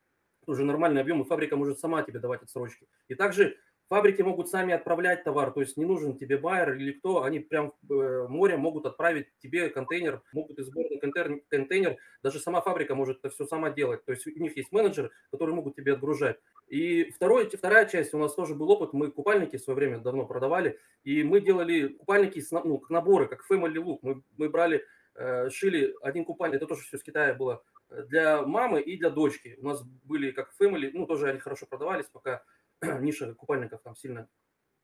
уже 0.47 0.65
нормальный 0.65 1.01
объем, 1.01 1.21
и 1.23 1.25
фабрика 1.25 1.57
может 1.57 1.79
сама 1.79 2.03
тебе 2.03 2.19
давать 2.19 2.43
отсрочки. 2.43 2.89
И 3.09 3.15
также 3.15 3.57
Фабрики 3.91 4.23
могут 4.23 4.49
сами 4.49 4.73
отправлять 4.73 5.25
товар, 5.25 5.51
то 5.51 5.61
есть 5.61 5.77
не 5.77 5.85
нужен 5.85 6.17
тебе 6.17 6.39
байер 6.39 6.75
или 6.75 6.93
кто, 6.93 7.25
они 7.25 7.41
прям 7.41 7.73
э, 7.91 8.27
морем 8.29 8.61
могут 8.61 8.87
отправить 8.87 9.27
тебе 9.43 9.69
контейнер, 9.69 10.23
могут 10.33 10.61
из 10.61 10.67
сборный 10.67 11.01
контейнер, 11.01 11.41
контейнер, 11.49 11.97
даже 12.23 12.39
сама 12.39 12.61
фабрика 12.61 12.95
может 12.95 13.19
это 13.19 13.31
все 13.31 13.47
сама 13.47 13.71
делать, 13.71 14.05
то 14.05 14.13
есть 14.13 14.25
у 14.29 14.31
них 14.31 14.57
есть 14.57 14.71
менеджеры, 14.71 15.11
которые 15.33 15.57
могут 15.57 15.75
тебе 15.75 15.95
отгружать. 15.95 16.39
И 16.69 17.11
второй, 17.11 17.51
вторая 17.51 17.85
часть, 17.85 18.15
у 18.15 18.19
нас 18.19 18.33
тоже 18.33 18.55
был 18.55 18.71
опыт, 18.71 18.93
мы 18.93 19.11
купальники 19.11 19.57
в 19.57 19.61
свое 19.61 19.75
время 19.75 19.99
давно 19.99 20.25
продавали, 20.25 20.79
и 21.03 21.25
мы 21.25 21.41
делали 21.41 21.89
купальники, 21.89 22.41
ну, 22.53 22.81
наборы, 22.91 23.27
как 23.27 23.45
family 23.51 23.75
look, 23.75 23.99
мы, 24.03 24.23
мы 24.37 24.49
брали, 24.51 24.85
э, 25.17 25.51
шили 25.51 25.97
один 26.01 26.25
купальник, 26.25 26.59
это 26.59 26.69
тоже 26.69 26.83
все 26.83 26.97
с 26.97 27.03
Китая 27.03 27.35
было, 27.35 27.65
э, 27.89 28.05
для 28.05 28.43
мамы 28.43 28.81
и 28.83 28.97
для 28.97 29.11
дочки. 29.11 29.59
У 29.61 29.67
нас 29.67 29.83
были 29.83 30.31
как 30.31 30.53
family, 30.63 30.91
ну, 30.93 31.09
тоже 31.09 31.29
они 31.29 31.41
хорошо 31.41 31.67
продавались, 31.67 32.07
пока 32.07 32.45
ниша 33.01 33.35
купальников 33.35 33.83
там 33.83 33.97
сильно 33.97 34.29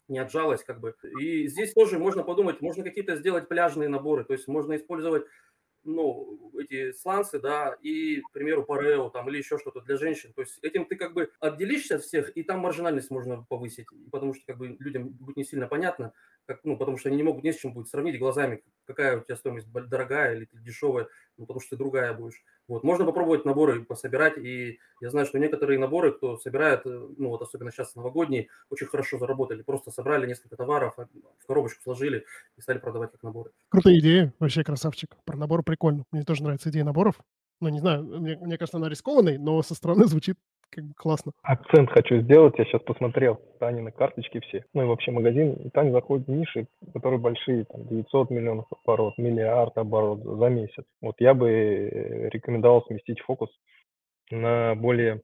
не 0.09 0.19
отжалась, 0.19 0.63
как 0.65 0.81
бы. 0.81 0.95
И 1.21 1.49
здесь 1.49 1.73
тоже 1.73 1.99
можно 1.99 2.23
подумать, 2.23 2.61
можно 2.61 2.85
какие-то 2.85 3.17
сделать 3.17 3.49
пляжные 3.49 3.89
наборы, 3.89 4.25
то 4.25 4.33
есть 4.35 4.47
можно 4.49 4.77
использовать 4.77 5.27
ну, 5.87 6.53
эти 6.59 6.93
сланцы, 6.93 7.39
да, 7.39 7.77
и, 7.81 8.21
к 8.21 8.33
примеру, 8.33 8.65
парео 8.65 9.09
там 9.09 9.29
или 9.29 9.39
еще 9.39 9.57
что-то 9.59 9.81
для 9.81 9.97
женщин. 9.97 10.33
То 10.35 10.43
есть 10.43 10.59
этим 10.63 10.85
ты 10.85 10.97
как 10.97 11.15
бы 11.15 11.31
отделишься 11.41 11.97
от 11.97 12.03
всех, 12.03 12.37
и 12.37 12.43
там 12.43 12.61
маржинальность 12.61 13.11
можно 13.11 13.45
повысить, 13.49 13.87
потому 14.11 14.35
что 14.35 14.45
как 14.47 14.59
бы 14.59 14.77
людям 14.81 15.11
будет 15.11 15.37
не 15.37 15.45
сильно 15.45 15.69
понятно, 15.69 16.13
как, 16.45 16.61
ну, 16.65 16.77
потому 16.77 16.99
что 16.99 17.09
они 17.09 17.17
не 17.17 17.23
могут 17.23 17.45
ни 17.45 17.53
с 17.53 17.59
чем 17.59 17.73
будет 17.73 17.89
сравнить 17.89 18.19
глазами, 18.19 18.63
какая 18.85 19.19
у 19.19 19.25
тебя 19.25 19.37
стоимость 19.37 19.71
дорогая 19.73 20.37
или 20.37 20.49
дешевая, 20.53 21.09
ну, 21.39 21.47
потому 21.47 21.61
что 21.61 21.71
ты 21.71 21.77
другая 21.77 22.13
будешь. 22.13 22.43
Вот, 22.69 22.83
можно 22.83 23.05
попробовать 23.05 23.45
наборы 23.45 23.85
пособирать, 23.85 24.39
и 24.39 24.79
я 25.01 25.11
знаю, 25.11 25.27
что 25.27 25.39
некоторые 25.39 25.79
наборы, 25.79 26.13
кто 26.13 26.37
собирает, 26.37 26.87
э, 26.87 27.09
ну, 27.19 27.29
вот 27.29 27.43
особенно 27.43 27.71
сейчас 27.71 27.95
новогодние, 27.95 28.49
очень 28.71 28.87
хорошо 28.87 29.19
заработали, 29.19 29.63
просто 29.63 29.91
собрали 29.91 30.27
несколько 30.27 30.57
товаров, 30.57 30.95
а, 30.99 31.07
в 31.39 31.47
коробочку 31.47 31.83
сложили 31.83 32.25
и 32.57 32.61
стали 32.61 32.79
продавать 32.79 33.13
как 33.13 33.23
наборы. 33.23 33.51
Крутая 33.69 33.99
идея, 33.99 34.35
вообще 34.39 34.65
красавчик. 34.65 35.17
Про 35.25 35.37
набор 35.37 35.63
прикольно. 35.63 36.05
Мне 36.11 36.23
тоже 36.23 36.43
нравится 36.43 36.71
идея 36.71 36.85
наборов. 36.85 37.17
Ну, 37.61 37.69
не 37.69 37.79
знаю, 37.79 38.03
мне, 38.05 38.37
мне 38.37 38.59
кажется, 38.59 38.77
она 38.77 38.89
рискованной, 38.89 39.39
но 39.39 39.63
со 39.63 39.75
стороны 39.75 40.05
звучит 40.07 40.37
как 40.71 40.85
бы 40.85 40.95
классно. 40.95 41.33
Акцент 41.43 41.91
хочу 41.91 42.21
сделать. 42.21 42.59
Я 42.59 42.65
сейчас 42.65 42.83
посмотрел 42.83 43.41
Тани 43.59 43.81
на 43.81 43.93
карточки 43.93 44.41
все. 44.41 44.65
Ну 44.75 44.83
и 44.83 44.87
вообще 44.87 45.11
магазин. 45.11 45.55
И 45.55 45.71
Таня 45.71 45.93
заходит 45.93 46.27
в 46.27 46.31
ниши, 46.31 46.67
которые 46.93 47.19
большие. 47.19 47.65
Там 47.65 47.87
900 47.87 48.31
миллионов 48.31 48.67
оборот, 48.71 49.17
миллиард 49.19 49.77
оборот 49.79 50.23
за 50.23 50.49
месяц. 50.49 50.85
Вот 51.01 51.17
я 51.19 51.35
бы 51.35 51.49
э, 51.49 52.29
рекомендовал 52.31 52.85
сместить 52.87 53.21
фокус 53.21 53.51
на 54.31 54.75
более 54.75 55.23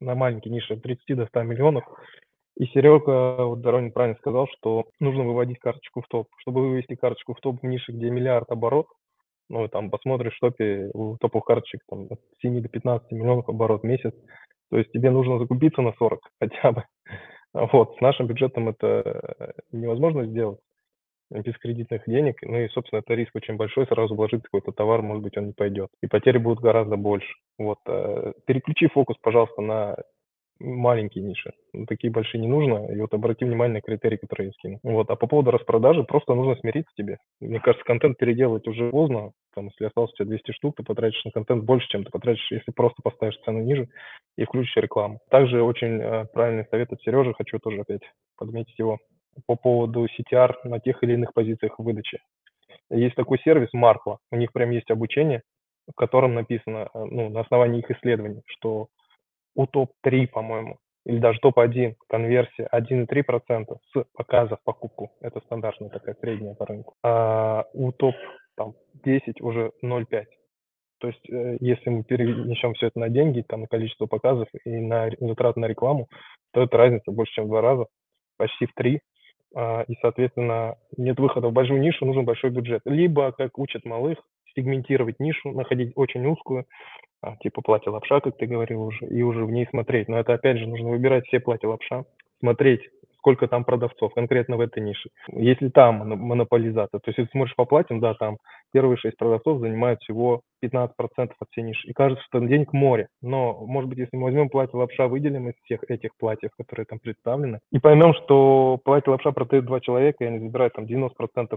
на 0.00 0.14
маленькие 0.14 0.52
ниши 0.52 0.74
от 0.74 0.82
30 0.82 1.16
до 1.16 1.26
100 1.26 1.42
миллионов. 1.42 1.84
И 2.56 2.66
Серега 2.66 3.44
вот 3.44 3.60
Доронин 3.60 3.92
правильно 3.92 4.16
сказал, 4.18 4.48
что 4.48 4.86
нужно 4.98 5.24
выводить 5.24 5.58
карточку 5.58 6.00
в 6.00 6.08
топ. 6.08 6.28
Чтобы 6.38 6.68
вывести 6.68 6.94
карточку 6.94 7.34
в 7.34 7.40
топ 7.40 7.60
в 7.60 7.66
нише, 7.66 7.92
где 7.92 8.10
миллиард 8.10 8.50
оборот, 8.50 8.86
ну, 9.48 9.68
там 9.68 9.90
посмотришь 9.90 10.36
в 10.36 10.40
топе, 10.40 10.90
у 10.92 11.16
топовых 11.18 11.44
карточек 11.44 11.82
там, 11.88 12.06
от 12.10 12.20
7 12.40 12.60
до 12.62 12.68
15 12.68 13.12
миллионов 13.12 13.48
оборот 13.48 13.82
в 13.82 13.86
месяц, 13.86 14.12
то 14.70 14.78
есть 14.78 14.90
тебе 14.92 15.10
нужно 15.10 15.38
закупиться 15.38 15.82
на 15.82 15.92
40 15.92 16.20
хотя 16.40 16.72
бы. 16.72 16.84
Вот, 17.52 17.96
с 17.96 18.00
нашим 18.00 18.26
бюджетом 18.26 18.68
это 18.68 19.54
невозможно 19.72 20.26
сделать 20.26 20.58
без 21.30 21.56
кредитных 21.58 22.02
денег. 22.06 22.36
Ну 22.42 22.58
и, 22.58 22.68
собственно, 22.68 23.00
это 23.00 23.14
риск 23.14 23.34
очень 23.34 23.56
большой. 23.56 23.86
Сразу 23.86 24.14
вложить 24.14 24.42
какой-то 24.42 24.72
товар, 24.72 25.02
может 25.02 25.22
быть, 25.22 25.36
он 25.36 25.46
не 25.46 25.52
пойдет. 25.52 25.90
И 26.02 26.06
потери 26.06 26.38
будут 26.38 26.60
гораздо 26.60 26.96
больше. 26.96 27.32
Вот. 27.58 27.78
Э, 27.86 28.32
переключи 28.46 28.88
фокус, 28.88 29.16
пожалуйста, 29.20 29.60
на 29.62 29.96
маленькие 30.58 31.24
ниши. 31.24 31.52
Ну, 31.72 31.86
такие 31.86 32.12
большие 32.12 32.40
не 32.40 32.48
нужно. 32.48 32.90
И 32.92 33.00
вот 33.00 33.12
обрати 33.14 33.44
внимание 33.44 33.74
на 33.74 33.80
критерии, 33.80 34.16
которые 34.16 34.48
я 34.48 34.52
скину. 34.52 34.78
Вот. 34.82 35.10
А 35.10 35.16
по 35.16 35.26
поводу 35.26 35.50
распродажи, 35.50 36.02
просто 36.04 36.34
нужно 36.34 36.56
смириться 36.56 36.90
тебе. 36.96 37.18
Мне 37.40 37.60
кажется, 37.60 37.84
контент 37.84 38.18
переделывать 38.18 38.66
уже 38.66 38.90
поздно. 38.90 39.32
Там, 39.54 39.66
если 39.66 39.86
осталось 39.86 40.12
у 40.12 40.16
тебя 40.16 40.26
200 40.26 40.52
штук, 40.52 40.76
ты 40.76 40.82
потратишь 40.82 41.24
на 41.24 41.30
контент 41.30 41.64
больше, 41.64 41.88
чем 41.88 42.04
ты 42.04 42.10
потратишь, 42.10 42.46
если 42.50 42.72
просто 42.72 43.02
поставишь 43.02 43.38
цену 43.44 43.60
ниже 43.60 43.88
и 44.36 44.44
включишь 44.44 44.76
рекламу. 44.76 45.20
Также 45.30 45.62
очень 45.62 46.00
э, 46.00 46.26
правильный 46.32 46.66
совет 46.70 46.92
от 46.92 47.00
Сережи, 47.00 47.32
хочу 47.34 47.58
тоже 47.58 47.80
опять 47.80 48.02
подметить 48.36 48.78
его, 48.78 48.98
по 49.46 49.56
поводу 49.56 50.06
CTR 50.06 50.54
на 50.64 50.80
тех 50.80 51.02
или 51.02 51.14
иных 51.14 51.32
позициях 51.32 51.78
выдачи. 51.78 52.18
Есть 52.90 53.16
такой 53.16 53.38
сервис 53.38 53.68
Markla, 53.74 54.18
у 54.30 54.36
них 54.36 54.52
прям 54.52 54.70
есть 54.70 54.90
обучение, 54.90 55.42
в 55.88 55.94
котором 55.94 56.34
написано, 56.34 56.88
э, 56.92 57.04
ну, 57.04 57.30
на 57.30 57.40
основании 57.40 57.80
их 57.80 57.90
исследований, 57.90 58.42
что 58.46 58.88
у 59.56 59.66
топ-3, 59.66 60.28
по-моему, 60.28 60.78
или 61.04 61.18
даже 61.18 61.40
топ-1 61.40 61.94
конверсия 62.08 62.68
1,3% 62.72 63.76
с 63.92 64.04
показа 64.14 64.56
в 64.56 64.62
покупку. 64.62 65.10
Это 65.20 65.40
стандартная 65.40 65.88
такая 65.88 66.14
средняя 66.20 66.54
по 66.54 66.66
рынку. 66.66 66.94
А 67.02 67.64
у 67.72 67.90
топ-10 67.92 69.40
уже 69.40 69.72
0,5. 69.82 70.24
То 70.98 71.08
есть, 71.08 71.30
э, 71.30 71.56
если 71.60 71.90
мы 71.90 72.04
перенесем 72.04 72.74
все 72.74 72.86
это 72.88 72.98
на 72.98 73.08
деньги, 73.08 73.44
там, 73.46 73.62
на 73.62 73.66
количество 73.66 74.06
показов 74.06 74.48
и 74.64 74.70
на 74.70 75.10
затраты 75.20 75.60
на 75.60 75.66
рекламу, 75.66 76.08
то 76.52 76.62
это 76.62 76.76
разница 76.76 77.10
больше, 77.10 77.34
чем 77.34 77.44
в 77.44 77.48
два 77.48 77.60
раза, 77.60 77.86
почти 78.38 78.66
в 78.66 78.74
три. 78.74 79.00
А, 79.54 79.82
и, 79.88 79.94
соответственно, 80.00 80.76
нет 80.96 81.18
выхода 81.18 81.48
в 81.48 81.52
большую 81.52 81.80
нишу, 81.80 82.04
нужен 82.04 82.24
большой 82.24 82.50
бюджет. 82.50 82.82
Либо, 82.84 83.32
как 83.32 83.58
учат 83.58 83.84
малых, 83.84 84.18
сегментировать 84.56 85.20
нишу, 85.20 85.52
находить 85.52 85.92
очень 85.94 86.26
узкую, 86.26 86.66
а, 87.20 87.36
типа 87.36 87.62
платье 87.62 87.92
лапша, 87.92 88.20
как 88.20 88.36
ты 88.36 88.46
говорил 88.46 88.82
уже, 88.82 89.06
и 89.06 89.22
уже 89.22 89.44
в 89.44 89.50
ней 89.50 89.66
смотреть. 89.70 90.08
Но 90.08 90.18
это, 90.18 90.34
опять 90.34 90.58
же, 90.58 90.66
нужно 90.66 90.90
выбирать 90.90 91.26
все 91.26 91.38
платья 91.38 91.68
лапша, 91.68 92.04
смотреть, 92.40 92.88
сколько 93.26 93.48
там 93.48 93.64
продавцов 93.64 94.14
конкретно 94.14 94.56
в 94.56 94.60
этой 94.60 94.80
нише. 94.80 95.10
Если 95.32 95.68
там 95.68 95.96
монополизация, 96.16 97.00
то 97.00 97.08
есть 97.08 97.18
если 97.18 97.30
смотришь 97.32 97.56
по 97.56 97.64
платьям, 97.64 97.98
да, 97.98 98.14
там 98.14 98.36
первые 98.72 98.96
шесть 98.98 99.16
продавцов 99.16 99.58
занимают 99.58 100.00
всего 100.00 100.42
15% 100.64 100.90
от 101.16 101.30
всей 101.50 101.62
ниши. 101.62 101.88
И 101.88 101.92
кажется, 101.92 102.24
что 102.24 102.38
денег 102.38 102.72
море. 102.72 103.08
Но, 103.20 103.66
может 103.66 103.90
быть, 103.90 103.98
если 103.98 104.16
мы 104.16 104.24
возьмем 104.24 104.48
платье 104.48 104.78
лапша, 104.78 105.08
выделим 105.08 105.48
из 105.48 105.54
всех 105.64 105.80
этих 105.88 106.10
платьев, 106.16 106.50
которые 106.56 106.86
там 106.86 107.00
представлены, 107.00 107.58
и 107.72 107.80
поймем, 107.80 108.14
что 108.14 108.78
платье 108.84 109.10
лапша 109.10 109.32
продают 109.32 109.66
два 109.66 109.80
человека, 109.80 110.22
и 110.22 110.28
они 110.28 110.38
забирают 110.38 110.74
там 110.74 110.84
90% 110.84 111.08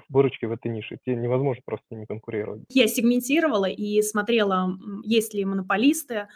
выручки 0.09 0.45
в 0.45 0.51
этой 0.51 0.71
нише. 0.71 0.97
Тебе 1.05 1.17
невозможно 1.17 1.61
просто 1.65 1.85
с 1.87 1.91
ними 1.91 2.05
конкурировать. 2.05 2.63
Я 2.69 2.87
сегментировала 2.87 3.65
и 3.65 4.01
смотрела, 4.01 4.69
есть 5.03 5.35
ли 5.35 5.45
монополисты, 5.45 6.27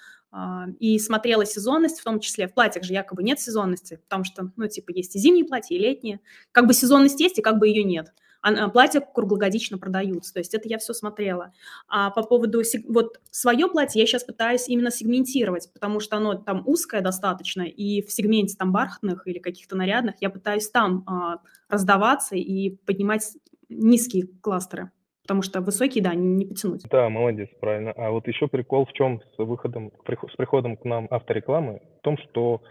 и 0.79 0.97
смотрела 0.97 1.45
сезонность, 1.45 1.99
в 1.99 2.03
том 2.03 2.19
числе 2.19 2.47
в 2.47 2.53
платьях 2.53 2.83
же 2.83 2.93
якобы 2.93 3.23
нет 3.23 3.39
сезонности, 3.39 3.99
потому 4.03 4.23
что, 4.23 4.51
ну, 4.55 4.67
типа, 4.67 4.91
есть 4.91 5.15
и 5.15 5.19
зимние 5.19 5.45
платья, 5.45 5.75
и 5.75 5.79
летние. 5.79 6.21
Как 6.51 6.65
бы 6.65 6.73
сезонность 6.73 7.19
есть, 7.19 7.37
и 7.37 7.41
как 7.41 7.59
бы 7.59 7.67
ее 7.67 7.83
нет. 7.83 8.13
А 8.41 8.67
платья 8.69 8.99
круглогодично 8.99 9.77
продаются, 9.77 10.33
то 10.33 10.39
есть 10.39 10.53
это 10.53 10.67
я 10.67 10.77
все 10.77 10.93
смотрела. 10.93 11.53
А 11.87 12.09
по 12.09 12.23
поводу, 12.23 12.61
вот 12.89 13.21
свое 13.31 13.69
платье 13.69 14.01
я 14.01 14.05
сейчас 14.05 14.25
пытаюсь 14.25 14.67
именно 14.67 14.91
сегментировать, 14.91 15.71
потому 15.71 16.01
что 16.01 16.17
оно 16.17 16.33
там 16.33 16.63
узкое 16.65 16.99
достаточно, 16.99 17.61
и 17.61 18.01
в 18.01 18.11
сегменте 18.11 18.57
там 18.57 18.73
бархатных 18.73 19.27
или 19.27 19.39
каких-то 19.39 19.77
нарядных 19.77 20.15
я 20.19 20.29
пытаюсь 20.29 20.67
там 20.69 21.05
а, 21.07 21.39
раздаваться 21.69 22.35
и 22.35 22.71
поднимать 22.85 23.37
низкие 23.69 24.27
кластеры 24.41 24.91
потому 25.23 25.41
что 25.41 25.61
высокие, 25.61 26.03
да, 26.03 26.13
не 26.13 26.45
потянуть. 26.45 26.83
Да, 26.89 27.09
молодец, 27.09 27.49
правильно. 27.59 27.93
А 27.95 28.11
вот 28.11 28.27
еще 28.27 28.47
прикол 28.47 28.85
в 28.85 28.93
чем 28.93 29.21
с 29.35 29.37
выходом, 29.37 29.91
с 30.05 30.35
приходом 30.35 30.77
к 30.77 30.85
нам 30.85 31.07
авторекламы, 31.09 31.81
в 31.99 32.01
том, 32.03 32.17
что 32.17 32.61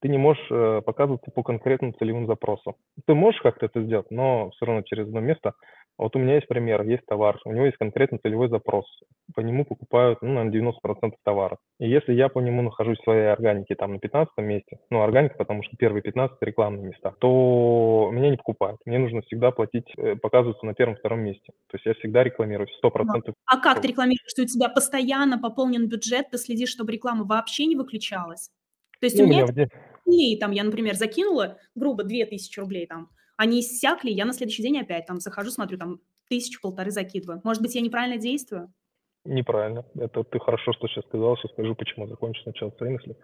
ты 0.00 0.08
не 0.08 0.18
можешь 0.18 0.44
э, 0.50 0.82
показываться 0.84 1.30
по 1.30 1.42
конкретным 1.42 1.94
целевым 1.94 2.26
запросам. 2.26 2.74
Ты 3.06 3.14
можешь 3.14 3.40
как-то 3.40 3.66
это 3.66 3.82
сделать, 3.82 4.10
но 4.10 4.50
все 4.50 4.66
равно 4.66 4.82
через 4.82 5.06
одно 5.06 5.20
место 5.20 5.54
Вот 5.98 6.16
у 6.16 6.18
меня 6.18 6.36
есть 6.36 6.48
пример, 6.48 6.82
есть 6.82 7.04
товар, 7.06 7.38
у 7.44 7.52
него 7.52 7.66
есть 7.66 7.76
конкретно 7.76 8.18
целевой 8.18 8.48
запрос. 8.48 8.86
По 9.34 9.40
нему 9.40 9.64
покупают, 9.64 10.20
ну, 10.22 10.32
наверное, 10.32 10.72
90% 10.72 11.12
товаров. 11.24 11.58
И 11.78 11.88
если 11.88 12.12
я 12.14 12.28
по 12.28 12.40
нему 12.40 12.62
нахожусь 12.62 12.98
в 12.98 13.04
своей 13.04 13.26
органике 13.26 13.74
там 13.74 13.92
на 13.92 13.98
15 13.98 14.32
месте, 14.38 14.78
ну, 14.90 15.02
органика, 15.02 15.36
потому 15.36 15.62
что 15.62 15.76
первые 15.76 16.02
15 16.02 16.36
рекламные 16.40 16.88
места, 16.88 17.14
то 17.20 18.10
меня 18.12 18.30
не 18.30 18.36
покупают. 18.36 18.80
Мне 18.86 18.98
нужно 18.98 19.20
всегда 19.22 19.50
платить, 19.50 19.92
э, 19.96 20.16
показываться 20.16 20.64
на 20.66 20.74
первом-втором 20.74 21.20
месте. 21.20 21.52
То 21.68 21.76
есть 21.76 21.86
я 21.86 21.94
всегда 21.94 22.24
рекламирую 22.24 22.68
100%. 22.82 23.34
А 23.46 23.60
как 23.60 23.80
ты 23.80 23.88
рекламируешь? 23.88 24.22
Что 24.26 24.42
у 24.42 24.46
тебя 24.46 24.68
постоянно 24.68 25.38
пополнен 25.38 25.88
бюджет, 25.88 26.30
ты 26.30 26.38
следишь, 26.38 26.70
чтобы 26.70 26.92
реклама 26.92 27.24
вообще 27.24 27.66
не 27.66 27.76
выключалась? 27.76 28.50
То 29.00 29.06
есть 29.06 29.18
Ну, 29.18 29.24
у 29.24 29.28
меня 29.28 29.42
меня 29.46 29.66
в 29.66 29.68
и 30.06 30.36
там 30.36 30.50
я, 30.50 30.64
например, 30.64 30.94
закинула 30.94 31.58
грубо 31.74 32.04
2000 32.04 32.60
рублей 32.60 32.86
там, 32.86 33.08
они 33.42 33.60
иссякли, 33.60 34.10
я 34.10 34.24
на 34.24 34.32
следующий 34.32 34.62
день 34.62 34.78
опять 34.78 35.06
там 35.06 35.18
захожу, 35.20 35.50
смотрю, 35.50 35.76
там 35.78 35.98
тысячу-полторы 36.28 36.90
закидываю. 36.90 37.40
Может 37.44 37.60
быть, 37.62 37.74
я 37.74 37.80
неправильно 37.80 38.16
действую? 38.16 38.72
Неправильно. 39.24 39.84
Это 39.96 40.24
ты 40.24 40.38
хорошо, 40.40 40.72
что 40.72 40.88
сейчас 40.88 41.04
сказал. 41.04 41.36
Сейчас 41.36 41.52
скажу, 41.52 41.74
почему 41.74 42.06
закончу 42.08 42.42
сначала 42.42 42.70
свои 42.70 42.90
мысли. 42.90 43.16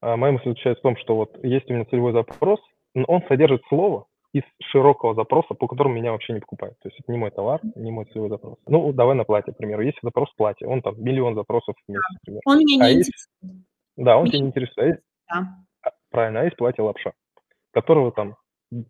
А, 0.00 0.16
моя 0.16 0.32
мысль 0.32 0.48
заключается 0.48 0.80
в 0.80 0.82
том, 0.82 0.96
что 0.96 1.16
вот 1.16 1.44
есть 1.44 1.70
у 1.70 1.74
меня 1.74 1.84
целевой 1.84 2.12
запрос, 2.12 2.60
но 2.94 3.04
он 3.04 3.22
содержит 3.28 3.62
слово 3.68 4.06
из 4.32 4.42
широкого 4.62 5.14
запроса, 5.14 5.54
по 5.54 5.68
которому 5.68 5.94
меня 5.94 6.10
вообще 6.10 6.32
не 6.32 6.40
покупают. 6.40 6.76
То 6.80 6.88
есть 6.88 6.98
это 7.00 7.12
не 7.12 7.18
мой 7.18 7.30
товар, 7.30 7.60
не 7.76 7.92
мой 7.92 8.04
целевой 8.06 8.30
запрос. 8.30 8.56
Ну, 8.66 8.92
давай 8.92 9.14
на 9.14 9.24
платье, 9.24 9.52
к 9.52 9.56
примеру. 9.56 9.82
Есть 9.82 9.98
запрос 10.02 10.28
платье, 10.36 10.66
он 10.66 10.82
там 10.82 11.00
миллион 11.00 11.34
запросов 11.36 11.76
в 11.86 11.88
месяц, 11.90 12.02
например. 12.20 12.40
Он 12.46 12.58
меня 12.58 12.84
А 12.84 12.88
не 12.90 12.96
есть, 12.98 13.10
интересует. 13.10 13.66
да, 13.96 14.16
он 14.16 14.22
Меня 14.24 14.32
тебя 14.32 14.40
не 14.42 14.46
интересует. 14.48 14.78
А 14.78 14.86
есть, 14.86 15.02
да. 15.28 15.56
а, 15.82 15.90
правильно, 16.10 16.40
а 16.40 16.44
есть 16.44 16.56
платье 16.56 16.82
лапша, 16.82 17.12
которого 17.72 18.10
там 18.10 18.34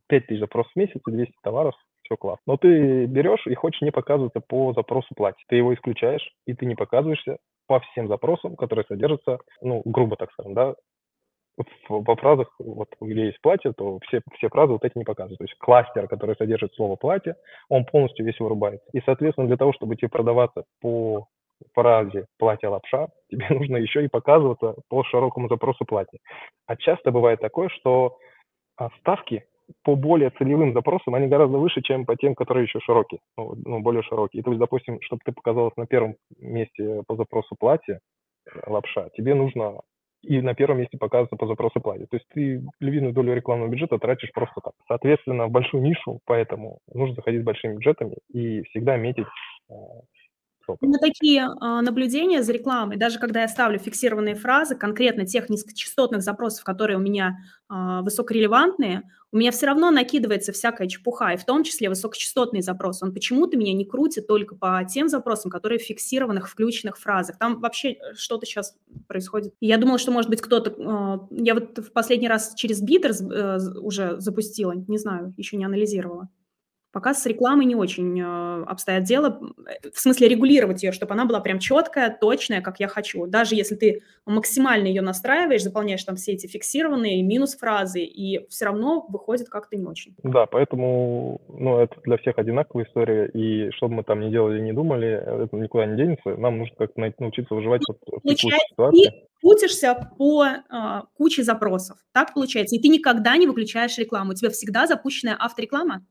5000 0.09 0.41
запросов 0.41 0.73
в 0.73 0.79
месяц 0.79 1.01
и 1.07 1.11
200 1.11 1.33
товаров, 1.43 1.75
все 2.03 2.17
классно. 2.17 2.43
Но 2.47 2.57
ты 2.57 3.07
берешь 3.07 3.47
и 3.47 3.55
хочешь 3.55 3.81
не 3.81 3.91
показываться 3.91 4.41
по 4.41 4.73
запросу 4.75 5.09
платья. 5.15 5.45
Ты 5.49 5.57
его 5.57 5.75
исключаешь, 5.75 6.33
и 6.47 6.55
ты 6.55 6.67
не 6.67 6.75
показываешься 6.75 7.39
по 7.67 7.81
всем 7.81 8.09
запросам, 8.09 8.57
которые 8.57 8.85
содержатся, 8.87 9.39
ну, 9.63 9.83
грубо 9.85 10.17
так 10.17 10.31
скажем, 10.33 10.55
да, 10.55 10.75
в, 11.57 11.65
во 11.89 12.17
фразах, 12.17 12.53
вот 12.59 12.89
где 13.01 13.27
есть 13.27 13.41
платье, 13.41 13.73
то 13.73 13.99
все, 14.07 14.21
все 14.37 14.49
фразы 14.49 14.73
вот 14.73 14.85
эти 14.85 14.99
не 14.99 15.05
показывают. 15.05 15.39
То 15.39 15.45
есть 15.45 15.57
кластер, 15.59 16.09
который 16.09 16.37
содержит 16.37 16.75
слово 16.75 16.97
платье, 16.97 17.37
он 17.69 17.85
полностью 17.85 18.27
весь 18.27 18.39
вырубается. 18.41 18.87
И, 18.93 19.01
соответственно, 19.05 19.47
для 19.47 19.57
того, 19.57 19.73
чтобы 19.73 19.97
тебе 19.97 20.09
продаваться 20.09 20.65
по 20.81 21.27
фразе 21.73 22.27
платье 22.39 22.69
лапша, 22.69 23.09
тебе 23.31 23.47
нужно 23.51 23.77
еще 23.77 24.05
и 24.05 24.09
показываться 24.09 24.75
по 24.89 25.05
широкому 25.05 25.49
запросу 25.49 25.85
платья. 25.85 26.19
А 26.67 26.77
часто 26.77 27.11
бывает 27.11 27.41
такое, 27.41 27.69
что 27.69 28.19
а, 28.77 28.91
ставки 29.01 29.45
по 29.83 29.97
более 29.97 30.31
целевым 30.31 30.73
запросам, 30.73 31.15
они 31.15 31.27
гораздо 31.27 31.59
выше, 31.59 31.83
чем 31.83 32.07
по 32.07 32.17
тем, 32.17 32.35
которые 32.35 32.65
еще 32.65 32.81
широкие, 32.81 33.21
ну, 33.37 33.55
ну, 33.65 33.81
более 33.81 34.03
широкие. 34.03 34.43
То 34.43 34.51
есть, 34.51 34.61
допустим, 34.61 34.99
чтобы 35.03 35.23
ты 35.25 35.33
показалась 35.33 35.77
на 35.77 35.87
первом 35.87 36.17
месте 36.39 37.03
по 37.07 37.17
запросу 37.17 37.57
платья, 37.59 38.01
э, 38.47 38.61
лапша, 38.67 39.09
тебе 39.17 39.35
нужно 39.35 39.81
и 40.23 40.41
на 40.41 40.55
первом 40.55 40.79
месте 40.79 40.97
показываться 40.97 41.37
по 41.37 41.47
запросу 41.47 41.81
платья. 41.81 42.07
То 42.07 42.17
есть 42.17 42.27
ты 42.33 42.63
львиную 42.81 43.13
долю 43.13 43.35
рекламного 43.35 43.69
бюджета 43.69 43.99
тратишь 43.99 44.33
просто 44.33 44.61
так. 44.63 44.73
Соответственно, 44.89 45.49
большую 45.49 45.83
нишу, 45.83 46.21
поэтому 46.25 46.79
нужно 46.93 47.15
заходить 47.17 47.43
с 47.43 47.45
большими 47.45 47.75
бюджетами 47.75 48.17
и 48.33 48.63
всегда 48.63 48.97
метить 48.97 49.27
э, 50.69 50.73
У 50.81 50.87
меня 50.87 50.99
такие 50.99 51.49
а, 51.61 51.83
наблюдения 51.83 52.43
за 52.43 52.53
рекламой, 52.53 52.97
даже 52.97 53.19
когда 53.19 53.43
я 53.43 53.49
ставлю 53.49 53.79
фиксированные 53.79 54.35
фразы, 54.35 54.75
конкретно 54.75 55.27
тех 55.27 55.49
низкочастотных 55.49 56.23
запросов, 56.23 56.65
которые 56.65 56.97
у 56.97 57.01
меня 57.01 57.39
а, 57.69 58.03
высокорелевантные, 58.03 59.03
у 59.33 59.37
меня 59.37 59.51
все 59.51 59.67
равно 59.67 59.91
накидывается 59.91 60.53
всякая 60.53 60.87
чепуха, 60.87 61.33
и 61.33 61.37
в 61.37 61.45
том 61.45 61.65
числе 61.65 61.89
высокочастотный 61.89 62.63
запрос. 62.63 63.03
Он 63.03 63.13
почему-то 63.13 63.57
меня 63.57 63.73
не 63.73 63.85
крутит 63.85 64.29
только 64.29 64.55
по 64.55 64.85
тем 64.89 65.09
запросам, 65.09 65.51
которые 65.51 65.81
в 65.81 65.83
фиксированных, 65.83 66.49
включенных 66.49 66.97
фразах. 66.97 67.37
Там 67.39 67.61
вообще 67.61 67.93
э, 67.93 68.15
что-то 68.15 68.47
сейчас 68.47 68.77
происходит. 69.09 69.53
Я 69.61 69.77
думала, 69.79 69.99
что, 69.99 70.13
может 70.13 70.31
быть, 70.31 70.41
кто-то... 70.41 70.75
а, 70.79 71.29
Я 71.31 71.55
вот 71.55 71.79
в 71.79 71.93
последний 71.93 72.29
раз 72.29 72.55
через 72.55 72.81
Бидер 72.81 73.13
уже 73.81 74.21
запустила, 74.21 74.73
не 74.73 74.99
знаю, 74.99 75.35
еще 75.37 75.57
не 75.57 75.65
анализировала. 75.65 76.29
Пока 76.95 77.13
с 77.13 77.27
рекламой 77.27 77.67
не 77.67 77.75
очень 77.75 78.21
э, 78.21 78.65
обстоят 78.67 79.03
дело, 79.03 79.41
э, 79.67 79.91
в 79.93 79.99
смысле 79.99 80.29
регулировать 80.29 80.85
ее, 80.85 80.93
чтобы 80.93 81.15
она 81.15 81.25
была 81.25 81.41
прям 81.41 81.59
четкая, 81.59 82.17
точная, 82.19 82.63
как 82.63 82.79
я 82.79 82.87
хочу. 82.87 83.27
Даже 83.27 83.57
если 83.57 83.75
ты 83.75 84.03
максимально 84.27 84.87
ее 84.87 85.03
настраиваешь, 85.03 85.65
заполняешь 85.65 86.05
там 86.05 86.15
все 86.15 86.35
эти 86.35 86.47
фиксированные 86.47 87.21
минус-фразы, 87.25 88.05
и 88.05 88.47
все 88.49 88.67
равно 88.67 89.05
выходит 89.09 89.49
как-то 89.49 89.77
не 89.77 89.85
очень. 89.85 90.15
Да, 90.23 90.47
поэтому, 90.47 91.41
ну, 91.49 91.79
это 91.81 91.97
для 92.05 92.17
всех 92.19 92.39
одинаковая 92.39 92.85
история, 92.85 93.27
и 93.27 93.73
что 93.73 93.89
бы 93.89 93.95
мы 93.95 94.05
там 94.05 94.21
ни 94.21 94.31
делали, 94.31 94.61
не 94.61 94.73
думали, 94.73 95.09
это 95.09 95.57
никуда 95.57 95.87
не 95.87 95.97
денется. 95.97 96.37
Нам 96.37 96.59
нужно 96.59 96.77
как-то 96.77 97.11
научиться 97.19 97.57
выживать 97.57 97.83
вот 97.89 97.99
в 98.07 98.23
текущей 98.23 98.53
ситуации. 98.71 99.09
ты 99.09 99.29
крутишься 99.43 100.11
по 100.17 100.47
а, 100.71 101.03
куче 101.17 101.43
запросов. 101.43 101.99
Так 102.13 102.35
получается. 102.35 102.77
И 102.77 102.81
ты 102.81 102.87
никогда 102.87 103.37
не 103.37 103.49
выключаешь 103.49 103.99
рекламу. 103.99 104.31
У 104.31 104.35
тебя 104.35 104.51
всегда 104.51 104.87
запущенная 104.87 105.35
автореклама. 105.35 106.07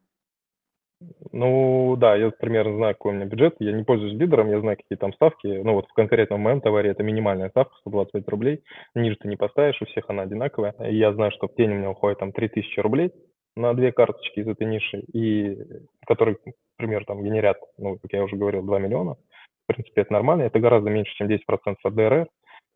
Ну, 1.33 1.95
да, 1.97 2.15
я 2.15 2.29
примерно 2.29 2.75
знаю, 2.77 2.93
какой 2.93 3.11
у 3.11 3.15
меня 3.15 3.25
бюджет. 3.25 3.55
Я 3.57 3.71
не 3.71 3.83
пользуюсь 3.83 4.13
бидером, 4.13 4.51
я 4.51 4.59
знаю, 4.59 4.77
какие 4.77 4.97
там 4.97 5.13
ставки. 5.13 5.47
Ну, 5.47 5.73
вот 5.73 5.87
в 5.87 5.93
конкретном 5.93 6.39
моем 6.39 6.61
товаре 6.61 6.91
это 6.91 7.01
минимальная 7.01 7.49
ставка, 7.49 7.75
125 7.79 8.27
рублей. 8.27 8.63
Ниже 8.93 9.17
ты 9.19 9.27
не 9.27 9.35
поставишь, 9.35 9.81
у 9.81 9.85
всех 9.85 10.05
она 10.09 10.23
одинаковая. 10.23 10.75
Я 10.79 11.11
знаю, 11.11 11.31
что 11.31 11.47
в 11.47 11.55
день 11.55 11.71
у 11.71 11.75
меня 11.75 11.89
уходит 11.89 12.19
там 12.19 12.33
3000 12.33 12.79
рублей 12.81 13.11
на 13.55 13.73
две 13.73 13.91
карточки 13.91 14.41
из 14.41 14.47
этой 14.47 14.67
ниши, 14.67 14.99
и 15.11 15.57
которые, 16.05 16.37
например, 16.77 17.03
там 17.05 17.23
генерят, 17.23 17.57
ну, 17.79 17.97
как 17.97 18.13
я 18.13 18.23
уже 18.23 18.35
говорил, 18.35 18.61
2 18.61 18.77
миллиона. 18.77 19.15
В 19.63 19.67
принципе, 19.73 20.01
это 20.01 20.13
нормально. 20.13 20.43
Это 20.43 20.59
гораздо 20.59 20.91
меньше, 20.91 21.15
чем 21.15 21.27
10% 21.27 21.77
от 21.83 21.95
ДРР. 21.95 22.27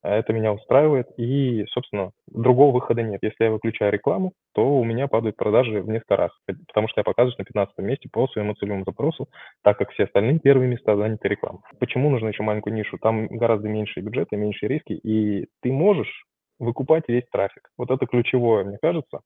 А 0.03 0.15
Это 0.15 0.31
меня 0.31 0.53
устраивает, 0.53 1.07
и, 1.17 1.65
собственно, 1.71 2.11
другого 2.27 2.73
выхода 2.73 3.01
нет. 3.01 3.19
Если 3.23 3.43
я 3.45 3.51
выключаю 3.51 3.91
рекламу, 3.91 4.33
то 4.53 4.79
у 4.79 4.83
меня 4.83 5.07
падают 5.07 5.35
продажи 5.35 5.81
в 5.81 5.89
несколько 5.89 6.15
раз, 6.15 6.31
потому 6.67 6.87
что 6.87 6.99
я 7.01 7.03
показываюсь 7.03 7.37
на 7.37 7.45
15 7.45 7.77
месте 7.79 8.07
по 8.11 8.27
своему 8.27 8.53
целевому 8.53 8.83
запросу, 8.85 9.27
так 9.63 9.77
как 9.77 9.91
все 9.91 10.03
остальные 10.05 10.39
первые 10.39 10.69
места 10.69 10.95
заняты 10.95 11.27
рекламой. 11.27 11.61
Почему 11.79 12.09
нужно 12.09 12.27
еще 12.27 12.43
маленькую 12.43 12.73
нишу? 12.75 12.97
Там 12.99 13.27
гораздо 13.27 13.67
меньше 13.67 13.99
бюджета, 14.01 14.37
меньше 14.37 14.67
риски, 14.67 14.93
и 14.93 15.47
ты 15.61 15.71
можешь 15.71 16.25
выкупать 16.59 17.03
весь 17.07 17.25
трафик. 17.31 17.69
Вот 17.77 17.91
это 17.91 18.05
ключевое, 18.07 18.63
мне 18.63 18.77
кажется, 18.81 19.19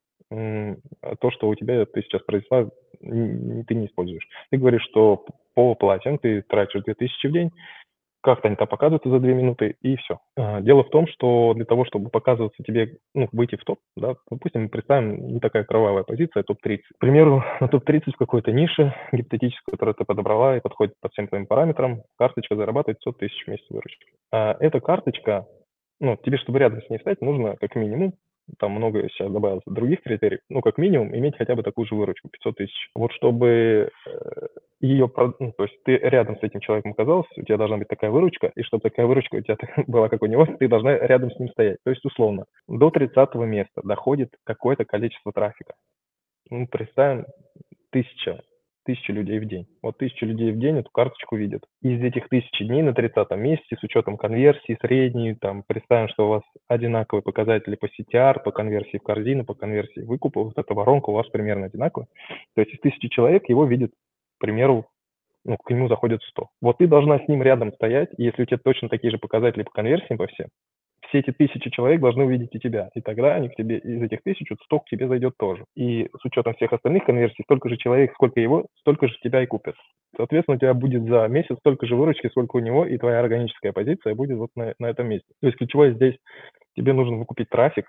то, 1.20 1.32
что 1.32 1.50
у 1.50 1.56
тебя 1.56 1.86
ты 1.86 2.02
сейчас 2.04 2.22
произвела, 2.24 2.70
н- 3.02 3.64
ты 3.66 3.76
не 3.76 3.88
используешь. 3.88 4.28
Ты 4.50 4.58
говоришь, 4.58 4.84
что 4.84 5.26
по 5.54 5.76
платьям 5.76 6.18
ты 6.18 6.42
тратишь 6.44 6.84
2000 6.84 7.28
в 7.28 7.32
день, 7.34 7.52
как-то 8.22 8.48
они 8.48 8.56
там 8.56 8.68
показываются 8.68 9.10
за 9.10 9.20
две 9.20 9.34
минуты, 9.34 9.76
и 9.82 9.96
все. 9.98 10.20
Дело 10.62 10.84
в 10.84 10.90
том, 10.90 11.08
что 11.08 11.54
для 11.54 11.66
того, 11.66 11.86
чтобы 11.86 12.10
показываться 12.10 12.62
тебе, 12.64 12.98
ну, 13.14 13.28
выйти 13.32 13.56
в 13.56 13.64
топ, 13.64 13.80
да, 13.96 14.16
допустим, 14.30 14.70
представим, 14.70 15.28
не 15.28 15.40
такая 15.40 15.64
кровавая 15.64 16.04
позиция, 16.04 16.44
топ-30. 16.44 16.78
К 16.78 17.00
примеру, 17.00 17.44
на 17.60 17.68
топ-30 17.68 18.12
в 18.14 18.18
какой-то 18.18 18.52
нише 18.52 18.94
гипотетической, 19.12 19.72
которую 19.72 19.96
ты 19.96 20.06
подобрала 20.06 20.58
и 20.58 20.62
подходит 20.62 20.94
по 21.02 21.10
всем 21.10 21.28
твоим 21.28 21.46
параметрам, 21.48 22.04
карточка 22.18 22.56
зарабатывает 22.56 23.00
100 23.02 23.12
тысяч 23.14 23.44
в 23.44 23.48
месяц 23.50 23.66
выручки. 23.70 24.06
А 24.32 24.56
эта 24.60 24.80
карточка, 24.80 25.48
ну, 26.00 26.18
тебе, 26.18 26.38
чтобы 26.38 26.60
рядом 26.60 26.82
с 26.82 26.90
ней 26.90 26.98
встать, 26.98 27.22
нужно 27.22 27.56
как 27.58 27.76
минимум 27.76 28.14
там 28.60 28.72
много 28.72 29.08
сейчас 29.10 29.32
добавилось 29.32 29.64
других 29.66 30.02
критериев, 30.02 30.42
ну, 30.50 30.62
как 30.62 30.78
минимум, 30.78 31.16
иметь 31.16 31.38
хотя 31.38 31.56
бы 31.56 31.64
такую 31.64 31.86
же 31.86 31.96
выручку, 31.96 32.30
500 32.30 32.56
тысяч. 32.58 32.90
Вот 32.96 33.12
чтобы 33.14 33.92
ее, 34.80 35.10
ну, 35.40 35.52
то 35.52 35.64
есть 35.64 35.84
ты 35.84 35.98
рядом 35.98 36.38
с 36.38 36.44
этим 36.44 36.60
человеком 36.60 36.92
оказался, 36.92 37.30
у 37.38 37.44
тебя 37.44 37.58
должна 37.58 37.78
быть 37.78 37.88
такая 37.88 38.12
выручка, 38.12 38.52
и 38.56 38.64
чтобы 38.64 38.82
такая 38.82 39.06
выручка 39.06 39.36
у 39.36 39.42
тебя 39.42 39.58
была, 39.88 40.10
как 40.10 40.22
у 40.22 40.26
него, 40.26 40.46
ты 40.46 40.68
должна 40.68 40.98
рядом 40.98 41.32
с 41.32 41.40
ним 41.40 41.50
стоять. 41.50 41.78
То 41.84 41.92
есть, 41.92 42.04
условно, 42.06 42.46
до 42.68 42.90
30 42.90 43.36
места 43.36 43.82
доходит 43.84 44.30
какое-то 44.44 44.86
количество 44.86 45.32
трафика. 45.32 45.74
Ну, 46.50 46.68
представим, 46.68 47.26
тысяча 47.92 48.42
тысячи 48.86 49.12
людей 49.12 49.40
в 49.40 49.46
день. 49.48 49.68
Вот 49.82 49.98
тысяча 49.98 50.26
людей 50.26 50.52
в 50.52 50.60
день 50.60 50.80
эту 50.80 50.90
карточку 50.92 51.36
видят. 51.36 51.64
Из 51.82 52.02
этих 52.02 52.30
тысячи 52.30 52.66
дней 52.66 52.82
на 52.82 52.94
30 52.94 53.30
месте 53.32 53.76
с 53.80 53.84
учетом 53.84 54.18
конверсии 54.18 54.78
средней, 54.82 55.36
там, 55.36 55.64
представим, 55.68 56.08
что 56.10 56.28
у 56.28 56.30
вас 56.30 56.44
одинаковые 56.68 57.24
показатели 57.24 57.76
по 57.76 57.86
CTR, 57.86 58.44
по 58.44 58.52
конверсии 58.52 58.98
в 58.98 59.04
корзину, 59.04 59.46
по 59.46 59.54
конверсии 59.54 60.02
выкупа, 60.02 60.44
вот 60.44 60.58
эта 60.58 60.74
воронка 60.74 61.10
у 61.10 61.14
вас 61.14 61.28
примерно 61.30 61.68
одинаковая. 61.68 62.08
То 62.56 62.62
есть 62.62 62.74
из 62.74 62.80
тысячи 62.80 63.08
человек 63.10 63.50
его 63.50 63.66
видят, 63.66 63.92
к 64.38 64.42
примеру, 64.42 64.88
ну, 65.46 65.58
к 65.58 65.70
нему 65.70 65.88
заходит 65.88 66.22
100. 66.24 66.50
Вот 66.62 66.78
ты 66.78 66.88
должна 66.88 67.20
с 67.20 67.28
ним 67.28 67.42
рядом 67.42 67.74
стоять, 67.74 68.10
и 68.18 68.24
если 68.24 68.44
у 68.44 68.46
тебя 68.46 68.60
точно 68.64 68.90
такие 68.90 69.12
же 69.12 69.18
показатели 69.18 69.64
по 69.64 69.72
конверсии 69.72 70.16
по 70.16 70.28
всем, 70.28 70.48
все 71.12 71.20
эти 71.20 71.32
тысячи 71.32 71.70
человек 71.70 72.00
должны 72.00 72.24
увидеть 72.24 72.56
и 72.56 72.60
тебя. 72.60 72.90
И 72.96 73.02
тогда 73.02 73.36
они 73.36 73.50
к 73.50 73.56
тебе, 73.56 73.78
из 73.78 74.02
этих 74.02 74.24
тысяч, 74.24 74.50
вот 74.50 74.60
100 74.64 74.80
к 74.80 74.86
тебе 74.86 75.08
зайдет 75.08 75.36
тоже. 75.38 75.66
И 75.76 76.10
с 76.18 76.26
учетом 76.26 76.54
всех 76.54 76.72
остальных 76.72 77.04
конверсий, 77.04 77.44
столько 77.44 77.68
же 77.70 77.78
человек, 77.78 78.14
сколько 78.14 78.40
его, 78.40 78.66
столько 78.80 79.08
же 79.10 79.16
тебя 79.22 79.44
и 79.44 79.46
купят. 79.46 79.76
Соответственно, 80.16 80.56
у 80.56 80.60
тебя 80.60 80.74
будет 80.74 81.04
за 81.04 81.28
месяц 81.28 81.58
столько 81.60 81.86
же 81.86 81.96
выручки, 81.96 82.28
сколько 82.28 82.56
у 82.56 82.60
него, 82.60 82.86
и 82.86 82.98
твоя 82.98 83.20
органическая 83.20 83.74
позиция 83.74 84.16
будет 84.16 84.38
вот 84.38 84.52
на, 84.56 84.74
на 84.80 84.86
этом 84.88 85.08
месте. 85.08 85.28
То 85.42 85.48
есть 85.48 85.58
ключевое 85.58 85.94
здесь, 85.94 86.16
тебе 86.76 86.94
нужно 86.94 87.18
выкупить 87.18 87.50
трафик, 87.50 87.86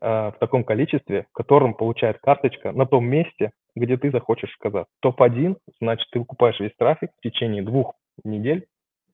в 0.00 0.34
таком 0.40 0.64
количестве, 0.64 1.26
в 1.30 1.34
котором 1.34 1.74
получает 1.74 2.18
карточка 2.20 2.72
на 2.72 2.86
том 2.86 3.04
месте, 3.04 3.50
где 3.76 3.98
ты 3.98 4.10
захочешь 4.10 4.50
сказать. 4.54 4.86
Топ-1, 5.00 5.58
значит, 5.78 6.08
ты 6.10 6.20
выкупаешь 6.20 6.58
весь 6.58 6.74
трафик 6.78 7.10
в 7.18 7.20
течение 7.20 7.62
двух 7.62 7.92
недель 8.24 8.64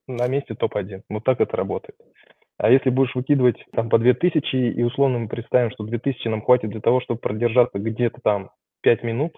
на 0.06 0.28
месте 0.28 0.54
топ-1. 0.54 1.02
Вот 1.08 1.24
так 1.24 1.40
это 1.40 1.56
работает. 1.56 1.96
А 2.58 2.70
если 2.70 2.90
будешь 2.90 3.14
выкидывать 3.14 3.62
там 3.72 3.90
по 3.90 3.98
2000, 3.98 4.56
и 4.56 4.82
условно 4.82 5.18
мы 5.18 5.28
представим, 5.28 5.70
что 5.70 5.84
2000 5.84 6.28
нам 6.28 6.42
хватит 6.42 6.70
для 6.70 6.80
того, 6.80 7.00
чтобы 7.00 7.20
продержаться 7.20 7.78
где-то 7.78 8.20
там 8.22 8.50
5 8.82 9.02
минут, 9.02 9.32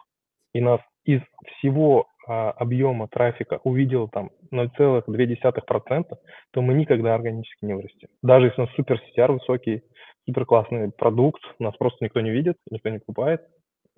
и 0.54 0.60
нас 0.60 0.80
из 1.04 1.20
всего 1.56 2.06
а, 2.28 2.50
объема 2.50 3.08
трафика 3.08 3.60
увидел 3.64 4.08
там 4.08 4.30
0,2%, 4.52 6.04
то 6.52 6.62
мы 6.62 6.74
никогда 6.74 7.14
органически 7.14 7.64
не 7.64 7.74
вырастем. 7.74 8.08
Даже 8.22 8.46
если 8.46 8.60
у 8.60 8.64
нас 8.66 8.74
супер 8.74 9.00
CTR 9.00 9.32
высокий, 9.32 9.82
супер 10.26 10.44
классный 10.44 10.92
продукт, 10.92 11.42
нас 11.58 11.74
просто 11.76 12.04
никто 12.04 12.20
не 12.20 12.30
видит, 12.30 12.56
никто 12.70 12.90
не 12.90 12.98
покупает, 12.98 13.40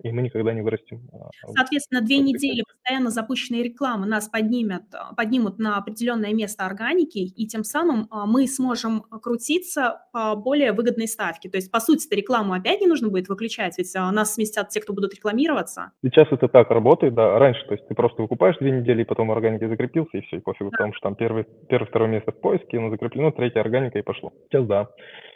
и 0.03 0.11
мы 0.11 0.21
никогда 0.21 0.53
не 0.53 0.61
вырастем. 0.61 1.01
А, 1.13 1.29
Соответственно, 1.55 2.01
две 2.01 2.17
недели 2.17 2.63
постоянно 2.67 3.09
запущенной 3.09 3.63
рекламы 3.63 4.05
нас 4.07 4.27
поднимет, 4.29 4.83
а, 4.93 5.13
поднимут 5.13 5.59
на 5.59 5.77
определенное 5.77 6.33
место 6.33 6.65
органики, 6.65 7.19
и 7.19 7.47
тем 7.47 7.63
самым 7.63 8.07
а, 8.09 8.25
мы 8.25 8.47
сможем 8.47 9.01
крутиться 9.01 10.01
по 10.11 10.35
более 10.35 10.71
выгодной 10.71 11.07
ставке. 11.07 11.49
То 11.49 11.57
есть, 11.57 11.71
по 11.71 11.79
сути, 11.79 12.07
-то, 12.07 12.15
рекламу 12.15 12.53
опять 12.53 12.81
не 12.81 12.87
нужно 12.87 13.09
будет 13.09 13.29
выключать, 13.29 13.77
ведь 13.77 13.93
нас 13.93 14.35
сместят 14.35 14.69
те, 14.69 14.81
кто 14.81 14.93
будут 14.93 15.13
рекламироваться. 15.13 15.91
Сейчас 16.03 16.27
это 16.31 16.47
так 16.47 16.69
работает, 16.71 17.13
да. 17.13 17.37
Раньше, 17.37 17.65
то 17.67 17.73
есть 17.73 17.87
ты 17.87 17.95
просто 17.95 18.21
выкупаешь 18.21 18.57
две 18.57 18.71
недели, 18.71 19.01
и 19.01 19.05
потом 19.05 19.31
органики 19.31 19.67
закрепился, 19.67 20.17
и 20.17 20.21
все, 20.21 20.37
и 20.37 20.39
пофигу, 20.39 20.71
да. 20.71 20.77
потому 20.77 20.93
что 20.93 21.03
там 21.03 21.15
первый, 21.15 21.45
первое, 21.69 21.87
второе 21.87 22.09
место 22.09 22.31
в 22.31 22.39
поиске, 22.39 22.77
оно 22.77 22.89
закреплено, 22.89 23.31
третья 23.31 23.61
органика, 23.61 23.99
и 23.99 24.01
пошло. 24.01 24.31
Сейчас 24.49 24.65
да. 24.65 24.87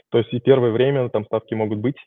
То 0.10 0.20
есть 0.20 0.34
и 0.34 0.40
первое 0.40 0.72
время 0.72 1.10
там 1.10 1.26
ставки 1.26 1.54
могут 1.54 1.80
быть, 1.80 1.98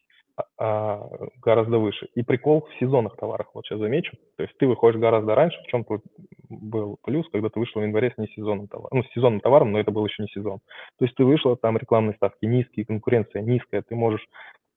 а, 0.59 1.09
гораздо 1.43 1.79
выше. 1.79 2.09
И 2.15 2.23
прикол 2.23 2.67
в 2.67 2.79
сезонных 2.79 3.17
товарах, 3.17 3.49
вот 3.55 3.65
сейчас 3.65 3.79
замечу. 3.79 4.17
То 4.37 4.45
есть 4.45 4.57
ты 4.59 4.67
выходишь 4.67 5.01
гораздо 5.01 5.35
раньше, 5.35 5.59
в 5.63 5.67
чем 5.69 5.85
был 6.49 6.99
плюс, 7.05 7.29
когда 7.31 7.49
ты 7.49 7.59
вышел 7.59 7.81
в 7.81 7.85
январе 7.85 8.13
с 8.15 8.19
несезонным 8.19 8.69
товаром. 8.69 8.99
Ну, 8.99 9.03
с 9.03 9.13
сезонным 9.13 9.41
товаром, 9.41 9.73
но 9.73 9.81
это 9.81 9.91
был 9.91 10.05
еще 10.07 10.23
не 10.23 10.29
сезон. 10.29 10.61
То 10.99 11.05
есть 11.05 11.15
ты 11.17 11.25
вышла, 11.25 11.57
там 11.57 11.77
рекламные 11.77 12.15
ставки 12.15 12.45
низкие, 12.47 12.87
конкуренция 12.87 13.43
низкая, 13.43 13.83
ты 13.83 13.95
можешь 13.95 14.27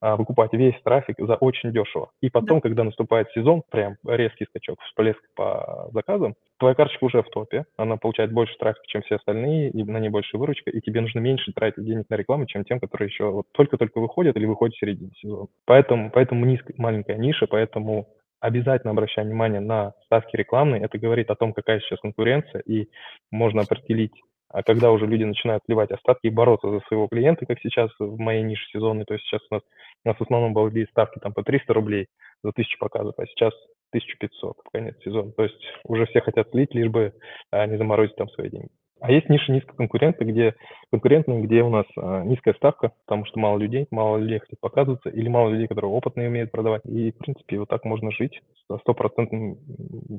выкупать 0.02 0.54
весь 0.54 0.80
трафик 0.84 1.16
за 1.20 1.36
очень 1.36 1.72
дешево. 1.72 2.12
И 2.22 2.30
потом, 2.30 2.58
да. 2.58 2.62
когда 2.62 2.84
наступает 2.84 3.30
сезон, 3.32 3.64
прям 3.70 3.98
резкий 4.06 4.46
скачок, 4.46 4.80
всплеск 4.82 5.22
по 5.36 5.90
заказам, 5.94 6.36
твоя 6.60 6.76
карточка 6.76 7.06
уже 7.06 7.22
в 7.22 7.30
топе, 7.30 7.66
она 7.78 7.98
получает 7.98 8.32
больше 8.32 8.56
трафика, 8.58 8.86
чем 8.88 9.02
все 9.04 9.16
остальные, 9.16 9.70
и 9.70 9.84
на 9.84 10.00
ней 10.00 10.10
больше 10.10 10.38
выручка, 10.38 10.72
и 10.72 10.82
тебе 10.82 11.02
нужно 11.02 11.20
меньше 11.20 11.54
тратить 11.54 11.86
денег 11.86 12.06
на 12.10 12.16
рекламу, 12.16 12.46
чем 12.48 12.66
тем, 12.66 12.80
которые 12.80 13.08
еще 13.08 13.30
вот 13.30 13.46
только-только 13.52 14.00
выходят 14.00 14.36
или 14.36 14.46
выходят 14.46 14.76
в 14.76 14.80
середине 14.80 15.12
сезона. 15.22 15.48
Поэтому, 15.66 16.10
поэтому 16.12 16.46
низкая, 16.46 16.76
маленькая 16.78 17.18
ниша, 17.18 17.48
поэтому 17.48 18.08
обязательно 18.40 18.92
обращай 18.92 19.24
внимание 19.24 19.62
на 19.62 19.94
ставки 20.06 20.36
рекламные. 20.36 20.82
Это 20.82 20.98
говорит 20.98 21.30
о 21.30 21.36
том, 21.36 21.54
какая 21.54 21.80
сейчас 21.80 22.00
конкуренция, 22.00 22.62
и 22.62 22.90
можно 23.30 23.62
определить 23.62 24.14
а 24.54 24.64
когда 24.64 24.92
уже 24.92 25.06
люди 25.06 25.24
начинают 25.24 25.64
сливать 25.66 25.92
остатки 25.92 26.28
и 26.28 26.30
бороться 26.30 26.70
за 26.70 26.80
своего 26.82 27.08
клиента, 27.08 27.46
как 27.46 27.60
сейчас 27.62 27.90
в 28.00 28.18
моей 28.18 28.44
нише 28.44 28.64
сезонной, 28.72 29.06
то 29.06 29.14
есть 29.14 29.26
сейчас 29.26 29.42
у 29.50 29.56
нас, 29.56 29.64
у 30.06 30.10
нас 30.10 30.18
в 30.18 30.22
основном 30.22 30.54
были 30.54 30.86
ставки 30.86 31.20
там 31.20 31.34
по 31.34 31.44
300 31.44 31.74
рублей 31.74 32.08
за 32.44 32.50
1000 32.50 32.78
показов, 32.80 33.14
а 33.18 33.26
сейчас 33.28 33.54
1500 33.92 34.58
в 34.58 34.70
конец 34.72 34.96
сезона. 35.04 35.32
То 35.32 35.44
есть 35.44 35.56
уже 35.86 36.06
все 36.08 36.22
хотят 36.22 36.50
слить, 36.52 36.74
лишь 36.74 36.90
бы 36.90 37.14
а, 37.52 37.66
не 37.68 37.78
заморозить 37.78 38.16
там 38.16 38.30
свои 38.30 38.50
деньги. 38.50 38.70
А 39.02 39.12
есть 39.12 39.30
ниши 39.30 39.52
низкоконкурентные, 39.52 40.32
где 40.32 40.56
конкурентные, 40.92 41.42
где 41.42 41.64
у 41.64 41.70
нас 41.70 41.88
а, 41.98 42.24
низкая 42.24 42.54
ставка, 42.54 42.92
потому 43.06 43.26
что 43.26 43.40
мало 43.40 43.58
людей, 43.58 43.88
мало 43.90 44.18
людей 44.18 44.38
хотят 44.38 44.60
показываться, 44.60 45.10
или 45.10 45.28
мало 45.28 45.50
людей, 45.50 45.68
которые 45.68 45.92
опытные 45.92 46.30
умеют 46.30 46.52
продавать. 46.52 46.84
И, 46.86 47.12
в 47.12 47.18
принципе, 47.18 47.58
вот 47.58 47.68
так 47.68 47.84
можно 47.84 48.12
жить 48.12 48.42
со 48.68 48.78
стопроцентным 48.78 49.58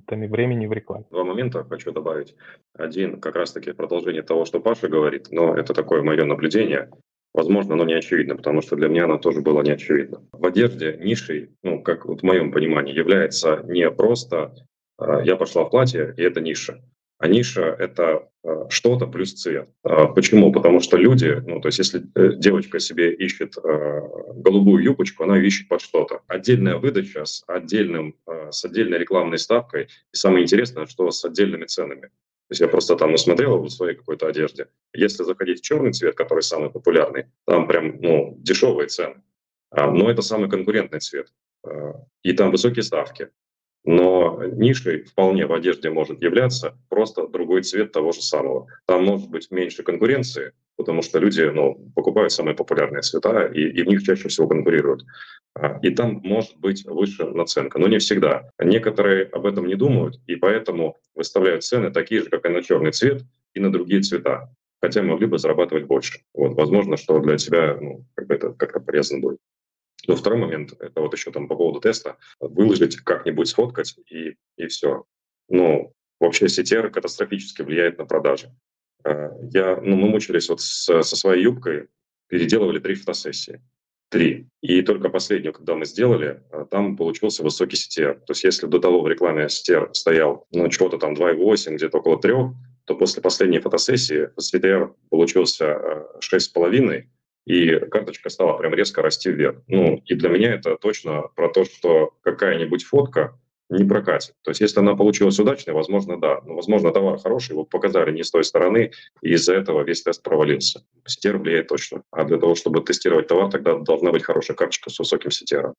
времени 0.08 0.66
в 0.66 0.72
рекламе. 0.72 1.04
Два 1.10 1.22
момента 1.22 1.62
хочу 1.62 1.92
добавить. 1.92 2.34
Один 2.76 3.20
как 3.20 3.36
раз-таки 3.36 3.70
продолжение 3.70 4.22
того, 4.22 4.44
что 4.44 4.58
Паша 4.58 4.88
говорит, 4.88 5.28
но 5.30 5.54
это 5.54 5.74
такое 5.74 6.02
мое 6.02 6.24
наблюдение. 6.24 6.90
Возможно, 7.34 7.74
оно 7.74 7.84
не 7.84 7.94
очевидно, 7.94 8.34
потому 8.34 8.62
что 8.62 8.74
для 8.74 8.88
меня 8.88 9.04
оно 9.04 9.16
тоже 9.16 9.42
было 9.42 9.62
не 9.62 9.70
очевидно. 9.70 10.22
В 10.32 10.44
одежде 10.44 10.98
нишей, 11.00 11.50
ну, 11.62 11.80
как 11.80 12.04
вот 12.04 12.20
в 12.20 12.24
моем 12.24 12.50
понимании, 12.50 12.92
является 12.92 13.62
не 13.64 13.88
просто 13.92 14.52
э, 15.00 15.22
«я 15.24 15.36
пошла 15.36 15.64
в 15.64 15.70
платье, 15.70 16.12
и 16.16 16.22
это 16.22 16.40
ниша», 16.40 16.82
а 17.22 17.28
ниша— 17.28 17.76
это 17.78 18.28
э, 18.42 18.64
что-то 18.68 19.06
плюс 19.06 19.32
цвет. 19.34 19.68
А 19.84 20.06
почему? 20.08 20.52
Потому 20.52 20.80
что 20.80 20.96
люди, 20.96 21.40
ну, 21.46 21.60
то 21.60 21.68
есть 21.68 21.78
если 21.78 22.02
э, 22.16 22.32
девочка 22.34 22.80
себе 22.80 23.14
ищет 23.14 23.56
э, 23.58 24.00
голубую 24.34 24.82
юбочку, 24.82 25.22
она 25.22 25.38
ищет 25.38 25.68
под 25.68 25.82
что-то. 25.82 26.22
Отдельная 26.26 26.78
выдача 26.78 27.24
с, 27.24 27.44
отдельным, 27.46 28.16
с 28.50 28.64
отдельной 28.64 28.98
рекламной 28.98 29.38
ставкой. 29.38 29.84
И 30.12 30.16
самое 30.16 30.42
интересное, 30.42 30.86
что 30.86 31.12
с 31.12 31.24
отдельными 31.24 31.66
ценами. 31.66 32.08
То 32.08 32.50
есть 32.50 32.60
я 32.60 32.66
просто 32.66 32.96
там 32.96 33.12
насмотрел 33.12 33.62
в 33.62 33.70
своей 33.70 33.94
какой-то 33.94 34.26
одежде. 34.26 34.66
Если 34.92 35.22
заходить 35.22 35.60
в 35.60 35.64
черный 35.64 35.92
цвет, 35.92 36.16
который 36.16 36.42
самый 36.42 36.70
популярный, 36.70 37.26
там 37.46 37.68
прям 37.68 38.00
ну, 38.00 38.36
дешевые 38.40 38.88
цены. 38.88 39.22
А, 39.70 39.88
но 39.92 40.10
это 40.10 40.22
самый 40.22 40.50
конкурентный 40.50 40.98
цвет. 40.98 41.28
И 42.24 42.32
там 42.32 42.50
высокие 42.50 42.82
ставки. 42.82 43.28
Но 43.84 44.42
нишей 44.44 45.02
вполне 45.02 45.46
в 45.46 45.52
одежде 45.52 45.90
может 45.90 46.22
являться 46.22 46.78
просто 46.88 47.26
другой 47.26 47.62
цвет 47.62 47.92
того 47.92 48.12
же 48.12 48.22
самого. 48.22 48.68
Там 48.86 49.04
может 49.04 49.28
быть 49.28 49.50
меньше 49.50 49.82
конкуренции, 49.82 50.52
потому 50.76 51.02
что 51.02 51.18
люди 51.18 51.42
ну, 51.42 51.90
покупают 51.94 52.32
самые 52.32 52.54
популярные 52.54 53.02
цвета 53.02 53.46
и, 53.46 53.60
и 53.62 53.82
в 53.82 53.86
них 53.88 54.02
чаще 54.02 54.28
всего 54.28 54.46
конкурируют. 54.46 55.04
А, 55.54 55.78
и 55.82 55.90
там 55.90 56.20
может 56.22 56.56
быть 56.58 56.84
выше 56.84 57.24
наценка, 57.24 57.78
но 57.78 57.88
не 57.88 57.98
всегда. 57.98 58.48
Некоторые 58.58 59.24
об 59.24 59.46
этом 59.46 59.66
не 59.66 59.74
думают, 59.74 60.20
и 60.26 60.36
поэтому 60.36 60.98
выставляют 61.14 61.64
цены 61.64 61.90
такие 61.90 62.22
же, 62.22 62.28
как 62.30 62.46
и 62.46 62.50
на 62.50 62.62
черный 62.62 62.92
цвет, 62.92 63.22
и 63.54 63.60
на 63.60 63.72
другие 63.72 64.00
цвета 64.00 64.48
хотя 64.82 65.02
могли 65.02 65.26
бы 65.26 65.38
зарабатывать 65.38 65.84
больше. 65.84 66.20
Вот, 66.34 66.54
возможно, 66.54 66.96
что 66.96 67.20
для 67.20 67.36
тебя 67.36 67.78
ну, 67.80 68.04
как 68.14 68.26
бы 68.26 68.34
это 68.34 68.52
как-то 68.52 68.80
полезно 68.80 69.20
будет. 69.20 69.38
Но 70.06 70.16
второй 70.16 70.40
момент, 70.40 70.72
это 70.80 71.00
вот 71.00 71.12
еще 71.14 71.30
там 71.30 71.48
по 71.48 71.56
поводу 71.56 71.80
теста, 71.80 72.16
выложить, 72.40 72.96
как-нибудь 72.96 73.48
сфоткать 73.48 73.94
и, 74.10 74.36
и 74.56 74.66
все. 74.66 75.04
Ну, 75.48 75.92
вообще 76.18 76.46
CTR 76.46 76.90
катастрофически 76.90 77.62
влияет 77.62 77.98
на 77.98 78.06
продажи. 78.06 78.52
Э, 79.04 79.30
я, 79.52 79.80
ну, 79.80 79.96
мы 79.96 80.08
мучились 80.08 80.48
вот 80.48 80.60
с, 80.60 81.02
со 81.02 81.16
своей 81.16 81.44
юбкой, 81.44 81.88
переделывали 82.28 82.78
три 82.78 82.94
фотосессии. 82.94 83.60
Три. 84.08 84.46
И 84.60 84.82
только 84.82 85.08
последнюю, 85.08 85.54
когда 85.54 85.74
мы 85.74 85.86
сделали, 85.86 86.42
э, 86.50 86.66
там 86.70 86.96
получился 86.96 87.42
высокий 87.42 87.76
CTR. 87.76 88.14
То 88.14 88.32
есть 88.32 88.44
если 88.44 88.66
до 88.66 88.78
того 88.78 89.00
в 89.00 89.08
рекламе 89.08 89.46
CTR 89.46 89.94
стоял, 89.94 90.46
ну, 90.50 90.70
что-то 90.70 90.98
там 90.98 91.14
2,8, 91.14 91.74
где-то 91.76 91.98
около 91.98 92.20
3, 92.20 92.32
то 92.84 92.94
после 92.96 93.22
последней 93.22 93.60
фотосессии 93.60 94.30
CTR 94.38 94.94
получился 95.10 96.18
6,5, 96.20 96.90
э, 96.90 97.04
и 97.46 97.78
карточка 97.78 98.30
стала 98.30 98.56
прям 98.58 98.74
резко 98.74 99.02
расти 99.02 99.30
вверх. 99.30 99.62
Ну, 99.66 100.02
и 100.04 100.14
для 100.14 100.28
меня 100.28 100.54
это 100.54 100.76
точно 100.76 101.28
про 101.34 101.48
то, 101.48 101.64
что 101.64 102.14
какая-нибудь 102.22 102.84
фотка 102.84 103.38
не 103.68 103.84
прокатит. 103.84 104.34
То 104.42 104.50
есть 104.50 104.60
если 104.60 104.80
она 104.80 104.94
получилась 104.94 105.38
удачной, 105.38 105.74
возможно, 105.74 106.20
да. 106.20 106.40
Но, 106.44 106.54
возможно, 106.54 106.92
товар 106.92 107.18
хороший, 107.18 107.52
его 107.52 107.64
показали 107.64 108.12
не 108.12 108.22
с 108.22 108.30
той 108.30 108.44
стороны, 108.44 108.92
и 109.22 109.30
из-за 109.32 109.54
этого 109.54 109.82
весь 109.82 110.02
тест 110.02 110.22
провалился. 110.22 110.84
CTR 111.08 111.38
влияет 111.38 111.68
точно. 111.68 112.02
А 112.10 112.24
для 112.24 112.38
того, 112.38 112.54
чтобы 112.54 112.82
тестировать 112.82 113.28
товар, 113.28 113.50
тогда 113.50 113.78
должна 113.78 114.12
быть 114.12 114.24
хорошая 114.24 114.56
карточка 114.56 114.90
с 114.90 114.98
высоким 114.98 115.30
CTR. 115.30 115.72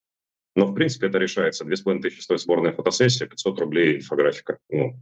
Но, 0.55 0.65
в 0.65 0.73
принципе, 0.73 1.07
это 1.07 1.17
решается. 1.17 1.65
2500 1.65 2.21
стоит 2.21 2.41
сборная 2.41 2.73
фотосессия, 2.73 3.27
500 3.27 3.59
рублей 3.59 3.97
инфографика. 3.97 4.57
Ну, 4.69 4.95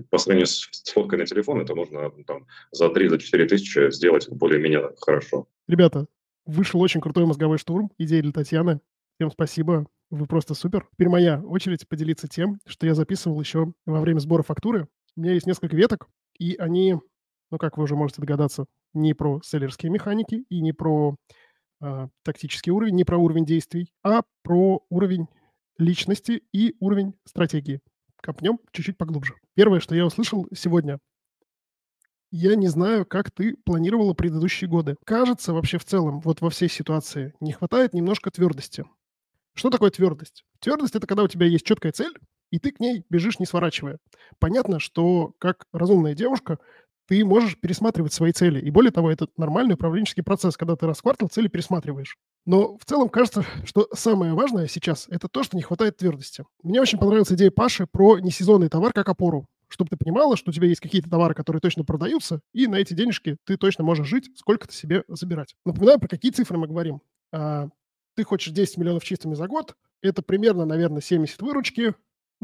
по 0.00 0.18
сравнению 0.18 0.46
с, 0.46 0.68
фоткой 0.92 1.18
на 1.18 1.26
телефон, 1.26 1.60
это 1.60 1.74
можно 1.74 2.10
ну, 2.16 2.24
там, 2.24 2.46
за 2.72 2.86
3-4 2.86 3.46
тысячи 3.46 3.90
сделать 3.90 4.28
более-менее 4.28 4.94
хорошо. 5.00 5.48
Ребята, 5.68 6.06
вышел 6.46 6.80
очень 6.80 7.00
крутой 7.00 7.26
мозговой 7.26 7.58
штурм. 7.58 7.90
Идея 7.98 8.22
для 8.22 8.32
Татьяны. 8.32 8.80
Всем 9.16 9.30
спасибо. 9.30 9.86
Вы 10.10 10.26
просто 10.26 10.54
супер. 10.54 10.86
Теперь 10.92 11.08
моя 11.08 11.40
очередь 11.40 11.88
поделиться 11.88 12.28
тем, 12.28 12.58
что 12.66 12.86
я 12.86 12.94
записывал 12.94 13.40
еще 13.40 13.72
во 13.86 14.00
время 14.00 14.18
сбора 14.18 14.42
фактуры. 14.42 14.88
У 15.16 15.20
меня 15.20 15.34
есть 15.34 15.46
несколько 15.46 15.76
веток, 15.76 16.08
и 16.38 16.56
они, 16.56 16.96
ну, 17.50 17.58
как 17.58 17.78
вы 17.78 17.84
уже 17.84 17.94
можете 17.94 18.20
догадаться, 18.20 18.66
не 18.92 19.14
про 19.14 19.40
селлерские 19.42 19.90
механики 19.90 20.44
и 20.48 20.60
не 20.60 20.72
про 20.72 21.16
э, 21.80 22.08
тактический 22.24 22.72
уровень, 22.72 22.96
не 22.96 23.04
про 23.04 23.18
уровень 23.18 23.44
действий, 23.44 23.92
а 24.02 24.22
про 24.42 24.84
уровень 24.90 25.26
личности 25.78 26.42
и 26.52 26.74
уровень 26.80 27.14
стратегии 27.24 27.80
копнем 28.24 28.58
чуть-чуть 28.72 28.96
поглубже. 28.96 29.34
Первое, 29.54 29.80
что 29.80 29.94
я 29.94 30.06
услышал 30.06 30.46
сегодня, 30.54 30.98
я 32.30 32.56
не 32.56 32.66
знаю, 32.66 33.06
как 33.06 33.30
ты 33.30 33.56
планировала 33.64 34.14
предыдущие 34.14 34.68
годы. 34.68 34.96
Кажется, 35.04 35.52
вообще 35.52 35.78
в 35.78 35.84
целом, 35.84 36.20
вот 36.20 36.40
во 36.40 36.50
всей 36.50 36.68
ситуации, 36.68 37.32
не 37.40 37.52
хватает 37.52 37.94
немножко 37.94 38.30
твердости. 38.30 38.84
Что 39.54 39.70
такое 39.70 39.90
твердость? 39.90 40.44
Твердость– 40.58 40.94
это 40.96 41.06
когда 41.06 41.22
у 41.22 41.28
тебя 41.28 41.46
есть 41.46 41.64
четкая 41.64 41.92
цель, 41.92 42.12
и 42.50 42.58
ты 42.58 42.72
к 42.72 42.80
ней 42.80 43.04
бежишь, 43.08 43.38
не 43.38 43.46
сворачивая. 43.46 43.98
Понятно, 44.40 44.80
что 44.80 45.32
как 45.38 45.66
разумная 45.72 46.14
девушка, 46.14 46.58
ты 47.06 47.24
можешь 47.24 47.58
пересматривать 47.58 48.12
свои 48.12 48.32
цели. 48.32 48.60
И 48.60 48.70
более 48.70 48.92
того, 48.92 49.10
это 49.10 49.28
нормальный 49.36 49.74
управленческий 49.74 50.22
процесс, 50.22 50.56
когда 50.56 50.76
ты 50.76 50.86
раз 50.86 51.02
квартал 51.02 51.28
цели 51.28 51.48
пересматриваешь. 51.48 52.16
Но 52.46 52.76
в 52.78 52.84
целом 52.84 53.08
кажется, 53.08 53.44
что 53.64 53.88
самое 53.92 54.34
важное 54.34 54.66
сейчас– 54.66 55.06
это 55.10 55.28
то, 55.28 55.42
что 55.42 55.56
не 55.56 55.62
хватает 55.62 55.96
твердости. 55.96 56.44
Мне 56.62 56.80
очень 56.80 56.98
понравилась 56.98 57.32
идея 57.32 57.50
Паши 57.50 57.86
про 57.86 58.18
несезонный 58.18 58.68
товар 58.68 58.92
как 58.92 59.08
опору 59.08 59.46
чтобы 59.74 59.90
ты 59.90 59.96
понимала, 59.96 60.36
что 60.36 60.50
у 60.50 60.52
тебя 60.52 60.68
есть 60.68 60.80
какие-то 60.80 61.10
товары, 61.10 61.34
которые 61.34 61.60
точно 61.60 61.84
продаются, 61.84 62.40
и 62.52 62.68
на 62.68 62.76
эти 62.76 62.94
денежки 62.94 63.38
ты 63.44 63.56
точно 63.56 63.82
можешь 63.82 64.06
жить, 64.06 64.30
сколько 64.36 64.68
ты 64.68 64.74
себе 64.74 65.02
забирать. 65.08 65.56
Напоминаю, 65.64 65.98
про 65.98 66.06
какие 66.06 66.30
цифры 66.30 66.56
мы 66.58 66.68
говорим. 66.68 67.00
А, 67.32 67.68
ты 68.14 68.22
хочешь 68.22 68.52
10 68.52 68.76
миллионов 68.78 69.02
чистыми 69.02 69.34
за 69.34 69.48
год, 69.48 69.74
это 70.00 70.22
примерно, 70.22 70.64
наверное, 70.64 71.00
70 71.00 71.40
выручки, 71.42 71.94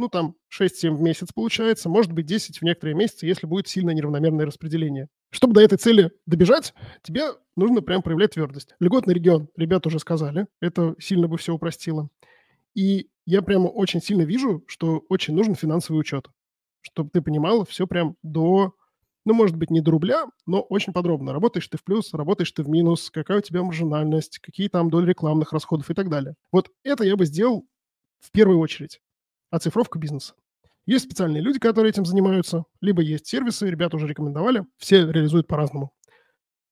ну, 0.01 0.09
там 0.09 0.35
6-7 0.51 0.97
в 0.97 1.01
месяц 1.01 1.33
получается, 1.33 1.89
может 1.89 2.13
быть 2.13 2.27
10 2.27 2.59
в 2.59 2.63
некоторые 2.63 2.95
месяцы, 2.95 3.27
если 3.27 3.47
будет 3.47 3.69
сильно 3.69 3.91
неравномерное 3.91 4.47
распределение. 4.47 5.09
Чтобы 5.31 5.55
до 5.55 5.61
этой 5.61 5.79
цели 5.79 6.11
добежать, 6.27 6.75
тебе 7.03 7.23
нужно 7.57 7.83
прям 7.83 8.03
проявлять 8.03 8.33
твердость. 8.33 8.75
Льготный 8.81 9.15
регион, 9.15 9.49
ребята 9.57 9.89
уже 9.89 9.99
сказали, 9.99 10.47
это 10.61 10.97
сильно 10.99 11.29
бы 11.29 11.37
все 11.39 11.55
упростило. 11.55 12.09
И 12.75 13.09
я 13.27 13.43
прямо 13.43 13.69
очень 13.69 14.01
сильно 14.01 14.23
вижу, 14.23 14.65
что 14.67 15.05
очень 15.09 15.35
нужен 15.35 15.55
финансовый 15.55 15.99
учет 15.99 16.29
чтобы 16.83 17.11
ты 17.11 17.23
понимал 17.23 17.65
все 17.65 17.87
прям 17.87 18.17
до, 18.23 18.75
ну, 19.25 19.35
может 19.35 19.57
быть, 19.57 19.71
не 19.71 19.81
до 19.81 19.91
рубля, 19.93 20.27
но 20.47 20.61
очень 20.61 20.93
подробно. 20.93 21.33
Работаешь 21.33 21.69
ты 21.69 21.79
в 21.79 21.85
плюс, 21.85 22.13
работаешь 22.15 22.53
ты 22.53 22.63
в 22.63 22.69
минус, 22.69 23.11
какая 23.11 23.39
у 23.39 23.43
тебя 23.43 23.63
маржинальность, 23.63 24.39
какие 24.39 24.69
там 24.69 24.91
доли 24.91 25.09
рекламных 25.09 25.53
расходов 25.53 25.91
и 25.91 25.95
так 25.95 26.09
далее. 26.09 26.35
Вот 26.53 26.71
это 26.83 27.05
я 27.05 27.17
бы 27.17 27.27
сделал 27.27 27.67
в 28.21 28.31
первую 28.33 28.59
очередь. 28.59 29.01
Оцифровка 29.51 29.99
бизнеса. 29.99 30.35
Есть 30.87 31.05
специальные 31.05 31.43
люди, 31.43 31.59
которые 31.59 31.91
этим 31.91 32.05
занимаются, 32.05 32.65
либо 32.81 33.03
есть 33.03 33.27
сервисы, 33.27 33.69
ребята 33.69 33.97
уже 33.97 34.07
рекомендовали, 34.07 34.65
все 34.79 35.11
реализуют 35.11 35.47
по-разному. 35.47 35.93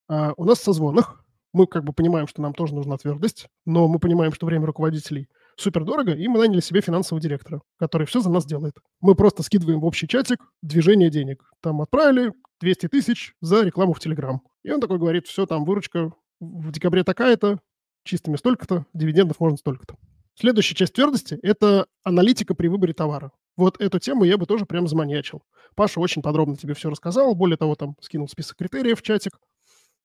А 0.09 0.32
у 0.36 0.44
нас 0.44 0.59
в 0.59 0.64
созвонах 0.64 1.24
мы 1.52 1.66
как 1.66 1.84
бы 1.84 1.92
понимаем, 1.92 2.26
что 2.26 2.42
нам 2.42 2.55
тоже 2.55 2.74
нужна 2.74 2.96
твердость, 2.96 3.48
но 3.64 3.88
мы 3.88 3.98
понимаем, 3.98 4.32
что 4.32 4.46
время 4.46 4.66
руководителей 4.66 5.28
супер 5.56 5.84
дорого, 5.84 6.12
и 6.12 6.28
мы 6.28 6.38
наняли 6.38 6.60
себе 6.60 6.80
финансового 6.80 7.20
директора, 7.20 7.62
который 7.78 8.06
все 8.06 8.20
за 8.20 8.30
нас 8.30 8.46
делает. 8.46 8.74
Мы 9.00 9.14
просто 9.14 9.42
скидываем 9.42 9.80
в 9.80 9.84
общий 9.84 10.06
чатик 10.06 10.38
движение 10.62 11.10
денег. 11.10 11.42
Там 11.60 11.80
отправили 11.82 12.32
200 12.60 12.88
тысяч 12.88 13.34
за 13.40 13.62
рекламу 13.62 13.92
в 13.92 14.00
Телеграм. 14.00 14.40
И 14.62 14.70
он 14.70 14.80
такой 14.80 14.98
говорит, 14.98 15.26
все, 15.26 15.46
там 15.46 15.64
выручка 15.64 16.12
в 16.40 16.70
декабре 16.70 17.02
такая-то, 17.02 17.59
чистыми 18.05 18.36
столько-то, 18.36 18.86
дивидендов 18.94 19.40
можно 19.40 19.56
столько-то. 19.56 19.96
Следующая 20.39 20.77
часть 20.77 20.93
твердости– 20.93 21.36
это 21.43 21.89
аналитика 22.05 22.55
при 22.55 22.69
выборе 22.69 22.93
товара. 22.93 23.32
Вот 23.56 23.81
эту 23.81 23.98
тему 23.98 24.23
я 24.23 24.39
бы 24.39 24.47
тоже 24.47 24.66
прям 24.66 24.86
заманьячил. 24.86 25.43
Паша 25.74 25.98
очень 25.98 26.23
подробно 26.23 26.56
тебе 26.56 26.74
все 26.74 26.90
рассказал, 26.90 27.35
более 27.35 27.56
того, 27.56 27.74
там 27.74 27.97
скинул 28.01 28.28
список 28.28 28.56
критериев 28.56 29.01
в 29.01 29.02
чатик. 29.02 29.40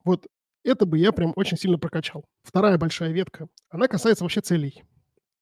Вот 0.04 0.26
это 0.64 0.88
бы 0.88 0.98
я 0.98 1.12
прям 1.12 1.34
очень 1.36 1.56
сильно 1.56 1.78
прокачал. 1.78 2.26
Вторая 2.42 2.80
большая 2.80 3.12
ветка, 3.12 3.48
она 3.70 3.88
касается 3.88 4.24
вообще 4.24 4.42
целей. 4.42 4.82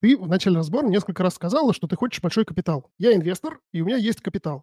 Ты 0.02 0.14
в 0.14 0.28
начале 0.28 0.56
разбора 0.56 0.86
несколько 0.88 1.22
раз 1.22 1.36
сказала, 1.36 1.72
что 1.72 1.86
ты 1.86 1.96
хочешь 1.96 2.20
большой 2.20 2.44
капитал. 2.44 2.90
Я 2.98 3.14
инвестор, 3.14 3.60
и 3.72 3.80
у 3.80 3.86
меня 3.86 3.96
есть 3.96 4.20
капитал. 4.20 4.62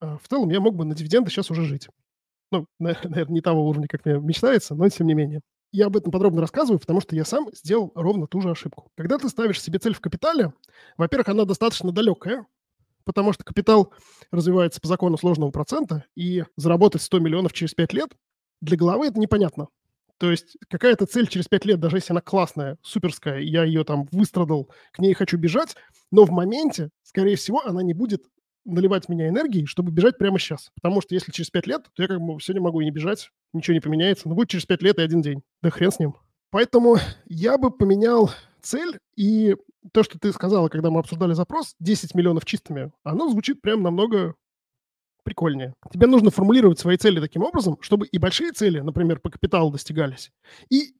А, 0.00 0.18
в 0.18 0.28
целом 0.28 0.50
я 0.50 0.60
мог 0.60 0.76
бы 0.76 0.84
на 0.84 0.94
дивиденды 0.94 1.30
сейчас 1.30 1.50
уже 1.50 1.64
жить. 1.64 1.88
Ну, 2.52 2.66
наверное, 2.78 3.24
не 3.28 3.40
того 3.40 3.66
уровня, 3.66 3.88
как 3.88 4.04
мне 4.04 4.18
мечтается, 4.20 4.74
но 4.74 4.86
тем 4.90 5.06
не 5.06 5.14
менее. 5.14 5.40
Я 5.76 5.86
об 5.86 5.96
этом 5.96 6.12
подробно 6.12 6.40
рассказываю, 6.40 6.78
потому 6.78 7.00
что 7.00 7.16
я 7.16 7.24
сам 7.24 7.48
сделал 7.52 7.90
ровно 7.96 8.28
ту 8.28 8.40
же 8.40 8.48
ошибку. 8.48 8.92
Когда 8.96 9.18
ты 9.18 9.28
ставишь 9.28 9.60
себе 9.60 9.80
цель 9.80 9.92
в 9.92 10.00
капитале, 10.00 10.52
во-первых, 10.96 11.30
она 11.30 11.44
достаточно 11.44 11.90
далекая, 11.90 12.46
потому 13.02 13.32
что 13.32 13.42
капитал 13.42 13.92
развивается 14.30 14.80
по 14.80 14.86
закону 14.86 15.18
сложного 15.18 15.50
процента, 15.50 16.04
и 16.14 16.44
заработать 16.56 17.02
100 17.02 17.18
миллионов 17.18 17.52
через 17.52 17.74
5 17.74 17.92
лет 17.92 18.10
для 18.60 18.76
головы 18.76 19.08
это 19.08 19.18
непонятно. 19.18 19.66
То 20.18 20.30
есть 20.30 20.56
какая-то 20.68 21.06
цель 21.06 21.26
через 21.26 21.48
пять 21.48 21.64
лет, 21.64 21.80
даже 21.80 21.96
если 21.96 22.12
она 22.12 22.20
классная, 22.20 22.78
суперская, 22.82 23.40
я 23.40 23.64
ее 23.64 23.82
там 23.82 24.06
выстрадал, 24.12 24.70
к 24.92 25.00
ней 25.00 25.12
хочу 25.12 25.38
бежать, 25.38 25.74
но 26.12 26.24
в 26.24 26.30
моменте, 26.30 26.90
скорее 27.02 27.34
всего, 27.34 27.66
она 27.66 27.82
не 27.82 27.94
будет 27.94 28.22
наливать 28.64 29.08
меня 29.08 29.28
энергией, 29.28 29.66
чтобы 29.66 29.92
бежать 29.92 30.18
прямо 30.18 30.38
сейчас. 30.38 30.70
Потому 30.74 31.00
что 31.00 31.14
если 31.14 31.32
через 31.32 31.50
пять 31.50 31.66
лет, 31.66 31.84
то 31.94 32.02
я 32.02 32.08
как 32.08 32.20
бы 32.20 32.40
сегодня 32.40 32.62
могу 32.62 32.80
и 32.80 32.84
не 32.84 32.90
бежать, 32.90 33.30
ничего 33.52 33.74
не 33.74 33.80
поменяется. 33.80 34.28
Но 34.28 34.34
будет 34.34 34.48
через 34.48 34.66
пять 34.66 34.82
лет 34.82 34.98
и 34.98 35.02
один 35.02 35.22
день. 35.22 35.42
Да 35.62 35.70
хрен 35.70 35.90
с 35.90 35.98
ним. 35.98 36.16
Поэтому 36.50 36.96
я 37.26 37.58
бы 37.58 37.70
поменял 37.70 38.30
цель, 38.62 38.98
и 39.16 39.56
то, 39.92 40.02
что 40.02 40.18
ты 40.18 40.32
сказала, 40.32 40.68
когда 40.68 40.90
мы 40.90 41.00
обсуждали 41.00 41.32
запрос, 41.34 41.74
10 41.80 42.14
миллионов 42.14 42.44
чистыми, 42.44 42.92
оно 43.02 43.28
звучит 43.28 43.60
прям 43.60 43.82
намного 43.82 44.34
прикольнее. 45.24 45.74
Тебе 45.92 46.06
нужно 46.06 46.30
формулировать 46.30 46.78
свои 46.78 46.96
цели 46.96 47.20
таким 47.20 47.42
образом, 47.42 47.78
чтобы 47.80 48.06
и 48.06 48.18
большие 48.18 48.52
цели, 48.52 48.80
например, 48.80 49.20
по 49.20 49.30
капиталу 49.30 49.70
достигались, 49.70 50.30
и 50.70 50.94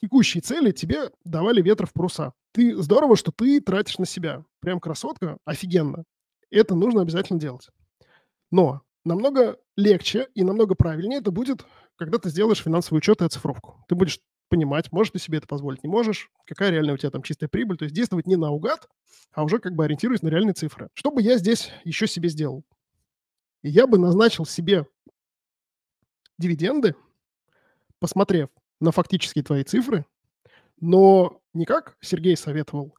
текущие 0.00 0.40
цели 0.40 0.72
тебе 0.72 1.10
давали 1.24 1.62
ветра 1.62 1.86
в 1.86 1.92
паруса. 1.92 2.32
Ты 2.52 2.76
здорово, 2.76 3.16
что 3.16 3.32
ты 3.32 3.60
тратишь 3.60 3.98
на 3.98 4.06
себя. 4.06 4.44
Прям 4.60 4.80
красотка, 4.80 5.38
офигенно. 5.44 6.04
Это 6.50 6.74
нужно 6.74 7.02
обязательно 7.02 7.40
делать. 7.40 7.68
Но 8.50 8.82
намного 9.04 9.58
легче 9.76 10.28
и 10.34 10.44
намного 10.44 10.74
правильнее 10.74 11.20
это 11.20 11.30
будет, 11.30 11.64
когда 11.96 12.18
ты 12.18 12.30
сделаешь 12.30 12.62
финансовый 12.62 12.98
учет 12.98 13.22
и 13.22 13.24
оцифровку. 13.24 13.84
Ты 13.88 13.94
будешь 13.94 14.20
понимать, 14.48 14.92
можешь 14.92 15.12
ты 15.12 15.18
себе 15.18 15.38
это 15.38 15.46
позволить, 15.46 15.82
не 15.82 15.90
можешь, 15.90 16.30
какая 16.44 16.70
реальная 16.70 16.94
у 16.94 16.96
тебя 16.96 17.10
там 17.10 17.22
чистая 17.22 17.48
прибыль. 17.48 17.76
То 17.76 17.84
есть 17.84 17.94
действовать 17.94 18.26
не 18.26 18.36
наугад, 18.36 18.88
а 19.32 19.44
уже 19.44 19.58
как 19.58 19.74
бы 19.74 19.84
ориентируясь 19.84 20.22
на 20.22 20.28
реальные 20.28 20.54
цифры. 20.54 20.88
Что 20.94 21.10
бы 21.10 21.20
я 21.22 21.38
здесь 21.38 21.70
еще 21.84 22.06
себе 22.06 22.28
сделал? 22.28 22.64
Я 23.62 23.86
бы 23.86 23.98
назначил 23.98 24.46
себе 24.46 24.86
дивиденды, 26.38 26.94
посмотрев 27.98 28.48
на 28.80 28.92
фактические 28.92 29.42
твои 29.42 29.64
цифры, 29.64 30.04
но 30.80 31.40
не 31.54 31.64
как 31.64 31.96
Сергей 32.00 32.36
советовал, 32.36 32.94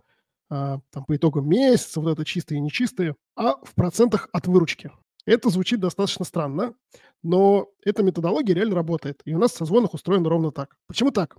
там, 0.49 1.05
по 1.07 1.15
итогам 1.15 1.47
месяца, 1.47 1.99
вот 1.99 2.11
это 2.11 2.25
чистые 2.25 2.59
и 2.59 2.61
нечистые, 2.61 3.15
а 3.35 3.55
в 3.63 3.75
процентах 3.75 4.29
от 4.31 4.47
выручки. 4.47 4.91
Это 5.25 5.49
звучит 5.49 5.81
достаточно 5.81 6.23
странно, 6.23 6.73
но 7.21 7.67
эта 7.83 8.01
методология 8.01 8.55
реально 8.55 8.75
работает. 8.75 9.21
И 9.25 9.33
у 9.33 9.39
нас 9.39 9.51
в 9.51 9.57
созвонах 9.57 9.93
устроено 9.93 10.29
ровно 10.29 10.51
так. 10.51 10.77
Почему 10.87 11.11
так? 11.11 11.35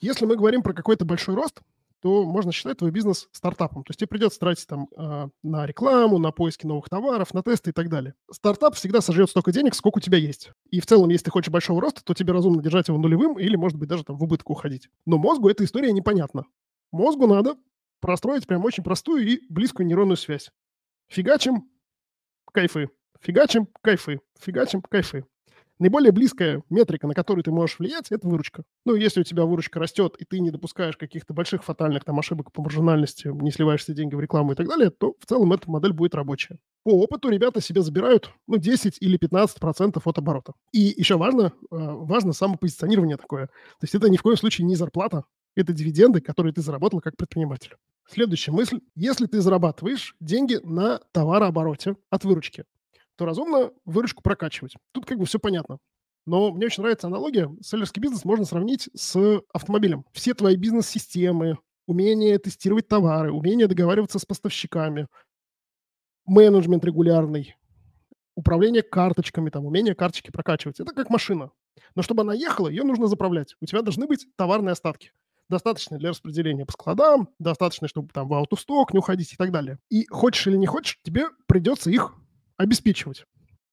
Если 0.00 0.26
мы 0.26 0.34
говорим 0.34 0.62
про 0.62 0.74
какой-то 0.74 1.04
большой 1.04 1.36
рост, 1.36 1.60
то 2.00 2.24
можно 2.24 2.50
считать 2.50 2.78
твой 2.78 2.90
бизнес 2.90 3.28
стартапом. 3.30 3.84
То 3.84 3.90
есть 3.90 4.00
тебе 4.00 4.08
придется 4.08 4.40
тратить 4.40 4.66
там 4.66 4.88
э, 4.96 5.28
на 5.44 5.66
рекламу, 5.66 6.18
на 6.18 6.32
поиски 6.32 6.66
новых 6.66 6.88
товаров, 6.88 7.32
на 7.32 7.44
тесты 7.44 7.70
и 7.70 7.72
так 7.72 7.88
далее. 7.88 8.14
Стартап 8.28 8.74
всегда 8.74 9.00
сожрет 9.00 9.30
столько 9.30 9.52
денег, 9.52 9.76
сколько 9.76 9.98
у 9.98 10.00
тебя 10.00 10.18
есть. 10.18 10.50
И 10.72 10.80
в 10.80 10.86
целом, 10.86 11.10
если 11.10 11.26
ты 11.26 11.30
хочешь 11.30 11.52
большого 11.52 11.80
роста, 11.80 12.02
то 12.02 12.14
тебе 12.14 12.32
разумно 12.32 12.60
держать 12.60 12.88
его 12.88 12.98
нулевым 12.98 13.38
или, 13.38 13.54
может 13.54 13.78
быть, 13.78 13.88
даже 13.88 14.02
там 14.02 14.16
в 14.16 14.24
убытку 14.24 14.54
уходить. 14.54 14.88
Но 15.06 15.18
мозгу 15.18 15.48
эта 15.48 15.62
история 15.62 15.92
непонятна. 15.92 16.46
Мозгу 16.90 17.28
надо 17.28 17.56
простроить 18.02 18.46
прям 18.46 18.62
очень 18.64 18.84
простую 18.84 19.26
и 19.26 19.40
близкую 19.48 19.86
нейронную 19.86 20.18
связь. 20.18 20.50
Фигачим– 21.08 21.70
кайфы. 22.52 22.90
Фигачим– 23.20 23.68
кайфы. 23.82 24.20
Фигачим– 24.38 24.82
кайфы. 24.90 25.24
Наиболее 25.78 26.12
близкая 26.12 26.62
метрика, 26.70 27.08
на 27.08 27.14
которую 27.14 27.42
ты 27.42 27.50
можешь 27.50 27.78
влиять, 27.78 28.12
это 28.12 28.28
выручка. 28.28 28.62
Ну, 28.84 28.94
если 28.94 29.22
у 29.22 29.24
тебя 29.24 29.44
выручка 29.44 29.80
растет, 29.80 30.14
и 30.18 30.24
ты 30.24 30.38
не 30.38 30.50
допускаешь 30.50 30.96
каких-то 30.96 31.34
больших 31.34 31.64
фатальных 31.64 32.04
там 32.04 32.18
ошибок 32.18 32.52
по 32.52 32.62
маржинальности, 32.62 33.28
не 33.28 33.50
сливаешь 33.50 33.82
все 33.82 33.92
деньги 33.92 34.14
в 34.14 34.20
рекламу 34.20 34.52
и 34.52 34.54
так 34.54 34.68
далее, 34.68 34.90
то 34.90 35.16
в 35.18 35.26
целом 35.26 35.52
эта 35.52 35.68
модель 35.68 35.92
будет 35.92 36.14
рабочая. 36.14 36.58
По 36.84 36.90
опыту 36.90 37.30
ребята 37.30 37.60
себе 37.60 37.82
забирают 37.82 38.30
ну, 38.46 38.58
10 38.58 38.98
или 39.00 39.16
15 39.16 39.58
процентов 39.58 40.06
от 40.06 40.18
оборота. 40.18 40.52
И 40.72 40.94
еще 40.96 41.16
важно, 41.16 41.46
э, 41.46 41.50
важно 41.70 42.32
самопозиционирование 42.32 43.16
такое. 43.16 43.46
То 43.46 43.82
есть 43.82 43.94
это 43.94 44.08
ни 44.08 44.16
в 44.16 44.22
коем 44.22 44.36
случае 44.36 44.66
не 44.66 44.76
зарплата, 44.76 45.24
это 45.54 45.72
дивиденды, 45.72 46.20
которые 46.20 46.52
ты 46.52 46.62
заработал 46.62 47.00
как 47.00 47.16
предприниматель. 47.16 47.76
Следующая 48.08 48.52
мысль. 48.52 48.80
Если 48.94 49.26
ты 49.26 49.40
зарабатываешь 49.40 50.16
деньги 50.20 50.58
на 50.62 51.00
товарообороте 51.12 51.96
от 52.10 52.24
выручки, 52.24 52.64
то 53.16 53.24
разумно 53.24 53.70
выручку 53.84 54.22
прокачивать. 54.22 54.74
Тут 54.92 55.06
как 55.06 55.18
бы 55.18 55.26
все 55.26 55.38
понятно. 55.38 55.78
Но 56.26 56.52
мне 56.52 56.66
очень 56.66 56.82
нравится 56.82 57.08
аналогия. 57.08 57.50
Селлерский 57.62 58.00
бизнес 58.00 58.24
можно 58.24 58.44
сравнить 58.44 58.88
с 58.94 59.42
автомобилем. 59.52 60.04
Все 60.12 60.34
твои 60.34 60.56
бизнес-системы, 60.56 61.58
умение 61.86 62.38
тестировать 62.38 62.88
товары, 62.88 63.32
умение 63.32 63.66
договариваться 63.66 64.18
с 64.18 64.24
поставщиками, 64.24 65.08
менеджмент 66.24 66.84
регулярный, 66.84 67.56
управление 68.36 68.82
карточками, 68.82 69.50
там, 69.50 69.66
умение 69.66 69.94
карточки 69.94 70.30
прокачивать. 70.30 70.80
Это 70.80 70.94
как 70.94 71.10
машина. 71.10 71.50
Но 71.94 72.02
чтобы 72.02 72.22
она 72.22 72.34
ехала, 72.34 72.68
ее 72.68 72.84
нужно 72.84 73.06
заправлять. 73.06 73.56
У 73.60 73.66
тебя 73.66 73.82
должны 73.82 74.06
быть 74.06 74.26
товарные 74.36 74.72
остатки. 74.72 75.12
Достаточно 75.48 75.98
для 75.98 76.10
распределения 76.10 76.64
по 76.64 76.72
складам, 76.72 77.28
достаточно, 77.38 77.88
чтобы 77.88 78.08
там 78.08 78.28
в 78.28 78.34
аутосток 78.34 78.92
не 78.92 78.98
уходить 78.98 79.32
и 79.32 79.36
так 79.36 79.50
далее. 79.50 79.78
И 79.90 80.06
хочешь 80.06 80.46
или 80.46 80.56
не 80.56 80.66
хочешь, 80.66 80.98
тебе 81.02 81.26
придется 81.46 81.90
их 81.90 82.14
обеспечивать. 82.56 83.24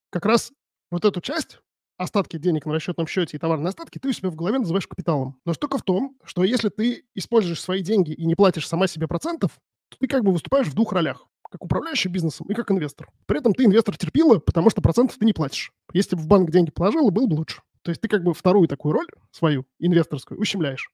Как 0.09 0.25
раз 0.25 0.51
вот 0.91 1.05
эту 1.05 1.21
часть, 1.21 1.59
остатки 1.97 2.37
денег 2.37 2.65
на 2.65 2.73
расчетном 2.73 3.07
счете 3.07 3.37
и 3.37 3.39
товарные 3.39 3.69
остатки, 3.69 3.99
ты 3.99 4.09
у 4.09 4.11
себя 4.13 4.29
в 4.29 4.35
голове 4.35 4.57
называешь 4.59 4.87
капиталом. 4.87 5.37
Но 5.45 5.53
штука 5.53 5.77
в 5.77 5.83
том, 5.83 6.17
что 6.23 6.43
если 6.43 6.69
ты 6.69 7.05
используешь 7.13 7.61
свои 7.61 7.81
деньги 7.81 8.11
и 8.11 8.25
не 8.25 8.35
платишь 8.35 8.67
сама 8.67 8.87
себе 8.87 9.07
процентов, 9.07 9.59
то 9.89 9.97
ты 9.99 10.07
как 10.07 10.23
бы 10.23 10.31
выступаешь 10.31 10.67
в 10.67 10.73
двух 10.73 10.93
ролях. 10.93 11.27
как 11.49 11.63
управляющий 11.65 12.09
бизнесом 12.09 12.47
и 12.47 12.53
как 12.53 12.71
инвестор. 12.71 13.09
При 13.25 13.39
этом 13.39 13.53
ты 13.53 13.65
инвестор 13.65 13.97
терпила, 13.97 14.37
потому 14.39 14.69
что 14.69 14.81
процентов 14.81 15.17
ты 15.17 15.25
не 15.25 15.33
платишь. 15.33 15.71
Если 15.93 16.15
бы 16.15 16.21
в 16.21 16.27
банк 16.27 16.51
деньги 16.51 16.71
положила, 16.71 17.09
было 17.09 17.25
бы 17.25 17.33
лучше. 17.33 17.61
То 17.81 17.89
есть 17.91 18.01
ты 18.01 18.07
как 18.07 18.23
бы 18.23 18.33
вторую 18.33 18.67
такую 18.67 18.93
роль 18.93 19.07
свою, 19.31 19.65
инвесторскую, 19.79 20.39
ущемляешь. 20.39 20.91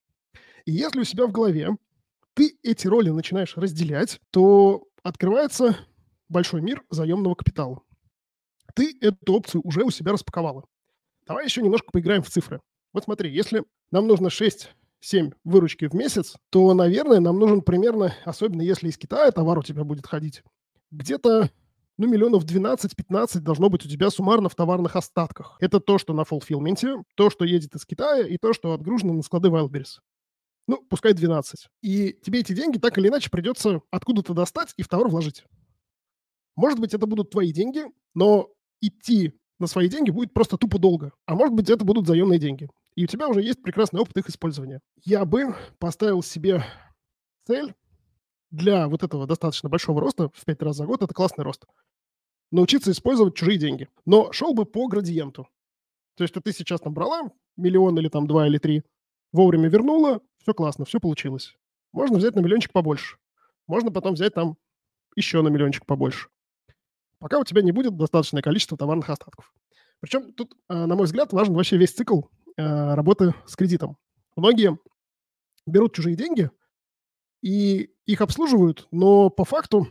И 0.65 0.71
если 0.71 0.99
у 0.99 1.03
себя 1.03 1.27
в 1.27 1.31
голове 1.31 1.77
ты 2.33 2.57
эти 2.63 2.87
роли 2.87 3.09
начинаешь 3.09 3.55
разделять, 3.55 4.19
то 4.31 4.83
открывается 5.03 5.77
большой 6.27 6.61
мир 6.61 6.83
заемного 6.89 7.35
капитала. 7.35 7.81
Ты 8.73 8.97
эту 8.99 9.33
опцию 9.33 9.61
уже 9.63 9.83
у 9.83 9.91
себя 9.91 10.11
распаковала. 10.11 10.65
Давай 11.25 11.45
еще 11.45 11.61
немножко 11.61 11.91
поиграем 11.91 12.23
в 12.23 12.29
цифры. 12.29 12.59
Вот 12.93 13.05
смотри, 13.05 13.33
если 13.33 13.63
нам 13.91 14.07
нужно 14.07 14.29
6 14.29 14.69
7 14.99 15.31
выручки 15.43 15.85
в 15.85 15.93
месяц, 15.93 16.35
то, 16.49 16.73
наверное, 16.73 17.19
нам 17.19 17.39
нужен 17.39 17.61
примерно, 17.61 18.13
особенно 18.25 18.61
если 18.61 18.89
из 18.89 18.97
Китая 18.97 19.31
товар 19.31 19.59
у 19.59 19.63
тебя 19.63 19.83
будет 19.83 20.07
ходить, 20.07 20.43
где-то 20.91 21.51
ну, 21.97 22.07
миллионов 22.07 22.43
12-15 22.43 23.39
должно 23.39 23.69
быть 23.69 23.85
у 23.85 23.89
тебя 23.89 24.09
суммарно 24.09 24.49
в 24.49 24.55
товарных 24.55 24.95
остатках. 24.95 25.57
Это 25.59 25.79
то, 25.79 25.97
что 25.97 26.13
на 26.13 26.25
фулфилменте, 26.25 27.03
то, 27.15 27.29
что 27.29 27.45
едет 27.45 27.75
из 27.75 27.85
Китая, 27.85 28.25
и 28.25 28.37
то, 28.37 28.53
что 28.53 28.73
отгружено 28.73 29.13
на 29.13 29.21
склады 29.21 29.49
Wildberries. 29.49 29.99
Ну, 30.67 30.83
пускай 30.89 31.13
12. 31.13 31.67
И 31.81 32.13
тебе 32.23 32.39
эти 32.39 32.53
деньги 32.53 32.77
так 32.77 32.97
или 32.97 33.07
иначе 33.07 33.29
придется 33.29 33.81
откуда-то 33.91 34.33
достать 34.33 34.73
и 34.77 34.83
в 34.83 34.87
товар 34.87 35.07
вложить. 35.07 35.43
Может 36.55 36.79
быть, 36.79 36.93
это 36.93 37.05
будут 37.05 37.31
твои 37.31 37.51
деньги, 37.51 37.83
но 38.13 38.49
идти 38.81 39.33
на 39.59 39.67
свои 39.67 39.89
деньги 39.89 40.09
будет 40.09 40.33
просто 40.33 40.57
тупо 40.57 40.79
долго. 40.79 41.11
А 41.25 41.35
может 41.35 41.53
быть, 41.53 41.69
это 41.69 41.85
будут 41.85 42.07
заемные 42.07 42.39
деньги 42.39 42.69
и 42.95 43.03
у 43.03 43.07
тебя 43.07 43.27
уже 43.27 43.41
есть 43.41 43.61
прекрасный 43.61 43.99
опыт 43.99 44.17
их 44.17 44.29
использования. 44.29 44.81
Я 45.03 45.25
бы 45.25 45.55
поставил 45.79 46.23
себе 46.23 46.63
цель 47.45 47.75
для 48.51 48.87
вот 48.87 49.03
этого 49.03 49.27
достаточно 49.27 49.69
большого 49.69 50.01
роста 50.01 50.29
в 50.33 50.45
5 50.45 50.61
раз 50.63 50.77
за 50.77 50.85
год, 50.85 51.03
это 51.03 51.13
классный 51.13 51.43
рост, 51.43 51.65
научиться 52.51 52.91
использовать 52.91 53.35
чужие 53.35 53.57
деньги. 53.57 53.89
Но 54.05 54.31
шел 54.31 54.53
бы 54.53 54.65
по 54.65 54.87
градиенту. 54.87 55.47
То 56.15 56.23
есть, 56.23 56.33
ты 56.33 56.53
сейчас 56.53 56.79
там 56.79 56.93
брала 56.93 57.29
миллион 57.57 57.99
или 57.99 58.07
там 58.07 58.27
два 58.27 58.47
или 58.47 58.57
три, 58.57 58.83
вовремя 59.33 59.67
вернула, 59.67 60.21
все 60.45 60.53
классно, 60.53 60.85
все 60.85 60.99
получилось. 60.99 61.55
Можно 61.91 62.19
взять 62.19 62.35
на 62.35 62.39
миллиончик 62.39 62.71
побольше. 62.71 63.17
Можно 63.65 63.91
потом 63.91 64.13
взять 64.13 64.35
там 64.35 64.57
еще 65.15 65.41
на 65.41 65.47
миллиончик 65.47 65.87
побольше. 65.87 66.29
Пока 67.17 67.39
у 67.39 67.43
тебя 67.43 67.63
не 67.63 67.71
будет 67.71 67.97
достаточное 67.97 68.43
количество 68.43 68.77
товарных 68.77 69.09
остатков. 69.09 69.51
Причем 70.01 70.33
тут, 70.33 70.53
э, 70.69 70.85
на 70.85 70.95
мой 70.95 71.05
взгляд, 71.05 71.33
важен 71.33 71.55
вообще 71.55 71.77
весь 71.77 71.93
цикл 71.93 72.21
э, 72.57 72.93
работы 72.93 73.33
с 73.47 73.55
кредитом. 73.55 73.97
Многие 74.35 74.77
берут 75.65 75.95
чужие 75.95 76.15
деньги 76.15 76.51
и 77.41 77.89
их 78.05 78.21
обслуживают, 78.21 78.87
но 78.91 79.31
по 79.31 79.45
факту 79.45 79.87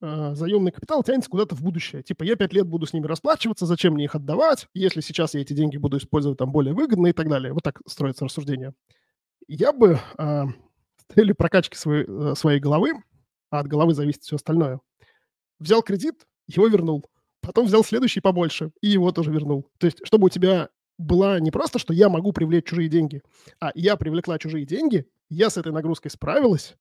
э, 0.00 0.34
заемный 0.34 0.72
капитал 0.72 1.02
тянется 1.02 1.28
куда-то 1.28 1.56
в 1.56 1.62
будущее. 1.62 2.02
Типа 2.02 2.22
я 2.22 2.36
пять 2.36 2.54
лет 2.54 2.66
буду 2.66 2.86
с 2.86 2.94
ними 2.94 3.06
расплачиваться, 3.06 3.66
зачем 3.66 3.92
мне 3.92 4.04
их 4.04 4.14
отдавать, 4.14 4.66
если 4.72 5.02
сейчас 5.02 5.34
я 5.34 5.42
эти 5.42 5.52
деньги 5.52 5.76
буду 5.76 5.98
использовать 5.98 6.38
там 6.38 6.52
более 6.52 6.72
выгодно 6.72 7.08
и 7.08 7.12
так 7.12 7.28
далее. 7.28 7.52
Вот 7.52 7.64
так 7.64 7.82
строится 7.86 8.24
рассуждение. 8.24 8.72
Я 9.48 9.72
бы 9.72 9.98
э, 10.18 10.44
с 11.08 11.34
прокачки 11.34 11.76
своей, 11.76 12.36
своей 12.36 12.60
головы, 12.60 12.92
а 13.50 13.60
от 13.60 13.66
головы 13.66 13.94
зависит 13.94 14.22
все 14.22 14.36
остальное, 14.36 14.80
взял 15.58 15.82
кредит, 15.82 16.26
его 16.46 16.68
вернул. 16.68 17.04
Потом 17.40 17.66
взял 17.66 17.82
следующий 17.82 18.20
побольше 18.20 18.72
и 18.82 18.88
его 18.88 19.10
тоже 19.10 19.30
вернул. 19.30 19.70
То 19.78 19.86
есть, 19.86 20.04
чтобы 20.04 20.26
у 20.26 20.28
тебя 20.28 20.68
была 20.98 21.40
не 21.40 21.50
просто, 21.50 21.78
что 21.78 21.94
я 21.94 22.08
могу 22.08 22.32
привлечь 22.32 22.66
чужие 22.66 22.88
деньги, 22.88 23.22
а 23.60 23.70
я 23.74 23.96
привлекла 23.96 24.38
чужие 24.38 24.66
деньги, 24.66 25.06
я 25.30 25.48
с 25.48 25.56
этой 25.56 25.72
нагрузкой 25.72 26.10
справилась 26.10 26.76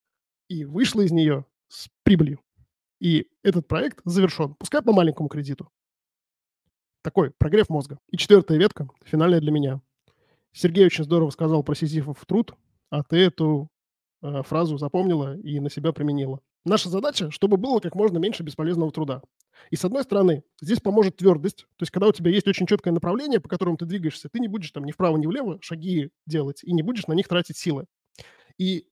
и 0.50 0.66
вышла 0.66 1.02
из 1.02 1.12
нее 1.12 1.46
с 1.70 1.88
прибылью. 2.04 2.42
И 3.00 3.30
этот 3.44 3.68
проект 3.68 4.02
завершен, 4.06 4.56
пускай 4.56 4.82
по 4.82 4.92
маленькому 4.92 5.30
кредиту. 5.30 5.70
Такой 7.04 7.32
прогрев 7.32 7.70
мозга. 7.70 8.00
И 8.10 8.18
четвертая 8.18 8.58
ветка, 8.58 8.90
финальная 9.06 9.40
для 9.40 9.52
меня. 9.52 9.82
Сергей 10.58 10.88
очень 10.88 11.04
здорово 11.04 11.30
сказал 11.30 11.62
про 11.62 11.76
Сизифов 11.76 12.26
труд, 12.26 12.54
а 12.90 13.04
ты 13.04 13.18
эту 13.18 13.70
э, 14.24 14.42
фразу 14.42 14.80
запомнила 14.80 15.38
и 15.38 15.60
на 15.60 15.70
себя 15.70 15.92
применила. 15.94 16.40
Наша 16.66 16.90
задача, 16.90 17.30
чтобы 17.30 17.58
было 17.58 17.80
как 17.80 17.94
можно 17.94 18.18
меньше 18.18 18.42
бесполезного 18.42 18.92
труда. 18.92 19.22
И 19.70 19.76
с 19.76 19.86
одной 19.86 20.04
стороны, 20.04 20.44
здесь 20.60 20.80
поможет 20.80 21.18
твердость. 21.18 21.68
То 21.78 21.84
есть, 21.84 21.92
когда 21.92 22.08
у 22.08 22.12
тебя 22.12 22.32
есть 22.32 22.48
очень 22.48 22.66
четкое 22.66 22.92
направление, 22.92 23.40
по 23.40 23.50
которому 23.50 23.78
ты 23.78 23.86
двигаешься, 23.86 24.30
ты 24.30 24.40
не 24.40 24.48
будешь 24.48 24.72
там 24.72 24.84
ни 24.84 24.92
вправо, 24.92 25.18
ни 25.18 25.28
влево 25.28 25.60
шаги 25.62 26.10
делать 26.26 26.64
и 26.64 26.74
не 26.74 26.82
будешь 26.82 27.06
на 27.06 27.14
них 27.14 27.28
тратить 27.28 27.58
силы. 27.58 27.86
И 28.58 28.88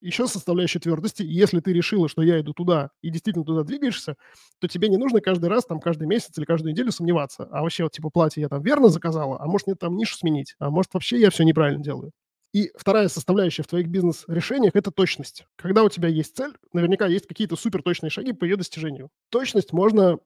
еще 0.00 0.26
составляющая 0.26 0.78
твердости, 0.78 1.22
если 1.22 1.60
ты 1.60 1.72
решила, 1.72 2.08
что 2.08 2.22
я 2.22 2.40
иду 2.40 2.52
туда 2.52 2.90
и 3.02 3.10
действительно 3.10 3.44
туда 3.44 3.62
двигаешься, 3.62 4.16
то 4.60 4.68
тебе 4.68 4.88
не 4.88 4.96
нужно 4.96 5.20
каждый 5.20 5.48
раз, 5.48 5.66
там, 5.66 5.80
каждый 5.80 6.06
месяц 6.06 6.36
или 6.38 6.44
каждую 6.44 6.72
неделю 6.72 6.92
сомневаться. 6.92 7.48
А 7.50 7.62
вообще, 7.62 7.84
вот, 7.84 7.92
типа, 7.92 8.10
платье 8.10 8.40
я 8.42 8.48
там 8.48 8.62
верно 8.62 8.88
заказала, 8.88 9.40
а 9.40 9.46
может, 9.46 9.66
мне 9.66 9.76
там 9.76 9.96
нишу 9.96 10.16
сменить, 10.16 10.54
а 10.58 10.70
может, 10.70 10.94
вообще 10.94 11.20
я 11.20 11.30
все 11.30 11.44
неправильно 11.44 11.82
делаю. 11.82 12.12
И 12.52 12.70
вторая 12.76 13.08
составляющая 13.08 13.62
в 13.62 13.66
твоих 13.66 13.88
бизнес-решениях– 13.88 14.72
это 14.74 14.90
точность. 14.90 15.44
Когда 15.56 15.84
у 15.84 15.90
тебя 15.90 16.08
есть 16.08 16.34
цель, 16.34 16.52
наверняка 16.72 17.06
есть 17.06 17.26
какие-то 17.26 17.56
суперточные 17.56 18.10
шаги 18.10 18.32
по 18.32 18.44
ее 18.44 18.56
достижению. 18.56 19.10
Точность 19.28 19.72
можно 19.72 20.18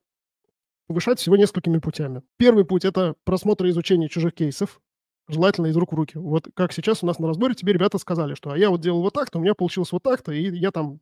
повышать 0.87 1.19
всего 1.19 1.35
несколькими 1.35 1.79
путями. 1.79 2.21
Первый 2.37 2.65
путь– 2.65 2.85
это 2.85 3.15
просмотр 3.25 3.65
и 3.65 3.71
изучение 3.71 4.07
чужих 4.07 4.33
кейсов, 4.33 4.79
желательно 5.27 5.67
из 5.67 5.77
рук 5.77 5.93
в 5.93 5.95
руки. 5.95 6.17
Вот 6.17 6.47
как 6.53 6.73
сейчас 6.73 7.03
у 7.03 7.05
нас 7.05 7.19
на 7.19 7.27
разборе 7.27 7.55
тебе 7.55 7.73
ребята 7.73 7.97
сказали, 7.97 8.35
что 8.35 8.51
а 8.51 8.57
я 8.57 8.69
вот 8.69 8.81
делал 8.81 9.01
вот 9.01 9.13
так-то, 9.13 9.39
у 9.39 9.41
меня 9.41 9.53
получилось 9.53 9.91
вот 9.91 10.03
так-то, 10.03 10.31
и 10.31 10.55
я 10.55 10.71
там 10.71 10.99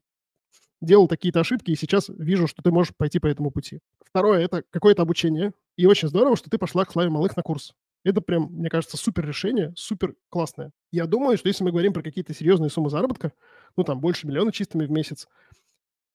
делал 0.81 1.07
такие-то 1.07 1.39
ошибки, 1.39 1.71
и 1.71 1.75
сейчас 1.75 2.09
вижу, 2.09 2.47
что 2.47 2.61
ты 2.61 2.71
можешь 2.71 2.95
пойти 2.95 3.19
по 3.19 3.27
этому 3.27 3.51
пути. 3.51 3.79
Второе– 4.03 4.39
это 4.41 4.63
какое-то 4.71 5.03
обучение. 5.03 5.53
И 5.77 5.85
очень 5.85 6.07
здорово, 6.07 6.35
что 6.35 6.49
ты 6.49 6.57
пошла 6.57 6.85
к 6.85 6.91
Славе 6.91 7.09
Малых 7.09 7.37
на 7.37 7.43
курс. 7.43 7.73
Это 8.03 8.19
прям, 8.19 8.47
мне 8.51 8.69
кажется, 8.69 8.97
супер 8.97 9.27
решение, 9.27 9.73
супер 9.75 10.15
классное. 10.29 10.71
Я 10.91 11.05
думаю, 11.05 11.37
что 11.37 11.47
если 11.47 11.63
мы 11.63 11.71
говорим 11.71 11.93
про 11.93 12.01
какие-то 12.01 12.33
серьезные 12.33 12.71
суммы 12.71 12.89
заработка, 12.89 13.31
ну 13.77 13.83
там 13.83 13.99
больше 14.01 14.27
миллиона 14.27 14.51
чистыми 14.51 14.85
в 14.85 14.91
месяц, 14.91 15.27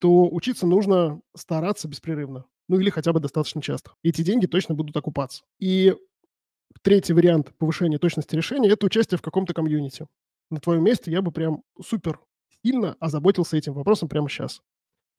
то 0.00 0.28
учиться 0.28 0.66
нужно 0.66 1.20
стараться 1.36 1.86
беспрерывно. 1.88 2.44
Ну 2.68 2.80
или 2.80 2.90
хотя 2.90 3.12
бы 3.12 3.20
достаточно 3.20 3.62
часто. 3.62 3.92
Эти 4.02 4.22
деньги 4.22 4.46
точно 4.46 4.74
будут 4.74 4.96
окупаться. 4.96 5.44
И 5.60 5.94
третий 6.82 7.12
вариант 7.12 7.52
повышения 7.58 7.98
точности 7.98 8.34
решения– 8.36 8.68
это 8.70 8.86
участие 8.86 9.18
в 9.18 9.22
каком-то 9.22 9.54
комьюнити. 9.54 10.06
На 10.50 10.60
твоем 10.60 10.84
месте 10.84 11.10
я 11.10 11.22
бы 11.22 11.32
прям 11.32 11.62
супер 11.82 12.20
сильно 12.64 12.96
озаботился 13.00 13.56
этим 13.56 13.72
вопросом 13.74 14.08
прямо 14.08 14.28
сейчас. 14.28 14.60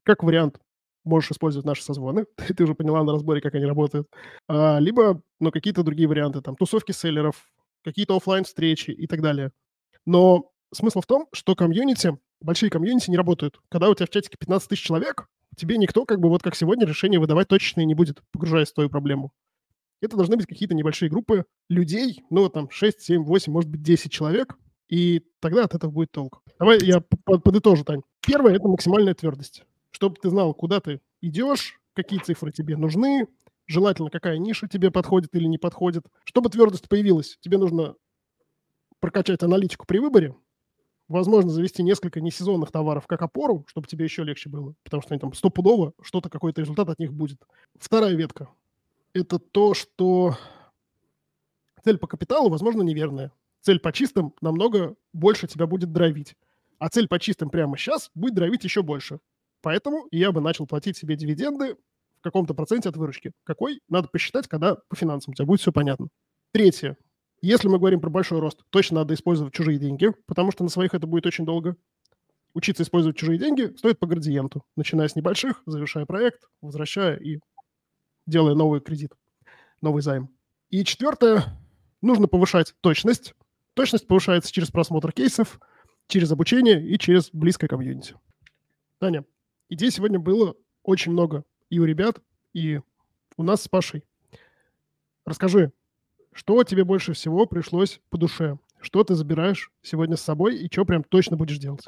Как 0.03 0.23
вариант, 0.23 0.59
можешь 1.03 1.31
использовать 1.31 1.65
наши 1.65 1.83
созвоны, 1.83 2.25
ты 2.55 2.63
уже 2.63 2.75
поняла 2.75 3.03
на 3.03 3.13
разборе, 3.13 3.41
как 3.41 3.55
они 3.55 3.65
работают, 3.65 4.07
а, 4.47 4.79
либо 4.79 5.21
ну, 5.39 5.51
какие-то 5.51 5.83
другие 5.83 6.07
варианты, 6.07 6.41
там, 6.41 6.55
тусовки 6.55 6.91
селлеров, 6.91 7.49
какие-то 7.83 8.15
офлайн 8.15 8.43
встречи 8.43 8.91
и 8.91 9.07
так 9.07 9.21
далее. 9.21 9.51
Но 10.05 10.51
смысл 10.73 11.01
в 11.01 11.05
том, 11.05 11.27
что 11.33 11.55
комьюнити, 11.55 12.17
большие 12.41 12.69
комьюнити 12.69 13.09
не 13.09 13.17
работают. 13.17 13.59
Когда 13.69 13.89
у 13.89 13.95
тебя 13.95 14.05
в 14.05 14.09
чатике 14.09 14.37
15 14.37 14.69
тысяч 14.69 14.83
человек, 14.83 15.27
тебе 15.55 15.77
никто, 15.77 16.05
как 16.05 16.19
бы 16.19 16.29
вот 16.29 16.43
как 16.43 16.55
сегодня, 16.55 16.85
решение 16.85 17.19
выдавать 17.19 17.47
точечные 17.47 17.85
не 17.85 17.95
будет, 17.95 18.21
погружаясь 18.31 18.69
в 18.69 18.73
твою 18.73 18.89
проблему. 18.89 19.31
Это 20.01 20.15
должны 20.15 20.37
быть 20.37 20.45
какие-то 20.45 20.75
небольшие 20.75 21.09
группы 21.09 21.45
людей, 21.69 22.23
ну, 22.29 22.49
там, 22.49 22.69
6, 22.69 23.01
7, 23.01 23.23
8, 23.23 23.51
может 23.51 23.69
быть, 23.69 23.81
10 23.81 24.11
человек, 24.11 24.57
и 24.89 25.23
тогда 25.39 25.65
от 25.65 25.73
этого 25.73 25.91
будет 25.91 26.11
толк. 26.11 26.41
Давай 26.59 26.79
я 26.81 27.01
подытожу, 27.01 27.83
Тань. 27.83 28.01
Первое– 28.25 28.55
это 28.55 28.67
максимальная 28.67 29.13
твердость 29.13 29.63
чтобы 29.97 30.17
ты 30.21 30.29
знал, 30.29 30.53
куда 30.53 30.79
ты 30.79 31.01
идешь, 31.21 31.79
какие 31.93 32.19
цифры 32.19 32.51
тебе 32.51 32.77
нужны, 32.77 33.25
желательно, 33.65 34.11
какая 34.11 34.37
ниша 34.37 34.67
тебе 34.67 34.91
подходит 34.91 35.33
или 35.33 35.45
не 35.45 35.57
подходит. 35.57 36.05
Чтобы 36.23 36.51
твердость 36.51 36.87
появилась, 36.87 37.37
тебе 37.41 37.57
нужно 37.57 37.95
прокачать 38.99 39.41
аналитику 39.41 39.87
при 39.87 39.97
выборе, 39.97 40.35
возможно, 41.07 41.49
завести 41.49 41.81
несколько 41.81 42.21
несезонных 42.21 42.71
товаров 42.71 43.07
как 43.07 43.23
опору, 43.23 43.65
чтобы 43.67 43.87
тебе 43.87 44.05
еще 44.05 44.23
легче 44.23 44.49
было, 44.49 44.75
потому 44.83 45.01
что 45.01 45.15
они 45.15 45.19
там 45.19 45.33
стопудово, 45.33 45.93
что-то, 46.01 46.29
какой-то 46.29 46.61
результат 46.61 46.89
от 46.89 46.99
них 46.99 47.11
будет. 47.11 47.41
Вторая 47.79 48.13
ветка– 48.13 48.49
это 49.17 49.39
то, 49.39 49.73
что 49.73 50.37
цель 51.83 51.97
по 51.97 52.07
капиталу, 52.07 52.49
возможно, 52.49 52.81
неверная. 52.81 53.31
Цель 53.61 53.79
по 53.79 53.91
чистым 53.91 54.33
намного 54.41 54.95
больше 55.13 55.47
тебя 55.47 55.67
будет 55.67 55.91
драйвить. 55.91 56.35
А 56.79 56.89
цель 56.89 57.07
по 57.07 57.19
чистым 57.19 57.49
прямо 57.49 57.77
сейчас 57.77 58.11
будет 58.13 58.35
драйвить 58.35 58.63
еще 58.63 58.83
больше. 58.83 59.19
Поэтому 59.61 60.07
я 60.11 60.31
бы 60.31 60.41
начал 60.41 60.67
платить 60.67 60.97
себе 60.97 61.15
дивиденды 61.15 61.75
в 62.19 62.21
каком-то 62.21 62.53
проценте 62.53 62.89
от 62.89 62.97
выручки. 62.97 63.33
Какой? 63.43 63.81
Надо 63.89 64.07
посчитать, 64.07 64.47
когда 64.47 64.75
по 64.75 64.95
финансам. 64.95 65.31
У 65.31 65.35
тебя 65.35 65.45
будет 65.45 65.61
все 65.61 65.71
понятно. 65.71 66.07
Третье. 66.51 66.97
Если 67.41 67.67
мы 67.67 67.77
говорим 67.77 67.99
про 67.99 68.09
большой 68.09 68.39
рост, 68.39 68.63
точно 68.69 68.97
надо 68.97 69.13
использовать 69.13 69.53
чужие 69.53 69.77
деньги, 69.77 70.11
потому 70.25 70.51
что 70.51 70.63
на 70.63 70.69
своих 70.69 70.93
это 70.93 71.05
будет 71.05 71.25
очень 71.25 71.45
долго. 71.45 71.75
Учиться 72.53 72.83
использовать 72.83 73.17
чужие 73.17 73.37
деньги 73.37 73.75
стоит 73.77 73.99
по 73.99 74.07
градиенту, 74.07 74.63
начиная 74.75 75.07
с 75.07 75.15
небольших, 75.15 75.61
завершая 75.67 76.05
проект, 76.05 76.47
возвращая 76.61 77.15
и 77.17 77.39
делая 78.27 78.53
новый 78.53 78.79
кредит, 78.79 79.13
новый 79.81 80.03
займ. 80.03 80.29
И 80.69 80.83
четвертое, 80.83 81.43
нужно 82.01 82.27
повышать 82.27 82.75
точность. 82.81 83.33
Точность 83.73 84.05
повышается 84.05 84.51
через 84.51 84.69
просмотр 84.69 85.11
кейсов, 85.11 85.59
через 86.07 86.31
обучение 86.31 86.85
и 86.85 86.99
через 86.99 87.29
близкое 87.31 87.67
комьюнити. 87.67 88.15
Таня, 88.99 89.25
Идей 89.69 89.91
сегодня 89.91 90.17
было 90.17 90.55
очень 90.83 91.11
много 91.11 91.43
и 91.69 91.79
у 91.79 91.83
ребят, 91.83 92.21
и 92.53 92.79
у 93.35 93.43
нас 93.43 93.63
с 93.63 93.67
Пашей. 93.67 94.03
Расскажи, 95.25 95.73
что 96.31 96.63
тебе 96.63 96.85
больше 96.85 97.11
всего 97.11 97.45
пришлось 97.45 97.99
по 98.09 98.17
душе? 98.17 98.57
Что 98.79 99.03
ты 99.03 99.15
забираешь 99.15 99.71
сегодня 99.81 100.15
с 100.15 100.21
собой 100.21 100.55
и 100.55 100.71
что 100.71 100.85
прям 100.85 101.03
точно 101.03 101.35
будешь 101.35 101.57
делать? 101.57 101.85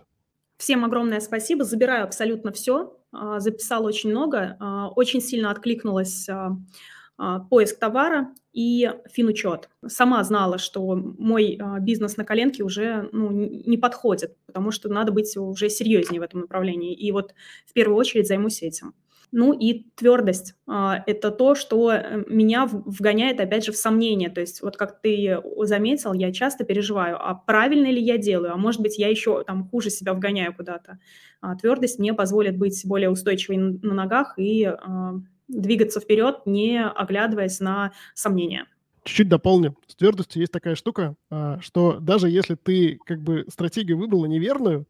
Всем 0.57 0.83
огромное 0.83 1.21
спасибо. 1.21 1.63
Забираю 1.63 2.03
абсолютно 2.03 2.51
все. 2.51 2.98
А, 3.11 3.39
записала 3.39 3.87
очень 3.87 4.11
много. 4.11 4.57
А, 4.59 4.89
очень 4.89 5.21
сильно 5.21 5.51
откликнулась 5.51 6.27
а, 6.29 7.39
поиск 7.49 7.79
товара 7.79 8.33
и 8.53 8.91
финучет. 9.11 9.69
Сама 9.85 10.23
знала, 10.23 10.57
что 10.57 10.95
мой 10.95 11.59
бизнес 11.81 12.15
на 12.15 12.23
коленке 12.23 12.63
уже 12.63 13.09
ну, 13.11 13.29
не 13.29 13.77
подходит, 13.77 14.37
потому 14.45 14.71
что 14.71 14.87
надо 14.87 15.11
быть 15.11 15.35
уже 15.35 15.69
серьезнее 15.69 16.21
в 16.21 16.23
этом 16.23 16.41
направлении. 16.41 16.93
И 16.93 17.11
вот 17.11 17.33
в 17.65 17.73
первую 17.73 17.97
очередь 17.97 18.27
займусь 18.27 18.61
этим. 18.61 18.93
Ну 19.31 19.53
и 19.53 19.85
твердость 19.95 20.55
а,– 20.65 21.03
это 21.07 21.29
то, 21.29 21.53
что 21.53 21.91
э, 21.91 22.23
меня 22.27 22.67
вгоняет, 22.67 23.39
опять 23.39 23.65
же, 23.65 23.71
в 23.71 23.77
сомнение. 23.77 24.29
То 24.29 24.41
есть 24.41 24.61
вот 24.61 24.75
как 24.75 25.01
ты 25.01 25.37
заметил, 25.61 26.13
я 26.13 26.31
часто 26.31 26.63
переживаю, 26.63 27.17
а 27.19 27.35
правильно 27.35 27.87
ли 27.87 28.01
я 28.01 28.17
делаю, 28.17 28.53
а 28.53 28.57
может 28.57 28.81
быть, 28.81 28.97
я 28.97 29.07
еще 29.07 29.43
там 29.43 29.67
хуже 29.69 29.91
себя 29.91 30.13
вгоняю 30.13 30.55
куда-то. 30.55 30.99
А 31.41 31.55
твердость 31.55 31.99
мне 31.99 32.13
позволит 32.13 32.57
быть 32.57 32.81
более 32.85 33.11
устойчивой 33.11 33.57
на 33.57 33.93
ногах 33.93 34.33
и 34.37 34.65
а, 34.65 35.13
двигаться 35.47 35.99
вперед, 35.99 36.41
не 36.45 36.83
оглядываясь 36.83 37.59
на 37.59 37.91
сомнения. 38.15 38.65
Чуть-чуть 39.03 39.29
дополню. 39.29 39.75
С 39.87 39.95
твердостью 39.95 40.41
есть 40.41 40.51
такая 40.51 40.75
штука, 40.75 41.15
что 41.61 41.99
даже 41.99 42.29
если 42.29 42.55
ты 42.55 42.99
как 43.05 43.21
бы 43.21 43.45
стратегию 43.47 43.97
выбрала 43.97 44.25
неверную, 44.25 44.85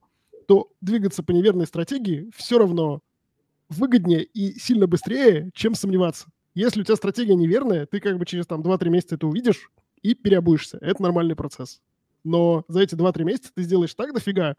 то 0.48 0.72
двигаться 0.82 1.22
по 1.22 1.32
неверной 1.32 1.68
стратегии 1.68 2.30
все 2.36 2.57
равно 2.57 3.02
выгоднее 3.70 4.24
и 4.24 4.60
сильно 4.60 4.88
быстрее, 4.88 5.50
чем 5.54 5.76
сомневаться. 5.76 6.28
Если 6.56 6.82
у 6.82 6.84
тебя 6.84 6.96
стратегия 6.96 7.36
неверная, 7.36 7.86
ты 7.86 8.00
как 8.00 8.18
бы 8.18 8.26
через 8.26 8.46
там 8.48 8.62
2-3 8.62 8.90
месяца 8.90 9.16
это 9.16 9.28
увидишь 9.28 9.72
и 10.02 10.16
переобуешься. 10.16 10.78
Это 10.82 11.02
нормальный 11.02 11.36
процесс. 11.36 11.82
Но 12.24 12.66
за 12.68 12.82
эти 12.82 12.96
2-3 12.96 13.24
месяца 13.24 13.52
ты 13.54 13.64
сделаешь 13.64 13.94
так 13.94 14.14
дофига, 14.14 14.56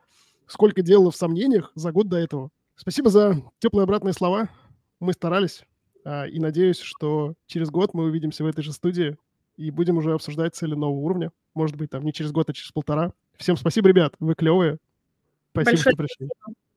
сколько 0.47 0.83
делала 0.83 1.11
в 1.11 1.17
сомнениях 1.17 1.73
за 1.75 1.93
год 1.93 2.09
до 2.09 2.17
этого. 2.17 2.51
Спасибо 2.77 3.11
за 3.11 3.43
теплые 3.59 3.85
обратные 3.85 4.15
слова. 4.15 4.49
Мы 5.01 5.13
старались. 5.13 5.65
А, 6.05 6.27
и 6.27 6.39
надеюсь, 6.39 6.79
что 6.79 7.35
через 7.47 7.71
год 7.71 7.93
мы 7.93 8.05
увидимся 8.05 8.45
в 8.45 8.47
этой 8.47 8.63
же 8.63 8.73
студии 8.73 9.17
и 9.57 9.71
будем 9.71 9.99
уже 9.99 10.15
обсуждать 10.15 10.55
цели 10.55 10.75
нового 10.75 11.01
уровня. 11.01 11.33
Может 11.55 11.77
быть, 11.77 11.91
там 11.91 12.05
не 12.05 12.13
через 12.13 12.33
год, 12.33 12.49
а 12.49 12.53
через 12.53 12.73
полтора. 12.73 13.13
Всем 13.37 13.57
спасибо, 13.57 13.89
ребят. 13.89 14.15
Вы 14.21 14.35
клевые. 14.35 14.79
Спасибо, 15.53 15.73
Большое 15.73 15.93
что 15.93 16.03
пришли. 16.03 16.27
Спасибо. 16.27 16.70